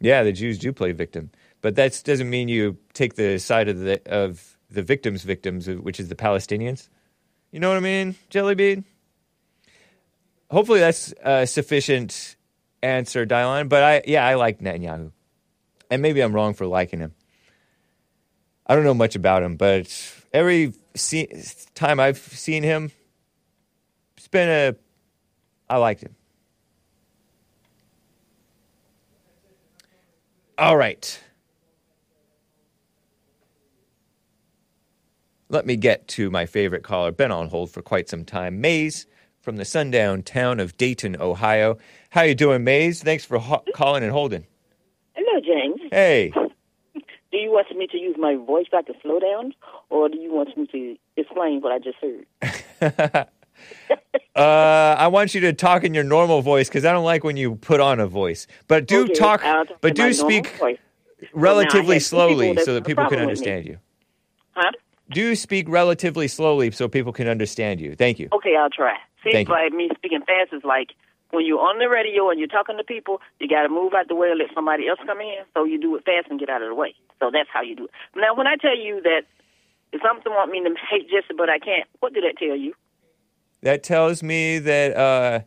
Yeah, 0.00 0.22
the 0.22 0.32
Jews 0.32 0.58
do 0.58 0.72
play 0.72 0.92
victim, 0.92 1.30
but 1.60 1.74
that 1.74 2.00
doesn't 2.04 2.30
mean 2.30 2.48
you 2.48 2.78
take 2.94 3.16
the 3.16 3.38
side 3.38 3.68
of 3.68 3.80
the 3.80 4.00
of 4.06 4.56
the 4.70 4.82
victims' 4.82 5.24
victims, 5.24 5.68
which 5.68 5.98
is 5.98 6.08
the 6.08 6.14
Palestinians. 6.14 6.88
You 7.50 7.58
know 7.58 7.68
what 7.68 7.78
I 7.78 7.80
mean, 7.80 8.14
Jellybean? 8.30 8.84
Hopefully, 10.50 10.78
that's 10.78 11.12
a 11.24 11.46
sufficient 11.46 12.36
answer, 12.82 13.26
Dylan. 13.26 13.68
But 13.68 13.82
I, 13.82 14.02
yeah, 14.06 14.24
I 14.24 14.34
like 14.34 14.60
Netanyahu 14.60 15.10
and 15.90 16.02
maybe 16.02 16.20
I'm 16.20 16.32
wrong 16.32 16.54
for 16.54 16.66
liking 16.66 17.00
him. 17.00 17.14
I 18.66 18.74
don't 18.74 18.84
know 18.84 18.94
much 18.94 19.16
about 19.16 19.42
him, 19.42 19.56
but 19.56 19.88
every 20.32 20.74
time 21.74 22.00
I've 22.00 22.18
seen 22.18 22.62
him, 22.62 22.90
it's 24.16 24.28
been 24.28 24.48
a. 24.48 24.76
I 25.70 25.76
liked 25.78 26.02
him. 26.02 26.14
All 30.58 30.76
right. 30.76 31.20
Let 35.50 35.64
me 35.64 35.76
get 35.76 36.08
to 36.08 36.30
my 36.30 36.44
favorite 36.46 36.82
caller. 36.82 37.10
Been 37.10 37.30
on 37.30 37.48
hold 37.48 37.70
for 37.70 37.80
quite 37.80 38.08
some 38.08 38.24
time. 38.24 38.60
Maze 38.60 39.06
from 39.40 39.56
the 39.56 39.64
sundown 39.64 40.22
town 40.22 40.60
of 40.60 40.76
Dayton, 40.76 41.16
Ohio. 41.18 41.78
How 42.10 42.22
you 42.22 42.34
doing, 42.34 42.64
Maze? 42.64 43.02
Thanks 43.02 43.24
for 43.24 43.38
ho- 43.38 43.64
calling 43.74 44.02
and 44.02 44.12
holding. 44.12 44.46
Hello, 45.14 45.40
James. 45.40 45.77
Hey. 45.90 46.32
Do 47.30 47.36
you 47.36 47.50
want 47.50 47.76
me 47.76 47.86
to 47.88 47.98
use 47.98 48.16
my 48.18 48.36
voice 48.36 48.66
back 48.72 48.86
to 48.86 48.94
slow 49.02 49.18
down, 49.18 49.52
or 49.90 50.08
do 50.08 50.16
you 50.16 50.32
want 50.32 50.56
me 50.56 50.66
to 50.72 50.96
explain 51.20 51.60
what 51.60 51.72
I 51.72 51.78
just 51.78 51.98
heard? 52.00 52.26
uh, 54.34 54.96
I 54.98 55.08
want 55.08 55.34
you 55.34 55.42
to 55.42 55.52
talk 55.52 55.84
in 55.84 55.92
your 55.92 56.04
normal 56.04 56.40
voice 56.40 56.68
because 56.70 56.86
I 56.86 56.92
don't 56.92 57.04
like 57.04 57.24
when 57.24 57.36
you 57.36 57.56
put 57.56 57.80
on 57.80 58.00
a 58.00 58.06
voice. 58.06 58.46
But 58.66 58.86
do 58.86 59.02
Okay, 59.04 59.12
talk, 59.12 59.42
talk 59.42 59.68
but 59.82 59.94
do 59.94 60.14
speak 60.14 60.58
relatively 60.58 60.78
Well, 61.34 61.60
now 61.60 61.68
I 61.68 61.76
have 61.76 61.86
two 61.86 62.00
slowly 62.00 62.56
so 62.56 62.72
that 62.74 62.86
people 62.86 63.04
can 63.04 63.18
problem 63.18 63.28
with 63.28 63.40
me. 63.40 63.52
understand 63.52 63.66
you. 63.66 63.78
Huh? 64.54 64.72
do 65.10 65.34
speak 65.34 65.68
relatively 65.68 66.28
slowly 66.28 66.70
so 66.70 66.88
people 66.88 67.12
can 67.12 67.28
understand 67.28 67.80
you. 67.80 67.94
Thank 67.94 68.18
you. 68.18 68.28
Okay, 68.32 68.56
I'll 68.56 68.70
try. 68.70 68.94
Seems 69.24 69.32
Thank 69.32 69.48
you. 69.48 69.54
like 69.54 69.72
me 69.72 69.90
speaking 69.96 70.20
fast 70.20 70.52
is 70.52 70.62
like 70.64 70.90
when 71.30 71.44
you're 71.44 71.60
on 71.60 71.78
the 71.78 71.88
radio 71.88 72.30
and 72.30 72.38
you're 72.38 72.48
talking 72.48 72.76
to 72.76 72.84
people, 72.84 73.20
you 73.38 73.48
got 73.48 73.62
to 73.62 73.68
move 73.68 73.92
out 73.94 74.08
the 74.08 74.14
way 74.14 74.30
and 74.30 74.38
let 74.38 74.48
somebody 74.54 74.88
else 74.88 74.98
come 75.04 75.20
in. 75.20 75.44
So 75.54 75.64
you 75.64 75.80
do 75.80 75.96
it 75.96 76.04
fast 76.04 76.28
and 76.30 76.40
get 76.40 76.48
out 76.48 76.62
of 76.62 76.68
the 76.68 76.74
way. 76.74 76.94
So 77.20 77.30
that's 77.32 77.48
how 77.52 77.62
you 77.62 77.76
do 77.76 77.84
it. 77.84 77.90
Now, 78.16 78.34
when 78.34 78.46
I 78.46 78.56
tell 78.56 78.76
you 78.76 79.02
that 79.02 79.22
if 79.92 80.00
something 80.02 80.32
want 80.32 80.50
me 80.50 80.60
to 80.62 80.74
hate 80.90 81.08
Jesse, 81.10 81.34
but 81.36 81.48
I 81.48 81.58
can't, 81.58 81.88
what 82.00 82.14
did 82.14 82.24
that 82.24 82.38
tell 82.38 82.56
you? 82.56 82.74
That 83.62 83.82
tells 83.82 84.22
me 84.22 84.58
that 84.60 84.96
uh, 84.96 85.40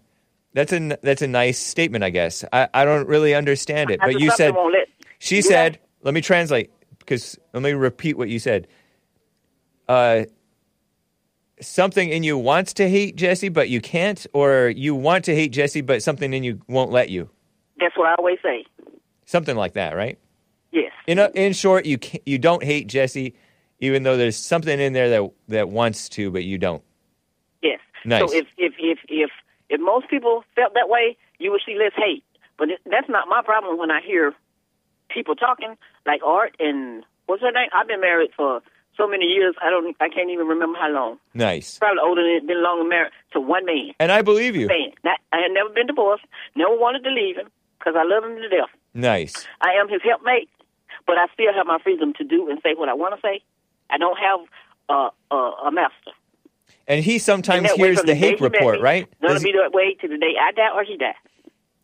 that's 0.54 0.74
a 0.74 0.98
that's 1.02 1.22
a 1.22 1.28
nice 1.28 1.58
statement. 1.58 2.04
I 2.04 2.10
guess 2.10 2.44
I, 2.52 2.68
I 2.74 2.84
don't 2.84 3.08
really 3.08 3.34
understand 3.34 3.90
it, 3.90 4.02
but 4.02 4.20
you 4.20 4.32
said 4.32 4.54
let. 4.54 4.90
she 5.20 5.42
said. 5.42 5.76
that? 5.76 5.82
Let 6.04 6.14
me 6.14 6.20
translate 6.20 6.72
because 7.00 7.38
let 7.54 7.64
me 7.64 7.72
repeat 7.72 8.18
what 8.18 8.28
you 8.28 8.40
said. 8.40 8.68
Uh, 9.88 10.26
something 11.62 12.10
in 12.10 12.24
you 12.24 12.38
wants 12.38 12.74
to 12.74 12.90
hate 12.90 13.16
Jesse, 13.16 13.50
but 13.50 13.70
you 13.70 13.82
can't, 13.82 14.26
or 14.34 14.70
you 14.76 14.96
want 14.96 15.26
to 15.26 15.36
hate 15.36 15.52
Jesse, 15.52 15.82
but 15.82 16.04
something 16.04 16.34
in 16.34 16.44
you 16.44 16.62
won't 16.68 16.92
let 16.92 17.10
you. 17.10 17.30
That's 17.80 17.98
what 17.98 18.08
I 18.08 18.16
always 18.16 18.40
say. 18.44 18.66
Something 19.26 19.56
like 19.56 19.74
that, 19.74 19.96
right? 19.96 20.20
Yes. 20.72 20.92
In 21.08 21.20
a, 21.20 21.30
in 21.34 21.54
short, 21.54 21.86
you 21.86 21.98
you 22.26 22.38
don't 22.38 22.64
hate 22.64 22.88
Jesse, 22.88 23.36
even 23.80 24.04
though 24.04 24.18
there's 24.18 24.38
something 24.38 24.80
in 24.80 24.94
there 24.94 25.10
that 25.10 25.32
that 25.48 25.70
wants 25.70 26.10
to, 26.10 26.32
but 26.32 26.44
you 26.44 26.58
don't. 26.58 26.84
Yes. 27.62 27.80
Nice. 28.06 28.32
So 28.32 28.38
if 28.38 28.48
if 28.58 28.74
if 28.78 29.00
if 29.08 29.32
if 29.70 29.82
most 29.82 30.10
people 30.10 30.44
felt 30.56 30.74
that 30.74 30.90
way, 30.90 31.18
you 31.40 31.52
would 31.52 31.62
see 31.66 31.78
less 31.78 31.94
hate. 31.96 32.24
But 32.58 32.70
that's 32.86 33.10
not 33.10 33.28
my 33.28 33.42
problem 33.44 33.78
when 33.78 33.92
I 33.92 34.02
hear 34.02 34.34
people 35.10 35.36
talking 35.36 35.78
like 36.06 36.22
Art 36.24 36.56
and 36.60 37.04
what's 37.26 37.42
her 37.42 37.52
name? 37.52 37.70
I've 37.74 37.88
been 37.88 38.02
married 38.02 38.32
for 38.36 38.62
so 39.02 39.08
many 39.08 39.26
years. 39.26 39.56
I 39.62 39.70
don't. 39.70 39.96
I 40.00 40.10
can't 40.10 40.30
even 40.30 40.48
remember 40.48 40.78
how 40.80 40.90
long. 40.90 41.18
Nice. 41.34 41.80
Probably 41.80 42.00
older 42.04 42.22
than 42.22 42.46
been 42.48 42.62
longer 42.64 42.88
married 42.88 43.12
to 43.34 43.40
one 43.40 43.66
man. 43.66 43.92
And 44.00 44.12
I 44.12 44.22
believe 44.22 44.56
you. 44.56 44.68
Man, 44.68 44.92
not, 45.04 45.20
I 45.34 45.38
had 45.38 45.52
never 45.52 45.70
been 45.70 45.88
divorced. 45.88 46.26
Never 46.56 46.76
wanted 46.76 47.04
to 47.04 47.10
leave 47.10 47.36
him 47.38 47.50
because 47.80 47.96
I 47.98 48.04
love 48.04 48.24
him 48.24 48.38
to 48.38 48.50
death. 48.50 48.70
Nice. 48.94 49.48
I 49.62 49.72
am 49.74 49.90
his 49.90 50.02
helpmate, 50.04 50.50
but 51.08 51.18
I 51.18 51.26
still 51.34 51.54
have 51.54 51.66
my 51.66 51.80
freedom 51.84 52.14
to 52.20 52.24
do 52.24 52.50
and 52.50 52.60
say 52.62 52.74
what 52.76 52.90
I 52.90 52.94
want 52.94 53.16
to 53.16 53.22
say. 53.22 53.42
I 53.90 53.98
don't 53.98 54.18
have 54.18 54.40
uh, 54.90 55.10
uh, 55.32 55.68
a 55.68 55.72
master. 55.72 56.12
And 56.88 57.04
he 57.04 57.20
sometimes 57.20 57.70
way 57.72 57.76
hears 57.78 58.02
the 58.02 58.16
Hake 58.16 58.40
Report, 58.40 58.76
me, 58.76 58.82
right? 58.82 59.08
Gonna 59.22 59.36
Does 59.36 59.44
be 59.44 59.52
that 59.54 59.74
way 59.74 59.96
to 60.02 60.08
the 60.08 60.18
day 60.18 60.34
I 60.40 60.52
die 60.52 60.70
or 60.74 60.84
he 60.84 60.98
die. 60.98 61.16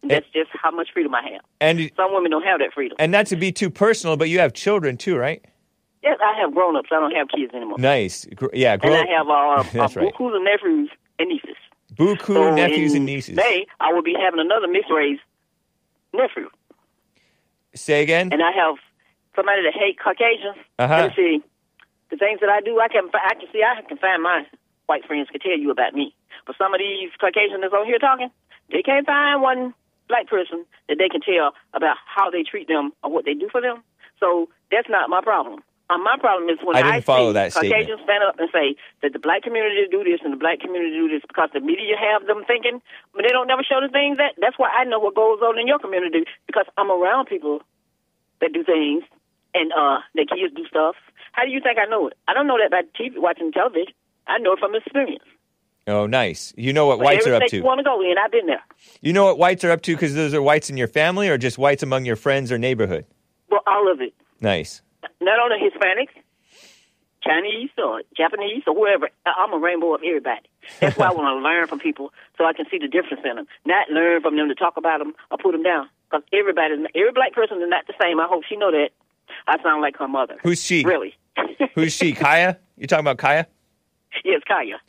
That's 0.03 0.25
just 0.33 0.49
how 0.53 0.71
much 0.71 0.89
freedom 0.93 1.13
I 1.15 1.21
have. 1.33 1.41
and 1.59 1.91
Some 1.97 2.13
women 2.13 2.31
don't 2.31 2.43
have 2.43 2.59
that 2.59 2.73
freedom. 2.73 2.95
and 2.99 3.11
not 3.11 3.25
to 3.27 3.35
be 3.35 3.51
too 3.51 3.69
personal, 3.69 4.15
but 4.15 4.29
you 4.29 4.39
have 4.39 4.53
children 4.53 4.95
too, 4.95 5.17
right? 5.17 5.43
Yes, 6.03 6.19
I 6.23 6.39
have 6.39 6.53
grown 6.53 6.75
ups. 6.75 6.89
I 6.91 6.99
don't 6.99 7.11
have 7.11 7.27
kids 7.29 7.53
anymore. 7.53 7.77
Nice. 7.79 8.25
Gr- 8.35 8.53
yeah, 8.53 8.77
and 8.81 8.93
I 8.93 9.05
have 9.07 9.27
uh, 9.27 9.31
uh, 9.33 9.63
right. 9.73 10.13
bukus 10.13 10.35
and 10.35 10.45
nephews 10.45 10.89
and 11.19 11.29
nieces. 11.29 11.57
Buku 11.95 12.33
So 12.33 12.55
nephews 12.55 12.93
and 12.93 13.05
nieces. 13.05 13.35
May 13.35 13.65
I 13.79 13.93
will 13.93 14.03
be 14.03 14.13
having 14.19 14.39
another 14.39 14.67
mixed 14.67 14.91
race 14.91 15.19
nephew, 16.13 16.49
Say 17.75 18.01
again. 18.01 18.31
and 18.31 18.41
I 18.41 18.51
have 18.51 18.75
somebody 19.35 19.61
that 19.63 19.73
hate 19.73 19.97
Caucasians. 19.99 20.57
Uh-huh. 20.79 20.95
Let 20.95 21.09
me 21.09 21.13
see 21.15 21.43
the 22.09 22.17
things 22.17 22.39
that 22.41 22.49
I 22.49 22.61
do. 22.61 22.79
I 22.79 22.87
can 22.87 23.09
I 23.13 23.33
can 23.35 23.47
see 23.51 23.63
I 23.63 23.81
can 23.81 23.97
find 23.97 24.21
my 24.21 24.45
white 24.87 25.05
friends 25.05 25.29
could 25.31 25.41
tell 25.41 25.57
you 25.57 25.71
about 25.71 25.93
me, 25.93 26.13
but 26.45 26.55
some 26.57 26.73
of 26.73 26.79
these 26.79 27.09
Caucasians 27.19 27.61
that's 27.61 27.73
on 27.73 27.85
here 27.85 27.99
talking, 27.99 28.29
they 28.71 28.81
can't 28.81 29.05
find 29.05 29.41
one 29.41 29.73
black 30.07 30.27
person 30.27 30.65
that 30.87 30.97
they 30.97 31.09
can 31.09 31.21
tell 31.21 31.51
about 31.73 31.97
how 32.05 32.29
they 32.29 32.43
treat 32.43 32.67
them 32.67 32.91
or 33.03 33.11
what 33.11 33.25
they 33.25 33.33
do 33.33 33.49
for 33.51 33.59
them. 33.61 33.83
So 34.19 34.49
that's 34.71 34.89
not 34.89 35.09
my 35.09 35.21
problem. 35.21 35.59
Uh, 35.89 35.97
my 35.97 36.17
problem 36.19 36.49
is 36.49 36.59
when 36.63 36.75
I 36.75 36.81
didn't 36.83 37.05
follow 37.05 37.29
see 37.31 37.39
that 37.39 37.51
statement. 37.53 37.73
Caucasians 37.73 38.01
stand 38.03 38.23
up 38.27 38.35
and 38.39 38.49
say 38.51 38.75
that 39.01 39.13
the 39.13 39.19
black 39.19 39.43
community 39.43 39.87
do 39.89 40.03
this 40.03 40.19
and 40.23 40.33
the 40.33 40.37
black 40.37 40.59
community 40.59 40.91
do 40.91 41.07
this 41.07 41.23
because 41.27 41.49
the 41.53 41.61
media 41.61 41.95
have 41.95 42.27
them 42.27 42.43
thinking, 42.45 42.81
but 43.15 43.23
they 43.23 43.31
don't 43.31 43.47
never 43.47 43.63
show 43.63 43.79
the 43.79 43.87
things 43.87 44.17
that. 44.17 44.35
That's 44.37 44.59
why 44.59 44.67
I 44.67 44.83
know 44.83 44.99
what 44.99 45.15
goes 45.15 45.39
on 45.39 45.57
in 45.57 45.67
your 45.67 45.79
community 45.79 46.25
because 46.45 46.65
I'm 46.77 46.91
around 46.91 47.27
people 47.27 47.61
that 48.41 48.51
do 48.51 48.63
things 48.63 49.03
and 49.55 49.71
uh 49.71 49.99
their 50.13 50.25
kids 50.25 50.53
do 50.55 50.67
stuff. 50.67 50.95
How 51.31 51.45
do 51.45 51.51
you 51.51 51.61
think 51.61 51.79
I 51.79 51.85
know 51.85 52.07
it? 52.07 52.17
I 52.27 52.33
don't 52.33 52.47
know 52.47 52.57
that 52.59 52.71
by 52.71 52.81
TV 52.99 53.15
watching 53.15 53.51
television. 53.51 53.93
I 54.27 54.39
know 54.39 54.53
it 54.53 54.59
from 54.59 54.75
experience. 54.75 55.23
Oh, 55.87 56.05
nice. 56.05 56.53
You 56.57 56.73
know 56.73 56.85
what 56.85 56.97
But 56.99 57.05
whites 57.05 57.27
are 57.27 57.33
up 57.35 57.43
to. 57.47 57.55
you 57.55 57.63
want 57.63 57.79
to 57.79 57.83
go 57.83 58.01
in, 58.01 58.15
I've 58.21 58.31
been 58.31 58.47
there. 58.47 58.61
You 58.99 59.13
know 59.13 59.23
what 59.23 59.37
whites 59.39 59.63
are 59.63 59.71
up 59.71 59.81
to 59.83 59.95
because 59.95 60.13
those 60.15 60.33
are 60.33 60.41
whites 60.41 60.69
in 60.69 60.75
your 60.75 60.89
family, 60.89 61.29
or 61.29 61.37
just 61.37 61.57
whites 61.57 61.81
among 61.81 62.03
your 62.03 62.17
friends 62.17 62.51
or 62.51 62.57
neighborhood. 62.57 63.05
Well, 63.49 63.61
all 63.65 63.89
of 63.89 64.01
it. 64.01 64.13
Nice. 64.41 64.81
Not 65.21 65.39
only 65.39 65.57
Hispanics, 65.69 66.13
Chinese 67.23 67.69
or 67.77 68.03
Japanese 68.15 68.63
or 68.67 68.73
whoever. 68.73 69.09
I'm 69.25 69.53
a 69.53 69.57
rainbow 69.57 69.95
of 69.95 70.01
everybody. 70.03 70.47
That's 70.79 70.97
why 70.97 71.07
I 71.07 71.11
want 71.11 71.27
to 71.37 71.43
learn 71.47 71.67
from 71.67 71.79
people 71.79 72.13
so 72.37 72.45
I 72.45 72.53
can 72.53 72.65
see 72.69 72.77
the 72.77 72.87
difference 72.87 73.23
in 73.25 73.35
them. 73.35 73.47
Not 73.65 73.89
learn 73.89 74.21
from 74.21 74.37
them 74.37 74.47
to 74.47 74.55
talk 74.55 74.77
about 74.77 74.99
them 74.99 75.13
or 75.31 75.37
put 75.37 75.51
them 75.51 75.63
down. 75.63 75.89
Because 76.09 76.23
everybody, 76.31 76.73
every 76.95 77.11
black 77.11 77.33
person 77.33 77.57
is 77.61 77.67
not 77.67 77.85
the 77.87 77.93
same. 78.01 78.19
I 78.19 78.27
hope 78.29 78.43
she 78.47 78.55
know 78.55 78.71
that. 78.71 78.89
I 79.45 79.61
sound 79.61 79.81
like 79.81 79.97
her 79.97 80.07
mother. 80.07 80.37
Who's 80.41 80.63
she? 80.63 80.83
Really? 80.85 81.15
Who's 81.75 81.93
she? 81.93 82.13
Kaya? 82.13 82.57
You 82.77 82.87
talking 82.87 83.01
about 83.03 83.17
Kaya? 83.17 83.45
yes, 84.23 84.41
Kaya. 84.47 84.79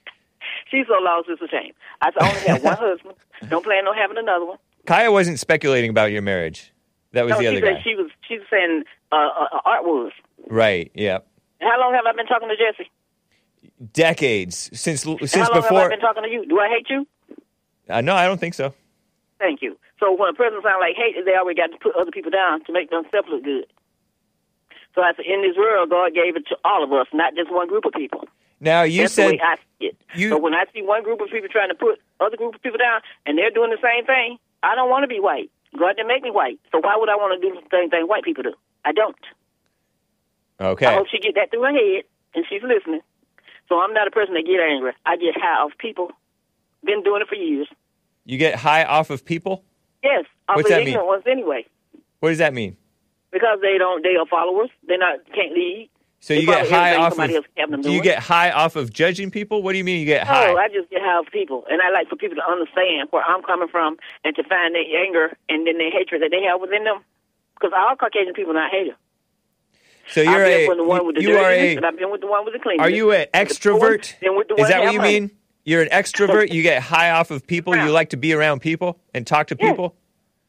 She's 0.70 0.86
so 0.86 0.95
lost, 1.03 1.28
it's 1.28 1.43
a 1.43 1.49
shame. 1.49 1.73
I 2.01 2.11
only 2.20 2.40
have 2.47 2.62
one 2.62 2.77
husband. 2.78 3.15
Don't 3.49 3.65
plan 3.65 3.86
on 3.86 3.97
having 3.97 4.19
another 4.19 4.45
one. 4.45 4.59
Kaya 4.86 5.11
wasn't 5.11 5.39
speculating 5.40 5.90
about 5.90 6.12
your 6.12 6.23
marriage. 6.23 6.73
That 7.12 7.24
was 7.24 7.32
no, 7.32 7.39
the 7.39 7.44
she 7.44 7.48
other 7.48 7.60
said 7.60 7.74
guy. 7.76 7.82
she 7.82 7.94
was. 7.94 8.10
She 8.28 8.39
was 8.39 8.47
saying 8.51 8.85
uh, 9.12 9.16
uh, 9.16 9.60
art 9.64 9.85
was. 9.85 10.12
Right. 10.47 10.90
Yeah. 10.94 11.18
How 11.60 11.80
long 11.80 11.94
have 11.94 12.05
I 12.06 12.12
been 12.12 12.26
talking 12.26 12.48
to 12.48 12.56
Jesse? 12.56 12.90
Decades 13.93 14.70
since 14.78 15.02
since 15.02 15.35
how 15.35 15.51
long 15.52 15.62
have 15.62 15.72
I 15.72 15.89
been 15.89 16.01
talking 16.01 16.22
to 16.22 16.28
you? 16.28 16.47
Do 16.47 16.59
I 16.59 16.68
hate 16.68 16.86
you? 16.90 17.06
Uh, 17.89 18.01
no, 18.01 18.14
I 18.14 18.26
don't 18.26 18.39
think 18.39 18.55
so. 18.55 18.74
Thank 19.39 19.62
you. 19.62 19.78
So 20.01 20.12
when 20.14 20.28
a 20.30 20.35
person 20.35 20.60
sounds 20.62 20.80
like 20.80 20.94
hate, 20.97 21.16
they 21.24 21.35
always 21.35 21.56
got 21.56 21.68
to 21.68 21.78
put 21.78 21.94
other 21.97 22.10
people 22.10 22.30
down 22.30 22.64
to 22.64 22.72
make 22.72 22.90
themselves 22.90 23.28
look 23.30 23.44
good. 23.44 23.66
So 24.94 25.02
I 25.02 25.12
said, 25.16 25.26
in 25.26 25.43
this 25.43 25.56
world, 25.56 25.90
God 25.90 26.12
gave 26.14 26.36
it 26.36 26.47
to 26.48 26.56
all 26.64 26.82
of 26.82 26.93
us, 26.93 27.06
not 27.12 27.35
just 27.36 27.51
one 27.52 27.68
group 27.68 27.85
of 27.85 27.93
people. 27.93 28.28
Now 28.60 28.82
you 28.82 29.02
That's 29.02 29.14
said 29.14 29.26
the 29.28 29.30
way 29.36 29.40
I 29.43 29.55
see 29.56 29.86
it. 29.86 29.97
you- 30.14 30.30
So 30.30 30.39
when 30.39 30.55
I 30.55 30.64
see 30.74 30.82
one 30.82 31.02
group 31.05 31.20
of 31.20 31.28
people 31.30 31.48
trying 31.48 31.68
to 31.68 31.74
put 31.74 32.01
other 32.20 32.36
group 32.36 32.55
of 32.56 32.62
people 32.62 32.78
down, 32.78 33.01
and 33.26 33.39
they're 33.39 33.51
doing 33.51 33.70
the 33.70 33.78
same 33.82 34.05
thing, 34.06 34.39
I 34.62 34.74
don't 34.74 34.90
want 34.90 35.05
to 35.05 35.09
be 35.09 35.20
white. 35.20 35.51
God 35.77 35.97
didn't 35.97 36.09
make 36.09 36.23
me 36.23 36.31
white, 36.31 36.59
so 36.73 36.78
why 36.81 36.95
would 36.97 37.09
I 37.09 37.16
want 37.16 37.40
to 37.40 37.49
do 37.49 37.55
the 37.55 37.61
same 37.70 37.90
thing 37.90 38.07
white 38.07 38.24
people 38.24 38.43
do? 38.43 38.55
I 38.85 38.93
don't. 38.93 39.16
Okay. 40.61 40.86
I 40.86 40.95
hope 40.95 41.07
she 41.11 41.19
get 41.19 41.35
that 41.35 41.51
through 41.51 41.62
her 41.62 41.73
head, 41.73 42.05
and 42.35 42.45
she's 42.49 42.62
listening. 42.62 43.01
So 43.69 43.78
I'm 43.81 43.93
not 43.93 44.09
a 44.09 44.11
person 44.11 44.35
that 44.35 44.45
get 44.47 44.61
angry. 44.61 44.93
I 45.05 45.16
get 45.16 45.35
high 45.36 45.62
off 45.62 45.73
people. 45.78 46.11
Been 46.85 47.03
doing 47.03 47.23
it 47.23 47.28
for 47.28 47.35
years. 47.35 47.69
You 48.24 48.39
get 48.39 48.55
high 48.57 48.85
off 48.85 49.11
of 49.11 49.24
people. 49.24 49.62
Yes, 50.03 50.24
off 50.49 50.57
What's 50.57 50.69
the 50.69 50.74
that 50.77 50.78
mean? 50.81 50.89
ignorant 50.89 51.07
ones 51.09 51.23
anyway, 51.27 51.66
What 52.20 52.31
does 52.31 52.39
that 52.39 52.55
mean? 52.55 52.77
because 53.31 53.59
they 53.61 53.77
don't. 53.78 54.03
They 54.03 54.16
are 54.19 54.27
followers. 54.27 54.70
They're 54.86 54.99
not 54.99 55.19
can't 55.35 55.53
lead. 55.53 55.90
So 56.20 56.35
you 56.35 56.47
get 56.47 56.69
high 56.69 56.97
off 56.97 57.12
somebody 57.15 57.36
else 57.36 57.47
have 57.57 57.73
of. 57.73 57.82
Do 57.82 57.93
you 57.93 58.03
get 58.03 58.19
high 58.19 58.51
off 58.51 58.74
of 58.77 58.93
judging 58.93 59.31
people? 59.31 59.62
What 59.62 59.73
do 59.73 59.78
you 59.78 59.85
mean 59.85 60.01
you 60.01 60.07
get 60.07 60.23
oh, 60.23 60.31
high? 60.31 60.49
Oh, 60.51 60.57
I 60.57 60.69
just 60.69 60.90
get 60.90 61.01
high 61.01 61.16
off 61.19 61.31
people, 61.32 61.65
and 61.70 61.81
I 61.81 61.90
like 61.90 62.09
for 62.09 62.16
people 62.16 62.36
to 62.36 62.45
understand 62.45 63.09
where 63.11 63.23
I'm 63.23 63.43
coming 63.43 63.69
from 63.69 63.97
and 64.24 64.35
to 64.36 64.43
find 64.45 64.74
their 64.74 64.82
anger 65.05 65.36
and 65.49 65.66
then 65.66 65.78
their 65.78 65.90
hatred 65.90 66.23
that 66.23 66.31
they 66.31 66.43
have 66.43 66.61
within 66.61 66.85
them. 66.85 67.05
Because 67.55 67.73
all 67.77 67.95
Caucasian 67.97 68.35
people 68.35 68.53
are 68.53 68.55
not 68.55 68.70
haters. 68.70 68.95
so 70.09 70.23
you're 70.23 70.32
I've 70.32 70.47
been 70.47 70.65
a 70.65 70.69
with 70.69 70.78
the 70.78 70.85
one 70.85 71.07
with 71.07 71.16
the 71.16 71.23
you 71.23 71.36
are 71.36 71.51
dirtiness, 71.51 71.74
a 71.74 71.77
and 71.77 71.86
I've 71.86 71.99
been 71.99 72.11
with 72.11 72.20
the 72.20 72.27
one 72.27 72.45
with 72.45 72.55
the 72.55 72.61
cleanness. 72.61 72.85
are 72.85 72.90
you 72.90 73.12
an 73.12 73.27
poor, 73.32 73.45
extrovert? 73.45 74.15
then 74.20 74.36
with 74.36 74.49
the 74.49 74.55
Is 74.61 74.69
that 74.69 74.82
what 74.82 74.93
you 74.93 74.99
money. 74.99 75.20
mean? 75.20 75.31
You're 75.65 75.82
an 75.82 75.89
extrovert. 75.90 76.51
You 76.53 76.62
get 76.62 76.82
high 76.82 77.11
off 77.11 77.31
of 77.31 77.47
people. 77.47 77.77
You 77.77 77.90
like 77.90 78.11
to 78.11 78.16
be 78.16 78.32
around 78.32 78.61
people 78.61 78.99
and 79.12 79.27
talk 79.27 79.49
to 79.49 79.57
Yes. 79.59 79.70
people. 79.70 79.95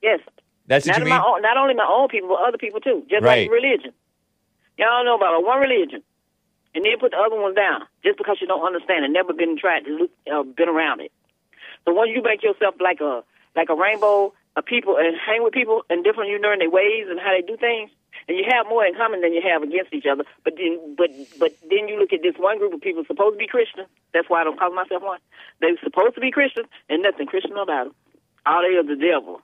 Yes. 0.01 0.19
That's 0.67 0.85
what 0.85 0.93
not 0.93 0.99
you 0.99 1.05
mean. 1.05 1.13
my 1.19 1.25
own, 1.25 1.41
not 1.41 1.57
only 1.57 1.73
my 1.73 1.87
own 1.89 2.07
people, 2.09 2.29
but 2.29 2.47
other 2.47 2.57
people 2.57 2.79
too. 2.79 3.03
Just 3.09 3.23
Right. 3.23 3.49
like 3.49 3.51
religion. 3.51 3.91
Y'all 4.79 5.03
know 5.03 5.19
about 5.19 5.43
one 5.43 5.59
religion, 5.59 5.99
and 6.73 6.85
then 6.85 6.95
put 7.03 7.11
the 7.11 7.19
other 7.19 7.35
ones 7.35 7.53
down 7.53 7.83
just 7.99 8.17
because 8.17 8.37
you 8.39 8.47
don't 8.47 8.63
understand 8.63 9.03
and 9.03 9.11
never 9.11 9.33
been 9.33 9.59
tried 9.59 9.83
to 9.83 9.91
look, 9.91 10.11
uh, 10.31 10.41
been 10.55 10.69
around 10.71 11.01
it. 11.01 11.11
So 11.83 11.91
once 11.91 12.11
you 12.15 12.23
make 12.23 12.41
yourself 12.41 12.75
like 12.79 13.01
a 13.03 13.27
like 13.59 13.67
a 13.67 13.75
rainbow 13.75 14.31
of 14.55 14.63
people 14.63 14.95
and 14.95 15.19
hang 15.19 15.43
with 15.43 15.51
people 15.51 15.83
and 15.89 16.01
different, 16.01 16.31
you 16.31 16.39
learn 16.39 16.59
their 16.59 16.71
ways 16.71 17.11
and 17.11 17.19
how 17.19 17.35
they 17.35 17.43
do 17.43 17.57
things, 17.59 17.91
and 18.31 18.39
you 18.39 18.47
have 18.47 18.71
more 18.71 18.85
in 18.85 18.95
common 18.95 19.19
than 19.19 19.33
you 19.35 19.43
have 19.43 19.67
against 19.67 19.91
each 19.91 20.07
other. 20.07 20.23
But 20.47 20.55
then, 20.55 20.95
but 20.95 21.11
but 21.43 21.51
then 21.67 21.91
you 21.91 21.99
look 21.99 22.15
at 22.15 22.23
this 22.23 22.39
one 22.39 22.57
group 22.57 22.71
of 22.71 22.79
people 22.79 23.03
supposed 23.03 23.35
to 23.35 23.37
be 23.43 23.51
Christian. 23.51 23.83
That's 24.13 24.31
why 24.31 24.39
I 24.39 24.43
don't 24.47 24.57
call 24.57 24.71
myself 24.71 25.03
one. 25.03 25.19
They're 25.59 25.75
supposed 25.83 26.15
to 26.15 26.23
be 26.23 26.31
Christian, 26.31 26.63
and 26.87 27.03
nothing 27.03 27.27
Christian 27.27 27.51
about 27.51 27.67
them. 27.67 27.91
All 28.45 28.63
they 28.63 28.79
are 28.79 28.87
the 28.87 28.95
devil 28.95 29.43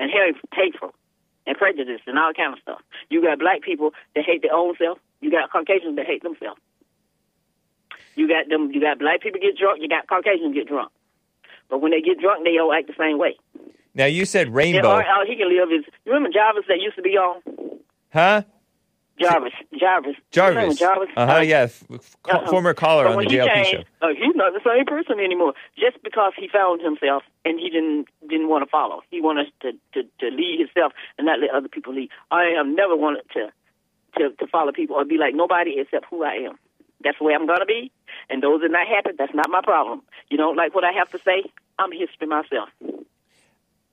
and 0.00 0.08
hate- 0.08 0.40
hateful 0.56 0.96
and 1.46 1.56
prejudice 1.56 2.00
and 2.06 2.18
all 2.18 2.32
kind 2.32 2.52
of 2.52 2.60
stuff. 2.60 2.80
You 3.10 3.22
got 3.22 3.38
black 3.38 3.62
people 3.62 3.92
that 4.14 4.24
hate 4.24 4.42
their 4.42 4.54
own 4.54 4.74
self. 4.78 4.98
You 5.20 5.30
got 5.30 5.50
Caucasians 5.50 5.96
that 5.96 6.06
hate 6.06 6.22
themselves. 6.22 6.60
You 8.14 8.28
got 8.28 8.48
them. 8.48 8.70
You 8.72 8.80
got 8.80 8.98
black 8.98 9.20
people 9.22 9.40
get 9.40 9.56
drunk. 9.56 9.80
You 9.80 9.88
got 9.88 10.06
Caucasians 10.06 10.54
get 10.54 10.68
drunk. 10.68 10.92
But 11.70 11.80
when 11.80 11.92
they 11.92 12.00
get 12.00 12.20
drunk, 12.20 12.44
they 12.44 12.58
all 12.58 12.72
act 12.72 12.86
the 12.88 12.94
same 12.98 13.18
way. 13.18 13.36
Now 13.94 14.06
you 14.06 14.24
said 14.24 14.48
And 14.48 14.56
rainbow, 14.56 14.88
all, 14.88 15.02
all 15.02 15.26
he 15.26 15.36
can 15.36 15.48
live 15.48 15.70
is. 15.72 15.84
You 16.04 16.12
remember 16.12 16.30
Jarvis 16.32 16.64
that 16.68 16.80
used 16.80 16.96
to 16.96 17.02
be 17.02 17.16
on? 17.16 17.40
huh? 18.12 18.42
Jarvis. 19.22 19.52
Jarvis. 19.78 20.16
Jarvis. 20.30 20.78
Jarvis. 20.78 21.08
Uh 21.16 21.26
huh. 21.26 21.40
Yeah. 21.40 21.62
F- 21.62 21.84
Uh-huh. 21.90 22.50
Former 22.50 22.74
caller 22.74 23.06
on 23.08 23.16
the 23.18 23.24
JLP 23.26 23.46
changed, 23.54 23.70
show. 23.70 23.82
uh, 24.06 24.08
he's 24.14 24.34
not 24.36 24.52
the 24.52 24.60
same 24.64 24.84
person 24.86 25.18
anymore. 25.20 25.54
Just 25.78 26.02
because 26.02 26.32
he 26.38 26.48
found 26.48 26.80
himself 26.82 27.22
and 27.44 27.58
he 27.58 27.68
didn't 27.70 28.06
didn't 28.28 28.48
want 28.48 28.64
to 28.64 28.70
follow, 28.70 29.02
he 29.10 29.20
wanted 29.20 29.46
to, 29.62 29.72
to 29.94 30.02
to 30.20 30.26
lead 30.30 30.58
himself 30.60 30.92
and 31.18 31.26
not 31.26 31.40
let 31.40 31.50
other 31.50 31.68
people 31.68 31.94
lead. 31.94 32.10
I 32.30 32.52
have 32.56 32.66
never 32.66 32.96
wanted 32.96 33.24
to 33.34 33.52
to 34.18 34.30
to 34.38 34.46
follow 34.46 34.72
people 34.72 34.96
or 34.96 35.04
be 35.04 35.18
like 35.18 35.34
nobody 35.34 35.78
except 35.78 36.06
who 36.10 36.22
I 36.24 36.34
am. 36.48 36.58
That's 37.04 37.18
the 37.18 37.24
way 37.24 37.34
I'm 37.34 37.46
gonna 37.46 37.66
be. 37.66 37.90
And 38.30 38.42
those 38.42 38.60
that 38.62 38.70
not 38.70 38.86
happy, 38.86 39.10
that's 39.18 39.34
not 39.34 39.50
my 39.50 39.60
problem. 39.62 40.02
You 40.30 40.36
don't 40.36 40.56
like 40.56 40.74
what 40.74 40.84
I 40.84 40.92
have 40.92 41.10
to 41.10 41.18
say? 41.18 41.42
I'm 41.78 41.90
history 41.92 42.26
myself. 42.28 42.68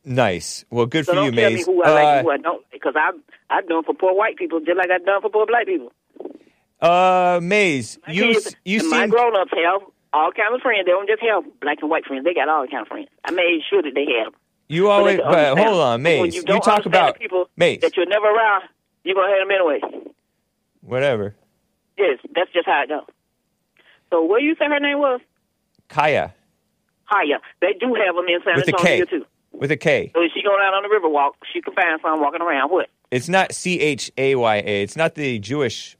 Nice. 0.09 0.65
Well, 0.71 0.87
good 0.87 1.05
So 1.05 1.11
for 1.11 1.15
don't 1.17 1.25
you, 1.35 1.39
tell 1.39 1.51
me 1.51 1.63
who 1.63 1.83
I 1.83 1.89
like 1.91 2.03
Uh, 2.19 2.21
who 2.23 2.31
I 2.31 2.37
don't, 2.37 2.65
because 2.71 2.95
I've 2.97 3.13
I've 3.51 3.67
done 3.67 3.83
for 3.83 3.93
poor 3.93 4.13
white 4.15 4.37
people 4.37 4.59
just 4.59 4.75
like 4.75 4.89
I've 4.89 5.05
done 5.05 5.21
for 5.21 5.29
poor 5.29 5.45
black 5.45 5.67
people. 5.67 5.91
Uh, 6.81 7.39
Maze, 7.43 7.99
you 8.07 8.33
kids, 8.33 8.55
you 8.65 8.79
and 8.79 8.89
my 8.89 9.05
grown 9.07 9.35
ups 9.35 9.51
have 9.53 9.81
all 10.11 10.31
kinds 10.31 10.55
of 10.55 10.61
friends. 10.61 10.85
They 10.85 10.91
don't 10.91 11.07
just 11.07 11.21
have 11.21 11.43
black 11.59 11.77
and 11.81 11.91
white 11.91 12.05
friends. 12.05 12.23
They 12.23 12.33
got 12.33 12.49
all 12.49 12.65
kinds 12.65 12.83
of 12.83 12.87
friends. 12.87 13.07
I 13.23 13.29
made 13.31 13.61
sure 13.69 13.83
that 13.83 13.91
they 13.93 14.05
had 14.05 14.27
them. 14.27 14.33
you 14.67 14.89
always. 14.89 15.17
But 15.19 15.59
hold 15.59 15.79
on, 15.79 16.01
Maze. 16.01 16.33
you, 16.33 16.41
You, 16.41 16.45
don't 16.47 16.63
talk 16.63 16.85
about 16.87 17.19
people 17.19 17.47
Maze. 17.55 17.81
that 17.81 17.95
you're 17.95 18.07
never 18.07 18.25
around. 18.27 18.63
You're 19.03 19.13
gonna 19.15 19.27
hate 19.31 19.39
them 19.41 19.51
anyway. 19.51 20.03
Whatever. 20.81 21.35
Yes, 21.99 22.17
that's 22.33 22.51
just 22.51 22.65
how 22.65 22.81
it 22.83 22.89
goes. 22.89 23.03
So 24.09 24.21
what 24.23 24.41
you 24.41 24.55
say 24.55 24.65
her 24.65 24.79
name 24.79 24.97
was? 24.97 25.21
Kaya 25.87 26.33
Kaya. 27.11 27.41
They 27.61 27.73
do 27.79 27.93
have 27.93 28.15
them 28.15 28.25
in 28.27 28.39
San 28.43 28.57
Antonio 28.57 29.05
too. 29.05 29.25
With 29.51 29.71
a 29.71 29.77
K. 29.77 30.11
So 30.15 30.21
if 30.21 30.31
she 30.33 30.41
going 30.41 30.61
out 30.61 30.73
on 30.73 30.83
the 30.83 30.89
river 30.89 31.09
walk, 31.09 31.35
she 31.51 31.61
can 31.61 31.73
find 31.73 31.99
some 32.01 32.21
walking 32.21 32.41
around. 32.41 32.69
What? 32.69 32.89
It's 33.11 33.27
not 33.27 33.53
C 33.53 33.79
H 33.79 34.11
A 34.17 34.35
Y 34.35 34.55
A. 34.57 34.83
It's 34.83 34.95
not 34.95 35.15
the 35.15 35.39
Jewish 35.39 35.97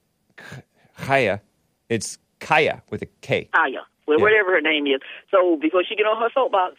Kaya. 0.96 1.40
It's 1.88 2.18
Kaya 2.38 2.82
with 2.90 3.02
a 3.02 3.06
K. 3.20 3.48
Kaya. 3.54 3.80
Well, 4.06 4.18
Yeah. 4.18 4.22
whatever 4.24 4.52
her 4.52 4.60
name 4.60 4.86
is. 4.86 5.00
So 5.30 5.56
before 5.56 5.84
she 5.84 5.94
get 5.96 6.06
on 6.06 6.20
her 6.22 6.30
soapbox 6.32 6.76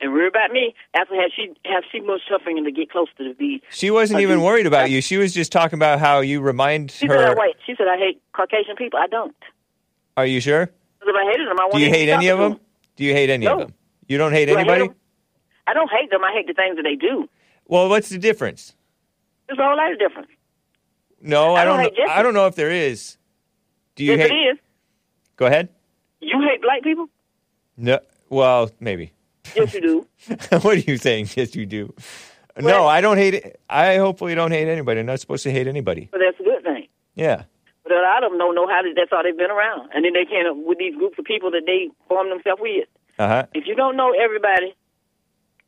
and 0.00 0.12
worry 0.12 0.28
about 0.28 0.50
me, 0.52 0.74
after 0.94 1.14
have 1.20 1.30
she 1.34 1.52
have 1.64 1.82
she 1.90 2.00
much 2.00 2.20
suffering 2.30 2.62
to 2.64 2.70
get 2.70 2.90
close 2.90 3.08
to 3.18 3.24
the 3.24 3.34
be 3.34 3.62
She 3.70 3.90
wasn't 3.90 4.20
I 4.20 4.22
even 4.22 4.42
worried 4.42 4.66
about 4.66 4.84
uh, 4.84 4.88
you. 4.88 5.00
She 5.00 5.16
was 5.16 5.32
just 5.34 5.50
talking 5.52 5.78
about 5.78 5.98
how 6.00 6.20
you 6.20 6.40
remind 6.40 6.90
She 6.90 7.06
said, 7.08 7.16
I, 7.16 7.28
her. 7.30 7.34
wait. 7.36 7.56
She 7.66 7.74
said, 7.76 7.86
I 7.88 7.96
hate 7.96 8.20
Caucasian 8.32 8.76
people. 8.76 8.98
I 8.98 9.06
don't. 9.06 9.34
Are 10.16 10.26
you 10.26 10.40
sure? 10.40 10.62
if 11.02 11.16
I 11.16 11.30
hated 11.32 11.48
them, 11.48 11.56
I 11.58 11.68
Do 11.72 11.78
you 11.80 11.88
hate 11.88 12.08
any 12.10 12.28
of 12.28 12.38
them? 12.38 12.60
Do 12.96 13.04
you 13.04 13.14
hate 13.14 13.30
any 13.30 13.46
of 13.46 13.58
them? 13.58 13.74
You 14.06 14.18
don't 14.18 14.32
hate 14.32 14.46
Do 14.46 14.54
I 14.56 14.58
hate 14.62 14.68
anybody? 14.70 14.94
I 15.70 15.74
don't 15.74 15.90
hate 15.90 16.10
them. 16.10 16.24
I 16.24 16.32
hate 16.32 16.48
the 16.48 16.52
things 16.52 16.76
that 16.76 16.82
they 16.82 16.96
do. 16.96 17.28
Well, 17.66 17.88
what's 17.88 18.08
the 18.08 18.18
difference? 18.18 18.74
There's 19.46 19.58
a 19.60 19.62
whole 19.62 19.76
lot 19.76 19.92
of 19.92 19.98
difference. 20.00 20.28
No, 21.22 21.54
I, 21.54 21.62
I 21.62 21.64
don't 21.64 21.94
don't. 21.94 22.10
I 22.10 22.22
don't 22.22 22.34
know 22.34 22.46
if 22.46 22.56
there 22.56 22.70
is. 22.70 23.16
Do 23.94 24.04
you 24.04 24.14
yes, 24.14 24.28
hate? 24.28 24.32
it 24.32 24.50
is. 24.54 24.58
Go 25.36 25.46
ahead. 25.46 25.68
You 26.20 26.40
hate 26.40 26.60
black 26.60 26.82
people? 26.82 27.08
No. 27.76 28.00
Well, 28.28 28.70
maybe. 28.80 29.12
Yes, 29.54 29.72
you 29.74 29.80
do. 29.80 30.06
what 30.62 30.66
are 30.66 30.74
you 30.74 30.96
saying? 30.96 31.28
Yes, 31.36 31.54
you 31.54 31.66
do. 31.66 31.94
no, 32.58 32.86
I 32.86 33.00
don't 33.00 33.16
hate 33.16 33.34
it. 33.34 33.60
I 33.70 33.96
hopefully 33.96 34.34
don't 34.34 34.50
hate 34.50 34.68
anybody. 34.68 35.00
I'm 35.00 35.06
not 35.06 35.20
supposed 35.20 35.44
to 35.44 35.52
hate 35.52 35.68
anybody. 35.68 36.08
But 36.10 36.20
that's 36.24 36.40
a 36.40 36.42
good 36.42 36.64
thing. 36.64 36.88
Yeah. 37.14 37.44
But 37.84 37.92
a 37.92 38.02
lot 38.02 38.24
of 38.24 38.32
them 38.32 38.38
don't 38.38 38.54
know 38.54 38.66
how 38.66 38.82
to, 38.82 38.92
that's 38.96 39.12
all 39.12 39.22
they've 39.22 39.36
been 39.36 39.50
around. 39.50 39.90
And 39.94 40.04
then 40.04 40.12
they 40.14 40.24
can't, 40.24 40.66
with 40.66 40.78
these 40.78 40.94
groups 40.96 41.18
of 41.18 41.24
people 41.24 41.50
that 41.52 41.62
they 41.66 41.90
form 42.08 42.28
themselves 42.28 42.60
with. 42.60 42.88
Uh 43.18 43.28
huh. 43.28 43.46
If 43.54 43.66
you 43.66 43.74
don't 43.74 43.96
know 43.96 44.12
everybody 44.12 44.74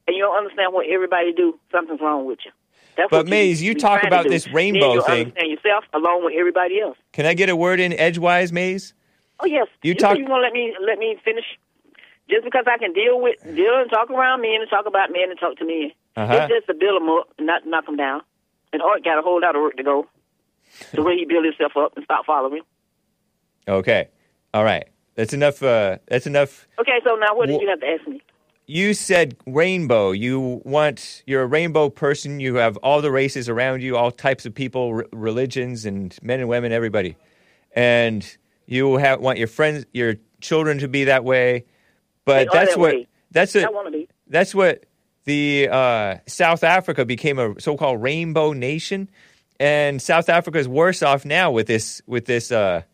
and 0.06 0.16
you 0.16 0.22
don't 0.22 0.36
understand 0.36 0.72
what 0.72 0.86
everybody 0.88 1.32
do, 1.32 1.58
something's 1.70 2.00
wrong 2.00 2.24
with 2.26 2.38
you. 2.44 2.50
That's 2.96 3.10
But 3.10 3.26
Maze, 3.26 3.62
you 3.62 3.74
be 3.74 3.80
talk 3.80 4.04
about 4.04 4.28
this 4.28 4.46
rainbow 4.48 4.94
you'll 4.94 5.02
thing. 5.02 5.26
understand 5.28 5.50
yourself 5.50 5.84
along 5.94 6.24
with 6.24 6.34
everybody 6.36 6.80
else. 6.80 6.98
Can 7.12 7.24
I 7.24 7.34
get 7.34 7.48
a 7.48 7.56
word 7.56 7.80
in 7.80 7.92
edgewise, 7.94 8.52
Maze? 8.52 8.92
Oh 9.40 9.46
yes. 9.46 9.66
You 9.82 9.90
you 9.90 9.94
talk- 9.94 10.18
you 10.18 10.24
want 10.26 10.40
to 10.40 10.44
let 10.46 10.52
me 10.52 10.74
let 10.86 10.98
me 10.98 11.16
finish? 11.24 11.44
Just 12.30 12.44
because 12.44 12.64
I 12.66 12.78
can 12.78 12.92
deal 12.92 13.20
with 13.20 13.36
deal 13.42 13.74
and 13.80 13.90
talk 13.90 14.10
around 14.10 14.42
men 14.42 14.60
and 14.60 14.68
talk 14.70 14.86
about 14.86 15.10
men 15.10 15.30
and 15.30 15.38
talk 15.40 15.56
to 15.58 15.64
men, 15.64 15.90
Uh-huh. 16.16 16.34
it's 16.34 16.52
just 16.52 16.66
to 16.68 16.74
build 16.74 17.00
them 17.00 17.08
up, 17.08 17.28
and 17.38 17.46
not 17.46 17.66
knock 17.66 17.86
them 17.86 17.96
down. 17.96 18.20
And 18.72 18.80
Art 18.82 19.02
got 19.04 19.18
a 19.18 19.22
whole 19.22 19.40
lot 19.40 19.56
of 19.56 19.62
work 19.62 19.76
to 19.76 19.82
go. 19.82 20.06
The 20.92 21.02
way 21.02 21.16
he 21.16 21.24
build 21.24 21.44
himself 21.44 21.72
up 21.76 21.92
and 21.96 22.04
stop 22.04 22.24
following. 22.26 22.62
Okay. 23.68 24.08
All 24.54 24.64
right. 24.64 24.86
That's 25.14 25.32
enough. 25.34 25.62
Uh, 25.62 25.98
that's 26.08 26.26
enough. 26.26 26.66
Okay, 26.78 27.00
so 27.04 27.16
now 27.16 27.34
what 27.34 27.48
did 27.48 27.60
you 27.60 27.68
have 27.68 27.80
to 27.80 27.86
ask 27.86 28.06
me? 28.08 28.22
You 28.72 28.94
said 28.94 29.36
rainbow. 29.46 30.12
You 30.12 30.62
want. 30.64 31.22
You're 31.26 31.42
a 31.42 31.46
rainbow 31.46 31.90
person. 31.90 32.40
You 32.40 32.54
have 32.54 32.78
all 32.78 33.02
the 33.02 33.10
races 33.10 33.50
around 33.50 33.82
you, 33.82 33.98
all 33.98 34.10
types 34.10 34.46
of 34.46 34.54
people, 34.54 34.94
r- 34.96 35.06
religions, 35.12 35.84
and 35.84 36.16
men 36.22 36.40
and 36.40 36.48
women, 36.48 36.72
everybody. 36.72 37.18
And 37.76 38.24
you 38.64 38.96
have 38.96 39.20
want 39.20 39.38
your 39.38 39.48
friends, 39.48 39.84
your 39.92 40.14
children 40.40 40.78
to 40.78 40.88
be 40.88 41.04
that 41.04 41.22
way. 41.22 41.66
But 42.24 42.50
They 42.50 42.58
that's 42.58 42.70
that 42.70 42.80
what. 42.80 42.94
way. 42.94 43.08
That's 43.30 43.54
it. 43.54 43.68
be. 43.92 44.08
That's 44.28 44.54
what 44.54 44.86
the 45.24 45.68
uh, 45.70 46.16
South 46.26 46.64
Africa 46.64 47.04
became 47.04 47.38
a 47.38 47.60
so-called 47.60 48.00
rainbow 48.00 48.54
nation, 48.54 49.10
and 49.60 50.00
South 50.00 50.30
Africa 50.30 50.58
is 50.58 50.66
worse 50.66 51.02
off 51.02 51.26
now 51.26 51.50
with 51.50 51.66
this 51.66 52.00
with 52.06 52.24
this 52.24 52.50
uh, 52.50 52.84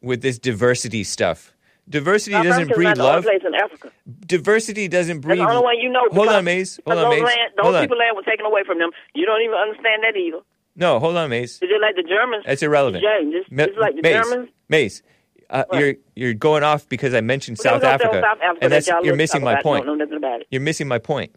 with 0.00 0.22
this 0.22 0.38
diversity 0.38 1.04
stuff. 1.04 1.52
Diversity 1.90 2.32
South 2.32 2.44
doesn't 2.44 2.68
breed 2.68 2.84
not 2.84 2.96
the 2.96 3.02
only 3.02 3.14
love. 3.16 3.24
place 3.24 3.42
in 3.44 3.54
Africa. 3.54 3.90
Diversity 4.26 4.88
doesn't 4.88 5.20
breed. 5.20 5.40
That's 5.40 5.50
the 5.50 5.54
only 5.56 5.64
one 5.64 5.78
you 5.78 5.88
know. 5.90 6.08
Hold 6.12 6.28
on, 6.28 6.44
Maze. 6.44 6.80
Hold 6.86 6.98
on, 6.98 7.10
Maze. 7.10 7.22
Land, 7.22 7.52
those 7.56 7.62
Hold 7.64 7.74
on. 7.74 7.82
people 7.82 7.98
land 7.98 8.16
was 8.16 8.24
taken 8.24 8.46
away 8.46 8.62
from 8.64 8.78
them. 8.78 8.90
You 9.14 9.26
don't 9.26 9.42
even 9.42 9.56
understand 9.56 10.02
that 10.04 10.16
either. 10.16 10.38
No, 10.76 11.00
hold 11.00 11.16
on, 11.16 11.30
Maze. 11.30 11.58
It's 11.60 11.70
just 11.70 11.82
like 11.82 11.96
the 11.96 12.04
Germans. 12.08 12.44
That's 12.46 12.62
irrelevant. 12.62 13.04
James, 13.04 13.34
it's, 13.34 13.48
it's 13.50 13.78
like 13.78 13.96
the 13.96 14.02
Maze. 14.02 14.24
Germans. 14.24 14.48
Maze. 14.68 15.02
Uh, 15.50 15.64
you're 15.72 15.94
you're 16.14 16.34
going 16.34 16.62
off 16.62 16.88
because 16.88 17.12
I 17.12 17.20
mentioned 17.20 17.58
Well, 17.58 17.74
South 17.74 17.82
there 17.82 17.92
was 17.92 18.00
no 18.00 18.06
Africa, 18.06 18.22
South 18.24 18.38
Africa 18.40 18.58
and 18.64 18.72
that's 18.72 18.88
you're 19.04 19.16
missing 19.16 19.42
my 19.42 19.60
point. 19.60 19.84
Don't 19.84 19.98
know 19.98 20.04
nothing 20.04 20.16
about 20.16 20.42
it. 20.42 20.46
You're 20.50 20.60
missing 20.60 20.86
my 20.86 20.98
point. 20.98 21.34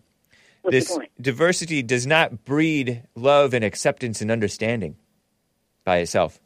What's 0.62 0.76
this 0.76 0.96
point? 0.96 1.10
diversity 1.20 1.82
does 1.82 2.06
not 2.06 2.46
breed 2.46 3.04
love 3.16 3.56
and 3.56 3.66
acceptance 3.66 4.22
and 4.22 4.30
understanding 4.30 4.98
by 5.84 5.98
itself. 5.98 6.40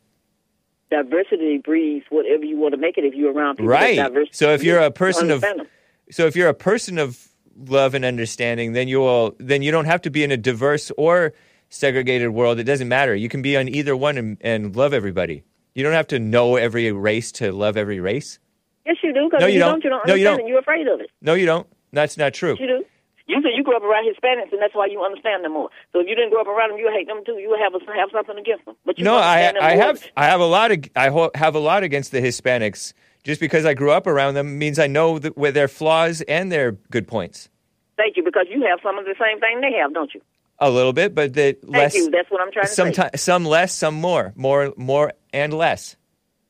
Diversity 0.89 1.57
breeds 1.57 2.05
whatever 2.09 2.45
you 2.45 2.57
want 2.57 2.73
to 2.73 2.79
make 2.79 2.97
it 2.97 3.03
if 3.03 3.13
you're 3.13 3.33
around 3.33 3.57
people. 3.57 3.67
Right. 3.69 3.99
So 4.31 4.53
if 4.53 4.63
you're 4.63 4.79
a 4.79 4.91
person 4.91 5.31
of 5.31 5.41
them. 5.41 5.67
so 6.09 6.25
if 6.25 6.35
you're 6.35 6.47
a 6.49 6.53
person 6.53 6.97
of 6.97 7.27
love 7.65 7.93
and 7.93 8.05
understanding, 8.05 8.73
then 8.73 8.87
you 8.87 8.99
will 8.99 9.35
then 9.39 9.61
you 9.61 9.71
don't 9.71 9.85
have 9.85 10.01
to 10.03 10.09
be 10.09 10.23
in 10.23 10.31
a 10.31 10.37
diverse 10.37 10.91
or 10.97 11.33
segregated 11.69 12.29
world. 12.29 12.59
It 12.59 12.63
doesn't 12.63 12.87
matter. 12.87 13.15
You 13.15 13.27
can 13.29 13.41
be 13.41 13.57
on 13.57 13.67
either 13.67 13.97
one 13.97 14.17
and, 14.17 14.37
and 14.41 14.75
love 14.75 14.93
everybody. 14.93 15.43
You 15.75 15.83
don't 15.83 15.93
have 15.93 16.07
to 16.07 16.19
know 16.19 16.55
every 16.55 16.91
race 16.91 17.31
to 17.33 17.51
love 17.51 17.75
every 17.77 17.99
race. 17.99 18.39
Yes, 18.85 18.95
you 19.03 19.13
do. 19.13 19.25
Because 19.29 19.41
No, 19.41 19.47
you 19.47 19.55
you 19.55 19.59
don't. 19.59 19.71
don't, 19.71 19.83
you 19.83 19.89
don't 19.89 20.07
No, 20.07 20.13
you 20.13 20.27
understand 20.27 20.37
don't. 20.39 20.47
You're 20.47 20.59
afraid 20.59 20.87
of 20.87 21.01
it. 21.01 21.09
No, 21.21 21.33
you 21.33 21.45
don't. 21.45 21.67
That's 21.91 22.17
not 22.17 22.33
true. 22.33 22.55
You 22.59 22.67
do. 22.67 22.85
You 23.27 23.41
said 23.43 23.51
you 23.55 23.63
grew 23.63 23.75
up 23.75 23.83
around 23.83 24.05
Hispanics, 24.07 24.53
and 24.53 24.61
that's 24.61 24.73
why 24.73 24.85
you 24.87 25.03
understand 25.03 25.43
them 25.43 25.53
more. 25.53 25.69
So 25.91 25.99
if 25.99 26.07
you 26.07 26.15
didn't 26.15 26.31
grow 26.31 26.41
up 26.41 26.47
around 26.47 26.69
them, 26.71 26.79
you 26.79 26.89
hate 26.95 27.07
them 27.07 27.23
too. 27.25 27.33
You 27.33 27.49
would 27.49 27.59
have 27.59 27.73
a, 27.75 27.79
have 27.99 28.09
something 28.13 28.37
against 28.37 28.63
them. 28.65 28.75
But 28.85 28.97
you 28.97 29.03
No, 29.03 29.15
I 29.17 29.53
I 29.59 29.75
more. 29.75 29.83
have 29.85 30.03
I 30.15 30.25
have 30.25 30.39
a 30.39 30.45
lot 30.45 30.71
of 30.71 30.79
I 30.95 31.09
ho- 31.09 31.31
have 31.35 31.53
a 31.55 31.59
lot 31.59 31.83
against 31.83 32.11
the 32.13 32.21
Hispanics. 32.21 32.93
Just 33.23 33.41
because 33.41 33.65
I 33.65 33.73
grew 33.73 33.91
up 33.91 34.07
around 34.07 34.35
them 34.35 34.57
means 34.57 34.79
I 34.79 34.87
know 34.87 35.19
that, 35.19 35.37
where 35.37 35.51
their 35.51 35.67
flaws 35.67 36.21
and 36.21 36.49
their 36.49 36.71
good 36.71 37.05
points. 37.09 37.49
Thank 37.97 38.15
you, 38.15 38.23
because 38.23 38.45
you 38.49 38.65
have 38.69 38.79
some 38.81 38.97
of 38.97 39.03
the 39.03 39.15
same 39.19 39.41
thing 39.41 39.59
they 39.59 39.73
have, 39.77 39.93
don't 39.93 40.13
you? 40.13 40.21
A 40.59 40.69
little 40.69 40.93
bit, 40.93 41.13
but 41.13 41.33
the 41.33 41.53
Thank 41.61 41.63
less. 41.65 41.95
you. 41.95 42.09
That's 42.09 42.31
what 42.31 42.39
I'm 42.41 42.51
trying 42.53 42.67
to 42.67 42.71
say. 42.71 42.83
Someti- 42.83 43.19
some 43.19 43.43
less, 43.43 43.73
some 43.73 43.95
more, 43.95 44.31
more, 44.37 44.73
more, 44.77 45.11
and 45.33 45.51
less. 45.53 45.97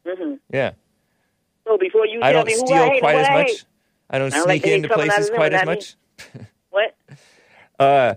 hmm 0.05 0.35
Yeah, 0.53 0.73
So 1.67 1.77
before 1.79 2.05
you 2.05 2.21
I 2.21 2.31
tell 2.31 2.45
don't 2.45 2.47
me 2.47 2.53
who 2.53 2.63
I 2.63 2.65
steal 2.67 2.89
hate 2.89 2.99
quite 2.99 3.17
as 3.17 3.27
I 3.29 3.33
much. 3.33 3.47
hate, 3.47 3.65
I 4.11 4.19
don't 4.19 4.33
I 4.33 4.37
don't 4.37 4.45
sneak 4.45 4.67
into 4.67 4.89
places 4.89 5.29
quite 5.31 5.53
as 5.53 5.65
much. 5.65 5.95
what? 6.77 7.17
Uh, 7.79 8.15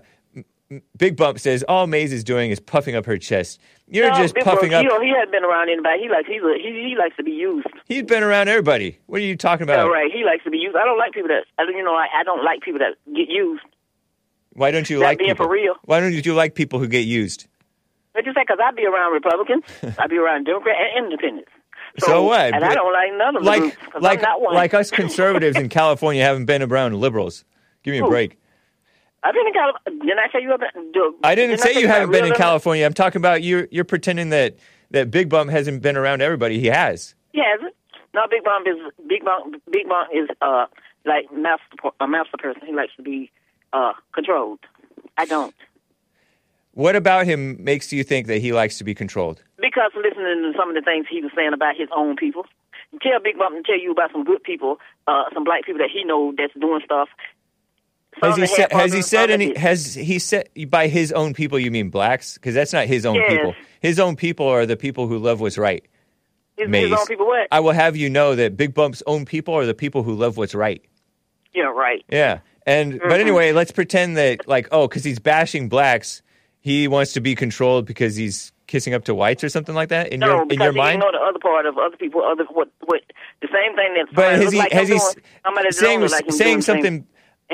Big 0.97 1.17
Bump 1.17 1.39
says 1.39 1.63
all 1.67 1.87
Maze 1.87 2.13
is 2.13 2.23
doing 2.23 2.51
is 2.51 2.59
puffing 2.59 2.95
up 2.95 3.05
her 3.05 3.17
chest. 3.17 3.59
You're 3.87 4.09
no, 4.09 4.15
just 4.15 4.33
Big 4.35 4.43
puffing 4.43 4.69
Bro, 4.69 4.79
up. 4.79 5.01
He, 5.01 5.07
he 5.07 5.13
hasn't 5.13 5.31
been 5.31 5.43
around 5.43 5.69
anybody. 5.69 5.99
He 6.03 6.09
likes 6.09 6.27
he's 6.27 6.41
a, 6.41 6.55
he, 6.57 6.89
he 6.89 6.95
likes 6.97 7.15
to 7.17 7.23
be 7.23 7.31
used. 7.31 7.67
He's 7.87 8.03
been 8.03 8.23
around 8.23 8.47
everybody. 8.47 8.97
What 9.07 9.19
are 9.19 9.25
you 9.25 9.35
talking 9.35 9.63
about? 9.63 9.79
All 9.79 9.91
right, 9.91 10.09
he 10.11 10.23
likes 10.23 10.43
to 10.45 10.49
be 10.49 10.57
used. 10.57 10.75
I 10.77 10.85
don't 10.85 10.97
like 10.97 11.11
people 11.11 11.27
that 11.27 11.43
I 11.59 11.65
don't 11.65 11.75
you 11.75 11.83
know 11.83 11.93
I, 11.95 12.07
I 12.21 12.23
don't 12.23 12.43
like 12.43 12.61
people 12.61 12.79
that 12.79 12.95
get 13.13 13.27
used. 13.29 13.63
Why 14.53 14.71
don't 14.71 14.89
you 14.89 14.99
That 14.99 15.05
like 15.05 15.19
being 15.19 15.31
people? 15.31 15.45
for 15.47 15.51
real. 15.51 15.75
Why 15.83 15.99
don't 15.99 16.13
you 16.13 16.33
like 16.33 16.55
people 16.55 16.79
who 16.79 16.87
get 16.87 17.05
used? 17.05 17.47
But 18.13 18.25
just 18.25 18.35
say 18.35 18.43
because 18.43 18.59
I 18.63 18.71
be 18.71 18.85
around 18.85 19.13
Republicans, 19.13 19.63
I 19.99 20.07
be 20.07 20.17
around 20.17 20.45
Democrats 20.45 20.77
and 20.95 21.05
Independents. 21.05 21.51
So, 21.99 22.23
what? 22.23 22.53
And 22.53 22.63
I 22.63 22.73
don't 22.73 22.93
like 22.93 23.09
none 23.17 23.35
of 23.35 23.43
the 23.43 23.47
like 23.47 23.61
groups 23.61 23.77
like 24.01 24.21
like 24.53 24.73
us 24.73 24.91
conservatives 25.01 25.57
in 25.57 25.67
California 25.67 26.23
haven't 26.23 26.45
been 26.45 26.61
around 26.61 26.95
liberals. 26.95 27.43
Give 27.83 27.91
me 27.91 27.99
a 27.99 28.03
Who? 28.03 28.09
break. 28.09 28.37
I've 29.23 29.33
been 29.33 29.47
in 29.47 29.53
California. 29.53 30.05
Didn't 30.05 30.19
I 30.19 30.31
say 30.31 30.41
you 30.41 30.49
have 30.49 30.59
been? 30.59 30.91
Do, 30.91 31.15
I 31.23 31.35
didn't 31.35 31.59
say 31.59 31.79
you 31.79 31.87
haven't 31.87 32.11
been 32.11 32.25
in 32.25 32.33
California. 32.33 32.85
I'm 32.85 32.93
talking 32.93 33.19
about 33.21 33.43
you. 33.43 33.67
You're 33.71 33.83
pretending 33.85 34.29
that 34.29 34.55
that 34.91 35.11
Big 35.11 35.29
Bump 35.29 35.51
hasn't 35.51 35.81
been 35.81 35.95
around 35.95 36.21
everybody. 36.21 36.59
He 36.59 36.67
has. 36.67 37.15
He 37.33 37.41
hasn't. 37.43 37.75
No, 38.13 38.21
Big 38.29 38.43
Bump 38.43 38.67
is 38.67 38.75
Big 39.07 39.23
Bump. 39.23 39.61
Big 39.71 39.87
Bump 39.87 40.09
is 40.13 40.27
uh 40.41 40.65
like 41.05 41.31
master 41.31 41.63
a 41.99 42.07
master 42.07 42.37
person. 42.37 42.61
He 42.65 42.73
likes 42.73 42.93
to 42.97 43.03
be 43.03 43.31
uh 43.73 43.93
controlled. 44.13 44.59
I 45.17 45.25
don't 45.25 45.53
What 46.73 46.95
about 46.95 47.25
him 47.25 47.63
makes 47.63 47.91
you 47.93 48.03
think 48.03 48.27
that 48.27 48.39
he 48.39 48.53
likes 48.53 48.77
to 48.79 48.83
be 48.83 48.95
controlled? 48.95 49.43
because 49.61 49.91
listening 49.95 50.41
to 50.41 50.53
some 50.57 50.69
of 50.69 50.75
the 50.75 50.81
things 50.81 51.05
he 51.09 51.21
was 51.21 51.31
saying 51.35 51.53
about 51.53 51.75
his 51.77 51.87
own 51.95 52.15
people. 52.15 52.45
Tell 53.01 53.19
Big 53.23 53.37
Bump 53.37 53.55
to 53.55 53.61
tell 53.63 53.79
you 53.79 53.91
about 53.91 54.11
some 54.11 54.23
good 54.25 54.43
people, 54.43 54.77
uh, 55.07 55.25
some 55.33 55.43
black 55.45 55.63
people 55.65 55.77
that 55.79 55.89
he 55.93 56.03
know 56.03 56.33
that's 56.35 56.53
doing 56.59 56.81
stuff. 56.83 57.07
Has 58.21 58.35
he 58.37 58.45
said? 58.47 58.71
Has 58.71 58.93
he 58.93 59.01
said 59.01 59.31
any? 59.31 59.57
Has 59.57 59.93
he 59.95 60.19
said 60.19 60.49
by 60.69 60.87
his 60.87 61.11
own 61.11 61.33
people? 61.33 61.57
You 61.59 61.71
mean 61.71 61.89
blacks? 61.89 62.35
Because 62.35 62.53
that's 62.53 62.73
not 62.73 62.85
his 62.87 63.05
own 63.05 63.15
Yes. 63.15 63.31
people. 63.31 63.55
His 63.79 63.99
own 63.99 64.15
people 64.15 64.47
are 64.47 64.65
the 64.65 64.77
people 64.77 65.07
who 65.07 65.17
love 65.17 65.39
what's 65.39 65.57
right. 65.57 65.83
His, 66.57 66.69
his 66.69 66.91
own 66.91 67.05
people 67.07 67.25
what? 67.25 67.47
I 67.51 67.59
will 67.61 67.71
have 67.71 67.95
you 67.95 68.09
know 68.09 68.35
that 68.35 68.55
Big 68.57 68.73
Bump's 68.73 69.01
own 69.07 69.25
people 69.25 69.53
are 69.55 69.65
the 69.65 69.73
people 69.73 70.03
who 70.03 70.13
love 70.13 70.37
what's 70.37 70.53
right. 70.53 70.83
yeah, 71.53 71.63
right. 71.63 72.03
Yeah. 72.09 72.39
And 72.67 72.99
but 72.99 73.09
Mhm. 73.11 73.19
anyway, 73.21 73.51
let's 73.53 73.71
pretend 73.71 74.17
that 74.17 74.47
like 74.47 74.67
oh, 74.71 74.87
because 74.87 75.03
he's 75.03 75.17
bashing 75.19 75.67
blacks, 75.69 76.21
he 76.59 76.87
wants 76.87 77.13
to 77.13 77.21
be 77.21 77.33
controlled 77.33 77.85
because 77.87 78.15
he's 78.15 78.51
kissing 78.67 78.93
up 78.93 79.05
to 79.05 79.15
whites 79.15 79.43
or 79.43 79.49
something 79.49 79.73
like 79.73 79.89
that. 79.89 80.09
In 80.13 80.19
no, 80.19 80.27
your 80.27 80.43
in 80.43 80.59
your 80.59 80.71
he 80.71 80.77
mind. 80.77 80.99
know 80.99 81.11
the 81.11 81.17
other 81.17 81.39
part 81.39 81.65
of 81.65 81.77
other 81.79 81.97
people, 81.97 82.21
other 82.23 82.43
what 82.51 82.69
what 82.85 83.01
the 83.41 83.47
same 83.51 83.75
thing 83.75 83.95
that 83.95 84.13
But 84.13 84.35
has 84.35 84.51
he 84.51 84.59
like 84.59 84.71
has 84.73 84.89
he 84.89 84.99
doing, 84.99 85.71
saying 85.71 86.01
like 86.01 86.31
saying 86.31 86.61
something? 86.61 87.07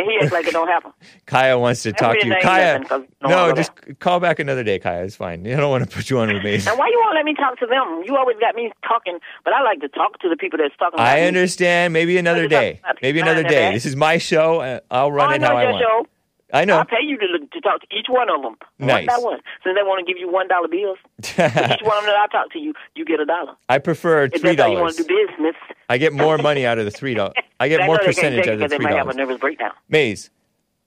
He 0.05 0.17
acts 0.21 0.31
like 0.31 0.47
it 0.47 0.53
don't 0.53 0.67
happen. 0.67 0.91
Kaya 1.25 1.57
wants 1.57 1.83
to 1.83 1.93
talk 1.93 2.19
to 2.19 2.27
you. 2.27 2.35
Kaya, 2.41 2.79
no 2.89 3.05
no, 3.21 3.37
one 3.37 3.47
will 3.47 3.55
just 3.55 3.71
call 3.99 4.19
back 4.19 4.39
another 4.39 4.63
day, 4.63 4.79
Kaya. 4.79 5.03
It's 5.03 5.15
fine. 5.15 5.45
I 5.47 5.55
don't 5.55 5.69
want 5.69 5.89
to 5.89 5.95
put 5.95 6.09
you 6.09 6.19
on 6.19 6.33
with 6.33 6.43
me. 6.43 6.55
And 6.55 6.77
why 6.77 6.87
you 6.87 7.01
won't 7.03 7.15
let 7.15 7.25
me 7.25 7.33
talk 7.33 7.59
to 7.59 7.65
them? 7.65 8.03
You 8.05 8.15
always 8.15 8.37
got 8.39 8.55
me 8.55 8.71
talking, 8.87 9.19
but 9.43 9.53
I 9.53 9.61
like 9.63 9.81
to 9.81 9.89
talk 9.89 10.19
to 10.19 10.29
the 10.29 10.35
people 10.35 10.59
that's 10.59 10.75
talking. 10.77 10.99
About 10.99 11.07
I 11.07 11.21
me. 11.21 11.27
understand. 11.27 11.93
Maybe 11.93 12.17
another 12.17 12.47
day. 12.47 12.81
Maybe 13.01 13.19
another 13.19 13.43
day. 13.43 13.73
This 13.73 13.85
is 13.85 13.95
my 13.95 14.17
show. 14.17 14.59
uh, 14.61 14.79
I'll 14.91 15.11
run 15.11 15.29
oh, 15.29 15.31
it 15.31 15.35
I 15.35 15.37
know 15.37 15.47
how 15.47 15.57
I 15.57 15.63
your 15.63 15.71
want. 15.71 15.83
show. 15.83 16.07
I 16.53 16.63
know. 16.63 16.77
I'll 16.77 16.85
pay 16.85 17.03
you 17.03 17.17
to, 17.17 17.27
to 17.27 17.61
talk 17.61 17.81
to 17.81 17.87
each 17.91 18.07
one 18.09 18.29
of 18.29 18.41
them. 18.41 18.55
Nice. 18.79 19.05
One 19.05 19.05
by 19.05 19.23
one. 19.23 19.39
Since 19.63 19.75
they 19.75 19.83
want 19.83 20.05
to 20.05 20.11
give 20.11 20.19
you 20.19 20.31
one 20.31 20.47
dollar 20.47 20.67
bills, 20.67 20.97
each 21.19 21.35
one 21.37 21.97
of 21.97 22.03
them 22.03 22.05
that 22.05 22.15
I 22.17 22.27
talk 22.31 22.51
to 22.53 22.59
you, 22.59 22.73
you 22.95 23.03
get 23.05 23.19
a 23.19 23.25
dollar. 23.25 23.55
I 23.67 23.79
prefer 23.79 24.29
three 24.29 24.55
how 24.55 24.67
you 24.67 24.79
want 24.79 24.95
dollars. 24.95 24.95
to 24.97 25.03
do 25.03 25.27
business, 25.27 25.55
I 25.89 25.97
get 25.97 26.13
more 26.13 26.37
money 26.37 26.65
out 26.65 26.77
of 26.77 26.85
the 26.85 26.91
three 26.91 27.13
dollars. 27.13 27.33
I 27.59 27.67
get 27.67 27.81
I 27.81 27.85
more 27.85 27.97
know 27.97 28.03
they 28.05 28.13
can't 28.13 28.35
percentage 28.35 28.47
out 28.47 28.53
of 28.53 28.59
the 28.59 28.65
because 28.67 28.77
they 28.77 28.83
might 28.83 28.97
have 28.97 29.09
a 29.09 29.13
nervous 29.13 29.39
breakdown. 29.39 29.71
Maze, 29.89 30.29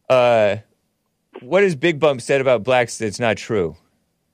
uh, 0.08 0.56
what 1.40 1.62
has 1.62 1.76
Big 1.76 2.00
Bump 2.00 2.22
said 2.22 2.40
about 2.40 2.64
blacks 2.64 2.98
that's 2.98 3.20
not 3.20 3.36
true? 3.36 3.76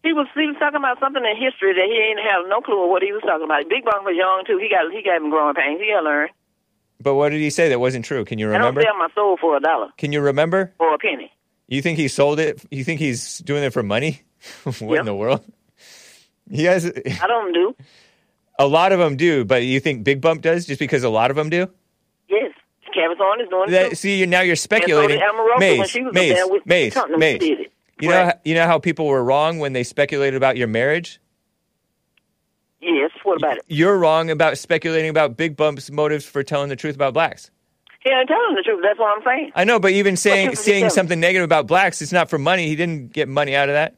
He 0.05 0.13
was 0.13 0.29
he 0.37 0.47
was 0.47 0.55
talking 0.61 0.79
about 0.79 1.01
something 1.01 1.25
in 1.25 1.35
history 1.35 1.75
that 1.75 1.87
he 1.91 1.99
ain't 1.99 2.23
have 2.23 2.47
no 2.47 2.61
clue 2.61 2.85
of 2.85 2.91
what 2.91 3.03
he 3.03 3.11
was 3.11 3.23
talking 3.27 3.45
about. 3.45 3.69
Big 3.69 3.85
Bump 3.85 4.05
was 4.07 4.15
young 4.15 4.45
too. 4.47 4.59
He 4.63 4.71
got 4.71 4.87
he 4.95 5.03
got 5.03 5.19
him 5.19 5.31
growing 5.31 5.55
pains. 5.59 5.81
He 5.83 5.91
got 5.91 6.01
to 6.01 6.07
learn. 6.07 6.29
But 7.01 7.15
what 7.15 7.31
did 7.31 7.41
he 7.41 7.51
say 7.51 7.69
that 7.69 7.79
wasn't 7.81 8.05
true? 8.05 8.25
Can 8.25 8.39
you 8.39 8.47
remember? 8.47 8.81
I 8.81 8.85
don't 8.85 8.93
sell 8.93 8.99
my 8.99 9.09
soul 9.15 9.37
for 9.41 9.57
a 9.57 9.61
dollar 9.61 9.89
Can 9.99 10.13
you 10.13 10.21
remember? 10.21 10.73
For 10.79 10.95
a 10.95 10.99
penny. 10.99 11.31
You 11.69 11.83
think 11.83 11.99
he 11.99 12.09
sold 12.09 12.39
it? 12.39 12.65
You 12.71 12.85
think 12.85 13.01
he's 13.01 13.39
doing 13.39 13.63
it 13.65 13.73
for 13.73 13.83
money? 13.83 14.23
what 14.65 14.81
Yep. 14.81 15.01
in 15.01 15.07
the 15.07 15.15
world? 15.15 15.45
He 16.51 16.65
has 16.65 16.87
I 16.87 17.27
don't 17.27 17.53
do. 17.53 17.75
a 18.59 18.67
lot 18.67 18.93
of 18.93 18.99
them 18.99 19.17
do, 19.17 19.45
but 19.45 19.65
you 19.65 19.81
think 19.81 20.05
Big 20.05 20.21
Bump 20.21 20.43
does 20.43 20.65
just 20.67 20.79
because 20.79 21.03
a 21.03 21.09
lot 21.09 21.31
of 21.31 21.37
them 21.37 21.51
do? 21.51 21.69
Yes, 22.29 22.53
Kevin 22.95 23.19
on 23.19 23.41
is 23.41 23.49
doing 23.49 23.73
it 23.73 23.89
too. 23.91 23.95
see, 23.97 24.19
you're, 24.19 24.27
now 24.29 24.43
you're 24.43 24.55
speculating. 24.57 25.21
And 25.21 25.29
so 25.29 25.59
did 25.59 25.59
Omarosa 25.59 25.79
Maze, 25.79 25.91
she 25.91 26.03
was 26.03 26.11
up 26.11 26.67
Maze, 26.67 26.95
Maze, 27.09 27.41
Maze. 27.41 27.67
You 28.01 28.09
know, 28.11 28.33
you 28.45 28.55
know 28.55 28.67
how 28.67 28.79
people 28.79 29.07
were 29.07 29.25
wrong 29.25 29.59
when 29.59 29.73
they 29.73 29.83
speculated 29.83 30.37
about 30.37 30.57
your 30.57 30.69
marriage. 30.69 31.19
Yes. 32.81 33.11
What 33.23 33.39
about 33.39 33.57
it? 33.59 33.65
You're 33.69 33.97
wrong 33.99 34.31
about 34.31 34.59
speculating 34.59 35.11
about 35.11 35.37
Big 35.37 35.57
Bump's 35.57 35.91
motives 35.91 36.25
for 36.25 36.43
telling 36.43 36.69
the 36.69 36.77
truth 36.77 36.95
about 36.95 37.15
blacks. 37.15 37.51
He 38.05 38.11
ain't 38.13 38.29
telling 38.29 38.55
the 38.55 38.63
truth. 38.63 38.81
That's 38.83 38.99
what 38.99 39.17
I'm 39.17 39.23
saying. 39.25 39.51
I 39.55 39.65
know, 39.65 39.81
but 39.81 39.91
even 39.93 40.17
saying 40.17 40.55
saying 40.57 40.91
something 40.91 41.19
negative 41.19 41.45
about 41.45 41.67
blacks, 41.67 42.01
it's 42.03 42.13
not 42.13 42.31
for 42.31 42.39
money. 42.39 42.69
He 42.69 42.77
didn't 42.77 43.13
get 43.13 43.29
money 43.29 43.57
out 43.57 43.69
of 43.69 43.75
that. 43.75 43.97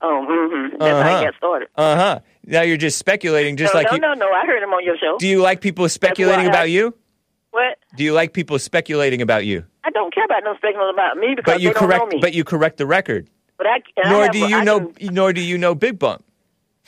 Oh, 0.00 0.26
mm-hmm. 0.28 0.76
That's 0.78 0.82
how 0.92 0.98
Uh-huh. 1.00 1.18
he 1.18 1.24
got 1.26 1.34
started. 1.36 1.68
Uh 1.76 1.96
huh. 1.96 2.20
Now 2.46 2.62
you're 2.62 2.76
just 2.78 2.98
speculating, 2.98 3.56
just 3.56 3.74
no, 3.74 3.80
like 3.80 3.88
no, 3.90 3.94
you. 3.96 4.00
no, 4.00 4.14
no. 4.14 4.30
I 4.30 4.46
heard 4.46 4.62
him 4.62 4.70
on 4.70 4.84
your 4.84 4.96
show. 4.96 5.16
Do 5.18 5.26
you 5.26 5.40
like 5.42 5.60
people 5.60 5.88
speculating 5.88 6.46
I- 6.46 6.48
about 6.48 6.70
you? 6.70 6.94
What? 7.50 7.78
Do 7.96 8.02
you 8.02 8.12
like 8.12 8.32
people 8.32 8.58
speculating 8.58 9.22
about 9.22 9.44
you? 9.46 9.64
I 9.84 9.90
don't 9.90 10.12
care 10.12 10.24
about 10.24 10.42
no 10.42 10.54
speculating 10.56 10.92
about 10.94 11.16
me 11.18 11.34
because 11.36 11.54
But 11.54 11.60
you 11.60 11.68
they 11.68 11.74
don't 11.74 11.88
know 11.88 11.96
correct. 11.98 12.12
me. 12.14 12.18
But 12.20 12.32
you 12.34 12.42
correct 12.44 12.78
the 12.78 12.86
record. 12.86 13.28
But 13.58 13.66
I, 13.68 13.76
and 13.96 14.06
I 14.06 14.10
Nor 14.10 14.22
have 14.24 14.32
do 14.32 14.38
you 14.40 14.56
I 14.56 14.64
know. 14.64 14.86
can- 14.88 15.14
Nor 15.14 15.32
do 15.32 15.40
you 15.40 15.56
know 15.58 15.74
Big 15.74 15.98
Bump. 15.98 16.23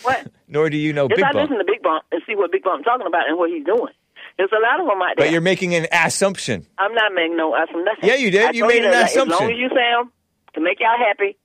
What? 0.02 0.26
Nor 0.48 0.70
do 0.70 0.76
you 0.76 0.92
know 0.92 1.06
Yes, 1.10 1.16
Big 1.16 1.24
I 1.24 1.32
Bump. 1.32 1.50
listen 1.50 1.58
to 1.58 1.64
Big 1.70 1.82
Bump 1.82 2.04
and 2.12 2.22
see 2.26 2.34
what 2.36 2.52
Big 2.52 2.62
Bump 2.62 2.84
talking 2.84 3.06
about 3.06 3.28
and 3.28 3.38
what 3.38 3.50
he's 3.50 3.64
doing. 3.64 3.92
There's 4.38 4.52
a 4.52 4.60
lot 4.60 4.80
of 4.80 4.86
them 4.86 5.00
out 5.00 5.16
there. 5.16 5.26
But 5.26 5.32
you're 5.32 5.40
making 5.40 5.74
an 5.74 5.86
assumption. 5.92 6.66
I'm 6.78 6.92
not 6.94 7.12
making 7.14 7.36
no 7.36 7.54
assumption. 7.56 7.96
Yeah, 8.02 8.14
you 8.16 8.30
did. 8.30 8.46
I 8.46 8.50
You 8.52 8.66
made 8.66 8.84
an 8.84 8.90
that, 8.90 8.96
like, 8.96 9.04
As 9.06 9.10
assumption. 9.16 9.38
long 9.40 9.50
as 9.52 9.58
you 9.58 9.68
say 9.70 9.86
'em 9.98 10.12
to 10.54 10.60
make 10.60 10.78
y'all 10.80 10.98
happy, 10.98 11.36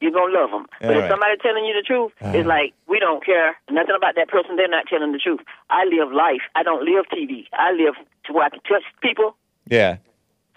you're 0.00 0.10
gonna 0.10 0.32
love 0.34 0.50
them. 0.50 0.66
But 0.80 0.90
All 0.90 0.96
if 0.96 1.00
right. 1.02 1.10
somebody 1.10 1.36
telling 1.40 1.64
you 1.64 1.74
the 1.74 1.82
truth, 1.86 2.12
Uh-huh. 2.20 2.36
it's 2.36 2.46
like 2.46 2.74
we 2.88 2.98
don't 2.98 3.24
care 3.24 3.56
nothing 3.70 3.94
about 3.96 4.16
that 4.16 4.28
person. 4.28 4.56
They're 4.56 4.68
not 4.68 4.86
telling 4.88 5.12
the 5.12 5.18
truth. 5.18 5.40
I 5.70 5.84
live 5.84 6.12
life. 6.12 6.42
I 6.56 6.62
don't 6.64 6.82
live 6.84 7.06
TV. 7.08 7.46
I 7.52 7.70
live 7.72 7.94
to 8.26 8.32
where 8.32 8.44
I 8.46 8.50
can 8.50 8.60
touch 8.66 8.82
people, 9.00 9.36
Yeah. 9.68 9.96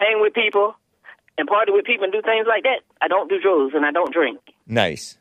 hang 0.00 0.20
with 0.20 0.34
people, 0.34 0.74
and 1.38 1.46
party 1.46 1.70
with 1.70 1.84
people 1.84 2.04
and 2.04 2.12
do 2.12 2.20
things 2.22 2.46
like 2.48 2.64
that. 2.64 2.80
I 3.00 3.06
don't 3.06 3.28
do 3.30 3.38
drugs 3.38 3.72
and 3.74 3.86
I 3.86 3.92
don't 3.92 4.12
drink. 4.12 4.40
Nice. 4.66 5.16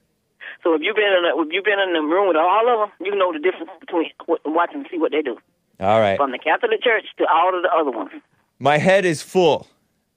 So 0.63 0.73
if 0.73 0.81
you've 0.81 0.95
been 0.95 1.05
in 1.05 1.25
a, 1.25 1.41
if 1.41 1.47
you've 1.51 1.65
been 1.65 1.79
in 1.79 1.93
the 1.93 2.01
room 2.01 2.27
with 2.27 2.37
all 2.37 2.67
of 2.67 2.89
them, 2.89 3.05
you 3.05 3.15
know 3.15 3.31
the 3.33 3.39
difference 3.39 3.71
between 3.79 4.11
watching 4.45 4.77
and 4.77 4.87
see 4.89 4.97
what 4.97 5.11
they 5.11 5.21
do. 5.21 5.37
All 5.79 5.99
right. 5.99 6.17
From 6.17 6.31
the 6.31 6.39
Catholic 6.39 6.81
Church 6.81 7.05
to 7.17 7.25
all 7.31 7.55
of 7.55 7.61
the 7.61 7.69
other 7.69 7.91
ones. 7.91 8.11
My 8.59 8.77
head 8.77 9.05
is 9.05 9.21
full. 9.21 9.67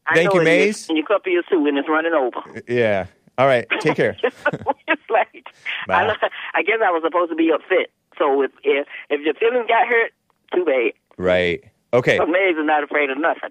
I 0.07 0.15
Thank 0.15 0.35
you, 0.35 0.43
Maze. 0.43 0.89
And 0.89 0.97
your 0.97 1.07
cup 1.07 1.23
is 1.27 1.45
too, 1.51 1.67
and 1.67 1.79
it's 1.79 1.89
running 1.89 2.15
over. 2.15 2.39
Uh, 2.39 2.61
yeah. 2.67 3.07
All 3.39 3.47
right. 3.47 3.67
Take 3.81 3.97
care. 3.97 4.17
it's 4.23 5.03
like 5.11 5.47
I. 5.89 6.17
I 6.55 6.63
guess 6.63 6.79
I 6.85 6.91
was 6.91 7.03
supposed 7.05 7.31
to 7.31 7.37
be 7.37 7.51
upset. 7.53 7.91
So 8.19 8.43
if 8.43 8.51
if 8.65 8.87
if 9.09 9.21
your 9.23 9.35
feelings 9.35 9.67
got 9.69 9.87
hurt, 9.87 10.13
too 10.53 10.65
bad. 10.65 10.93
Right. 11.17 11.65
Okay. 11.93 12.19
But 12.19 12.29
Maze 12.29 12.57
is 12.57 12.67
not 12.67 12.83
afraid 12.83 13.11
of 13.11 13.19
nothing. 13.19 13.51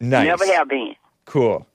Nice. 0.00 0.26
Never 0.26 0.46
have 0.46 0.68
been. 0.68 0.94
Cool. 1.24 1.66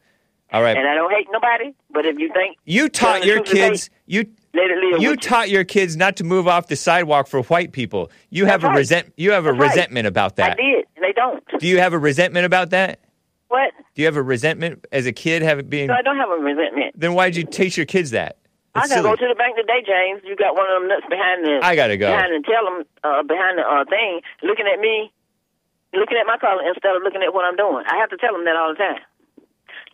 All 0.51 0.61
right. 0.61 0.77
And 0.77 0.88
I 0.88 0.93
don't 0.93 1.11
hate 1.11 1.27
nobody. 1.31 1.73
But 1.91 2.05
if 2.05 2.17
you 2.19 2.31
think 2.34 2.57
You 2.65 2.89
taught 2.89 3.25
your 3.25 3.41
kids. 3.43 3.89
You 4.05 4.19
let 4.21 4.25
it 4.25 4.30
live 4.30 4.43
you 4.53 5.15
taught 5.15 5.49
your 5.49 5.63
kids 5.63 5.95
not 5.97 6.15
to 6.17 6.23
move 6.23 6.47
off 6.47 6.67
the 6.67 6.75
sidewalk 6.75 7.27
for 7.27 7.41
white 7.43 7.71
people. 7.71 8.11
You 8.30 8.45
have 8.45 8.61
That's 8.61 8.69
a 8.69 8.71
right. 8.71 8.77
resent. 8.77 9.13
You 9.17 9.31
have 9.31 9.45
a 9.45 9.49
That's 9.49 9.59
right. 9.59 9.69
resentment 9.69 10.07
about 10.07 10.35
that. 10.38 10.51
I 10.51 10.55
did, 10.55 10.85
they 11.01 11.11
don't. 11.13 11.43
Do 11.59 11.67
you 11.67 11.80
have 11.80 11.93
a 11.93 11.99
resentment 11.99 12.45
about 12.45 12.69
that? 12.71 12.99
What? 13.47 13.71
Do 13.95 14.01
you 14.01 14.05
have 14.05 14.17
a 14.17 14.23
resentment 14.23 14.85
as 14.91 15.05
a 15.05 15.11
kid 15.11 15.41
having 15.41 15.67
been? 15.69 15.88
So 15.88 15.93
I 15.93 16.01
don't 16.01 16.17
have 16.17 16.30
a 16.30 16.41
resentment. 16.41 16.99
Then 16.99 17.13
why 17.13 17.30
did 17.30 17.38
you 17.38 17.43
teach 17.45 17.77
your 17.77 17.85
kids 17.85 18.11
that? 18.11 18.38
I 18.75 18.81
gotta 18.81 18.89
silly. 18.89 19.03
go 19.03 19.15
to 19.15 19.27
the 19.30 19.35
bank 19.35 19.55
today, 19.55 19.85
James. 19.85 20.21
You 20.25 20.35
got 20.35 20.55
one 20.55 20.65
of 20.65 20.81
them 20.81 20.89
nuts 20.89 21.05
behind 21.09 21.45
the. 21.45 21.59
I 21.61 21.75
gotta 21.75 21.97
go. 21.97 22.09
Behind 22.09 22.34
the 22.34 22.41
tell 22.41 22.65
them 22.65 22.84
uh, 23.03 23.21
behind 23.21 23.59
the 23.59 23.61
uh, 23.61 23.85
thing, 23.85 24.21
looking 24.41 24.65
at 24.65 24.80
me, 24.80 25.13
looking 25.93 26.17
at 26.17 26.25
my 26.25 26.38
color 26.38 26.65
instead 26.65 26.95
of 26.95 27.03
looking 27.03 27.21
at 27.21 27.34
what 27.34 27.45
I'm 27.45 27.55
doing. 27.55 27.85
I 27.85 27.97
have 27.97 28.09
to 28.09 28.17
tell 28.17 28.34
them 28.34 28.45
that 28.45 28.55
all 28.55 28.73
the 28.73 28.77
time. 28.81 29.01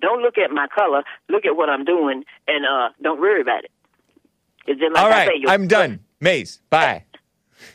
Don't 0.02 0.22
look 0.22 0.38
at 0.38 0.52
my 0.52 0.68
color. 0.72 1.04
Look 1.28 1.46
at 1.46 1.58
what 1.58 1.68
I'm 1.70 1.84
doing, 1.84 2.24
and 2.48 2.66
uh, 2.66 2.96
don't 3.04 3.20
worry 3.20 3.42
about 3.42 3.66
it. 3.66 3.72
It's 4.68 4.80
just 4.80 4.94
like 4.94 5.04
All 5.04 5.12
say, 5.12 5.44
I'm 5.48 5.68
done. 5.68 6.00
Maze. 6.20 6.60
Bye. 6.70 7.06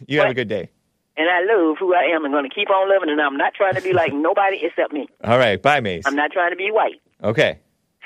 You 0.08 0.20
have 0.20 0.30
a 0.30 0.34
good 0.34 0.48
day. 0.48 0.70
and 1.16 1.28
I 1.28 1.40
love 1.44 1.76
who 1.78 1.94
I 1.94 2.04
am, 2.14 2.24
and 2.24 2.32
going 2.32 2.48
to 2.48 2.54
keep 2.54 2.70
on 2.70 2.88
loving. 2.90 3.10
And 3.10 3.20
I'm 3.20 3.36
not 3.36 3.52
trying 3.54 3.74
to 3.74 3.82
be 3.82 3.92
like 3.92 4.12
nobody 4.14 4.58
except 4.62 4.92
me. 4.94 5.08
All 5.22 5.36
right. 5.38 5.60
Bye, 5.60 5.80
Maze. 5.80 6.04
I'm 6.06 6.16
not 6.16 6.32
trying 6.32 6.50
to 6.50 6.56
be 6.56 6.70
white, 6.70 7.00
Okay. 7.22 7.58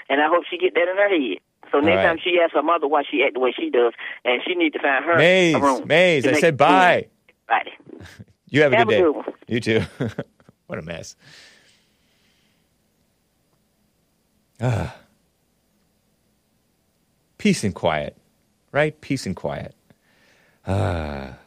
and 0.09 0.21
I 0.21 0.27
hope 0.29 0.43
she 0.51 0.59
get 0.59 0.75
that 0.75 0.89
in 0.89 0.97
her 0.97 1.09
head. 1.09 1.39
So 1.71 1.79
next 1.79 1.97
right. 1.99 2.03
time 2.07 2.19
she 2.23 2.39
asks 2.43 2.55
her 2.55 2.63
mother 2.63 2.89
why 2.89 3.05
she 3.09 3.23
act 3.25 3.35
the 3.35 3.41
way 3.41 3.53
she 3.57 3.71
does, 3.71 3.93
and 4.25 4.43
she 4.47 4.55
need 4.55 4.73
to 4.73 4.81
find 4.81 5.05
her 5.05 5.17
Maze. 5.17 5.55
a 5.55 5.61
room. 5.61 5.87
Maze. 5.87 6.27
I 6.27 6.41
said 6.41 6.57
bye. 6.57 7.07
Bye. 7.49 7.71
You 8.51 8.63
have 8.63 8.73
a 8.73 8.77
Have 8.77 8.89
good 8.89 8.95
a 8.95 9.13
day. 9.13 9.21
good. 9.23 9.35
You 9.47 9.61
too. 9.61 9.81
what 10.67 10.79
a 10.79 10.83
mess. 10.83 11.15
Ah. 14.61 14.97
Peace 17.37 17.63
and 17.63 17.75
quiet, 17.75 18.17
right? 18.73 19.01
Peace 19.01 19.27
and 19.27 19.37
quiet. 19.37 19.75
Ah. 20.67 21.39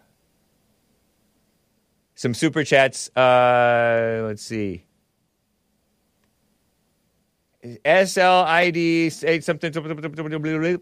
Some 2.15 2.34
super 2.34 2.64
chats. 2.64 3.10
Uh, 3.15 4.23
let's 4.26 4.43
see. 4.43 4.85
SLID 7.64 9.43
something 9.43 10.81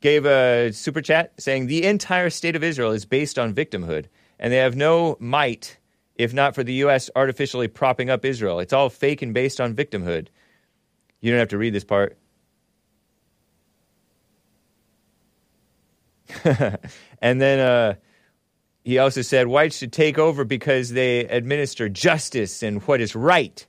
gave 0.00 0.24
a 0.24 0.72
super 0.72 1.02
chat 1.02 1.32
saying 1.38 1.66
the 1.66 1.84
entire 1.84 2.30
state 2.30 2.56
of 2.56 2.62
Israel 2.62 2.92
is 2.92 3.04
based 3.04 3.38
on 3.38 3.52
victimhood, 3.54 4.06
and 4.38 4.52
they 4.52 4.58
have 4.58 4.76
no 4.76 5.16
might 5.18 5.78
if 6.18 6.32
not 6.32 6.54
for 6.54 6.64
the 6.64 6.72
U.S. 6.74 7.10
artificially 7.14 7.68
propping 7.68 8.10
up 8.10 8.24
Israel. 8.24 8.60
It's 8.60 8.72
all 8.72 8.88
fake 8.88 9.22
and 9.22 9.34
based 9.34 9.60
on 9.60 9.74
victimhood. 9.74 10.28
You 11.20 11.30
don't 11.30 11.38
have 11.38 11.48
to 11.48 11.58
read 11.58 11.74
this 11.74 11.84
part. 11.84 12.16
and 17.22 17.40
then 17.40 17.58
uh, 17.60 17.94
he 18.84 18.98
also 18.98 19.22
said 19.22 19.46
whites 19.46 19.78
should 19.78 19.92
take 19.92 20.18
over 20.18 20.44
because 20.44 20.90
they 20.90 21.20
administer 21.20 21.88
justice 21.88 22.62
and 22.62 22.82
what 22.84 23.00
is 23.00 23.14
right. 23.14 23.66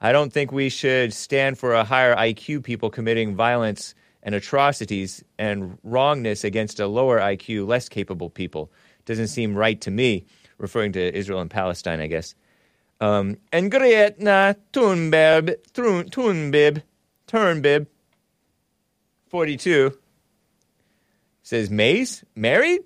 I 0.00 0.10
don't 0.10 0.32
think 0.32 0.50
we 0.50 0.68
should 0.68 1.12
stand 1.12 1.58
for 1.58 1.74
a 1.74 1.84
higher 1.84 2.16
IQ 2.16 2.64
people 2.64 2.90
committing 2.90 3.36
violence 3.36 3.94
and 4.22 4.34
atrocities 4.34 5.22
and 5.38 5.78
wrongness 5.82 6.44
against 6.44 6.80
a 6.80 6.86
lower 6.86 7.20
IQ, 7.20 7.66
less 7.66 7.88
capable 7.88 8.30
people. 8.30 8.70
Doesn't 9.04 9.28
seem 9.28 9.54
right 9.54 9.80
to 9.80 9.90
me, 9.90 10.24
referring 10.58 10.92
to 10.92 11.16
Israel 11.16 11.40
and 11.40 11.50
Palestine, 11.50 12.00
I 12.00 12.06
guess. 12.06 12.34
Um, 13.00 13.36
and 13.52 13.70
Gretna 13.70 14.56
Thunberg, 14.72 15.56
Thun- 15.74 16.08
Thunbib, 16.08 16.82
Turnbib, 17.26 17.86
42, 19.28 19.98
says, 21.42 21.70
Maze, 21.70 22.24
married? 22.34 22.80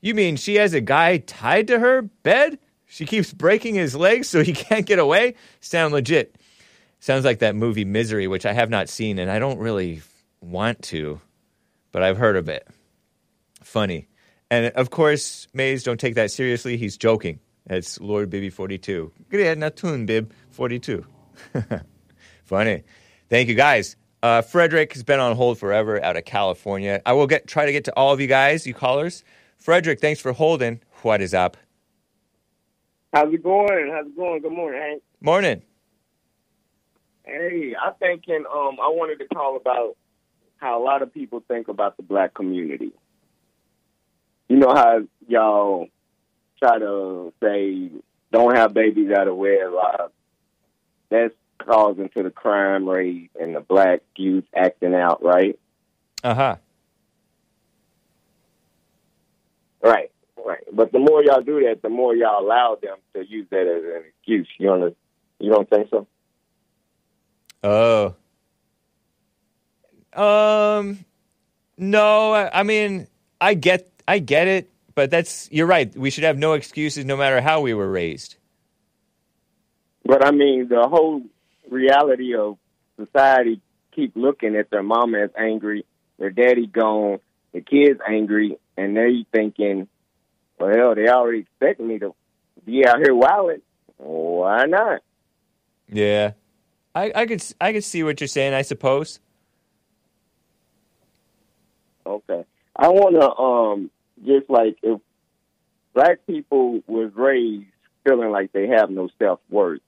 You 0.00 0.14
mean 0.14 0.36
she 0.36 0.56
has 0.56 0.74
a 0.74 0.80
guy 0.80 1.18
tied 1.18 1.68
to 1.68 1.78
her 1.78 2.02
bed? 2.02 2.58
She 2.86 3.06
keeps 3.06 3.32
breaking 3.32 3.74
his 3.74 3.96
legs 3.96 4.28
so 4.28 4.42
he 4.42 4.52
can't 4.54 4.86
get 4.86 4.98
away? 4.98 5.34
Sound 5.60 5.92
legit. 5.94 6.36
Sounds 7.00 7.24
like 7.24 7.40
that 7.40 7.56
movie 7.56 7.84
Misery, 7.84 8.26
which 8.28 8.46
I 8.46 8.52
have 8.52 8.70
not 8.70 8.88
seen 8.88 9.18
and 9.18 9.30
I 9.30 9.38
don't 9.38 9.58
really 9.58 10.02
want 10.40 10.82
to, 10.84 11.20
but 11.92 12.02
I've 12.02 12.18
heard 12.18 12.36
of 12.36 12.48
it. 12.48 12.66
Funny. 13.62 14.08
And 14.50 14.66
of 14.76 14.90
course, 14.90 15.48
Maze, 15.52 15.82
don't 15.82 15.98
take 15.98 16.14
that 16.14 16.30
seriously. 16.30 16.76
He's 16.76 16.96
joking. 16.96 17.40
It's 17.66 17.98
Lord 18.00 18.30
Bibby 18.30 18.50
42. 18.50 19.10
Natun 19.32 20.06
Bib 20.06 20.32
42. 20.50 21.04
Funny. 22.44 22.84
Thank 23.28 23.48
you, 23.48 23.54
guys. 23.54 23.96
Uh, 24.24 24.40
Frederick 24.40 24.94
has 24.94 25.02
been 25.02 25.20
on 25.20 25.36
hold 25.36 25.58
forever 25.58 26.02
out 26.02 26.16
of 26.16 26.24
California. 26.24 27.02
I 27.04 27.12
will 27.12 27.26
get 27.26 27.46
try 27.46 27.66
to 27.66 27.72
get 27.72 27.84
to 27.84 27.92
all 27.94 28.10
of 28.10 28.22
you 28.22 28.26
guys, 28.26 28.66
you 28.66 28.72
callers. 28.72 29.22
Frederick, 29.58 30.00
thanks 30.00 30.18
for 30.18 30.32
holding. 30.32 30.80
What 31.02 31.20
is 31.20 31.34
up? 31.34 31.58
How's 33.12 33.34
it 33.34 33.42
going? 33.42 33.90
How's 33.92 34.06
it 34.06 34.16
going? 34.16 34.40
Good 34.40 34.52
morning, 34.52 34.80
Hake. 34.80 35.02
Morning. 35.20 35.60
Hey, 37.24 37.74
I'm 37.78 37.92
thinking. 38.00 38.44
Um, 38.50 38.78
I 38.82 38.88
wanted 38.88 39.18
to 39.18 39.26
call 39.26 39.58
about 39.58 39.94
how 40.56 40.82
a 40.82 40.82
lot 40.82 41.02
of 41.02 41.12
people 41.12 41.44
think 41.46 41.68
about 41.68 41.98
the 41.98 42.02
black 42.02 42.32
community. 42.32 42.92
You 44.48 44.56
know 44.56 44.74
how 44.74 45.00
y'all 45.28 45.88
try 46.58 46.78
to 46.78 47.30
say 47.42 47.90
don't 48.32 48.56
have 48.56 48.72
babies 48.72 49.10
out 49.10 49.28
of 49.28 49.36
wedlock. 49.36 50.12
That's 51.10 51.34
causing 51.58 52.08
to 52.10 52.22
the 52.22 52.30
crime 52.30 52.88
rate 52.88 53.30
and 53.40 53.54
the 53.54 53.60
black 53.60 54.00
youth 54.16 54.44
acting 54.54 54.94
out, 54.94 55.22
right? 55.22 55.58
Uh 56.22 56.34
huh. 56.34 56.56
Right, 59.82 60.10
right. 60.44 60.64
But 60.72 60.92
the 60.92 60.98
more 60.98 61.22
y'all 61.22 61.42
do 61.42 61.60
that, 61.66 61.82
the 61.82 61.90
more 61.90 62.14
y'all 62.14 62.42
allow 62.42 62.78
them 62.80 62.96
to 63.14 63.24
use 63.26 63.46
that 63.50 63.66
as 63.66 63.84
an 63.84 64.04
excuse. 64.08 64.48
You 64.58 64.66
don't, 64.68 64.96
you 65.38 65.50
don't 65.50 65.68
think 65.68 65.90
so? 65.90 66.06
Oh. 67.62 68.14
Um. 70.14 71.04
No, 71.76 72.32
I, 72.32 72.60
I 72.60 72.62
mean, 72.62 73.08
I 73.40 73.54
get, 73.54 73.90
I 74.06 74.20
get 74.20 74.46
it, 74.46 74.70
but 74.94 75.10
that's 75.10 75.48
you're 75.50 75.66
right. 75.66 75.94
We 75.96 76.10
should 76.10 76.24
have 76.24 76.38
no 76.38 76.52
excuses, 76.52 77.04
no 77.04 77.16
matter 77.16 77.40
how 77.40 77.60
we 77.60 77.74
were 77.74 77.90
raised. 77.90 78.36
But 80.04 80.24
I 80.24 80.30
mean, 80.30 80.68
the 80.68 80.86
whole 80.88 81.22
reality 81.70 82.34
of 82.34 82.58
society 82.98 83.60
keep 83.94 84.12
looking 84.16 84.56
at 84.56 84.70
their 84.70 84.82
mama 84.82 85.18
as 85.18 85.30
angry, 85.38 85.84
their 86.18 86.30
daddy 86.30 86.66
gone, 86.66 87.18
the 87.52 87.60
kids 87.60 88.00
angry, 88.06 88.56
and 88.76 88.96
they 88.96 89.24
thinking, 89.32 89.88
well, 90.58 90.74
hell, 90.74 90.94
they 90.94 91.08
already 91.08 91.40
expect 91.40 91.80
me 91.80 91.98
to 91.98 92.14
be 92.64 92.86
out 92.86 92.98
here 92.98 93.14
wilding. 93.14 93.62
Why 93.98 94.64
not? 94.64 95.02
Yeah, 95.88 96.32
I, 96.94 97.12
I 97.14 97.26
could, 97.26 97.44
I 97.60 97.72
could 97.72 97.84
see 97.84 98.02
what 98.02 98.20
you're 98.20 98.28
saying. 98.28 98.54
I 98.54 98.62
suppose. 98.62 99.20
Okay, 102.06 102.44
I 102.76 102.88
want 102.88 103.14
to 103.14 103.36
um 103.36 103.90
just 104.24 104.50
like 104.50 104.76
if 104.82 105.00
black 105.94 106.26
people 106.26 106.80
was 106.86 107.12
raised 107.14 107.66
feeling 108.04 108.30
like 108.30 108.52
they 108.52 108.68
have 108.68 108.90
no 108.90 109.08
self 109.18 109.40
worth, 109.48 109.80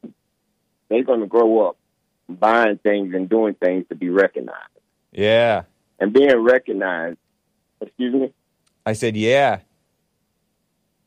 they're 0.88 1.04
going 1.04 1.20
to 1.20 1.26
grow 1.26 1.68
up 1.68 1.76
buying 2.28 2.78
things 2.78 3.14
and 3.14 3.28
doing 3.28 3.54
things 3.54 3.86
to 3.88 3.94
be 3.94 4.08
recognized. 4.08 4.58
Yeah. 5.12 5.62
And 5.98 6.12
being 6.12 6.36
recognized, 6.36 7.18
excuse 7.80 8.14
me? 8.14 8.32
I 8.84 8.92
said, 8.92 9.16
yeah. 9.16 9.60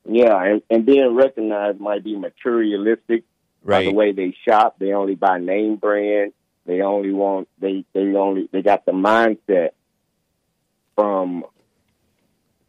Yeah, 0.05 0.43
and, 0.43 0.61
and 0.69 0.85
being 0.85 1.15
recognized 1.15 1.79
might 1.79 2.03
be 2.03 2.15
materialistic. 2.15 3.23
Right. 3.63 3.85
By 3.85 3.91
the 3.91 3.93
way 3.93 4.11
they 4.11 4.35
shop, 4.47 4.77
they 4.79 4.93
only 4.93 5.15
buy 5.15 5.39
name 5.39 5.75
brand. 5.75 6.33
They 6.65 6.81
only 6.81 7.11
want 7.11 7.47
they 7.59 7.83
they 7.93 8.13
only 8.15 8.47
they 8.51 8.61
got 8.61 8.85
the 8.85 8.91
mindset 8.91 9.71
from 10.95 11.43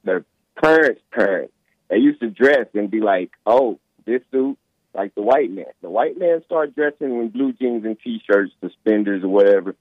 their 0.05 0.25
parents' 0.61 1.03
parents. 1.13 1.53
They 1.89 1.99
used 1.99 2.21
to 2.21 2.31
dress 2.31 2.67
and 2.75 2.91
be 2.91 3.01
like, 3.01 3.31
"Oh, 3.47 3.79
this 4.07 4.23
suit 4.33 4.59
like 4.95 5.15
the 5.15 5.23
white 5.23 5.51
man. 5.51 5.67
The 5.83 5.91
white 5.91 6.19
man 6.19 6.43
start 6.45 6.75
dressing 6.75 7.09
in 7.09 7.29
blue 7.29 7.53
jeans 7.53 7.85
and 7.85 7.99
t-shirts, 7.99 8.53
suspenders 8.61 9.25
or 9.25 9.29
whatever. 9.29 9.77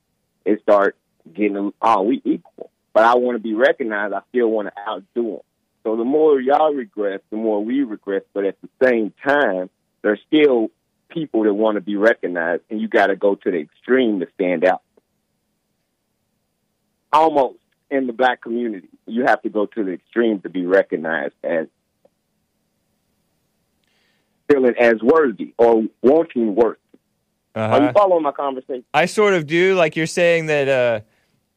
It 0.46 0.62
start 0.62 0.96
getting, 1.34 1.74
oh, 1.82 2.02
we 2.04 2.22
equal. 2.24 2.70
But 2.94 3.04
I 3.04 3.16
want 3.16 3.36
to 3.36 3.44
be 3.44 3.54
recognized. 3.54 4.14
I 4.14 4.22
still 4.30 4.48
want 4.48 4.68
to 4.68 4.74
outdo 4.82 5.24
them. 5.24 5.40
So 5.84 5.96
the 5.96 6.04
more 6.04 6.40
y'all 6.40 6.74
regress, 6.74 7.22
the 7.30 7.38
more 7.38 7.64
we 7.64 7.84
regress. 7.84 8.24
But 8.34 8.46
at 8.46 8.58
the 8.62 8.70
same 8.84 9.14
time, 9.24 9.70
there's 10.02 10.20
still 10.28 10.70
people 11.10 11.44
that 11.44 11.54
want 11.54 11.76
to 11.76 11.82
be 11.82 11.96
recognized, 11.96 12.64
and 12.70 12.80
you 12.80 12.88
got 12.88 13.08
to 13.08 13.16
go 13.16 13.36
to 13.36 13.52
the 13.52 13.58
extreme 13.58 14.20
to 14.20 14.28
stand 14.36 14.64
out. 14.64 14.82
Almost 17.12 17.58
in 17.90 18.06
the 18.06 18.14
black 18.14 18.42
community, 18.42 18.90
you 19.08 19.26
have 19.26 19.42
to 19.42 19.50
go 19.50 19.66
to 19.66 19.84
the 19.84 19.94
extreme 19.94 20.42
to 20.42 20.50
be 20.50 20.66
recognized 20.66 21.34
as 21.44 21.68
feeling 24.52 24.74
as 24.80 24.96
worthy 25.02 25.54
or 25.58 25.84
wanting 26.02 26.56
worth. 26.56 26.78
Uh-huh. 27.56 27.76
Are 27.76 27.84
you 27.84 27.92
following 27.92 28.24
my 28.24 28.32
conversation? 28.32 28.84
I 28.94 29.06
sort 29.06 29.34
of 29.34 29.48
do. 29.48 29.76
Like 29.76 29.96
you're 29.96 30.08
saying 30.08 30.48
that 30.48 30.68
uh, 30.68 31.00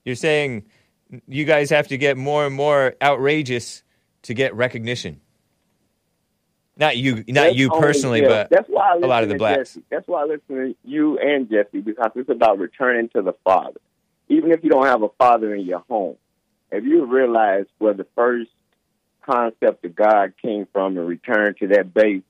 you're 0.04 0.16
saying 0.16 0.64
you 1.28 1.44
guys 1.44 1.70
have 1.70 1.88
to 1.88 1.98
get 1.98 2.16
more 2.16 2.46
and 2.46 2.54
more 2.54 2.94
outrageous 3.02 3.82
to 4.22 4.34
get 4.34 4.54
recognition. 4.54 5.20
Not 6.76 6.96
you, 6.96 7.16
not 7.16 7.24
That's 7.34 7.56
you 7.56 7.68
only- 7.70 7.86
personally, 7.86 8.22
yeah, 8.22 8.28
but 8.28 8.50
that's 8.50 8.68
why 8.68 8.94
I 8.94 8.96
a 8.96 9.06
lot 9.06 9.22
of 9.22 9.28
the 9.28 9.34
blacks. 9.36 9.74
Jesse. 9.74 9.82
That's 9.90 10.08
why 10.08 10.22
I 10.22 10.24
listen 10.24 10.56
to 10.56 10.74
you 10.84 11.18
and 11.18 11.48
Jesse 11.50 11.80
because 11.80 12.10
it's 12.14 12.30
about 12.30 12.58
returning 12.58 13.10
to 13.10 13.22
the 13.22 13.34
Father. 13.44 13.78
Even 14.28 14.52
if 14.52 14.64
you 14.64 14.70
don't 14.70 14.86
have 14.86 15.02
a 15.02 15.10
father 15.18 15.54
in 15.54 15.66
your 15.66 15.84
home, 15.90 16.16
if 16.70 16.84
you 16.84 17.04
realize 17.04 17.66
where 17.78 17.92
the 17.92 18.06
first 18.14 18.50
concept 19.20 19.84
of 19.84 19.94
God 19.94 20.32
came 20.40 20.66
from 20.72 20.96
and 20.96 21.06
return 21.06 21.54
to 21.60 21.68
that 21.68 21.92
base, 21.92 22.22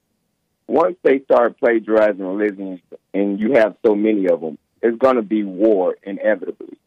once 0.67 0.97
they 1.03 1.21
start 1.21 1.59
plagiarizing 1.59 2.25
religions 2.25 2.81
and 3.13 3.39
you 3.39 3.53
have 3.55 3.77
so 3.85 3.95
many 3.95 4.27
of 4.29 4.41
them, 4.41 4.59
it's 4.81 4.99
going 4.99 5.17
to 5.17 5.23
be 5.23 5.45
war 5.45 5.97
inevitably. 6.03 6.79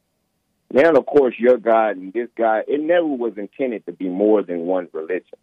Now, 0.72 0.91
of 0.91 1.06
course, 1.06 1.35
your 1.38 1.57
God 1.57 1.97
and 1.97 2.11
this 2.11 2.27
God, 2.38 2.64
it 2.68 2.81
never 2.81 3.06
was 3.06 3.38
intended 3.38 3.85
to 3.85 3.91
be 3.93 4.10
more 4.10 4.43
than 4.43 4.61
one 4.61 4.89
religion. 4.91 5.38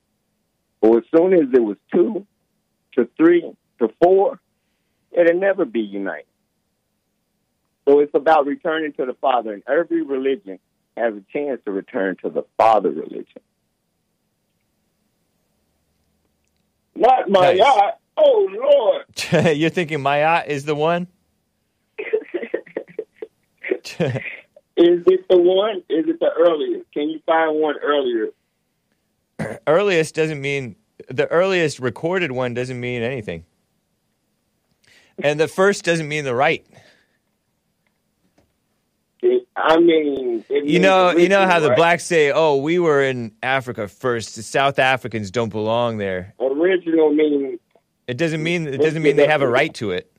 But 0.81 0.97
as 0.99 1.03
soon 1.17 1.33
as 1.33 1.49
it 1.53 1.63
was 1.63 1.77
two 1.93 2.27
to 2.97 3.09
three 3.17 3.53
to 3.79 3.89
four, 4.03 4.41
it'll 5.13 5.39
never 5.39 5.65
be 5.65 5.81
united. 5.81 6.27
So 7.89 8.01
it's 8.01 8.15
about 8.15 8.47
returning 8.47 8.93
to 8.95 9.07
the 9.07 9.15
Father, 9.15 9.53
and 9.53 9.63
every 9.67 10.03
religion 10.03 10.59
has 10.97 11.15
a 11.15 11.23
chance 11.33 11.61
to 11.65 11.71
return 11.73 12.17
to 12.23 12.31
the 12.31 12.45
Father 12.59 12.91
religion. 12.91 13.43
Not 16.95 17.29
my 17.31 17.55
Nice. 17.55 17.59
God. 17.59 17.93
Oh 18.17 19.03
Lord. 19.33 19.33
you're 19.57 19.71
thinking 19.71 20.03
Maya 20.03 20.43
is 20.47 20.65
the 20.65 20.75
one. 20.75 21.07
Is 24.75 25.03
it 25.07 25.29
the 25.29 25.37
one? 25.37 25.83
Is 25.91 26.09
it 26.09 26.19
the 26.19 26.31
earliest? 26.39 26.91
Can 26.93 27.11
you 27.11 27.21
find 27.27 27.61
one 27.61 27.75
earlier? 27.83 28.29
earliest 29.67 30.15
doesn't 30.15 30.41
mean 30.41 30.77
the 31.09 31.27
earliest 31.29 31.79
recorded 31.79 32.33
one 32.33 32.55
doesn't 32.55 32.81
mean 32.81 33.03
anything, 33.03 33.45
and 35.23 35.39
the 35.39 35.47
first 35.47 35.85
doesn't 35.85 36.09
mean 36.09 36.25
the 36.25 36.35
right. 36.35 36.67
I 39.55 39.79
mean, 39.79 40.45
You 40.49 40.81
know, 40.81 41.11
you 41.11 41.29
know 41.29 41.47
how 41.47 41.61
the 41.61 41.71
blacks 41.71 42.05
say, 42.05 42.33
"Oh, 42.33 42.57
we 42.57 42.79
were 42.79 43.03
in 43.03 43.33
Africa 43.43 43.89
first. 43.89 44.37
The 44.37 44.43
South 44.43 44.79
Africans 44.79 45.31
don't 45.31 45.51
belong 45.51 45.99
there." 45.99 46.35
original 46.41 47.13
means 47.13 47.61
It 48.07 48.17
doesn't 48.17 48.43
mean 48.43 48.67
it 48.67 48.79
doesn't 48.81 49.03
mean 49.03 49.17
they 49.17 49.27
have 49.29 49.43
a 49.43 49.49
right 49.49 49.73
to 49.75 49.93
it. 49.93 50.11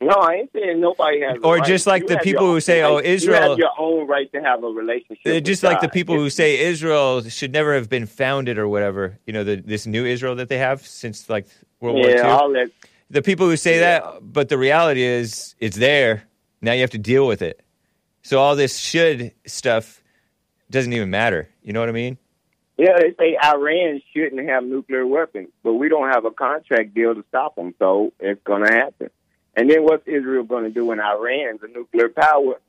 no. 0.00 0.14
I 0.14 0.34
ain't 0.34 0.50
saying 0.52 0.80
nobody 0.80 1.20
has. 1.20 1.36
a 1.36 1.46
Or 1.46 1.56
right. 1.56 1.64
just 1.66 1.86
like 1.86 2.02
You 2.02 2.08
the 2.08 2.18
people 2.18 2.46
who 2.46 2.60
say, 2.60 2.82
"Oh, 2.82 2.98
Israel- 2.98 3.42
You 3.42 3.50
have 3.50 3.58
your 3.58 3.70
own 3.78 4.06
right 4.08 4.30
to 4.32 4.40
have 4.42 4.64
a 4.64 4.66
relationship. 4.68 5.44
Just 5.44 5.62
like 5.62 5.80
the 5.80 5.86
God. 5.86 5.92
people 5.92 6.16
who 6.16 6.28
say 6.30 6.58
Israel 6.58 7.22
should 7.22 7.52
never 7.52 7.74
have 7.74 7.88
been 7.88 8.06
founded 8.06 8.58
or 8.58 8.66
whatever. 8.68 9.18
You 9.26 9.32
know, 9.32 9.44
the, 9.44 9.56
this 9.56 9.86
new 9.86 10.04
Israel 10.04 10.34
that 10.36 10.48
they 10.48 10.58
have 10.58 10.84
since 10.86 11.28
like 11.30 11.46
World 11.80 11.98
yeah, 11.98 12.36
War 12.36 12.48
II. 12.48 12.54
that. 12.64 12.70
the 13.10 13.22
people 13.22 13.46
who 13.46 13.56
say 13.56 13.78
that, 13.78 14.04
but 14.22 14.48
the 14.48 14.58
reality 14.58 15.02
is 15.02 15.54
it's 15.60 15.76
there. 15.76 16.24
Now 16.60 16.72
you 16.72 16.80
have 16.80 16.90
to 16.90 16.98
deal 16.98 17.26
with 17.26 17.42
it. 17.42 17.60
So 18.22 18.38
all 18.40 18.56
this 18.56 18.78
should 18.78 19.32
stuff 19.46 20.02
doesn't 20.70 20.92
even 20.92 21.10
matter. 21.10 21.48
You 21.62 21.72
know 21.72 21.80
what 21.80 21.88
I 21.88 21.92
mean? 21.92 22.18
Yeah, 22.78 22.98
they 22.98 23.14
say 23.18 23.36
Iran 23.42 24.00
shouldn't 24.14 24.48
have 24.48 24.64
nuclear 24.64 25.06
weapons, 25.06 25.48
but 25.62 25.74
we 25.74 25.88
don't 25.88 26.08
have 26.08 26.24
a 26.24 26.30
contract 26.30 26.94
deal 26.94 27.14
to 27.14 27.24
stop 27.28 27.54
them, 27.54 27.74
so 27.78 28.12
it's 28.18 28.42
going 28.44 28.66
to 28.66 28.72
happen. 28.72 29.10
And 29.54 29.70
then 29.70 29.82
what's 29.84 30.06
Israel 30.06 30.44
going 30.44 30.64
to 30.64 30.70
do 30.70 30.86
when 30.86 30.98
Iran's 30.98 31.60
a 31.62 31.68
nuclear 31.68 32.08
power? 32.08 32.60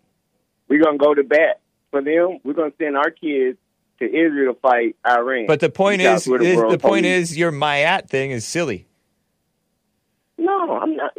We're 0.67 0.83
going 0.83 0.97
to 0.97 1.03
go 1.03 1.13
to 1.13 1.23
bat 1.23 1.61
for 1.91 2.01
them. 2.01 2.39
We're 2.43 2.53
going 2.53 2.71
to 2.71 2.77
send 2.77 2.97
our 2.97 3.11
kids 3.11 3.57
to 3.99 4.05
Israel 4.05 4.53
to 4.53 4.59
fight 4.59 4.95
Iran. 5.07 5.45
But 5.47 5.61
the 5.61 5.69
point 5.69 6.01
is, 6.01 6.25
the 6.25 6.35
is 6.35 6.59
the 6.59 6.77
point 6.77 7.05
is, 7.05 7.37
your 7.37 7.51
Mayat 7.51 8.09
thing 8.09 8.31
is 8.31 8.45
silly. 8.45 8.87
no, 10.37 10.77
I'm 10.77 10.97
not. 10.97 11.15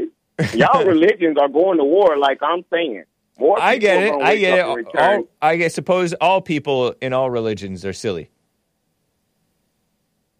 Y'all 0.54 0.84
religions 0.86 1.38
are 1.40 1.48
going 1.48 1.78
to 1.78 1.84
war, 1.84 2.18
like 2.18 2.42
I'm 2.42 2.64
saying. 2.70 3.04
More 3.38 3.60
I 3.60 3.78
get 3.78 4.02
it. 4.02 4.14
I 4.14 4.36
get 4.36 4.58
it. 4.58 4.60
up 4.60 4.66
and 4.68 4.86
return. 4.86 5.16
All, 5.20 5.28
I 5.42 5.56
guess 5.56 5.74
suppose 5.74 6.12
all 6.14 6.40
people 6.40 6.94
in 7.00 7.12
all 7.12 7.30
religions 7.30 7.84
are 7.84 7.92
silly. 7.92 8.30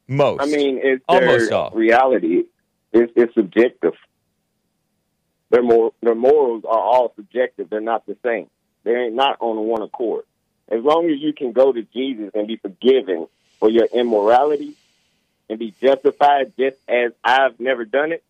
Most. 0.07 0.43
I 0.43 0.47
mean, 0.47 0.81
it's 0.83 1.03
Almost 1.09 1.51
all. 1.53 1.71
reality. 1.71 2.45
It's, 2.93 3.13
it's 3.17 3.35
subjective. 3.35 3.95
Their 5.51 5.63
mor- 5.63 5.93
their 6.03 6.15
morals 6.15 6.65
are 6.65 6.79
all 6.79 7.13
subjective. 7.17 7.71
They're 7.71 7.81
not 7.81 8.07
the 8.07 8.17
same. 8.25 8.49
They 8.85 8.93
ain't 8.95 9.15
not 9.15 9.37
on 9.41 9.57
one 9.67 9.83
accord. 9.83 10.25
As 10.69 10.83
long 10.83 11.11
as 11.11 11.21
you 11.21 11.33
can 11.33 11.53
go 11.53 11.73
to 11.73 11.83
Jesus 11.83 12.31
and 12.35 12.47
be 12.49 12.57
forgiven 12.57 13.27
for 13.61 13.71
your 13.71 13.87
immorality 13.87 14.75
and 15.49 15.59
be 15.59 15.75
justified, 15.81 16.53
just 16.59 16.77
as 16.89 17.13
I've 17.23 17.61
never 17.61 17.85
done 17.85 18.13
it, 18.13 18.23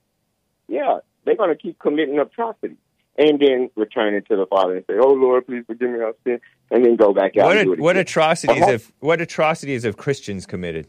yeah, 0.68 0.98
they're 1.24 1.36
going 1.36 1.50
to 1.50 1.56
keep 1.60 1.78
committing 1.78 2.18
atrocities 2.18 2.76
and 3.16 3.38
then 3.38 3.70
returning 3.76 4.22
to 4.22 4.36
the 4.36 4.46
Father 4.46 4.76
and 4.76 4.84
say, 4.86 4.94
"Oh 4.98 5.12
Lord, 5.12 5.46
please 5.46 5.64
forgive 5.66 5.90
me 5.90 6.00
of 6.00 6.16
sin," 6.24 6.40
and 6.70 6.84
then 6.84 6.96
go 6.96 7.12
back 7.14 7.36
out 7.36 7.46
what, 7.46 7.56
and 7.56 7.66
do 7.66 7.70
a- 7.72 7.74
it 7.74 7.80
what 7.80 7.96
atrocities 7.96 8.60
Uh-huh. 8.62 8.72
have 8.72 8.92
what 9.00 9.20
atrocities 9.20 9.84
have 9.84 9.96
Christians 9.96 10.46
committed? 10.46 10.88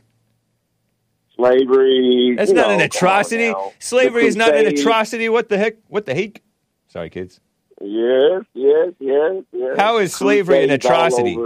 Slavery. 1.36 2.36
That's 2.38 2.52
not 2.52 2.68
know, 2.68 2.74
an 2.76 2.82
atrocity. 2.82 3.54
Slavery 3.80 4.26
is 4.28 4.36
not 4.36 4.56
an 4.56 4.66
atrocity. 4.68 5.30
What 5.30 5.50
the 5.50 5.58
heck? 5.58 5.76
What 5.88 6.06
the 6.06 6.16
heck? 6.16 6.42
Sorry, 6.88 7.10
kids. 7.10 7.40
Yes, 7.82 8.44
yes, 8.54 8.94
yes, 9.00 9.44
yes. 9.52 9.78
How 9.78 9.98
is 9.98 10.14
slavery 10.14 10.64
an 10.64 10.70
Crusades 10.70 10.86
atrocity? 10.86 11.38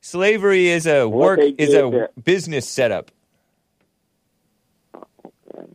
Slavery 0.00 0.68
is 0.68 0.86
a 0.86 1.06
work 1.08 1.40
is 1.58 1.70
a 1.74 1.90
there. 1.90 2.10
business 2.22 2.68
setup. 2.68 3.10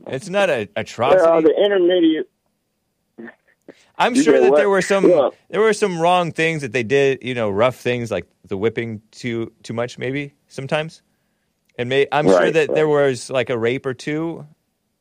It's 0.08 0.30
not 0.30 0.50
a 0.50 0.54
Well, 0.58 0.68
atrocity. 0.76 1.48
the 1.48 1.64
intermediate. 1.66 2.30
I'm 4.00 4.14
You 4.16 4.24
sure 4.24 4.40
that 4.40 4.52
what? 4.52 4.58
there 4.58 4.70
were 4.70 4.82
some 4.82 5.06
Look. 5.08 5.36
there 5.50 5.60
were 5.62 5.74
some 5.74 6.00
wrong 6.00 6.32
things 6.32 6.62
that 6.62 6.72
they 6.72 6.84
did, 6.84 7.24
you 7.24 7.34
know, 7.34 7.50
rough 7.50 7.76
things 7.76 8.12
like 8.12 8.28
the 8.48 8.56
whipping 8.56 9.02
too 9.12 9.52
too 9.64 9.74
much 9.74 9.98
maybe 9.98 10.34
sometimes. 10.48 11.02
And 11.78 11.90
may, 11.90 12.08
I'm 12.12 12.26
sure 12.26 12.52
that 12.52 12.70
right. 12.70 12.76
there 12.76 12.88
was 12.88 13.30
like 13.30 13.50
a 13.50 13.58
rape 13.58 13.86
or 13.86 13.94
two 13.94 14.48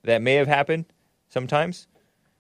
that 0.05 0.23
may 0.23 0.35
have 0.35 0.47
happened 0.47 0.87
sometimes. 1.29 1.87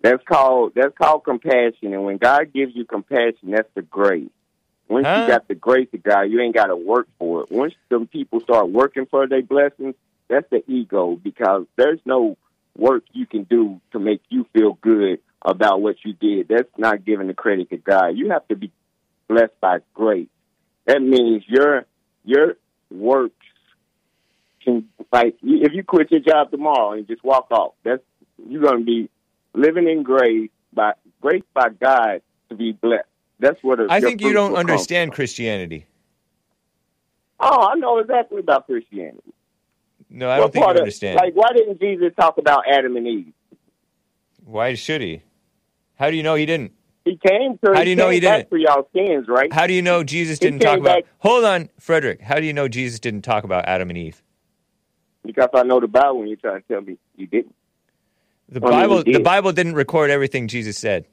That's 0.02 0.22
called 0.24 0.72
that's 0.76 0.96
called 0.96 1.24
compassion, 1.24 1.94
and 1.94 2.04
when 2.04 2.18
God 2.18 2.52
gives 2.52 2.76
you 2.76 2.84
compassion, 2.84 3.50
that's 3.50 3.68
the 3.74 3.82
grace. 3.82 4.28
Once 4.88 5.06
Huh? 5.06 5.22
you 5.22 5.26
got 5.32 5.48
the 5.48 5.54
grace 5.54 5.88
of 5.92 6.02
God, 6.02 6.22
you 6.22 6.40
ain't 6.40 6.54
got 6.54 6.66
to 6.66 6.76
work 6.76 7.08
for 7.18 7.42
it. 7.42 7.50
Once 7.50 7.74
some 7.90 8.06
people 8.06 8.40
start 8.40 8.68
working 8.68 9.06
for 9.06 9.26
their 9.26 9.42
blessings, 9.42 9.94
that's 10.28 10.48
the 10.50 10.62
ego 10.70 11.18
because 11.20 11.66
there's 11.76 11.98
no 12.04 12.36
work 12.76 13.04
you 13.12 13.26
can 13.26 13.44
do 13.44 13.80
to 13.92 13.98
make 13.98 14.20
you 14.28 14.46
feel 14.52 14.74
good 14.80 15.18
about 15.42 15.80
what 15.80 15.96
you 16.04 16.12
did. 16.12 16.48
That's 16.48 16.68
not 16.76 17.04
giving 17.04 17.26
the 17.26 17.34
credit 17.34 17.70
to 17.70 17.78
God. 17.78 18.08
You 18.16 18.30
have 18.30 18.46
to 18.48 18.54
be 18.54 18.70
blessed 19.28 19.58
by 19.60 19.78
grace. 19.94 20.28
That 20.84 21.02
means 21.02 21.42
your 21.48 21.84
your 22.24 22.56
works 22.90 23.34
can 24.66 24.88
like 25.12 25.36
if 25.42 25.72
you 25.72 25.84
quit 25.84 26.10
your 26.10 26.20
job 26.20 26.50
tomorrow 26.50 26.92
and 26.92 27.06
just 27.06 27.24
walk 27.24 27.50
off, 27.50 27.72
that's 27.84 28.02
you're 28.48 28.62
gonna 28.62 28.84
be 28.84 29.08
living 29.54 29.88
in 29.88 30.02
grace 30.02 30.50
by 30.74 30.92
grace 31.20 31.44
by 31.54 31.68
God 31.70 32.20
to 32.50 32.56
be 32.56 32.72
blessed. 32.72 33.08
That's 33.38 33.62
what 33.62 33.80
a, 33.80 33.86
I 33.88 34.00
think 34.00 34.20
you 34.20 34.32
don't 34.32 34.54
understand 34.56 35.12
Christianity. 35.12 35.86
Oh, 37.38 37.68
I 37.70 37.74
know 37.74 37.98
exactly 37.98 38.40
about 38.40 38.66
Christianity. 38.66 39.32
No, 40.08 40.30
I 40.30 40.38
don't 40.38 40.52
think 40.52 40.64
you 40.64 40.70
of- 40.70 40.76
understand. 40.78 41.16
Like, 41.16 41.34
why 41.34 41.48
didn't 41.54 41.80
Jesus 41.80 42.12
talk 42.18 42.38
about 42.38 42.64
Adam 42.70 42.96
and 42.96 43.06
Eve? 43.06 43.32
Why 44.44 44.74
should 44.74 45.00
he? 45.00 45.22
How 45.98 46.10
do 46.10 46.16
you 46.16 46.22
know 46.22 46.34
he 46.34 46.46
didn't? 46.46 46.72
He 47.04 47.18
came 47.24 47.58
to. 47.64 47.72
How 47.74 47.84
do 47.84 47.90
you 47.90 47.96
know 47.96 48.10
he 48.10 48.20
didn't? 48.20 48.48
for 48.48 48.58
y'all 48.58 48.88
sins, 48.94 49.26
right? 49.28 49.52
How 49.52 49.66
do 49.66 49.72
you 49.72 49.82
know 49.82 50.02
Jesus 50.02 50.38
He 50.38 50.46
didn't 50.46 50.60
talk 50.60 50.76
came 50.76 50.80
about? 50.86 51.04
Hold 51.18 51.44
on, 51.44 51.68
Frederick. 51.78 52.20
How 52.20 52.40
do 52.40 52.46
you 52.46 52.52
know 52.52 52.68
Jesus 52.68 52.98
didn't 52.98 53.22
talk 53.22 53.44
about 53.44 53.64
Adam 53.66 53.90
and 53.90 53.98
Eve? 53.98 54.22
Because 55.26 55.50
I 55.54 55.62
know 55.62 55.80
the 55.80 55.88
Bible. 55.88 56.20
When 56.20 56.28
you're 56.28 56.36
trying 56.36 56.62
to 56.62 56.68
tell 56.68 56.80
me 56.80 56.96
you 57.16 57.26
didn't. 57.26 57.54
The 58.48 58.60
I 58.64 58.70
mean, 58.70 58.72
he 58.72 58.80
Bible, 58.80 58.96
the 58.98 59.04
did. 59.04 59.24
Bible 59.24 59.52
didn't 59.52 59.74
record 59.74 60.10
everything 60.10 60.48
Jesus 60.48 60.78
said. 60.78 61.06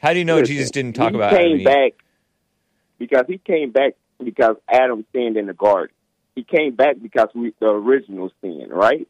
How 0.00 0.12
do 0.12 0.18
you 0.18 0.24
know 0.24 0.36
Listen, 0.36 0.54
Jesus 0.54 0.70
didn't 0.70 0.94
talk 0.94 1.10
he 1.10 1.16
about 1.16 1.32
Adam 1.32 1.58
came 1.58 1.64
back 1.64 1.92
because 2.98 3.24
he 3.26 3.38
came 3.38 3.70
back 3.70 3.94
because 4.22 4.56
Adam 4.68 5.04
sinned 5.12 5.36
in 5.36 5.46
the 5.46 5.54
garden. 5.54 5.94
He 6.34 6.44
came 6.44 6.74
back 6.74 6.96
because 7.00 7.28
we 7.34 7.52
the 7.60 7.68
original 7.68 8.30
sin, 8.40 8.68
right? 8.70 9.08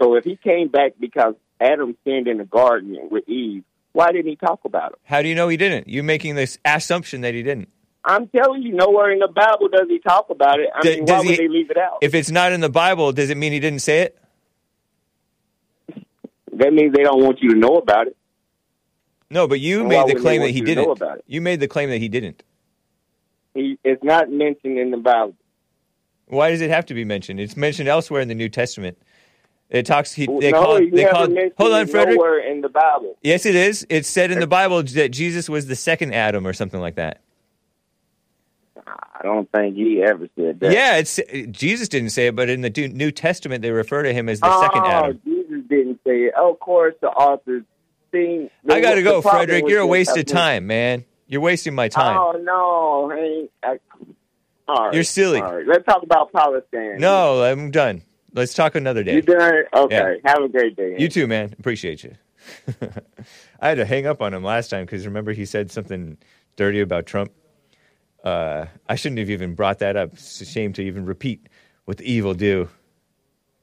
So 0.00 0.16
if 0.16 0.24
he 0.24 0.36
came 0.36 0.68
back 0.68 0.94
because 0.98 1.34
Adam 1.60 1.96
sinned 2.04 2.28
in 2.28 2.38
the 2.38 2.44
garden 2.44 2.96
with 3.10 3.28
Eve, 3.28 3.64
why 3.92 4.12
didn't 4.12 4.26
he 4.26 4.36
talk 4.36 4.60
about 4.64 4.92
it? 4.92 4.98
How 5.04 5.22
do 5.22 5.28
you 5.28 5.34
know 5.34 5.48
he 5.48 5.56
didn't? 5.56 5.88
You're 5.88 6.04
making 6.04 6.34
this 6.34 6.58
assumption 6.64 7.22
that 7.22 7.34
he 7.34 7.42
didn't. 7.42 7.68
I'm 8.06 8.28
telling 8.28 8.62
you, 8.62 8.72
nowhere 8.72 9.10
in 9.10 9.18
the 9.18 9.28
Bible 9.28 9.68
does 9.68 9.88
he 9.88 9.98
talk 9.98 10.30
about 10.30 10.60
it. 10.60 10.68
I 10.74 10.80
D- 10.82 10.94
mean, 10.96 10.98
why 11.00 11.06
does 11.16 11.24
would 11.24 11.30
he- 11.32 11.36
they 11.38 11.48
leave 11.48 11.70
it 11.70 11.76
out? 11.76 11.98
If 12.02 12.14
it's 12.14 12.30
not 12.30 12.52
in 12.52 12.60
the 12.60 12.68
Bible, 12.68 13.12
does 13.12 13.30
it 13.30 13.36
mean 13.36 13.52
he 13.52 13.60
didn't 13.60 13.80
say 13.80 14.00
it? 14.02 14.18
that 16.52 16.72
means 16.72 16.94
they 16.94 17.02
don't 17.02 17.22
want 17.22 17.38
you 17.42 17.50
to 17.52 17.58
know 17.58 17.76
about 17.76 18.06
it. 18.06 18.16
No, 19.28 19.46
but 19.48 19.60
you 19.60 19.82
why 19.82 19.88
made 20.04 20.16
the 20.16 20.20
claim 20.20 20.40
that 20.40 20.50
he 20.50 20.60
didn't. 20.60 21.00
it? 21.02 21.24
You 21.26 21.40
made 21.40 21.60
the 21.60 21.68
claim 21.68 21.90
that 21.90 21.98
he 21.98 22.08
didn't. 22.08 22.42
He, 23.54 23.78
it's 23.84 24.02
not 24.02 24.30
mentioned 24.30 24.78
in 24.78 24.90
the 24.90 24.96
Bible. 24.96 25.34
Why 26.28 26.50
does 26.50 26.60
it 26.60 26.70
have 26.70 26.86
to 26.86 26.94
be 26.94 27.04
mentioned? 27.04 27.40
It's 27.40 27.56
mentioned 27.56 27.88
elsewhere 27.88 28.20
in 28.20 28.28
the 28.28 28.34
New 28.34 28.48
Testament. 28.48 28.98
It 29.68 29.84
talks. 29.84 30.12
He, 30.12 30.26
they 30.26 30.52
no, 30.52 30.62
call. 30.62 30.80
you 30.80 30.90
They 30.90 31.04
call. 31.06 31.26
Hold 31.58 31.72
on, 31.72 31.86
Frederick. 31.88 32.16
Nowhere 32.16 32.38
in 32.38 32.60
the 32.60 32.68
Bible. 32.68 33.16
Yes, 33.22 33.46
it 33.46 33.54
is. 33.54 33.84
It's 33.90 34.08
said 34.08 34.30
in 34.30 34.38
the 34.38 34.46
Bible 34.46 34.82
that 34.82 35.10
Jesus 35.10 35.48
was 35.48 35.66
the 35.66 35.76
second 35.76 36.14
Adam 36.14 36.46
or 36.46 36.52
something 36.52 36.80
like 36.80 36.94
that. 36.94 37.20
I 39.18 39.22
don't 39.22 39.50
think 39.50 39.76
he 39.76 40.02
ever 40.02 40.28
said 40.36 40.60
that. 40.60 40.72
Yeah, 40.72 40.96
it's 40.96 41.18
Jesus 41.50 41.88
didn't 41.88 42.10
say 42.10 42.26
it, 42.28 42.36
but 42.36 42.50
in 42.50 42.60
the 42.60 42.88
New 42.88 43.10
Testament 43.10 43.62
they 43.62 43.70
refer 43.70 44.02
to 44.02 44.12
him 44.12 44.28
as 44.28 44.40
the 44.40 44.60
second 44.60 44.82
oh, 44.82 44.90
Adam. 44.90 45.20
Jesus 45.24 45.62
didn't 45.68 46.00
say 46.04 46.24
it. 46.24 46.34
Of 46.34 46.60
course, 46.60 46.94
the 47.00 47.08
authors 47.08 47.64
seen. 48.12 48.50
I 48.68 48.80
got 48.80 48.94
to 48.94 49.02
go, 49.02 49.22
Frederick. 49.22 49.64
You're 49.68 49.80
a 49.80 49.86
waste 49.86 50.16
of 50.16 50.26
time, 50.26 50.66
man. 50.66 51.04
You're 51.28 51.40
wasting 51.40 51.74
my 51.74 51.88
time. 51.88 52.16
Oh 52.16 52.32
no, 52.32 53.10
hey, 53.14 53.48
I, 53.62 53.78
all 54.68 54.86
right, 54.86 54.94
You're 54.94 55.04
silly. 55.04 55.40
All 55.40 55.56
right, 55.56 55.66
let's 55.66 55.84
talk 55.84 56.02
about 56.02 56.32
Palestine. 56.32 56.98
No, 56.98 57.42
I'm 57.42 57.70
done. 57.70 58.02
Let's 58.32 58.54
talk 58.54 58.74
another 58.74 59.02
day. 59.02 59.14
You're 59.14 59.22
done? 59.22 59.64
Okay, 59.74 60.20
have 60.24 60.42
a 60.42 60.48
great 60.48 60.76
day. 60.76 60.96
You 60.98 61.08
too, 61.08 61.26
man. 61.26 61.54
Appreciate 61.58 62.04
you. 62.04 62.14
I 63.60 63.68
had 63.68 63.78
to 63.78 63.84
hang 63.84 64.06
up 64.06 64.22
on 64.22 64.34
him 64.34 64.44
last 64.44 64.68
time 64.68 64.84
because 64.84 65.06
remember 65.06 65.32
he 65.32 65.46
said 65.46 65.70
something 65.70 66.18
dirty 66.56 66.80
about 66.80 67.06
Trump. 67.06 67.32
Uh, 68.26 68.66
I 68.88 68.96
shouldn't 68.96 69.20
have 69.20 69.30
even 69.30 69.54
brought 69.54 69.78
that 69.78 69.96
up. 69.96 70.14
It's 70.14 70.40
a 70.40 70.44
shame 70.44 70.72
to 70.72 70.82
even 70.82 71.06
repeat 71.06 71.48
what 71.84 71.98
the 71.98 72.12
evil 72.12 72.34
do. 72.34 72.68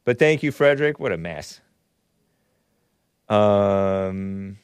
But 0.05 0.19
thank 0.19 0.41
you, 0.41 0.53
Frederick. 0.53 1.01
What 1.01 1.11
a 1.11 1.17
mess. 1.17 1.59
Um, 3.27 4.57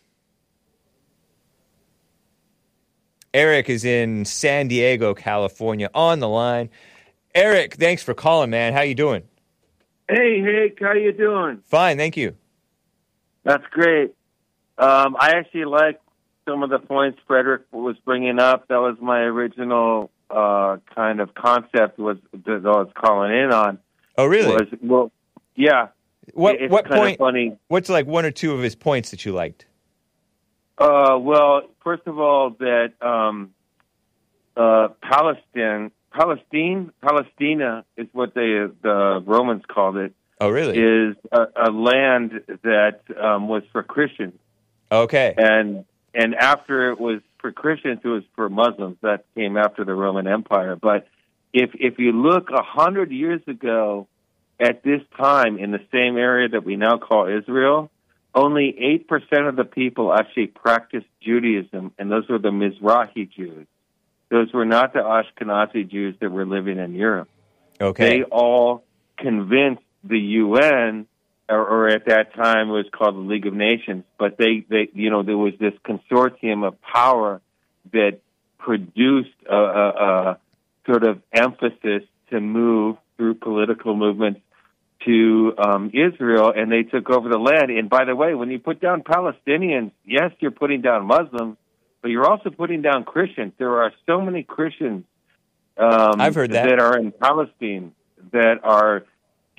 Eric 3.33 3.69
is 3.69 3.83
in 3.83 4.23
San 4.23 4.69
Diego, 4.69 5.13
California, 5.13 5.89
on 5.93 6.19
the 6.19 6.29
line. 6.29 6.69
Eric, 7.35 7.73
thanks 7.73 8.01
for 8.01 8.13
calling, 8.13 8.51
man. 8.51 8.71
How 8.71 8.81
you 8.83 8.95
doing? 8.95 9.23
Hey, 10.07 10.41
Hake, 10.41 10.77
how 10.79 10.93
you 10.93 11.11
doing? 11.11 11.61
Fine, 11.65 11.97
thank 11.97 12.15
you. 12.15 12.37
That's 13.43 13.65
great. 13.71 14.13
Um, 14.77 15.17
I 15.19 15.31
actually 15.31 15.65
like 15.65 15.99
some 16.49 16.63
of 16.63 16.69
the 16.69 16.79
points 16.79 17.19
Frederick 17.27 17.63
was 17.71 17.95
bringing 18.03 18.39
up. 18.39 18.67
That 18.69 18.77
was 18.77 18.97
my 18.99 19.19
original 19.19 20.09
uh, 20.29 20.77
kind 20.95 21.19
of 21.19 21.33
concept 21.33 21.99
was 21.99 22.17
that 22.33 22.61
I 22.65 22.69
was 22.69 22.89
calling 22.95 23.31
in 23.31 23.51
on. 23.51 23.79
Oh, 24.17 24.25
really? 24.25 24.53
Was, 24.53 24.67
well, 24.81 25.11
yeah. 25.55 25.89
What 26.33 26.55
It's 26.55 26.71
what 26.71 26.85
point? 26.85 27.19
funny. 27.19 27.57
What's 27.67 27.89
like 27.89 28.05
one 28.05 28.25
or 28.25 28.31
two 28.31 28.53
of 28.53 28.61
his 28.61 28.75
points 28.75 29.11
that 29.11 29.25
you 29.25 29.31
liked? 29.31 29.65
Uh, 30.77 31.17
well, 31.19 31.63
first 31.83 32.03
of 32.05 32.19
all, 32.19 32.51
that 32.59 32.93
um, 33.01 33.51
uh, 34.55 34.89
Palestine, 35.01 35.91
Palestine, 36.11 36.91
Palestina 37.01 37.83
is 37.97 38.07
what 38.13 38.33
they 38.33 38.65
the 38.81 39.23
Romans 39.25 39.63
called 39.67 39.97
it. 39.97 40.13
Oh, 40.41 40.49
really? 40.49 40.77
Is 40.77 41.15
a, 41.31 41.67
a 41.67 41.71
land 41.71 42.41
that 42.63 43.01
um, 43.21 43.49
was 43.49 43.63
for 43.71 43.83
Christians. 43.83 44.39
Okay. 44.91 45.35
and 45.37 45.85
and 46.19 46.35
after 46.35 46.91
it 46.91 46.99
was 46.99 47.21
for 47.37 47.53
Christians, 47.53 48.01
it 48.03 48.07
was 48.07 48.23
for 48.35 48.49
Muslims. 48.49 48.97
That 49.01 49.23
came 49.35 49.55
after 49.55 49.85
the 49.85 49.93
Roman 49.93 50.27
Empire. 50.27 50.75
But 50.75 51.07
if 51.53 51.71
if 51.75 51.97
you 51.97 52.11
look 52.11 52.49
a 52.51 52.61
hundred 52.61 53.09
years 53.11 53.41
ago, 53.47 54.07
at 54.59 54.83
this 54.83 55.01
time 55.17 55.57
in 55.57 55.71
the 55.71 55.79
same 55.93 56.17
area 56.17 56.49
that 56.49 56.65
we 56.65 56.75
now 56.75 56.97
call 56.97 57.27
Israel, 57.27 57.89
only 58.35 58.75
eight 58.77 59.07
percent 59.07 59.47
of 59.47 59.55
the 59.55 59.63
people 59.63 60.13
actually 60.13 60.47
practiced 60.47 61.07
Judaism, 61.21 61.93
and 61.97 62.11
those 62.11 62.27
were 62.27 62.37
the 62.37 62.51
Mizrahi 62.51 63.31
Jews. 63.31 63.65
Those 64.29 64.51
were 64.53 64.65
not 64.65 64.91
the 64.91 64.99
Ashkenazi 64.99 65.89
Jews 65.89 66.15
that 66.19 66.29
were 66.29 66.45
living 66.45 66.79
in 66.79 66.95
Europe. 66.95 67.29
Okay. 67.79 68.09
They 68.09 68.23
all 68.23 68.83
convinced 69.17 69.83
the 70.03 70.19
UN, 70.19 71.07
or, 71.49 71.59
or 71.59 71.89
at 71.89 72.05
that 72.05 72.33
time 72.35 72.69
it 72.69 72.73
was 72.73 72.85
called 72.91 73.15
the 73.15 73.19
League 73.19 73.47
of 73.47 73.53
Nations, 73.53 74.03
but 74.17 74.37
they, 74.37 74.65
they, 74.69 74.89
you 74.93 75.09
know, 75.09 75.23
there 75.23 75.37
was 75.37 75.53
this 75.59 75.73
consortium 75.85 76.65
of 76.65 76.81
power 76.81 77.41
that 77.91 78.19
produced 78.59 79.29
a, 79.49 79.55
a, 79.55 79.89
a 79.89 80.39
sort 80.85 81.03
of 81.03 81.21
emphasis 81.33 82.03
to 82.29 82.39
move 82.39 82.97
through 83.17 83.35
political 83.35 83.95
movements 83.95 84.41
to 85.05 85.53
um, 85.57 85.91
Israel, 85.93 86.53
and 86.55 86.71
they 86.71 86.83
took 86.83 87.09
over 87.09 87.29
the 87.29 87.37
land. 87.37 87.71
And 87.71 87.89
by 87.89 88.05
the 88.05 88.15
way, 88.15 88.33
when 88.35 88.51
you 88.51 88.59
put 88.59 88.81
down 88.81 89.01
Palestinians, 89.01 89.91
yes, 90.05 90.31
you're 90.39 90.51
putting 90.51 90.81
down 90.81 91.05
Muslims, 91.05 91.57
but 92.01 92.11
you're 92.11 92.27
also 92.27 92.49
putting 92.49 92.81
down 92.81 93.05
Christians. 93.05 93.53
There 93.57 93.81
are 93.81 93.93
so 94.05 94.21
many 94.21 94.43
Christians 94.43 95.05
um, 95.77 96.19
I've 96.19 96.35
heard 96.35 96.51
that. 96.51 96.67
that 96.67 96.79
are 96.79 96.97
in 96.97 97.11
Palestine 97.11 97.93
that 98.31 98.59
are 98.63 99.05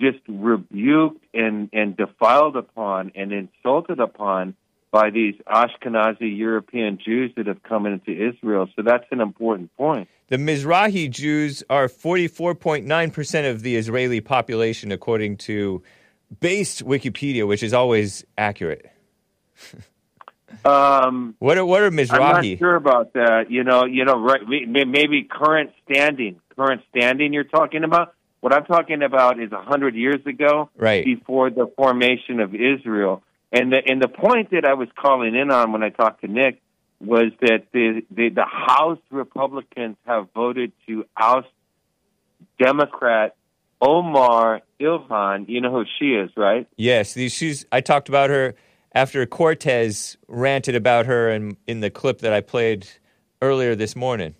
just 0.00 0.18
rebuked 0.28 1.24
and, 1.34 1.68
and 1.72 1.96
defiled 1.96 2.56
upon 2.56 3.12
and 3.14 3.32
insulted 3.32 4.00
upon 4.00 4.54
by 4.90 5.10
these 5.10 5.34
Ashkenazi 5.46 6.36
European 6.36 6.98
Jews 7.04 7.32
that 7.36 7.46
have 7.46 7.62
come 7.62 7.86
into 7.86 8.10
Israel. 8.10 8.68
So 8.74 8.82
that's 8.82 9.04
an 9.10 9.20
important 9.20 9.74
point. 9.76 10.08
The 10.28 10.36
Mizrahi 10.36 11.10
Jews 11.10 11.62
are 11.70 11.88
44.9% 11.88 13.50
of 13.50 13.62
the 13.62 13.76
Israeli 13.76 14.20
population, 14.20 14.90
according 14.90 15.36
to 15.38 15.82
based 16.40 16.84
Wikipedia, 16.84 17.46
which 17.46 17.62
is 17.62 17.72
always 17.72 18.24
accurate. 18.36 18.90
Um, 20.64 21.36
what 21.38 21.58
are 21.58 21.64
what 21.64 21.82
are 21.82 21.90
Mizrahi? 21.90 22.20
I'm 22.20 22.44
not 22.44 22.58
sure 22.58 22.74
about 22.74 23.12
that. 23.12 23.50
You 23.50 23.62
know, 23.62 23.84
you 23.84 24.04
know, 24.04 24.20
right? 24.20 24.40
Maybe 24.46 25.22
current 25.22 25.70
standing, 25.84 26.40
current 26.56 26.82
standing. 26.90 27.32
You're 27.32 27.44
talking 27.44 27.84
about. 27.84 28.14
What 28.40 28.54
I'm 28.54 28.64
talking 28.64 29.02
about 29.02 29.38
is 29.40 29.52
a 29.52 29.62
hundred 29.62 29.94
years 29.94 30.24
ago, 30.26 30.70
Right. 30.76 31.04
before 31.04 31.50
the 31.50 31.70
formation 31.76 32.40
of 32.40 32.54
Israel. 32.54 33.22
And 33.52 33.72
the 33.72 33.78
and 33.86 34.00
the 34.00 34.08
point 34.08 34.50
that 34.52 34.64
I 34.64 34.74
was 34.74 34.88
calling 34.96 35.34
in 35.34 35.50
on 35.50 35.72
when 35.72 35.82
I 35.82 35.90
talked 35.90 36.22
to 36.22 36.28
Nick 36.28 36.60
was 37.00 37.32
that 37.40 37.66
the 37.72 38.02
the, 38.10 38.28
the 38.30 38.44
House 38.44 39.00
Republicans 39.10 39.96
have 40.06 40.28
voted 40.34 40.72
to 40.86 41.04
oust 41.16 41.48
Democrat 42.58 43.34
Omar 43.80 44.60
Ilhan. 44.80 45.48
You 45.48 45.60
know 45.60 45.72
who 45.72 45.84
she 45.98 46.12
is, 46.12 46.30
right? 46.36 46.66
Yes, 46.76 47.14
she's. 47.14 47.66
I 47.72 47.80
talked 47.80 48.08
about 48.08 48.30
her 48.30 48.54
after 48.94 49.24
Cortez 49.26 50.16
ranted 50.28 50.74
about 50.74 51.06
her 51.06 51.30
in, 51.30 51.56
in 51.66 51.80
the 51.80 51.90
clip 51.90 52.20
that 52.20 52.32
I 52.32 52.40
played 52.40 52.88
earlier 53.40 53.74
this 53.74 53.94
morning. 53.96 54.34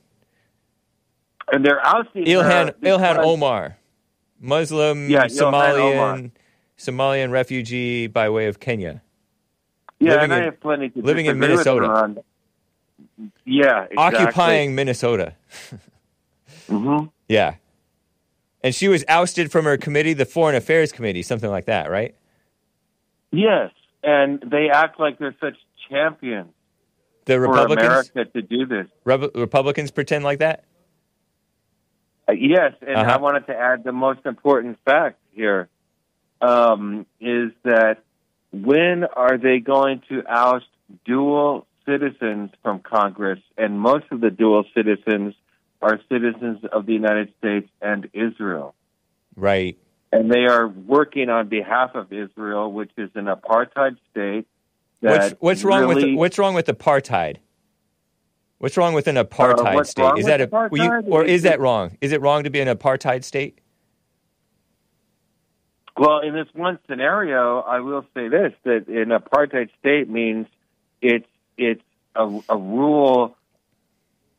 And 1.52 1.64
they're 1.64 1.84
ousting 1.84 2.24
Ilhan 2.26 2.74
Ilhan 2.80 3.18
Omar, 3.18 3.76
Muslim 4.40 5.10
Yeah, 5.10 5.24
Somalian 5.26 6.30
Somalian 6.78 7.30
refugee 7.30 8.06
by 8.06 8.28
way 8.30 8.46
of 8.46 8.58
Kenya, 8.58 9.02
Yeah, 9.98 10.12
living 10.12 10.24
and 10.24 10.32
I 10.34 10.38
in- 10.38 10.44
have 10.44 10.60
plenty 10.60 10.88
to 10.90 11.00
living 11.02 11.26
in 11.26 11.38
Minnesota. 11.38 11.86
on. 11.88 12.18
Yeah, 13.44 13.84
exactly. 13.90 13.96
occupying 13.96 14.74
Minnesota. 14.74 15.34
hmm 16.68 17.04
Yeah, 17.28 17.54
and 18.64 18.74
she 18.74 18.88
was 18.88 19.04
ousted 19.08 19.52
from 19.52 19.64
her 19.66 19.76
committee, 19.76 20.14
the 20.14 20.24
Foreign 20.24 20.56
Affairs 20.56 20.90
Committee, 20.90 21.22
something 21.22 21.50
like 21.50 21.66
that, 21.66 21.90
right? 21.90 22.14
Yes, 23.30 23.70
and 24.02 24.40
they 24.44 24.68
act 24.72 24.98
like 24.98 25.18
they're 25.18 25.36
such 25.40 25.56
champions 25.88 26.50
The 27.26 27.34
for 27.34 27.40
Republicans, 27.42 28.10
America 28.14 28.24
to 28.32 28.42
do 28.42 28.66
this. 28.66 28.86
Rep- 29.04 29.34
Republicans 29.36 29.90
pretend 29.92 30.24
like 30.24 30.38
that. 30.40 30.64
Uh, 32.28 32.32
yes, 32.32 32.74
and 32.80 32.96
Uh-huh. 32.96 33.12
I 33.12 33.16
wanted 33.18 33.46
to 33.46 33.56
add 33.56 33.84
the 33.84 33.92
most 33.92 34.20
important 34.24 34.78
fact 34.84 35.18
here 35.32 35.68
um, 36.40 37.06
is 37.20 37.52
that 37.64 37.98
when 38.52 39.04
are 39.04 39.38
they 39.38 39.58
going 39.58 40.02
to 40.08 40.22
oust 40.26 40.66
dual 41.04 41.66
citizens 41.86 42.50
from 42.62 42.80
Congress? 42.80 43.40
And 43.56 43.78
most 43.78 44.06
of 44.10 44.20
the 44.20 44.30
dual 44.30 44.64
citizens 44.74 45.34
are 45.82 46.00
citizens 46.08 46.64
of 46.72 46.86
the 46.86 46.92
United 46.92 47.32
States 47.38 47.68
and 47.80 48.08
Israel. 48.12 48.74
Right. 49.36 49.78
And 50.12 50.30
they 50.30 50.44
are 50.46 50.66
working 50.66 51.28
on 51.28 51.48
behalf 51.48 51.94
of 51.94 52.12
Israel, 52.12 52.72
which 52.72 52.90
is 52.96 53.10
an 53.14 53.26
apartheid 53.26 53.96
state. 54.10 54.46
What's 55.00 55.34
what's 55.38 55.64
wrong 55.64 55.86
with 55.86 56.14
what's 56.14 56.38
wrong 56.38 56.54
with 56.54 56.66
apartheid? 56.66 57.36
What's 58.60 58.76
wrong 58.76 58.92
with 58.92 59.08
an 59.08 59.16
apartheid 59.16 59.80
Uh, 59.80 59.84
state? 59.84 60.18
Is 60.18 60.26
that 60.26 60.42
a 60.42 60.48
you- 60.70 61.02
or 61.10 61.24
is 61.24 61.42
that 61.44 61.60
wrong? 61.60 61.96
Is 62.02 62.12
it 62.12 62.20
wrong 62.20 62.44
to 62.44 62.50
be 62.50 62.60
an 62.60 62.68
apartheid 62.68 63.24
state? 63.24 63.58
Well, 65.96 66.20
in 66.20 66.34
this 66.34 66.46
one 66.52 66.78
scenario, 66.86 67.60
I 67.60 67.80
will 67.80 68.04
say 68.14 68.28
this: 68.28 68.52
that 68.64 68.86
an 68.88 69.08
apartheid 69.18 69.70
state 69.78 70.10
means 70.10 70.46
it's 71.00 71.26
it's 71.56 71.82
a, 72.14 72.26
a 72.50 72.56
rule 72.56 73.34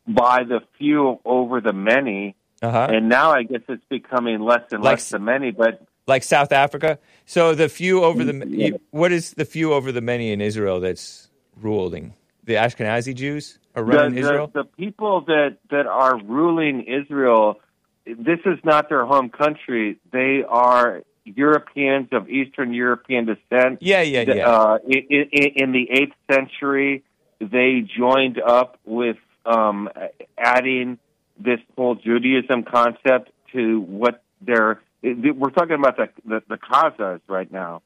by 0.06 0.44
the 0.44 0.60
few 0.78 1.18
over 1.24 1.60
the 1.60 1.72
many, 1.72 2.36
Uh-huh. 2.62 2.88
and 2.92 3.08
now 3.08 3.32
I 3.32 3.42
guess 3.42 3.62
it's 3.68 3.84
becoming 3.88 4.38
less 4.40 4.62
and 4.70 4.84
Like 4.84 4.92
less 4.98 5.10
the 5.10 5.18
many. 5.18 5.50
But 5.50 5.82
Like 6.06 6.22
South 6.22 6.52
Africa. 6.52 7.00
So 7.26 7.56
the 7.56 7.68
few 7.68 8.04
over 8.04 8.22
the 8.22 8.46
you- 8.48 8.78
what 8.92 9.10
is 9.10 9.34
the 9.34 9.44
few 9.44 9.72
over 9.72 9.90
the 9.90 10.00
many 10.00 10.30
in 10.30 10.40
Israel 10.40 10.78
that's 10.78 11.28
ruling? 11.60 12.14
The 12.44 12.54
Ashkenazi 12.54 13.14
Jews 13.14 13.58
are 13.74 13.84
the, 13.84 13.90
running 13.90 14.14
the, 14.14 14.20
Israel. 14.20 14.50
the 14.52 14.64
people 14.64 15.22
that 15.22 15.58
that 15.70 15.86
are 15.86 16.18
ruling 16.22 16.84
Israel, 16.84 17.60
this 18.04 18.40
is 18.44 18.58
not 18.64 18.88
their 18.88 19.06
home 19.06 19.30
country. 19.30 19.98
They 20.12 20.42
are 20.48 21.02
Europeans 21.24 22.08
of 22.12 22.28
Eastern 22.28 22.74
European 22.74 23.26
descent. 23.26 23.78
Yeah, 23.80 24.02
yeah, 24.02 24.22
yeah. 24.22 24.48
Uh, 24.48 24.78
in, 24.86 25.28
in, 25.30 25.52
in 25.56 25.72
the 25.72 25.88
eighth 25.90 26.14
century, 26.30 27.04
they 27.40 27.86
joined 27.96 28.40
up 28.40 28.78
with 28.84 29.16
um, 29.46 29.88
adding 30.36 30.98
this 31.38 31.60
whole 31.76 31.94
Judaism 31.94 32.64
concept 32.64 33.30
to 33.52 33.80
what 33.80 34.22
they're. 34.40 34.80
We're 35.02 35.50
talking 35.50 35.74
about 35.74 35.96
the 35.96 36.08
the, 36.24 36.42
the 36.48 36.58
Khazars 36.58 37.20
right 37.28 37.50
now, 37.50 37.82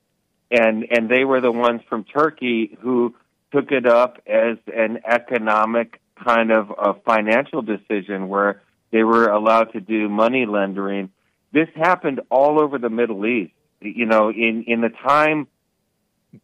and 0.51 0.87
and 0.91 1.09
they 1.09 1.25
were 1.25 1.41
the 1.41 1.53
ones 1.53 1.81
from 1.89 2.05
Turkey 2.05 2.77
who 2.81 3.15
took 3.53 3.71
it 3.73 3.87
up 3.87 4.19
as 4.27 4.59
an 4.75 5.01
economic 5.07 6.01
kind 6.23 6.51
of 6.51 6.71
a 6.71 6.95
financial 7.05 7.63
decision 7.63 8.29
where 8.29 8.63
they 8.91 9.03
were 9.05 9.29
allowed 9.29 9.73
to 9.73 9.81
do 9.81 10.09
money 10.09 10.47
lending. 10.47 11.11
This 11.53 11.69
happened 11.75 12.21
all 12.31 12.61
over 12.61 12.79
the 12.79 12.91
Middle 12.91 13.25
East. 13.27 13.53
You 13.81 14.07
know, 14.07 14.31
in 14.31 14.65
in 14.67 14.81
the 14.81 14.89
time 14.89 15.47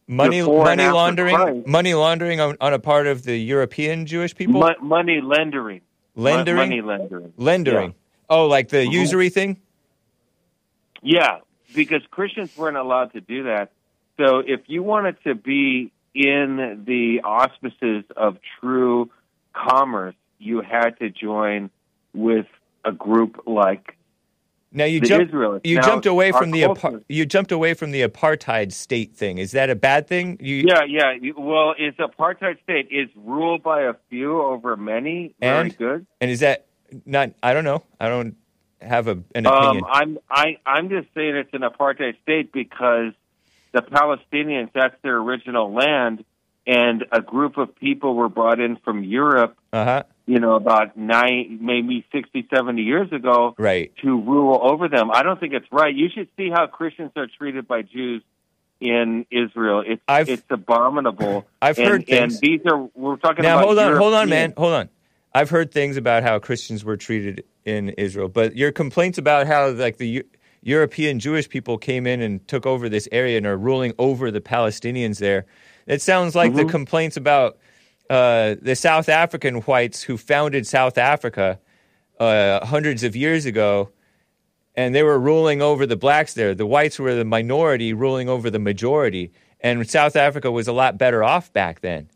money 0.07 0.41
money 0.41 0.87
laundering 0.87 1.35
Christ. 1.35 1.67
money 1.67 1.93
laundering 1.93 2.39
on, 2.39 2.57
on 2.61 2.73
a 2.73 2.79
part 2.79 3.07
of 3.07 3.23
the 3.23 3.35
European 3.37 4.05
Jewish 4.05 4.35
people. 4.35 4.59
Mo- 4.59 4.75
money 4.81 5.19
lending. 5.21 5.81
Lendering? 6.15 6.55
Money 6.57 6.81
lending. 6.81 7.33
Lendering. 7.37 7.95
Oh, 8.29 8.45
like 8.47 8.69
the 8.69 8.77
Mhm. 8.85 8.91
usury 8.91 9.29
thing? 9.29 9.57
Yeah, 11.01 11.39
because 11.75 12.01
Christians 12.11 12.55
weren't 12.55 12.77
allowed 12.77 13.13
to 13.13 13.21
do 13.21 13.43
that. 13.43 13.71
So 14.17 14.39
if 14.39 14.61
you 14.67 14.83
wanted 14.83 15.17
to 15.23 15.35
be 15.35 15.91
in 16.15 16.83
the 16.85 17.21
auspices 17.23 18.03
of 18.15 18.37
true 18.59 19.09
commerce, 19.53 20.15
you 20.39 20.61
had 20.61 20.91
to 20.99 21.09
join 21.09 21.69
with 22.13 22.45
a 22.85 22.91
group 22.91 23.43
like 23.47 23.95
Now 24.71 24.85
you 24.85 24.99
Israelites. 25.01 25.61
you 25.63 25.77
Now, 25.77 25.81
jumped 25.83 26.05
away 26.05 26.31
from 26.31 26.51
the 26.51 26.63
apar- 26.63 27.03
you 27.07 27.25
jumped 27.25 27.51
away 27.51 27.73
from 27.73 27.91
the 27.91 28.01
apartheid 28.01 28.71
state 28.71 29.15
thing. 29.15 29.37
Is 29.37 29.51
that 29.51 29.69
a 29.69 29.75
bad 29.75 30.07
thing? 30.07 30.37
You 30.39 30.65
Yeah, 30.67 30.81
yeah. 30.87 31.31
Well, 31.37 31.73
it's 31.77 31.97
apartheid 31.97 32.61
state. 32.63 32.87
It's 32.91 33.11
ruled 33.15 33.63
by 33.63 33.83
a 33.83 33.93
few 34.09 34.41
over 34.41 34.75
many. 34.77 35.33
Very 35.39 35.61
And? 35.61 35.77
good. 35.77 36.05
and 36.21 36.29
is 36.29 36.41
that 36.41 36.65
not 37.05 37.31
I 37.41 37.53
don't 37.53 37.63
know. 37.63 37.83
I 37.99 38.09
don't 38.09 38.35
have 38.81 39.07
a, 39.07 39.17
an 39.33 39.45
opinion. 39.45 39.83
Um, 39.85 39.89
I'm 39.91 40.17
I 40.29 40.57
I'm 40.65 40.89
just 40.89 41.07
saying 41.15 41.35
it's 41.37 41.53
an 41.53 41.61
apartheid 41.61 42.21
state 42.21 42.51
because 42.51 43.13
the 43.73 43.81
Palestinians 43.81 44.69
that's 44.73 44.95
their 45.03 45.17
original 45.17 45.73
land, 45.73 46.23
and 46.65 47.05
a 47.11 47.21
group 47.21 47.57
of 47.57 47.75
people 47.75 48.15
were 48.15 48.29
brought 48.29 48.59
in 48.59 48.77
from 48.77 49.03
Europe. 49.03 49.57
uh-huh. 49.73 50.03
You 50.25 50.39
know, 50.39 50.55
about 50.55 50.95
nine, 50.95 51.59
maybe 51.61 52.05
60, 52.13 52.47
70 52.55 52.81
years 52.81 53.11
ago, 53.11 53.55
Right. 53.57 53.91
to 54.03 54.07
rule 54.21 54.57
over 54.63 54.87
them. 54.87 55.11
I 55.11 55.21
don't 55.21 55.37
think 55.37 55.51
it's 55.53 55.65
right. 55.69 55.93
You 55.93 56.07
should 56.15 56.29
see 56.37 56.49
how 56.49 56.67
Christians 56.67 57.11
are 57.17 57.27
treated 57.37 57.67
by 57.67 57.81
Jews 57.81 58.23
in 58.79 59.25
Israel. 59.31 59.83
It's 59.85 60.01
I've- 60.07 60.31
it's 60.31 60.43
abominable. 60.49 61.45
I've 61.61 61.77
and, 61.77 61.87
heard 61.89 62.09
and 62.09 62.31
these 62.41 62.61
are 62.65 62.87
we're 62.95 63.17
talking 63.17 63.43
now 63.43 63.57
about. 63.57 63.65
hold 63.65 63.79
on, 63.79 63.97
hold 63.97 64.13
on, 64.13 64.29
man, 64.29 64.53
hold 64.55 64.73
on. 64.73 64.89
I've 65.35 65.49
heard 65.49 65.71
things 65.73 65.97
about 65.97 66.23
how 66.23 66.39
Christians 66.39 66.85
were 66.85 66.95
treated 66.95 67.43
in 67.65 67.89
Israel, 67.89 68.29
but 68.29 68.55
your 68.55 68.71
complaints 68.71 69.17
about 69.17 69.45
how 69.47 69.69
like 69.71 69.97
the 69.97 70.23
European 70.63 71.19
Jewish 71.19 71.47
people 71.49 71.77
came 71.77 72.07
in 72.07 72.21
and 72.21 72.45
took 72.47 72.65
over 72.65 72.89
this 72.89 73.07
area 73.11 73.37
and 73.37 73.45
are 73.45 73.57
ruling 73.57 73.93
over 73.99 74.31
the 74.31 74.41
Palestinians 74.41 75.19
there. 75.19 75.45
It 75.87 76.01
sounds 76.01 76.35
like 76.35 76.53
the 76.55 76.63
Mhm. 76.63 76.69
complaints 76.69 77.17
about 77.17 77.57
uh, 78.09 78.55
the 78.61 78.75
South 78.75 79.07
African 79.09 79.55
whites 79.61 80.03
who 80.03 80.17
founded 80.17 80.67
South 80.67 80.97
Africa 80.97 81.59
uh, 82.19 82.63
hundreds 82.65 83.03
of 83.03 83.15
years 83.15 83.45
ago, 83.45 83.89
and 84.75 84.93
they 84.93 85.03
were 85.03 85.17
ruling 85.17 85.61
over 85.61 85.85
the 85.85 85.95
blacks 85.95 86.33
there. 86.33 86.53
The 86.53 86.65
whites 86.65 86.99
were 86.99 87.15
the 87.15 87.25
minority 87.25 87.93
ruling 87.93 88.29
over 88.29 88.49
the 88.49 88.59
majority, 88.59 89.31
and 89.61 89.89
South 89.89 90.15
Africa 90.15 90.51
was 90.51 90.67
a 90.67 90.73
lot 90.73 90.97
better 90.97 91.23
off 91.23 91.51
back 91.53 91.79
then. 91.81 92.09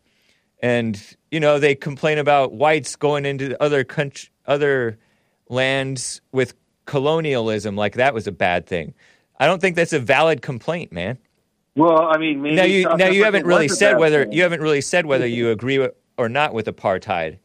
And 0.62 1.02
you 1.32 1.40
know 1.40 1.58
they 1.58 1.74
complain 1.74 2.18
about 2.18 2.54
whites 2.54 2.96
going 2.96 3.26
into 3.26 3.62
other 3.64 3.84
country, 3.84 4.30
other 4.46 4.98
lands 5.50 6.22
with 6.32 6.54
colonialism, 6.88 7.76
like 7.76 7.94
that 7.96 8.16
was 8.16 8.26
a 8.26 8.32
bad 8.32 8.66
thing. 8.66 8.96
I 9.40 9.46
don't 9.46 9.62
think 9.62 9.76
that's 9.76 9.94
a 9.94 10.00
valid 10.00 10.42
complaint, 10.42 10.92
man. 10.92 11.20
Well, 11.76 12.02
I 12.02 12.18
mean, 12.18 12.42
maybe 12.42 12.56
now 12.56 12.64
you 12.64 12.84
now 12.98 13.10
you 13.10 13.24
haven't 13.24 13.46
really 13.46 13.68
said 13.68 14.00
whether 14.00 14.24
thing. 14.24 14.34
you 14.34 14.42
haven't 14.42 14.62
really 14.62 14.82
said 14.82 15.06
whether 15.06 15.28
you 15.28 15.52
agree 15.52 15.78
with, 15.78 15.94
or 16.18 16.28
not 16.28 16.56
with 16.56 16.66
apartheid. 16.66 17.38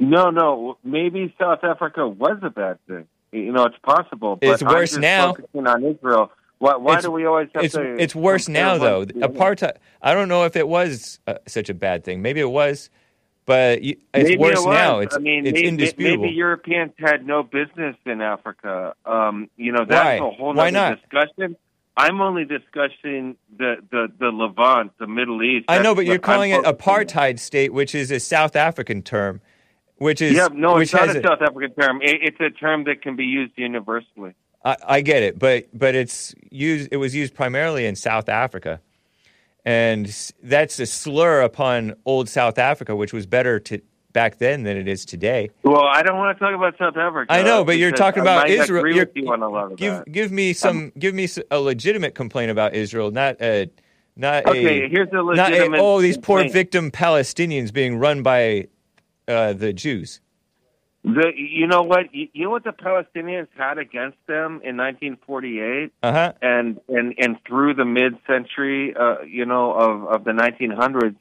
No, 0.00 0.30
no. 0.30 0.78
Maybe 0.82 1.32
South 1.40 1.60
Africa 1.62 2.08
was 2.08 2.38
a 2.42 2.50
bad 2.50 2.78
thing. 2.88 3.06
You 3.32 3.52
know, 3.52 3.64
it's 3.64 3.78
possible. 3.84 4.36
But 4.36 4.48
It's 4.48 4.62
I'm 4.62 4.68
worse 4.68 4.90
just 4.90 5.00
now. 5.00 5.32
Focusing 5.34 5.66
on 5.66 5.84
Israel. 5.84 6.32
Why, 6.58 6.76
why 6.76 6.92
It's- 6.94 7.04
do 7.04 7.10
we 7.12 7.24
always 7.26 7.48
have 7.54 7.64
it's, 7.64 7.74
to? 7.74 7.96
It's 7.98 8.14
worse 8.14 8.48
now, 8.48 8.78
though. 8.78 9.04
to 9.04 9.12
the 9.12 9.24
other? 9.24 9.34
Apartheid. 9.34 9.76
I 10.02 10.12
don't 10.14 10.28
know 10.28 10.44
if 10.44 10.56
it 10.56 10.66
was 10.66 11.20
uh, 11.26 11.34
such 11.46 11.68
a 11.68 11.74
bad 11.74 12.02
thing. 12.02 12.22
Maybe 12.22 12.40
it 12.40 12.50
was, 12.50 12.90
but 13.46 13.82
you, 13.82 13.96
it's 14.12 14.30
Maybe 14.30 14.36
worse 14.36 14.62
it 14.62 14.68
now. 14.68 14.98
It's 14.98 15.16
I 15.16 15.18
mean, 15.20 15.46
it's 15.46 15.54
maybe, 15.54 15.68
indisputable. 15.68 16.24
Maybe 16.24 16.36
Europeans 16.36 16.92
had 16.98 17.24
no 17.24 17.42
business 17.44 17.96
in 18.04 18.20
Africa. 18.20 18.94
Um, 19.06 19.48
you 19.56 19.72
know, 19.72 19.84
that's 19.88 20.20
Why? 20.20 20.26
a 20.26 20.30
whole 20.30 20.52
Why 20.52 20.70
not? 20.70 21.00
discussion. 21.00 21.56
I'm 21.96 22.20
only 22.20 22.44
discussing 22.44 23.36
the, 23.56 23.76
the, 23.90 24.08
the 24.18 24.26
Levant, 24.26 24.92
the 24.98 25.06
Middle 25.06 25.42
East. 25.42 25.64
I 25.68 25.78
know, 25.78 25.94
but 25.94 26.04
you're 26.04 26.18
calling 26.18 26.52
I'm 26.52 26.60
it 26.60 26.66
on. 26.66 26.74
apartheid 26.74 27.38
state, 27.38 27.72
which 27.72 27.94
is 27.94 28.10
a 28.10 28.20
South 28.20 28.54
African 28.54 29.00
term, 29.00 29.40
which 29.96 30.20
is 30.20 30.34
yeah, 30.34 30.48
no, 30.52 30.76
it's 30.76 30.92
not 30.92 31.08
a 31.08 31.22
South 31.22 31.40
African 31.40 31.72
term. 31.74 32.02
It, 32.02 32.18
it's 32.22 32.40
a 32.40 32.50
term 32.50 32.84
that 32.84 33.00
can 33.00 33.16
be 33.16 33.24
used 33.24 33.54
universally. 33.56 34.34
I, 34.62 34.76
I 34.86 35.00
get 35.00 35.22
it, 35.22 35.38
but 35.38 35.68
but 35.72 35.94
it's 35.94 36.34
used. 36.50 36.88
It 36.92 36.98
was 36.98 37.14
used 37.14 37.34
primarily 37.34 37.86
in 37.86 37.96
South 37.96 38.28
Africa, 38.28 38.82
and 39.66 40.32
that's 40.44 40.78
a 40.78 40.86
slur 40.86 41.42
upon 41.42 41.94
old 42.06 42.28
South 42.28 42.56
Africa, 42.56 42.94
which 42.94 43.12
was 43.12 43.26
better 43.26 43.58
to 43.60 43.80
back 44.12 44.38
then 44.38 44.62
than 44.62 44.78
it 44.78 44.88
is 44.88 45.04
today. 45.04 45.50
Well, 45.64 45.84
I 45.84 46.02
don't 46.02 46.16
want 46.16 46.38
to 46.38 46.42
talk 46.42 46.54
about 46.54 46.78
South 46.78 46.96
Africa. 46.96 47.30
I 47.30 47.42
know, 47.42 47.64
but 47.64 47.76
you're 47.76 47.90
talking 47.92 48.22
about 48.22 48.48
Israel. 48.48 48.86
You're- 48.86 49.06
you 49.14 49.30
on 49.30 49.42
a 49.42 49.48
lot 49.50 49.72
of 49.72 49.76
give 49.76 50.04
give 50.10 50.32
me 50.32 50.52
some 50.54 50.92
give 50.98 51.14
me 51.14 51.28
a 51.50 51.58
legitimate 51.58 52.14
complaint 52.14 52.50
about 52.50 52.74
Israel, 52.74 53.10
not 53.10 53.42
a 53.42 53.68
not 54.16 54.46
Okay, 54.46 54.84
a 54.84 54.88
here's 54.88 55.08
a 55.12 55.22
not 55.34 55.52
a 55.52 55.76
oh 55.78 56.00
these 56.00 56.16
poor 56.16 56.38
complaint. 56.38 56.52
victim 56.52 56.90
Palestinians 56.90 57.72
being 57.72 57.98
run 57.98 58.22
by 58.22 58.68
uh, 59.28 59.52
the 59.52 59.72
Jews. 59.72 60.20
The, 61.06 61.30
you 61.36 61.68
know 61.68 61.82
what? 61.82 62.12
You, 62.12 62.26
you 62.32 62.44
know 62.44 62.50
what 62.50 62.64
the 62.64 62.72
Palestinians 62.72 63.46
had 63.56 63.78
against 63.78 64.18
them 64.26 64.60
in 64.64 64.76
1948, 64.76 65.92
Uh 66.02 66.12
huh. 66.12 66.32
and 66.42 66.80
and 66.88 67.14
and 67.16 67.36
through 67.46 67.74
the 67.74 67.84
mid-century, 67.84 68.92
uh, 68.98 69.22
you 69.22 69.46
know, 69.46 69.72
of 69.72 70.04
of 70.08 70.24
the 70.24 70.32
1900s, 70.32 71.14